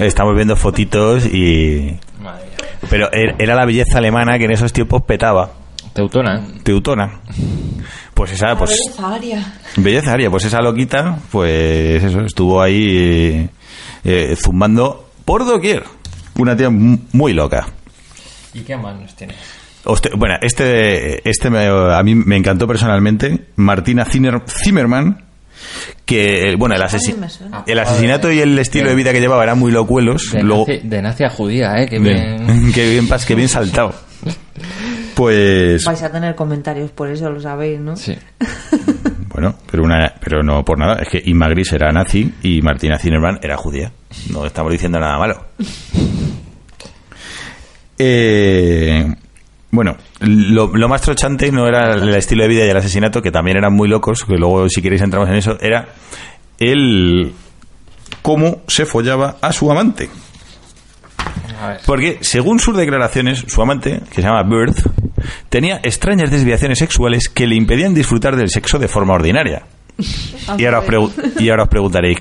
estamos 0.00 0.34
viendo 0.34 0.56
fotitos 0.56 1.26
y... 1.26 1.96
Madre 2.20 2.44
mía. 2.46 2.68
Pero 2.90 3.10
er- 3.12 3.36
era 3.38 3.54
la 3.54 3.64
belleza 3.64 3.98
alemana 3.98 4.36
que 4.38 4.46
en 4.46 4.50
esos 4.52 4.72
tiempos 4.72 5.02
petaba. 5.02 5.50
Teutona, 5.92 6.36
¿eh? 6.40 6.60
Teutona. 6.62 7.20
Pues 8.14 8.32
esa, 8.32 8.56
pues... 8.58 8.70
Belleza 9.76 10.12
aria, 10.12 10.28
pues 10.30 10.44
esa 10.44 10.60
loquita, 10.60 11.18
pues 11.30 12.02
eso, 12.02 12.20
estuvo 12.22 12.60
ahí 12.60 13.48
eh, 14.04 14.36
zumbando 14.42 15.08
por 15.24 15.44
doquier. 15.46 15.84
Una 16.36 16.56
tía 16.56 16.68
mu- 16.70 16.98
muy 17.12 17.32
loca. 17.32 17.68
¿Y 18.56 18.60
qué 18.60 18.76
más 18.76 18.98
nos 18.98 19.14
tienes? 19.14 19.36
Bueno, 20.16 20.34
este, 20.40 21.28
este 21.28 21.48
me- 21.50 21.66
a 21.66 22.02
mí 22.02 22.14
me 22.14 22.36
encantó 22.36 22.66
personalmente. 22.66 23.46
Martina 23.56 24.04
Zimmer- 24.04 24.42
Zimmerman, 24.46 25.22
que, 26.04 26.54
bueno, 26.58 26.74
el, 26.74 26.82
asesi- 26.82 27.16
me 27.16 27.28
suena. 27.28 27.62
el 27.66 27.78
asesinato 27.78 28.32
y 28.32 28.40
el 28.40 28.58
estilo 28.58 28.88
de 28.88 28.96
vida 28.96 29.12
que 29.12 29.20
llevaba 29.20 29.44
eran 29.44 29.58
muy 29.58 29.70
locuelos. 29.70 30.32
De, 30.32 30.42
Luego, 30.42 30.66
nazi, 30.66 30.88
de 30.88 31.02
nazi 31.02 31.24
a 31.24 31.30
judía, 31.30 31.74
¿eh? 31.80 31.88
Que 31.88 31.98
Bien. 32.00 32.44
bien... 32.46 32.72
qué 32.74 32.90
bien, 32.90 33.08
pas- 33.08 33.24
qué 33.24 33.34
bien 33.36 33.48
saltado. 33.48 33.94
Pues, 35.14 35.84
Vais 35.84 36.02
a 36.02 36.10
tener 36.12 36.34
comentarios, 36.34 36.90
por 36.90 37.08
eso 37.08 37.30
lo 37.30 37.40
sabéis, 37.40 37.80
¿no? 37.80 37.96
Sí. 37.96 38.14
bueno, 39.28 39.54
pero, 39.70 39.84
una, 39.84 40.12
pero 40.20 40.42
no 40.42 40.64
por 40.64 40.78
nada. 40.78 40.96
Es 41.00 41.08
que 41.08 41.22
Inma 41.24 41.48
Gris 41.48 41.72
era 41.72 41.90
nazi 41.92 42.34
y 42.42 42.60
Martina 42.60 42.98
Zimmerman 42.98 43.38
era 43.42 43.56
judía. 43.56 43.92
No 44.30 44.44
estamos 44.44 44.72
diciendo 44.72 44.98
nada 45.00 45.16
malo. 45.18 45.46
Eh, 47.98 49.14
bueno, 49.70 49.96
lo, 50.20 50.68
lo 50.74 50.88
más 50.88 51.02
trochante 51.02 51.50
no 51.50 51.66
era 51.66 51.94
el 51.94 52.14
estilo 52.14 52.42
de 52.42 52.48
vida 52.48 52.64
y 52.66 52.70
el 52.70 52.76
asesinato, 52.76 53.22
que 53.22 53.30
también 53.30 53.56
eran 53.56 53.72
muy 53.72 53.88
locos, 53.88 54.24
que 54.24 54.36
luego 54.36 54.68
si 54.68 54.80
queréis 54.80 55.02
entramos 55.02 55.28
en 55.28 55.36
eso, 55.36 55.58
era 55.60 55.88
el 56.58 57.32
cómo 58.22 58.62
se 58.66 58.86
follaba 58.86 59.36
a 59.40 59.52
su 59.52 59.70
amante. 59.70 60.08
Porque, 61.86 62.18
según 62.20 62.58
sus 62.58 62.76
declaraciones, 62.76 63.44
su 63.46 63.62
amante, 63.62 64.00
que 64.10 64.16
se 64.16 64.22
llama 64.22 64.42
Birth, 64.42 64.86
tenía 65.48 65.80
extrañas 65.82 66.30
desviaciones 66.30 66.78
sexuales 66.78 67.28
que 67.28 67.46
le 67.46 67.56
impedían 67.56 67.94
disfrutar 67.94 68.36
del 68.36 68.50
sexo 68.50 68.78
de 68.78 68.88
forma 68.88 69.14
ordinaria. 69.14 69.62
Y 70.58 70.64
ahora, 70.66 70.80
os 70.80 71.12
y 71.40 71.48
ahora 71.48 71.62
os 71.62 71.68
preguntaréis, 71.68 72.18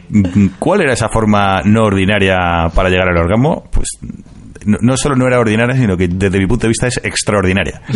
¿cuál 0.59 0.81
era 0.81 0.93
esa 0.93 1.09
forma 1.09 1.61
no 1.65 1.83
ordinaria 1.83 2.69
para 2.73 2.89
llegar 2.89 3.09
al 3.09 3.17
orgasmo? 3.17 3.65
Pues 3.69 3.97
no, 4.65 4.77
no 4.81 4.97
solo 4.97 5.15
no 5.15 5.27
era 5.27 5.39
ordinaria, 5.39 5.75
sino 5.75 5.97
que 5.97 6.07
desde 6.07 6.39
mi 6.39 6.47
punto 6.47 6.63
de 6.63 6.69
vista 6.69 6.87
es 6.87 6.97
extraordinaria. 7.03 7.81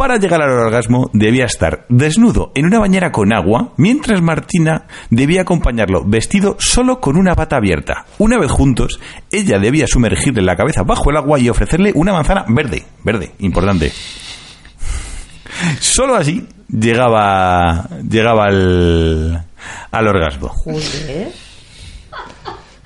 Para 0.00 0.16
llegar 0.16 0.40
al 0.40 0.50
orgasmo 0.52 1.10
debía 1.12 1.44
estar 1.44 1.84
desnudo 1.90 2.52
en 2.54 2.64
una 2.64 2.78
bañera 2.78 3.12
con 3.12 3.34
agua, 3.34 3.74
mientras 3.76 4.22
Martina 4.22 4.86
debía 5.10 5.42
acompañarlo 5.42 6.04
vestido 6.06 6.56
solo 6.58 7.00
con 7.00 7.18
una 7.18 7.34
pata 7.34 7.56
abierta. 7.56 8.06
Una 8.16 8.38
vez 8.38 8.50
juntos, 8.50 8.98
ella 9.30 9.58
debía 9.58 9.86
sumergirle 9.86 10.40
la 10.40 10.56
cabeza 10.56 10.84
bajo 10.84 11.10
el 11.10 11.18
agua 11.18 11.38
y 11.38 11.50
ofrecerle 11.50 11.92
una 11.94 12.14
manzana 12.14 12.46
verde, 12.48 12.82
verde, 13.04 13.32
importante. 13.40 13.92
Solo 15.80 16.14
así 16.14 16.46
llegaba 16.68 17.86
llegaba 18.08 18.46
al, 18.46 19.44
al 19.90 20.08
orgasmo. 20.08 20.48
Joder, 20.48 21.30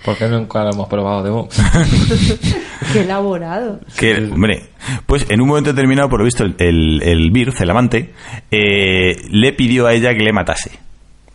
¿Por 0.05 0.17
qué 0.19 0.29
nunca 0.29 0.63
lo 0.65 0.71
hemos 0.73 0.89
probado 0.89 1.23
de 1.23 1.31
vos? 1.31 1.49
qué 2.93 3.01
elaborado. 3.01 3.81
Que, 3.97 4.17
hombre, 4.17 4.65
pues 5.07 5.25
en 5.31 5.41
un 5.41 5.49
momento 5.49 5.73
determinado, 5.73 6.11
por 6.11 6.19
lo 6.21 6.27
visto, 6.27 6.45
el, 6.45 6.55
el, 6.59 7.03
el 7.03 7.31
Birth, 7.31 7.61
el 7.63 7.71
amante, 7.71 8.13
eh, 8.51 9.17
le 9.31 9.53
pidió 9.55 9.87
a 9.87 9.95
ella 9.95 10.13
que 10.13 10.23
le 10.23 10.33
matase. 10.33 10.79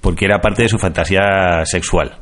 Porque 0.01 0.25
era 0.25 0.39
parte 0.39 0.63
de 0.63 0.69
su 0.69 0.77
fantasía 0.77 1.65
sexual. 1.65 2.15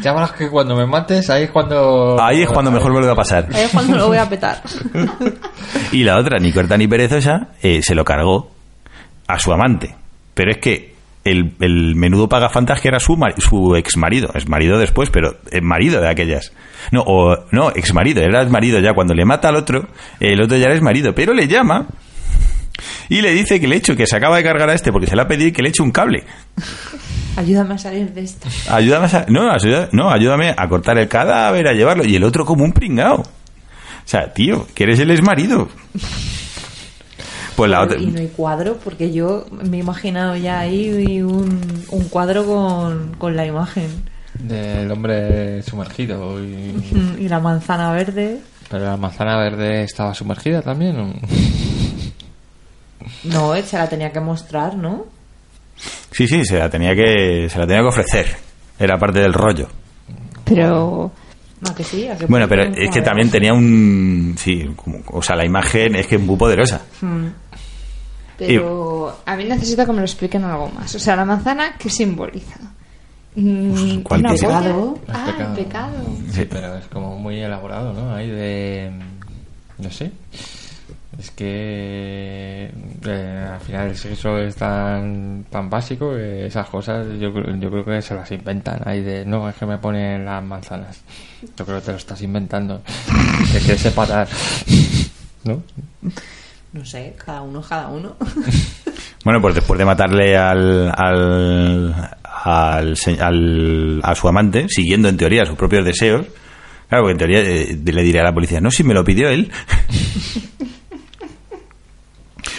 Ya 0.00 0.12
verás 0.12 0.32
que 0.32 0.48
cuando 0.48 0.76
me 0.76 0.86
mates, 0.86 1.28
ahí 1.30 1.44
es 1.44 1.50
cuando... 1.50 2.20
Ahí 2.22 2.42
es 2.42 2.48
cuando 2.48 2.70
mejor 2.70 2.92
me 2.92 3.00
lo 3.00 3.06
va 3.06 3.12
a 3.12 3.16
pasar. 3.16 3.48
Ahí 3.52 3.64
es 3.64 3.70
cuando 3.70 3.96
lo 3.96 4.08
voy 4.08 4.18
a 4.18 4.28
petar. 4.28 4.62
Y 5.92 6.02
la 6.02 6.18
otra, 6.18 6.38
ni 6.38 6.52
corta 6.52 6.76
ni 6.76 6.86
perezosa, 6.86 7.48
eh, 7.62 7.80
se 7.82 7.94
lo 7.94 8.04
cargó 8.04 8.50
a 9.26 9.38
su 9.38 9.52
amante. 9.52 9.94
Pero 10.34 10.50
es 10.50 10.58
que 10.58 10.93
el, 11.24 11.54
el 11.60 11.94
menudo 11.96 12.28
pagafantas 12.28 12.80
que 12.80 12.88
era 12.88 13.00
su, 13.00 13.16
su 13.38 13.76
ex 13.76 13.96
marido, 13.96 14.30
es 14.34 14.48
marido 14.48 14.78
después, 14.78 15.10
pero 15.10 15.36
el 15.50 15.62
marido 15.62 16.00
de 16.00 16.08
aquellas. 16.08 16.52
No, 16.92 17.02
o, 17.06 17.36
no, 17.50 17.70
ex 17.74 17.92
marido, 17.94 18.22
era 18.22 18.42
ex 18.42 18.50
marido 18.50 18.78
ya. 18.80 18.92
Cuando 18.94 19.14
le 19.14 19.24
mata 19.24 19.48
al 19.48 19.56
otro, 19.56 19.88
el 20.20 20.40
otro 20.42 20.56
ya 20.56 20.66
era 20.66 20.74
ex 20.74 20.82
marido, 20.82 21.14
pero 21.14 21.32
le 21.34 21.48
llama 21.48 21.86
y 23.08 23.20
le 23.22 23.32
dice 23.32 23.60
que 23.60 23.68
le 23.68 23.76
echo, 23.76 23.96
que 23.96 24.06
se 24.06 24.16
acaba 24.16 24.36
de 24.36 24.42
cargar 24.42 24.68
a 24.68 24.74
este 24.74 24.92
porque 24.92 25.06
se 25.06 25.16
le 25.16 25.22
ha 25.22 25.28
pedido 25.28 25.52
que 25.52 25.62
le 25.62 25.68
eche 25.70 25.82
un 25.82 25.92
cable. 25.92 26.24
Ayúdame 27.36 27.74
a 27.74 27.78
salir 27.78 28.12
de 28.12 28.20
esto. 28.22 28.48
Ayúdame 28.70 29.06
a, 29.06 29.26
no, 29.28 29.50
ayuda- 29.50 29.88
no, 29.92 30.10
ayúdame 30.10 30.54
a 30.56 30.68
cortar 30.68 30.98
el 30.98 31.08
cadáver, 31.08 31.66
a 31.66 31.72
llevarlo. 31.72 32.04
Y 32.04 32.14
el 32.16 32.22
otro 32.24 32.44
como 32.44 32.64
un 32.64 32.72
pringao. 32.72 33.16
O 33.22 34.06
sea, 34.06 34.32
tío, 34.32 34.66
que 34.74 34.84
eres 34.84 35.00
el 35.00 35.10
ex 35.10 35.22
marido. 35.22 35.68
Pues 37.56 37.70
la 37.70 37.82
otra. 37.82 37.98
Y 37.98 38.06
no 38.06 38.18
hay 38.18 38.28
cuadro, 38.28 38.76
porque 38.82 39.12
yo 39.12 39.46
me 39.50 39.76
he 39.76 39.80
imaginado 39.80 40.36
ya 40.36 40.60
ahí 40.60 41.22
un, 41.22 41.84
un 41.90 42.04
cuadro 42.08 42.44
con, 42.44 43.14
con 43.18 43.36
la 43.36 43.46
imagen. 43.46 43.90
Del 44.34 44.90
hombre 44.90 45.62
sumergido. 45.62 46.42
Y... 46.42 47.16
Y 47.24 47.28
la 47.28 47.40
manzana 47.40 47.92
verde. 47.92 48.40
Pero 48.68 48.84
la 48.84 48.96
manzana 48.96 49.36
verde 49.38 49.84
estaba 49.84 50.14
sumergida 50.14 50.62
también. 50.62 50.98
¿o? 50.98 51.12
No, 53.24 53.54
se 53.62 53.76
la 53.76 53.88
tenía 53.88 54.10
que 54.10 54.20
mostrar, 54.20 54.76
¿no? 54.76 55.06
Sí, 56.10 56.26
sí, 56.26 56.44
se 56.44 56.58
la 56.58 56.70
tenía 56.70 56.94
que, 56.94 57.48
se 57.48 57.58
la 57.58 57.66
tenía 57.66 57.82
que 57.82 57.88
ofrecer. 57.88 58.26
Era 58.78 58.98
parte 58.98 59.20
del 59.20 59.32
rollo. 59.32 59.68
Pero 60.44 61.12
¿A 61.68 61.74
que 61.74 61.84
sí? 61.84 62.06
¿A 62.08 62.16
que 62.16 62.26
Bueno, 62.26 62.46
pero 62.48 62.64
es 62.64 62.90
que 62.90 63.00
también 63.02 63.30
tenía 63.30 63.52
un. 63.54 64.34
Sí, 64.38 64.70
como- 64.76 65.00
o 65.06 65.22
sea, 65.22 65.36
la 65.36 65.44
imagen 65.46 65.96
es 65.96 66.06
que 66.06 66.16
es 66.16 66.20
muy 66.20 66.36
poderosa. 66.36 66.82
Mm. 67.00 67.26
Pero 68.36 69.16
a 69.24 69.36
mí 69.36 69.44
necesito 69.44 69.86
que 69.86 69.92
me 69.92 69.98
lo 69.98 70.04
expliquen 70.04 70.44
algo 70.44 70.68
más. 70.70 70.92
O 70.94 70.98
sea, 70.98 71.14
la 71.16 71.24
manzana, 71.24 71.76
¿qué 71.78 71.88
simboliza? 71.88 72.58
Mm, 73.36 74.00
polla. 74.00 74.30
Pecado. 74.30 74.98
Ah, 75.08 75.24
Pecado. 75.26 75.50
el 75.58 75.64
pecado. 75.64 75.94
Sí, 76.32 76.46
pero 76.50 76.76
es 76.76 76.86
como 76.86 77.18
muy 77.18 77.40
elaborado, 77.40 77.92
¿no? 77.92 78.14
Ahí 78.14 78.28
de... 78.30 78.92
No 79.78 79.90
sé. 79.90 80.10
Es 81.18 81.30
que 81.30 82.70
eh, 83.06 83.48
al 83.52 83.60
final 83.60 83.88
el 83.90 83.96
sexo 83.96 84.36
es 84.38 84.56
tan, 84.56 85.44
tan 85.48 85.70
básico 85.70 86.12
que 86.14 86.46
esas 86.46 86.68
cosas 86.68 87.06
yo, 87.20 87.32
creo- 87.32 87.54
yo 87.56 87.70
creo 87.70 87.84
que 87.84 88.02
se 88.02 88.14
las 88.14 88.30
inventan. 88.32 88.80
Ahí 88.84 89.00
de, 89.02 89.24
no, 89.24 89.48
es 89.48 89.54
que 89.54 89.64
me 89.66 89.78
ponen 89.78 90.24
las 90.24 90.42
manzanas. 90.42 91.00
Yo 91.56 91.64
creo 91.64 91.78
que 91.78 91.86
te 91.86 91.92
lo 91.92 91.98
estás 91.98 92.20
inventando. 92.22 92.82
Que 93.52 93.58
quieres 93.60 93.80
separar. 93.80 94.26
¿No? 95.44 95.62
No 96.72 96.84
sé, 96.84 97.14
cada 97.24 97.42
uno 97.42 97.60
es 97.60 97.66
cada 97.66 97.88
uno. 97.88 98.16
Bueno, 99.24 99.40
pues 99.40 99.54
después 99.54 99.78
de 99.78 99.86
matarle 99.86 100.36
al, 100.36 100.92
al, 100.94 101.94
al- 102.44 104.00
a 104.02 104.14
su 104.14 104.28
amante, 104.28 104.66
siguiendo 104.68 105.08
en 105.08 105.16
teoría 105.16 105.46
sus 105.46 105.56
propios 105.56 105.82
deseos, 105.82 106.26
claro, 106.90 107.04
porque 107.04 107.12
en 107.12 107.18
teoría 107.18 107.40
eh, 107.40 107.78
le 107.82 108.02
diré 108.02 108.20
a 108.20 108.24
la 108.24 108.34
policía, 108.34 108.60
no, 108.60 108.70
si 108.70 108.84
me 108.84 108.92
lo 108.92 109.02
pidió 109.02 109.30
él. 109.30 109.50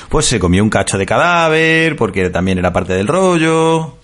Pues 0.10 0.26
se 0.26 0.40
comió 0.40 0.64
un 0.64 0.70
cacho 0.70 0.98
de 0.98 1.06
cadáver, 1.06 1.96
porque 1.96 2.30
también 2.30 2.58
era 2.58 2.74
parte 2.74 2.94
del 2.94 3.08
rollo, 3.08 3.96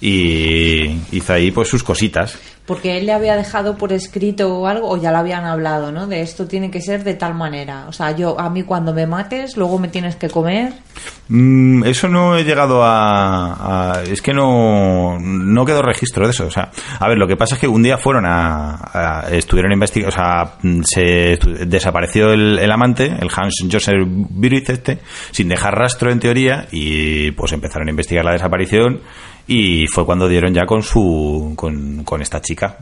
y 0.00 0.96
hizo 1.12 1.32
ahí 1.32 1.50
pues 1.50 1.68
sus 1.68 1.82
cositas. 1.82 2.38
Porque 2.66 2.96
él 2.96 3.06
le 3.06 3.12
había 3.12 3.34
dejado 3.36 3.76
por 3.76 3.92
escrito 3.92 4.54
o 4.56 4.66
algo, 4.68 4.88
o 4.88 4.96
ya 4.96 5.10
lo 5.10 5.18
habían 5.18 5.44
hablado, 5.44 5.90
¿no? 5.90 6.06
De 6.06 6.22
esto 6.22 6.46
tiene 6.46 6.70
que 6.70 6.80
ser 6.80 7.02
de 7.02 7.14
tal 7.14 7.34
manera. 7.34 7.86
O 7.88 7.92
sea, 7.92 8.12
yo, 8.12 8.38
a 8.38 8.48
mí 8.50 8.62
cuando 8.62 8.94
me 8.94 9.04
mates, 9.06 9.56
luego 9.56 9.80
me 9.80 9.88
tienes 9.88 10.14
que 10.14 10.30
comer. 10.30 10.72
Mm, 11.28 11.82
eso 11.84 12.08
no 12.08 12.36
he 12.36 12.44
llegado 12.44 12.82
a, 12.84 14.02
Es 14.08 14.22
que 14.22 14.32
no, 14.32 15.18
no 15.18 15.64
quedó 15.64 15.82
registro 15.82 16.24
de 16.24 16.30
eso. 16.30 16.46
O 16.46 16.50
sea, 16.50 16.70
a 17.00 17.08
ver, 17.08 17.18
lo 17.18 17.26
que 17.26 17.36
pasa 17.36 17.56
es 17.56 17.60
que 17.60 17.66
un 17.68 17.82
día 17.82 17.98
fueron 17.98 18.26
a. 18.26 18.74
a- 18.92 19.26
estuvieron 19.32 19.72
investigando. 19.72 20.14
O 20.14 20.16
sea, 20.16 20.52
mm, 20.62 20.82
se 20.84 21.38
desapareció 21.66 22.32
el, 22.32 22.70
amante, 22.70 23.06
el 23.06 23.28
Hans 23.34 23.54
Josef 23.70 23.94
Birith 24.06 24.70
este, 24.70 24.98
sin 25.32 25.48
dejar 25.48 25.74
rastro 25.74 26.12
en 26.12 26.20
teoría, 26.20 26.66
y 26.70 27.32
pues 27.32 27.52
empezaron 27.52 27.88
a 27.88 27.90
investigar 27.90 28.24
la 28.24 28.32
desaparición. 28.32 29.00
Y 29.46 29.86
fue 29.88 30.04
cuando 30.06 30.28
dieron 30.28 30.52
ya 30.54 30.64
con 30.66 30.82
su. 30.82 31.52
con, 31.56 32.04
con 32.04 32.22
esta 32.22 32.40
chica. 32.40 32.76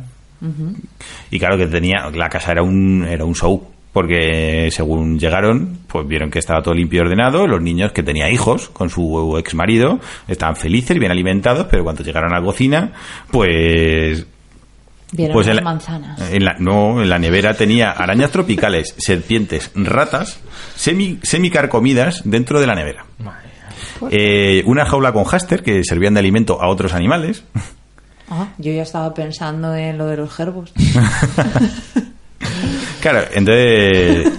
Y 1.31 1.39
claro 1.39 1.59
que 1.59 1.67
tenía, 1.67 2.09
la 2.11 2.29
casa 2.31 2.53
era 2.53 2.63
un, 2.63 3.05
era 3.05 3.25
un 3.27 3.35
show, 3.35 3.63
porque 3.93 4.71
según 4.71 5.19
llegaron, 5.19 5.81
pues 5.87 6.07
vieron 6.09 6.31
que 6.31 6.39
estaba 6.39 6.63
todo 6.63 6.73
limpio 6.73 6.99
y 6.99 7.01
ordenado, 7.03 7.47
los 7.47 7.61
niños 7.61 7.93
que 7.93 8.03
tenía 8.03 8.31
hijos 8.31 8.71
con 8.71 8.89
su 8.89 9.37
ex 9.39 9.55
marido 9.55 10.01
estaban 10.29 10.57
felices, 10.57 10.99
bien 10.99 11.11
alimentados, 11.13 11.67
pero 11.71 11.85
cuando 11.85 12.03
llegaron 12.03 12.33
a 12.33 12.39
la 12.41 12.45
cocina, 12.45 12.93
pues... 13.31 14.27
Vieron 15.13 15.35
pues 15.35 15.47
las 15.49 15.59
en 15.59 15.65
la- 15.65 15.71
manzanas. 15.71 16.31
en 16.33 16.45
la- 16.45 16.57
no, 16.61 17.03
en 17.03 17.11
la 17.11 17.19
nevera 17.19 17.53
tenía 17.55 17.91
arañas 17.91 18.31
tropicales, 18.31 18.95
serpientes, 18.97 19.73
ratas, 19.75 20.41
semi, 20.77 21.19
semicarcomidas 21.23 22.23
dentro 22.25 22.61
de 22.61 22.67
la 22.67 22.77
nevera. 22.77 23.05
Eh, 24.11 24.63
una 24.67 24.85
jaula 24.87 25.13
con 25.13 25.25
háster 25.25 25.63
que 25.63 25.83
servían 25.85 26.15
de 26.15 26.21
alimento 26.21 26.61
a 26.63 26.69
otros 26.69 26.93
animales. 26.95 27.43
Ah, 28.31 28.49
yo 28.59 28.73
ya 28.73 28.83
estaba 28.83 29.13
pensando 29.13 29.75
en 29.75 29.99
lo 29.99 30.07
de 30.07 30.17
los 30.17 30.33
gerbos. 30.33 30.73
Claro, 33.01 33.21
entonces. 33.33 34.31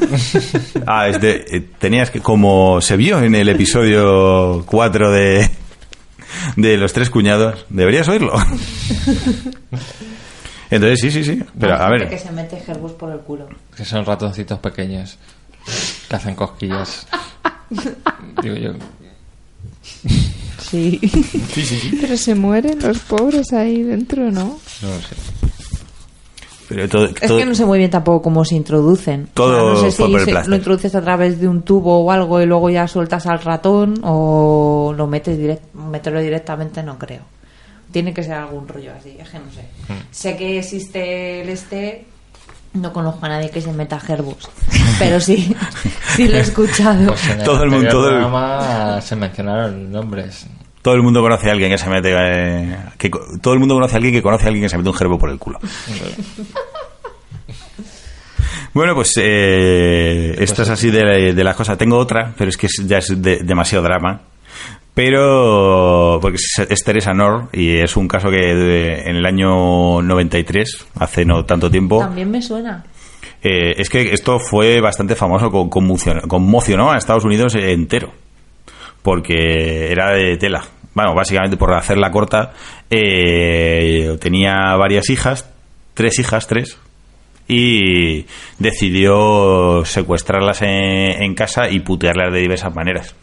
Ah, 0.85 1.07
es 1.07 1.19
de- 1.19 1.45
eh, 1.51 1.61
tenías 1.79 2.11
que. 2.11 2.19
Como 2.19 2.79
se 2.79 2.95
vio 2.95 3.19
en 3.23 3.33
el 3.33 3.49
episodio 3.49 4.63
4 4.67 5.11
de. 5.11 5.49
De 6.55 6.77
los 6.77 6.93
tres 6.93 7.09
cuñados. 7.09 7.65
Deberías 7.69 8.07
oírlo. 8.07 8.33
Entonces, 10.69 10.99
sí, 11.01 11.11
sí, 11.11 11.23
sí. 11.23 11.43
Pero, 11.59 11.75
a 11.75 11.89
ver. 11.89 12.07
que 12.07 12.17
se 12.19 12.31
mete 12.31 12.59
gerbos 12.59 12.91
por 12.93 13.11
el 13.11 13.19
culo. 13.19 13.49
Que 13.75 13.83
son 13.83 14.05
ratoncitos 14.05 14.59
pequeños 14.59 15.17
que 16.07 16.15
hacen 16.15 16.35
cosquillas. 16.35 17.07
Digo 18.43 18.55
yo. 18.55 18.71
Sí. 20.61 20.99
Pero 21.99 22.15
se 22.15 22.33
mueren 22.35 22.79
los 22.79 22.99
pobres 22.99 23.51
ahí 23.51 23.83
dentro, 23.83 24.31
¿no? 24.31 24.57
No 24.81 24.87
lo 24.87 25.01
sé. 25.01 25.15
Pero 26.69 26.87
todo, 26.87 27.05
Es 27.07 27.29
que 27.31 27.45
no 27.45 27.53
sé 27.53 27.65
muy 27.65 27.77
bien 27.79 27.91
tampoco 27.91 28.21
cómo 28.21 28.45
se 28.45 28.55
introducen. 28.55 29.27
Todo 29.33 29.73
no 29.73 29.81
sé 29.81 29.91
fue 29.91 30.05
si 30.05 30.11
por 30.13 30.19
el 30.21 30.25
se- 30.25 30.31
plástico. 30.31 30.49
lo 30.51 30.55
introduces 30.55 30.95
a 30.95 31.01
través 31.01 31.41
de 31.41 31.47
un 31.49 31.63
tubo 31.63 31.99
o 32.05 32.11
algo 32.11 32.41
y 32.41 32.45
luego 32.45 32.69
ya 32.69 32.87
sueltas 32.87 33.25
al 33.27 33.41
ratón 33.41 33.99
o 34.03 34.93
lo 34.95 35.07
metes 35.07 35.37
direct, 35.37 35.73
meterlo 35.73 36.21
directamente, 36.21 36.81
no 36.83 36.97
creo. 36.97 37.23
Tiene 37.91 38.13
que 38.13 38.23
ser 38.23 38.33
algún 38.35 38.65
rollo 38.69 38.93
así, 38.97 39.17
es 39.19 39.27
que 39.29 39.39
no 39.39 39.51
sé. 39.51 39.61
Hmm. 39.91 39.97
Sé 40.11 40.37
que 40.37 40.59
existe 40.59 41.41
el 41.41 41.49
este, 41.49 42.05
no 42.73 42.93
conozco 42.93 43.25
a 43.25 43.29
nadie 43.29 43.49
que 43.49 43.61
se 43.61 43.71
meta 43.73 43.99
gerbos, 43.99 44.49
pero 44.99 45.19
sí, 45.19 45.55
sí 46.15 46.27
lo 46.27 46.37
he 46.37 46.41
escuchado. 46.41 47.07
Pues 47.07 47.29
en 47.29 47.39
el 47.39 47.45
Todo 47.45 47.63
el 47.63 47.69
mundo- 47.69 47.89
todo 47.89 48.07
el- 48.09 48.15
programa 48.15 49.01
se 49.01 49.15
mencionaron 49.15 49.91
nombres. 49.91 50.47
todo 50.81 50.93
el 50.95 51.01
mundo 51.03 51.21
conoce 51.21 51.49
a 51.49 51.51
alguien 51.51 51.69
que 51.71 51.77
se 51.77 51.89
mete. 51.89 52.13
eh, 52.17 52.77
que, 52.97 53.11
todo 53.41 53.53
el 53.53 53.59
mundo 53.59 53.75
conoce 53.75 53.93
a 53.95 53.97
alguien 53.97 54.13
que 54.13 54.21
conoce 54.21 54.45
a 54.45 54.47
alguien 54.47 54.63
que 54.65 54.69
se 54.69 54.77
mete 54.77 54.89
un 54.89 54.95
gerbo 54.95 55.17
por 55.19 55.29
el 55.29 55.37
culo. 55.39 55.59
Bueno, 58.73 58.95
pues 58.95 59.11
eh, 59.17 60.33
esto 60.39 60.61
es 60.63 60.69
así 60.69 60.89
de, 60.91 61.33
de 61.33 61.43
las 61.43 61.55
cosas. 61.57 61.77
Tengo 61.77 61.97
otra, 61.97 62.33
pero 62.37 62.49
es 62.49 62.55
que 62.55 62.67
ya 62.85 62.99
es 62.99 63.21
de- 63.21 63.39
demasiado 63.43 63.83
drama. 63.83 64.21
Pero, 64.93 66.19
porque 66.21 66.35
es, 66.35 66.67
es 66.69 66.83
Teresa 66.83 67.13
Nor 67.13 67.47
y 67.53 67.77
es 67.77 67.95
un 67.95 68.07
caso 68.07 68.29
que 68.29 68.37
de- 68.37 69.01
en 69.09 69.15
el 69.15 69.25
año 69.25 70.01
93, 70.01 70.85
hace 70.99 71.25
no 71.25 71.45
tanto 71.45 71.71
tiempo, 71.71 71.99
También 71.99 72.29
me 72.29 72.41
suena. 72.41 72.83
eh, 73.41 73.73
es 73.77 73.89
que 73.89 74.13
esto 74.13 74.37
fue 74.39 74.81
bastante 74.81 75.15
famoso, 75.15 75.49
con- 75.49 75.69
conmocionó, 75.69 76.21
conmocionó 76.27 76.91
a 76.91 76.97
Estados 76.97 77.23
Unidos 77.25 77.55
entero, 77.55 78.11
porque 79.01 79.91
era 79.91 80.11
de 80.11 80.37
tela. 80.37 80.63
Bueno, 80.93 81.15
básicamente 81.15 81.55
por 81.55 81.73
hacerla 81.73 82.11
corta, 82.11 82.51
eh, 82.89 84.17
tenía 84.19 84.75
varias 84.75 85.09
hijas, 85.09 85.49
tres 85.93 86.19
hijas, 86.19 86.47
tres, 86.47 86.77
y 87.47 88.25
decidió 88.59 89.83
secuestrarlas 89.85 90.61
en, 90.61 90.69
en 91.23 91.33
casa 91.33 91.69
y 91.69 91.79
putearlas 91.79 92.33
de 92.33 92.39
diversas 92.39 92.75
maneras. 92.75 93.15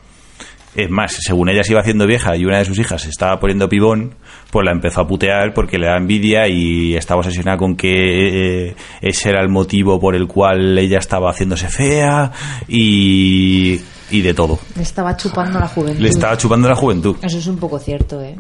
Es 0.75 0.91
más, 0.91 1.17
según 1.21 1.49
ella 1.49 1.63
se 1.63 1.73
iba 1.73 1.81
haciendo 1.81 2.07
vieja 2.07 2.37
y 2.37 2.45
una 2.45 2.59
de 2.59 2.65
sus 2.65 2.79
hijas 2.79 3.03
se 3.03 3.11
estaba 3.11 3.41
poniendo 3.41 3.69
pibón, 3.69 4.15
pues 4.51 4.65
la 4.65 4.73
empezó 4.73 5.01
a 5.01 5.07
putear 5.09 5.53
porque 5.55 5.79
le 5.79 5.87
da 5.87 5.97
envidia 5.97 6.47
y 6.49 6.95
estaba 6.95 7.21
obsesionada 7.21 7.57
con 7.57 7.77
que 7.77 8.69
eh, 8.69 8.77
ese 9.01 9.31
era 9.31 9.41
el 9.43 9.49
motivo 9.49 9.99
por 9.99 10.15
el 10.15 10.27
cual 10.27 10.79
ella 10.79 10.99
estaba 10.99 11.31
haciéndose 11.31 11.69
fea 11.69 12.31
y, 12.69 13.81
y 14.11 14.21
de 14.21 14.35
todo. 14.35 14.59
Le 14.77 14.83
estaba 14.83 15.17
chupando 15.17 15.59
la 15.59 15.69
juventud. 15.69 16.01
Le 16.01 16.09
estaba 16.09 16.37
chupando 16.37 16.69
la 16.69 16.77
juventud. 16.77 17.17
Eso 17.23 17.39
es 17.39 17.47
un 17.47 17.59
poco 17.59 17.79
cierto, 17.79 18.23
¿eh? 18.23 18.37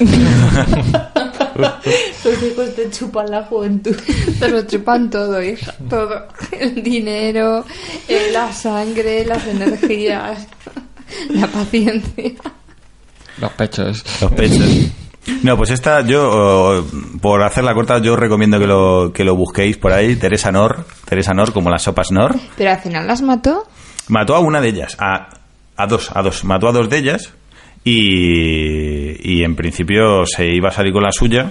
Los 2.24 2.42
hijos 2.42 2.74
te 2.74 2.90
chupan 2.90 3.30
la 3.30 3.44
juventud. 3.44 3.96
Te 4.38 4.48
lo 4.48 4.62
chupan 4.66 5.10
todo, 5.10 5.42
hija, 5.42 5.74
todo. 5.88 6.26
El 6.52 6.82
dinero, 6.82 7.64
eh, 8.08 8.30
la 8.32 8.52
sangre, 8.52 9.24
las 9.24 9.46
energías, 9.46 10.46
la 11.30 11.46
paciencia. 11.46 12.32
Los 13.38 13.52
pechos. 13.52 14.04
Los 14.20 14.32
pechos. 14.32 14.68
No, 15.42 15.56
pues 15.56 15.70
esta, 15.70 16.00
yo, 16.02 16.84
por 17.20 17.42
hacerla 17.42 17.74
corta, 17.74 18.00
yo 18.00 18.16
recomiendo 18.16 18.58
que 18.58 18.66
lo, 18.66 19.12
que 19.12 19.24
lo 19.24 19.36
busquéis 19.36 19.76
por 19.76 19.92
ahí. 19.92 20.16
Teresa 20.16 20.50
Nor, 20.50 20.86
Teresa 21.04 21.32
Nor, 21.34 21.52
como 21.52 21.70
las 21.70 21.82
sopas 21.82 22.10
Nor. 22.10 22.36
Pero 22.56 22.70
al 22.70 22.80
final 22.80 23.06
las 23.06 23.22
mató. 23.22 23.66
Mató 24.08 24.34
a 24.34 24.40
una 24.40 24.60
de 24.60 24.68
ellas, 24.68 24.96
a, 24.98 25.28
a 25.76 25.86
dos, 25.86 26.10
a 26.14 26.22
dos. 26.22 26.44
Mató 26.44 26.68
a 26.68 26.72
dos 26.72 26.88
de 26.90 26.98
ellas 26.98 27.32
y, 27.84 29.38
y 29.38 29.44
en 29.44 29.56
principio 29.56 30.24
se 30.26 30.46
iba 30.46 30.70
a 30.70 30.72
salir 30.72 30.92
con 30.92 31.02
la 31.02 31.12
suya, 31.12 31.50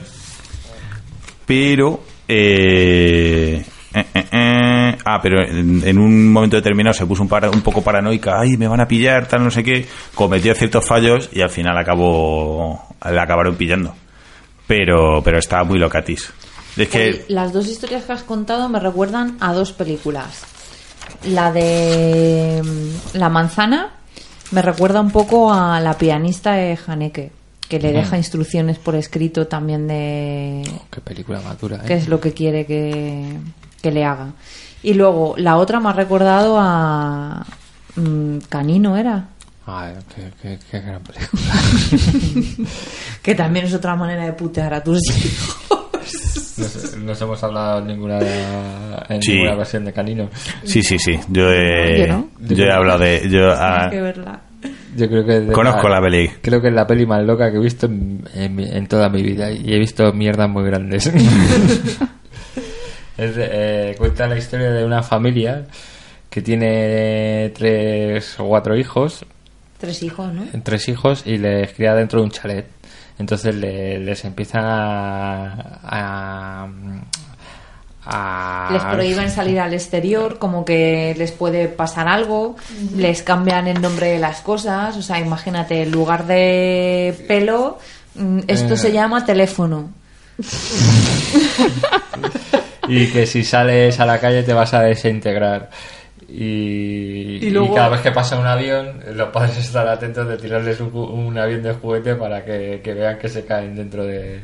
pero... 1.46 2.04
eh, 2.28 3.64
eh, 3.94 4.06
eh, 4.14 4.26
eh, 4.32 4.98
ah, 5.06 5.20
pero 5.22 5.42
en, 5.44 5.82
en 5.88 5.98
un 5.98 6.32
momento 6.32 6.56
determinado 6.58 6.94
se 6.94 7.06
puso 7.06 7.24
un, 7.24 7.30
para- 7.30 7.50
un 7.50 7.62
poco 7.62 7.82
paranoica, 7.82 8.40
ay, 8.40 8.58
me 8.58 8.68
van 8.68 8.82
a 8.82 8.88
pillar, 8.88 9.28
tal, 9.28 9.44
no 9.44 9.52
sé 9.52 9.64
qué, 9.64 9.88
cometió 10.16 10.54
ciertos 10.56 10.86
fallos 10.86 11.30
y 11.34 11.42
al 11.42 11.50
final 11.50 11.78
acabó, 11.78 12.96
la 13.04 13.24
acabaron 13.24 13.56
pillando. 13.56 13.94
Pero, 14.68 15.22
pero 15.24 15.40
estaba 15.40 15.64
muy 15.64 15.80
locatis. 15.80 16.32
Es 16.78 16.88
que... 16.90 17.00
Oye, 17.10 17.26
Las 17.30 17.52
dos 17.54 17.68
historias 17.68 18.04
que 18.06 18.12
has 18.14 18.24
contado 18.24 18.70
me 18.70 18.80
recuerdan 18.80 19.36
a 19.40 19.54
dos 19.54 19.72
películas. 19.72 20.44
La 21.26 21.52
de 21.52 22.62
mm, 22.64 23.18
La 23.18 23.30
manzana 23.30 23.94
me 24.52 24.62
recuerda 24.62 25.02
un 25.02 25.10
poco 25.12 25.52
a 25.52 25.80
La 25.80 25.98
pianista 25.98 26.54
de 26.54 26.78
Haneke, 26.86 27.32
que 27.68 27.80
le 27.80 27.92
deja 27.92 28.18
instrucciones 28.18 28.78
por 28.78 28.96
escrito 28.96 29.48
también 29.48 29.88
de 29.88 30.62
Qué 30.92 31.02
película 31.02 31.42
madura, 31.42 31.82
qué 31.86 31.94
¿eh? 31.94 31.98
es 31.98 32.08
lo 32.08 32.20
que 32.20 32.34
quiere 32.34 32.66
que, 32.68 33.26
que 33.82 33.92
le 33.92 34.04
haga. 34.06 34.30
Y 34.84 34.94
luego, 34.94 35.36
la 35.38 35.58
otra 35.58 35.80
me 35.80 35.90
ha 35.90 35.94
recordado 35.94 36.58
a 36.60 37.46
mm, 37.96 38.38
Canino, 38.50 38.96
¿era? 38.98 39.26
Ay, 39.66 39.94
qué, 40.16 40.32
qué- 40.42 40.60
qué 40.72 40.80
gran 40.80 41.02
película. 41.04 42.70
Que 43.22 43.36
también 43.36 43.66
es 43.66 43.74
otra 43.74 43.96
manera 43.96 44.24
de 44.26 44.34
putear 44.34 44.74
a 44.74 44.82
tus 44.84 45.00
hijos. 45.10 45.58
Nos, 46.58 46.98
nos 46.98 47.22
hemos 47.22 47.44
hablado 47.44 47.80
en 47.80 47.88
ninguna, 47.88 48.20
en 49.10 49.22
Sí. 49.22 49.34
ninguna 49.34 49.56
versión 49.56 49.86
de 49.86 49.94
Canino. 49.94 50.30
Sí, 50.64 50.82
sí, 50.82 50.98
sí. 50.98 51.20
Yo 51.30 51.52
he, 51.52 52.08
Yo 52.08 52.14
no. 52.14 52.28
yo 52.40 52.64
he 52.66 52.72
hablado 52.74 53.00
de... 53.00 53.30
Yo, 53.30 53.52
ah, 53.52 53.88
que 53.92 54.02
verla. 54.02 54.40
Yo 54.96 55.08
creo 55.08 55.26
que 55.26 55.52
Conozco 55.54 55.88
la 55.88 56.02
peli. 56.02 56.30
Creo 56.42 56.62
que 56.62 56.70
es 56.70 56.74
la 56.74 56.88
peli 56.88 57.06
más 57.06 57.24
loca 57.24 57.52
que 57.52 57.58
he 57.58 57.62
visto 57.62 57.86
en, 57.86 58.26
en 58.34 58.56
mi- 58.56 58.70
en 58.70 58.88
toda 58.88 59.08
mi 59.10 59.22
vida 59.22 59.52
y 59.52 59.72
he 59.74 59.78
visto 59.80 60.12
mierdas 60.14 60.50
muy 60.50 60.64
grandes. 60.66 61.12
Es 63.20 63.36
de- 63.36 63.92
eh, 63.92 63.96
cuenta 63.98 64.28
la 64.28 64.38
historia 64.38 64.72
de 64.72 64.86
una 64.86 65.04
familia 65.04 65.66
que 66.30 66.42
tiene 66.42 67.52
tres 67.56 68.40
o 68.40 68.46
cuatro 68.48 68.78
hijos, 68.78 69.26
Tres 69.80 70.04
hijos, 70.04 70.32
¿no? 70.34 70.44
tres 70.64 70.88
hijos 70.90 71.24
y 71.26 71.38
les 71.38 71.72
cría 71.74 71.94
dentro 71.96 72.20
de 72.20 72.26
un 72.26 72.32
chalet. 72.32 72.68
Entonces 73.18 73.56
le- 73.56 74.00
les 74.00 74.24
empiezan 74.26 74.64
a, 74.66 75.80
a, 75.84 76.68
a- 78.06 78.70
Les 78.72 78.84
prohíben 78.84 79.30
salir 79.30 79.60
al 79.60 79.74
exterior, 79.74 80.38
como 80.40 80.64
que 80.66 81.16
les 81.18 81.32
puede 81.32 81.68
pasar 81.68 82.08
algo, 82.08 82.56
les 82.96 83.24
cambian 83.24 83.68
el 83.68 83.82
nombre 83.82 84.08
de 84.12 84.20
las 84.20 84.42
cosas, 84.42 84.96
o 84.98 85.02
sea, 85.02 85.20
imagínate, 85.20 85.84
en 85.84 85.92
lugar 85.92 86.26
de 86.28 87.26
pelo, 87.28 87.80
mm, 88.16 88.40
esto 88.48 88.74
Eh. 88.76 88.78
se 88.78 88.92
llama 88.92 89.26
teléfono. 89.26 89.92
y 92.90 93.08
que 93.08 93.26
si 93.26 93.44
sales 93.44 94.00
a 94.00 94.06
la 94.06 94.20
calle 94.20 94.44
te 94.44 94.54
vas 94.54 94.74
a 94.74 94.82
desintegrar. 94.82 95.70
Y, 96.28 97.40
Y 97.46 97.50
luego- 97.50 97.72
y 97.74 97.76
cada 97.76 97.90
vez 97.90 98.02
que 98.02 98.12
pasa 98.12 98.38
un 98.40 98.46
avión, 98.46 99.00
los 99.14 99.30
padres 99.30 99.58
están 99.66 99.88
atentos 99.88 100.28
de 100.28 100.38
tirarles 100.38 100.80
un, 100.80 100.94
un 100.96 101.38
avión 101.38 101.64
de 101.64 101.74
juguete 101.74 102.16
para 102.16 102.44
que, 102.46 102.82
que 102.84 102.94
vean 102.94 103.18
que 103.18 103.30
se 103.30 103.46
caen 103.46 103.76
dentro 103.76 104.06
de 104.06 104.42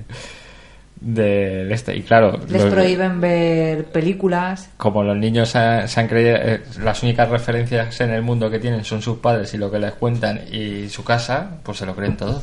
del 0.99 1.71
este. 1.71 1.95
Y 1.95 2.01
claro, 2.01 2.39
Les 2.49 2.63
los- 2.63 2.73
prohíben 2.73 3.19
ver 3.21 3.85
películas. 3.85 4.69
como 4.77 5.03
los 5.03 5.15
niños 5.17 5.49
se 5.49 5.57
han, 5.59 5.87
se 5.87 5.99
han 5.99 6.07
creído, 6.07 6.35
eh, 6.37 6.61
las 6.81 7.03
únicas 7.03 7.29
referencias 7.29 7.99
en 8.01 8.11
el 8.11 8.21
mundo 8.21 8.49
que 8.49 8.59
tienen 8.59 8.83
son 8.83 9.01
sus 9.01 9.17
padres 9.19 9.53
y 9.53 9.57
lo 9.57 9.69
que 9.69 9.77
les 9.77 9.91
cuentan 9.93 10.41
y 10.51 10.87
su 10.89 11.03
casa, 11.03 11.57
pues 11.63 11.77
se 11.77 11.85
lo 11.85 11.95
creen 11.95 12.17
todo. 12.17 12.41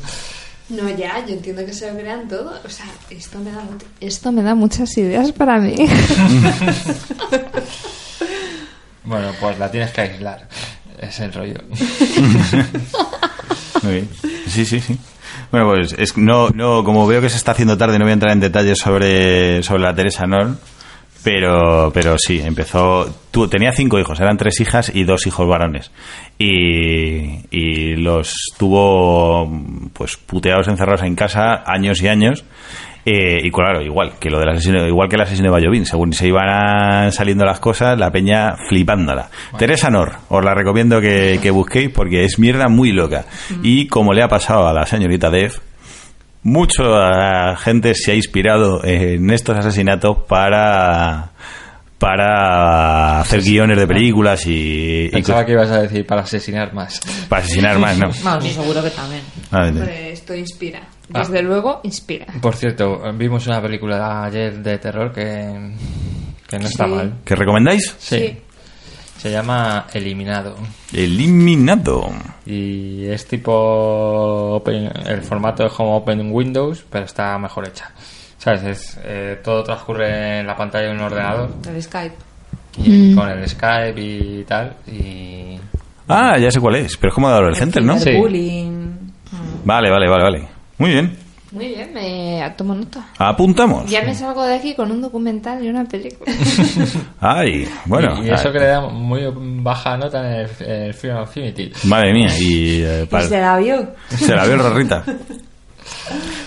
No, 0.69 0.89
ya, 0.89 1.25
yo 1.25 1.33
entiendo 1.33 1.65
que 1.65 1.73
se 1.73 1.91
lo 1.91 1.97
crean 1.97 2.27
todo. 2.27 2.53
O 2.65 2.69
sea, 2.69 2.85
esto 3.09 3.39
me 3.39 3.51
da, 3.51 3.63
esto 3.99 4.31
me 4.31 4.43
da 4.43 4.55
muchas 4.55 4.97
ideas 4.97 5.31
para 5.31 5.59
mí. 5.59 5.75
Bueno, 9.05 9.31
pues 9.39 9.59
la 9.59 9.69
tienes 9.69 9.91
que 9.91 10.01
aislar. 10.01 10.47
Es 10.99 11.19
el 11.19 11.33
rollo. 11.33 11.55
Muy 13.83 13.93
bien. 13.93 14.09
Sí, 14.47 14.65
sí, 14.65 14.79
sí. 14.79 14.97
Bueno, 15.51 15.69
pues 15.71 15.93
es, 15.97 16.17
no, 16.17 16.49
no, 16.51 16.83
como 16.83 17.05
veo 17.05 17.21
que 17.21 17.29
se 17.29 17.37
está 17.37 17.51
haciendo 17.51 17.77
tarde, 17.77 17.99
no 17.99 18.05
voy 18.05 18.11
a 18.11 18.13
entrar 18.13 18.31
en 18.31 18.39
detalles 18.39 18.79
sobre, 18.79 19.61
sobre 19.61 19.83
la 19.83 19.93
Teresa 19.93 20.25
Nor, 20.25 20.55
pero, 21.23 21.91
pero 21.93 22.15
sí, 22.17 22.41
empezó, 22.43 23.05
tu, 23.31 23.47
tenía 23.47 23.71
cinco 23.71 23.99
hijos, 23.99 24.19
eran 24.19 24.37
tres 24.37 24.59
hijas 24.59 24.91
y 24.93 25.03
dos 25.03 25.25
hijos 25.25 25.47
varones. 25.47 25.91
Y, 26.37 27.45
y 27.49 27.95
los 27.95 28.33
tuvo, 28.57 29.49
pues, 29.93 30.17
puteados, 30.17 30.67
encerrados 30.67 31.03
en 31.03 31.15
casa 31.15 31.63
años 31.65 32.01
y 32.01 32.07
años. 32.07 32.43
Eh, 33.05 33.41
y 33.43 33.51
claro, 33.51 33.81
igual 33.81 34.13
que 34.17 34.29
lo 34.29 34.39
del 34.39 34.49
asesino, 34.49 34.87
igual 34.87 35.09
que 35.09 35.15
el 35.15 35.21
asesino 35.23 35.47
de 35.47 35.51
Bayovín, 35.51 35.85
según 35.85 36.13
se 36.13 36.27
iban 36.27 37.11
saliendo 37.11 37.43
las 37.43 37.59
cosas, 37.59 37.99
la 37.99 38.11
peña 38.11 38.55
flipándola. 38.69 39.29
Teresa 39.57 39.89
Nor, 39.89 40.13
os 40.29 40.43
la 40.43 40.53
recomiendo 40.53 41.01
que, 41.01 41.39
que 41.41 41.51
busquéis 41.51 41.89
porque 41.89 42.23
es 42.23 42.39
mierda 42.39 42.69
muy 42.69 42.93
loca. 42.93 43.25
Y 43.61 43.87
como 43.87 44.13
le 44.13 44.23
ha 44.23 44.29
pasado 44.29 44.67
a 44.67 44.73
la 44.73 44.85
señorita 44.85 45.29
Dev, 45.29 45.59
mucha 46.43 47.55
gente 47.57 47.93
se 47.95 48.11
ha 48.11 48.15
inspirado 48.15 48.83
en 48.83 49.29
estos 49.29 49.57
asesinatos 49.57 50.17
para 50.27 51.31
para 51.97 53.21
hacer 53.21 53.41
guiones 53.41 53.77
de 53.77 53.87
películas 53.87 54.43
y, 54.45 55.07
Pensaba 55.09 55.45
que 55.45 55.53
ibas 55.53 55.69
a 55.71 55.83
decir 55.83 56.05
para 56.05 56.21
asesinar 56.23 56.73
más. 56.73 56.99
para 57.29 57.41
asesinar 57.43 57.79
más, 57.79 57.97
¿no? 57.97 58.09
Vamos, 58.23 58.43
seguro 58.51 58.83
que 58.83 58.89
también. 58.89 59.21
A 59.51 59.61
ver, 59.61 59.69
Hombre, 59.69 60.11
esto 60.11 60.35
inspira. 60.35 60.81
Ah. 61.13 61.19
Desde 61.19 61.41
luego, 61.41 61.79
inspira. 61.83 62.25
Por 62.41 62.55
cierto, 62.57 62.99
vimos 63.13 63.47
una 63.47 63.61
película 63.61 64.25
ayer 64.25 64.61
de 64.61 64.77
terror 64.79 65.13
que, 65.13 65.23
que 66.45 66.59
no 66.59 66.65
está 66.67 66.85
Sí. 66.85 66.91
mal. 66.91 67.13
¿Qué 67.23 67.35
recomendáis? 67.35 67.95
Sí. 67.99 68.37
Se 69.23 69.31
llama 69.31 69.85
Eliminado. 69.93 70.53
Eliminado. 70.91 72.09
Y 72.45 73.05
es 73.05 73.25
tipo. 73.25 73.51
open- 74.61 74.91
el 75.07 75.21
formato 75.21 75.65
es 75.65 75.71
como 75.71 75.95
Open 75.95 76.29
Windows, 76.29 76.83
pero 76.89 77.05
está 77.05 77.37
mejor 77.39 77.67
hecha. 77.69 77.89
¿Sabes? 78.37 78.63
Es, 78.63 78.99
eh, 79.01 79.39
todo 79.41 79.63
transcurre 79.63 80.39
en 80.41 80.45
la 80.47 80.57
pantalla 80.57 80.87
de 80.89 80.91
un 80.93 80.99
ordenador. 80.99 81.51
El 81.69 81.81
Skype. 81.81 82.15
Y 82.77 83.15
con 83.15 83.29
el 83.29 83.47
Skype 83.47 84.01
y 84.01 84.43
tal. 84.45 84.73
Y. 84.87 85.57
Ah, 86.09 86.37
ya 86.37 86.51
sé 86.51 86.59
cuál 86.59 86.75
es, 86.75 86.97
pero 86.97 87.09
es 87.11 87.15
como 87.15 87.29
de 87.29 87.35
adolescentes, 87.35 87.81
¿no? 87.81 87.97
Sí. 87.97 88.11
Bullying. 88.17 88.91
Vale, 89.63 89.89
vale, 89.89 90.09
vale, 90.09 90.23
vale. 90.23 90.47
Muy 90.79 90.89
bien. 90.89 91.17
Muy 91.53 91.67
bien, 91.67 91.93
me 91.93 92.41
tomo 92.57 92.73
nota. 92.73 93.09
Apuntamos. 93.19 93.89
Ya 93.89 94.01
me 94.01 94.15
salgo 94.15 94.43
de 94.43 94.55
aquí 94.55 94.73
con 94.73 94.91
un 94.91 95.01
documental 95.01 95.63
y 95.63 95.69
una 95.69 95.85
película. 95.85 96.31
Ay, 97.21 97.67
bueno. 97.85 98.23
y, 98.23 98.27
y 98.27 98.31
eso 98.31 98.51
que 98.51 98.57
le 98.59 98.65
da 98.65 98.81
muy 98.89 99.21
baja 99.61 99.95
nota 99.95 100.19
en 100.27 100.33
el, 100.41 100.49
en 100.61 100.81
el 100.87 100.93
Film 100.95 101.17
Affinity. 101.17 101.71
Madre 101.85 102.11
mía, 102.11 102.29
y, 102.39 102.81
eh, 102.81 103.01
¿Y 103.03 103.05
para- 103.05 103.27
se 103.27 103.39
la 103.39 103.57
vio? 103.59 103.87
se 104.09 104.35
la 104.35 104.45
vio 104.45 104.53
el 104.55 104.59
Rorrita. 104.61 105.03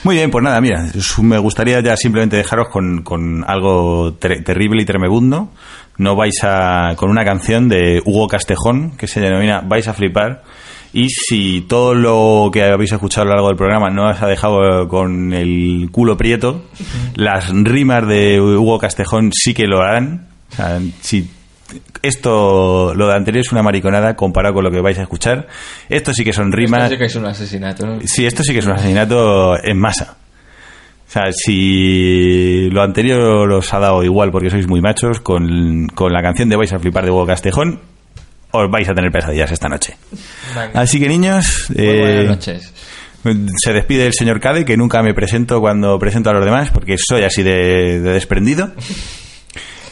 Muy 0.03 0.17
bien, 0.17 0.31
pues 0.31 0.43
nada, 0.43 0.61
mira, 0.61 0.85
me 1.23 1.39
gustaría 1.39 1.81
ya 1.81 1.97
simplemente 1.97 2.37
dejaros 2.37 2.69
con, 2.71 3.03
con 3.03 3.45
algo 3.47 4.15
ter- 4.15 4.43
terrible 4.45 4.83
y 4.83 4.85
tremebundo. 4.87 5.51
No 5.99 6.15
vais 6.15 6.41
a. 6.43 6.95
con 6.97 7.11
una 7.11 7.25
canción 7.25 7.69
de 7.69 8.03
Hugo 8.05 8.27
Castejón 8.29 8.97
que 8.99 9.07
se 9.07 9.21
denomina 9.21 9.63
Vais 9.65 9.89
a 9.89 9.95
flipar. 9.95 10.43
Y 10.93 11.09
si 11.09 11.63
todo 11.63 11.95
lo 11.95 12.51
que 12.53 12.65
habéis 12.65 12.93
escuchado 12.93 13.23
a 13.23 13.25
lo 13.27 13.35
largo 13.35 13.49
del 13.49 13.57
programa 13.57 13.91
no 13.91 14.09
os 14.09 14.23
ha 14.23 14.27
dejado 14.27 14.89
con 14.89 15.33
el 15.33 15.89
culo 15.91 16.17
prieto, 16.17 16.65
las 17.15 17.51
rimas 17.51 18.07
de 18.07 18.41
Hugo 18.41 18.79
Castejón 18.79 19.31
sí 19.33 19.53
que 19.53 19.67
lo 19.67 19.83
harán. 19.83 20.29
O 20.53 20.57
sea, 20.57 20.81
si 21.01 21.29
esto, 22.03 22.95
lo 22.95 23.09
de 23.09 23.15
anterior 23.15 23.45
es 23.45 23.53
una 23.53 23.63
mariconada 23.63 24.15
comparado 24.15 24.55
con 24.55 24.65
lo 24.65 24.71
que 24.71 24.81
vais 24.81 24.99
a 24.99 25.03
escuchar. 25.03 25.49
Esto 25.89 26.15
sí 26.15 26.25
que 26.25 26.33
son 26.33 26.53
rimas. 26.53 26.85
Esto 26.85 26.95
sí 26.95 26.99
que 26.99 27.05
es 27.07 27.17
un 27.17 27.27
asesinato, 27.27 27.87
¿no? 27.87 27.99
Sí, 28.05 28.27
esto 28.27 28.43
sí 28.43 28.53
que 28.53 28.61
es 28.61 28.67
un 28.67 28.73
asesinato 28.73 29.63
en 29.63 29.79
masa. 29.79 30.17
O 31.07 31.11
sea, 31.11 31.33
si 31.33 32.69
lo 32.71 32.83
anterior 32.83 33.51
os 33.53 33.75
ha 33.75 33.79
dado 33.79 34.03
igual 34.03 34.31
porque 34.31 34.51
sois 34.51 34.67
muy 34.67 34.81
machos, 34.81 35.21
con, 35.21 35.87
con 35.95 36.13
la 36.13 36.21
canción 36.21 36.49
de 36.49 36.57
Vais 36.57 36.73
a 36.73 36.79
flipar 36.79 37.05
de 37.05 37.11
Hugo 37.11 37.27
Castejón, 37.27 37.81
os 38.57 38.71
vais 38.71 38.89
a 38.89 38.95
tener 38.95 39.11
pesadillas 39.11 39.51
esta 39.51 39.69
noche. 39.69 39.97
Venga. 40.55 40.81
Así 40.81 40.99
que 41.01 41.09
niños, 41.09 41.67
Muy 41.75 41.85
eh, 41.87 42.01
buenas 42.01 42.37
noches. 42.37 42.73
se 43.63 43.73
despide 43.73 44.07
el 44.07 44.13
señor 44.15 44.41
Cade, 44.41 44.65
que 44.65 44.77
nunca 44.77 45.03
me 45.03 45.15
presento 45.15 45.61
cuando 45.61 45.99
presento 45.99 46.31
a 46.31 46.33
los 46.35 46.45
demás, 46.45 46.71
porque 46.71 46.97
soy 46.99 47.23
así 47.25 47.43
de, 47.43 48.01
de 48.01 48.13
desprendido. 48.13 48.73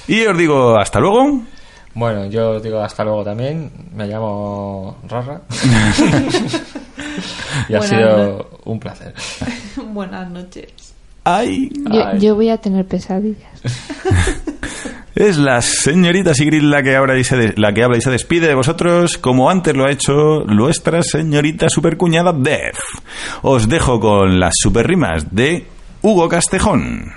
Y 0.06 0.24
os 0.26 0.36
digo 0.36 0.78
hasta 0.78 1.00
luego. 1.00 1.42
Bueno, 1.94 2.26
yo 2.26 2.52
os 2.52 2.62
digo 2.62 2.80
hasta 2.80 3.04
luego 3.04 3.22
también. 3.24 3.70
Me 3.94 4.06
llamo 4.06 4.98
Rara. 5.08 5.42
y 7.68 7.74
ha 7.74 7.78
Buenas 7.78 7.88
sido 7.88 8.50
un 8.64 8.80
placer. 8.80 9.14
Buenas 9.92 10.28
noches. 10.30 10.93
Ay, 11.24 11.70
Yo, 11.90 12.06
Ay. 12.06 12.20
yo 12.20 12.34
voy 12.34 12.50
a 12.50 12.58
tener 12.58 12.84
pesadillas. 12.86 13.50
Es 15.14 15.36
la 15.38 15.62
señorita 15.62 16.34
Sigrid 16.34 16.62
la 16.62 16.82
que, 16.82 16.96
habla 16.96 17.16
y 17.16 17.22
se 17.22 17.36
de- 17.36 17.54
la 17.56 17.72
que 17.72 17.84
habla 17.84 17.98
y 17.98 18.00
se 18.00 18.10
despide 18.10 18.48
de 18.48 18.54
vosotros, 18.56 19.16
como 19.16 19.48
antes 19.48 19.72
lo 19.76 19.84
ha 19.86 19.92
hecho 19.92 20.42
nuestra 20.44 21.04
señorita 21.04 21.68
supercuñada 21.68 22.32
Dev. 22.32 22.74
Os 23.42 23.68
dejo 23.68 24.00
con 24.00 24.40
las 24.40 24.54
super 24.60 24.88
rimas 24.88 25.32
de 25.32 25.66
Hugo 26.02 26.28
Castejón. 26.28 27.12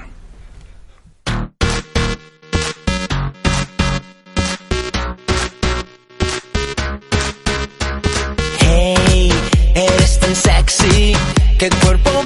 Hey, 8.59 9.31
eres 9.75 10.19
tan 10.19 10.35
sexy, 10.35 11.13
qué 11.57 11.69
cuerpo 11.81 12.16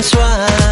François 0.00 0.67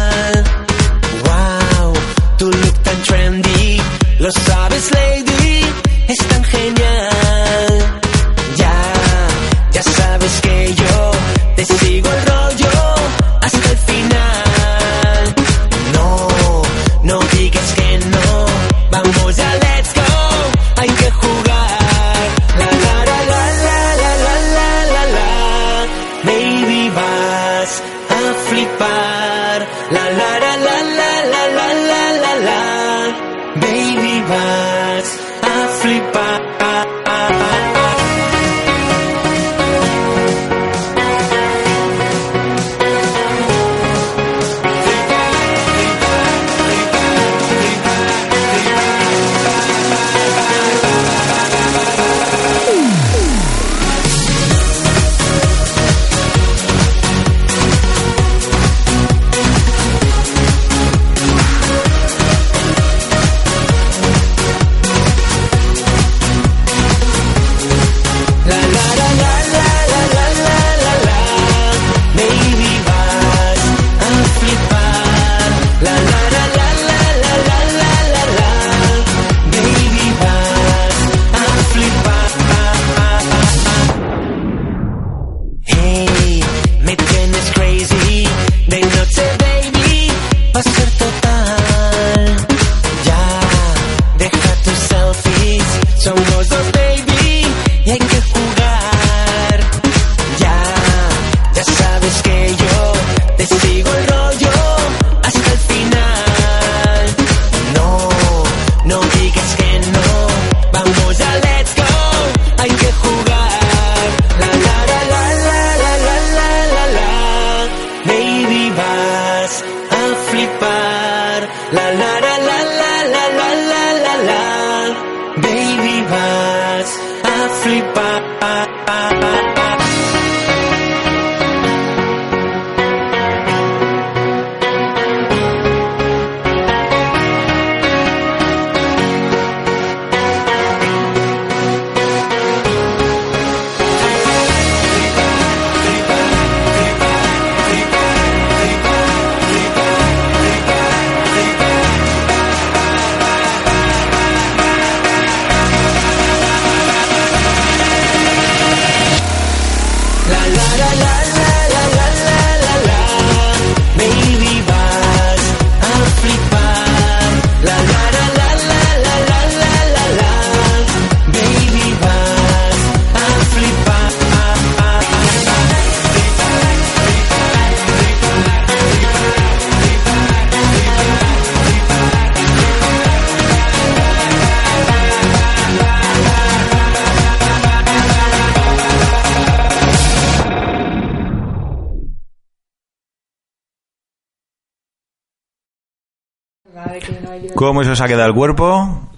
¿Cómo 197.57 197.83
se 197.83 197.89
os 197.89 198.01
ha 198.01 198.05
quedado 198.05 198.27
el 198.27 198.35
cuerpo? 198.35 199.09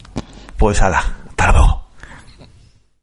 Pues 0.57 0.81
ala. 0.81 1.03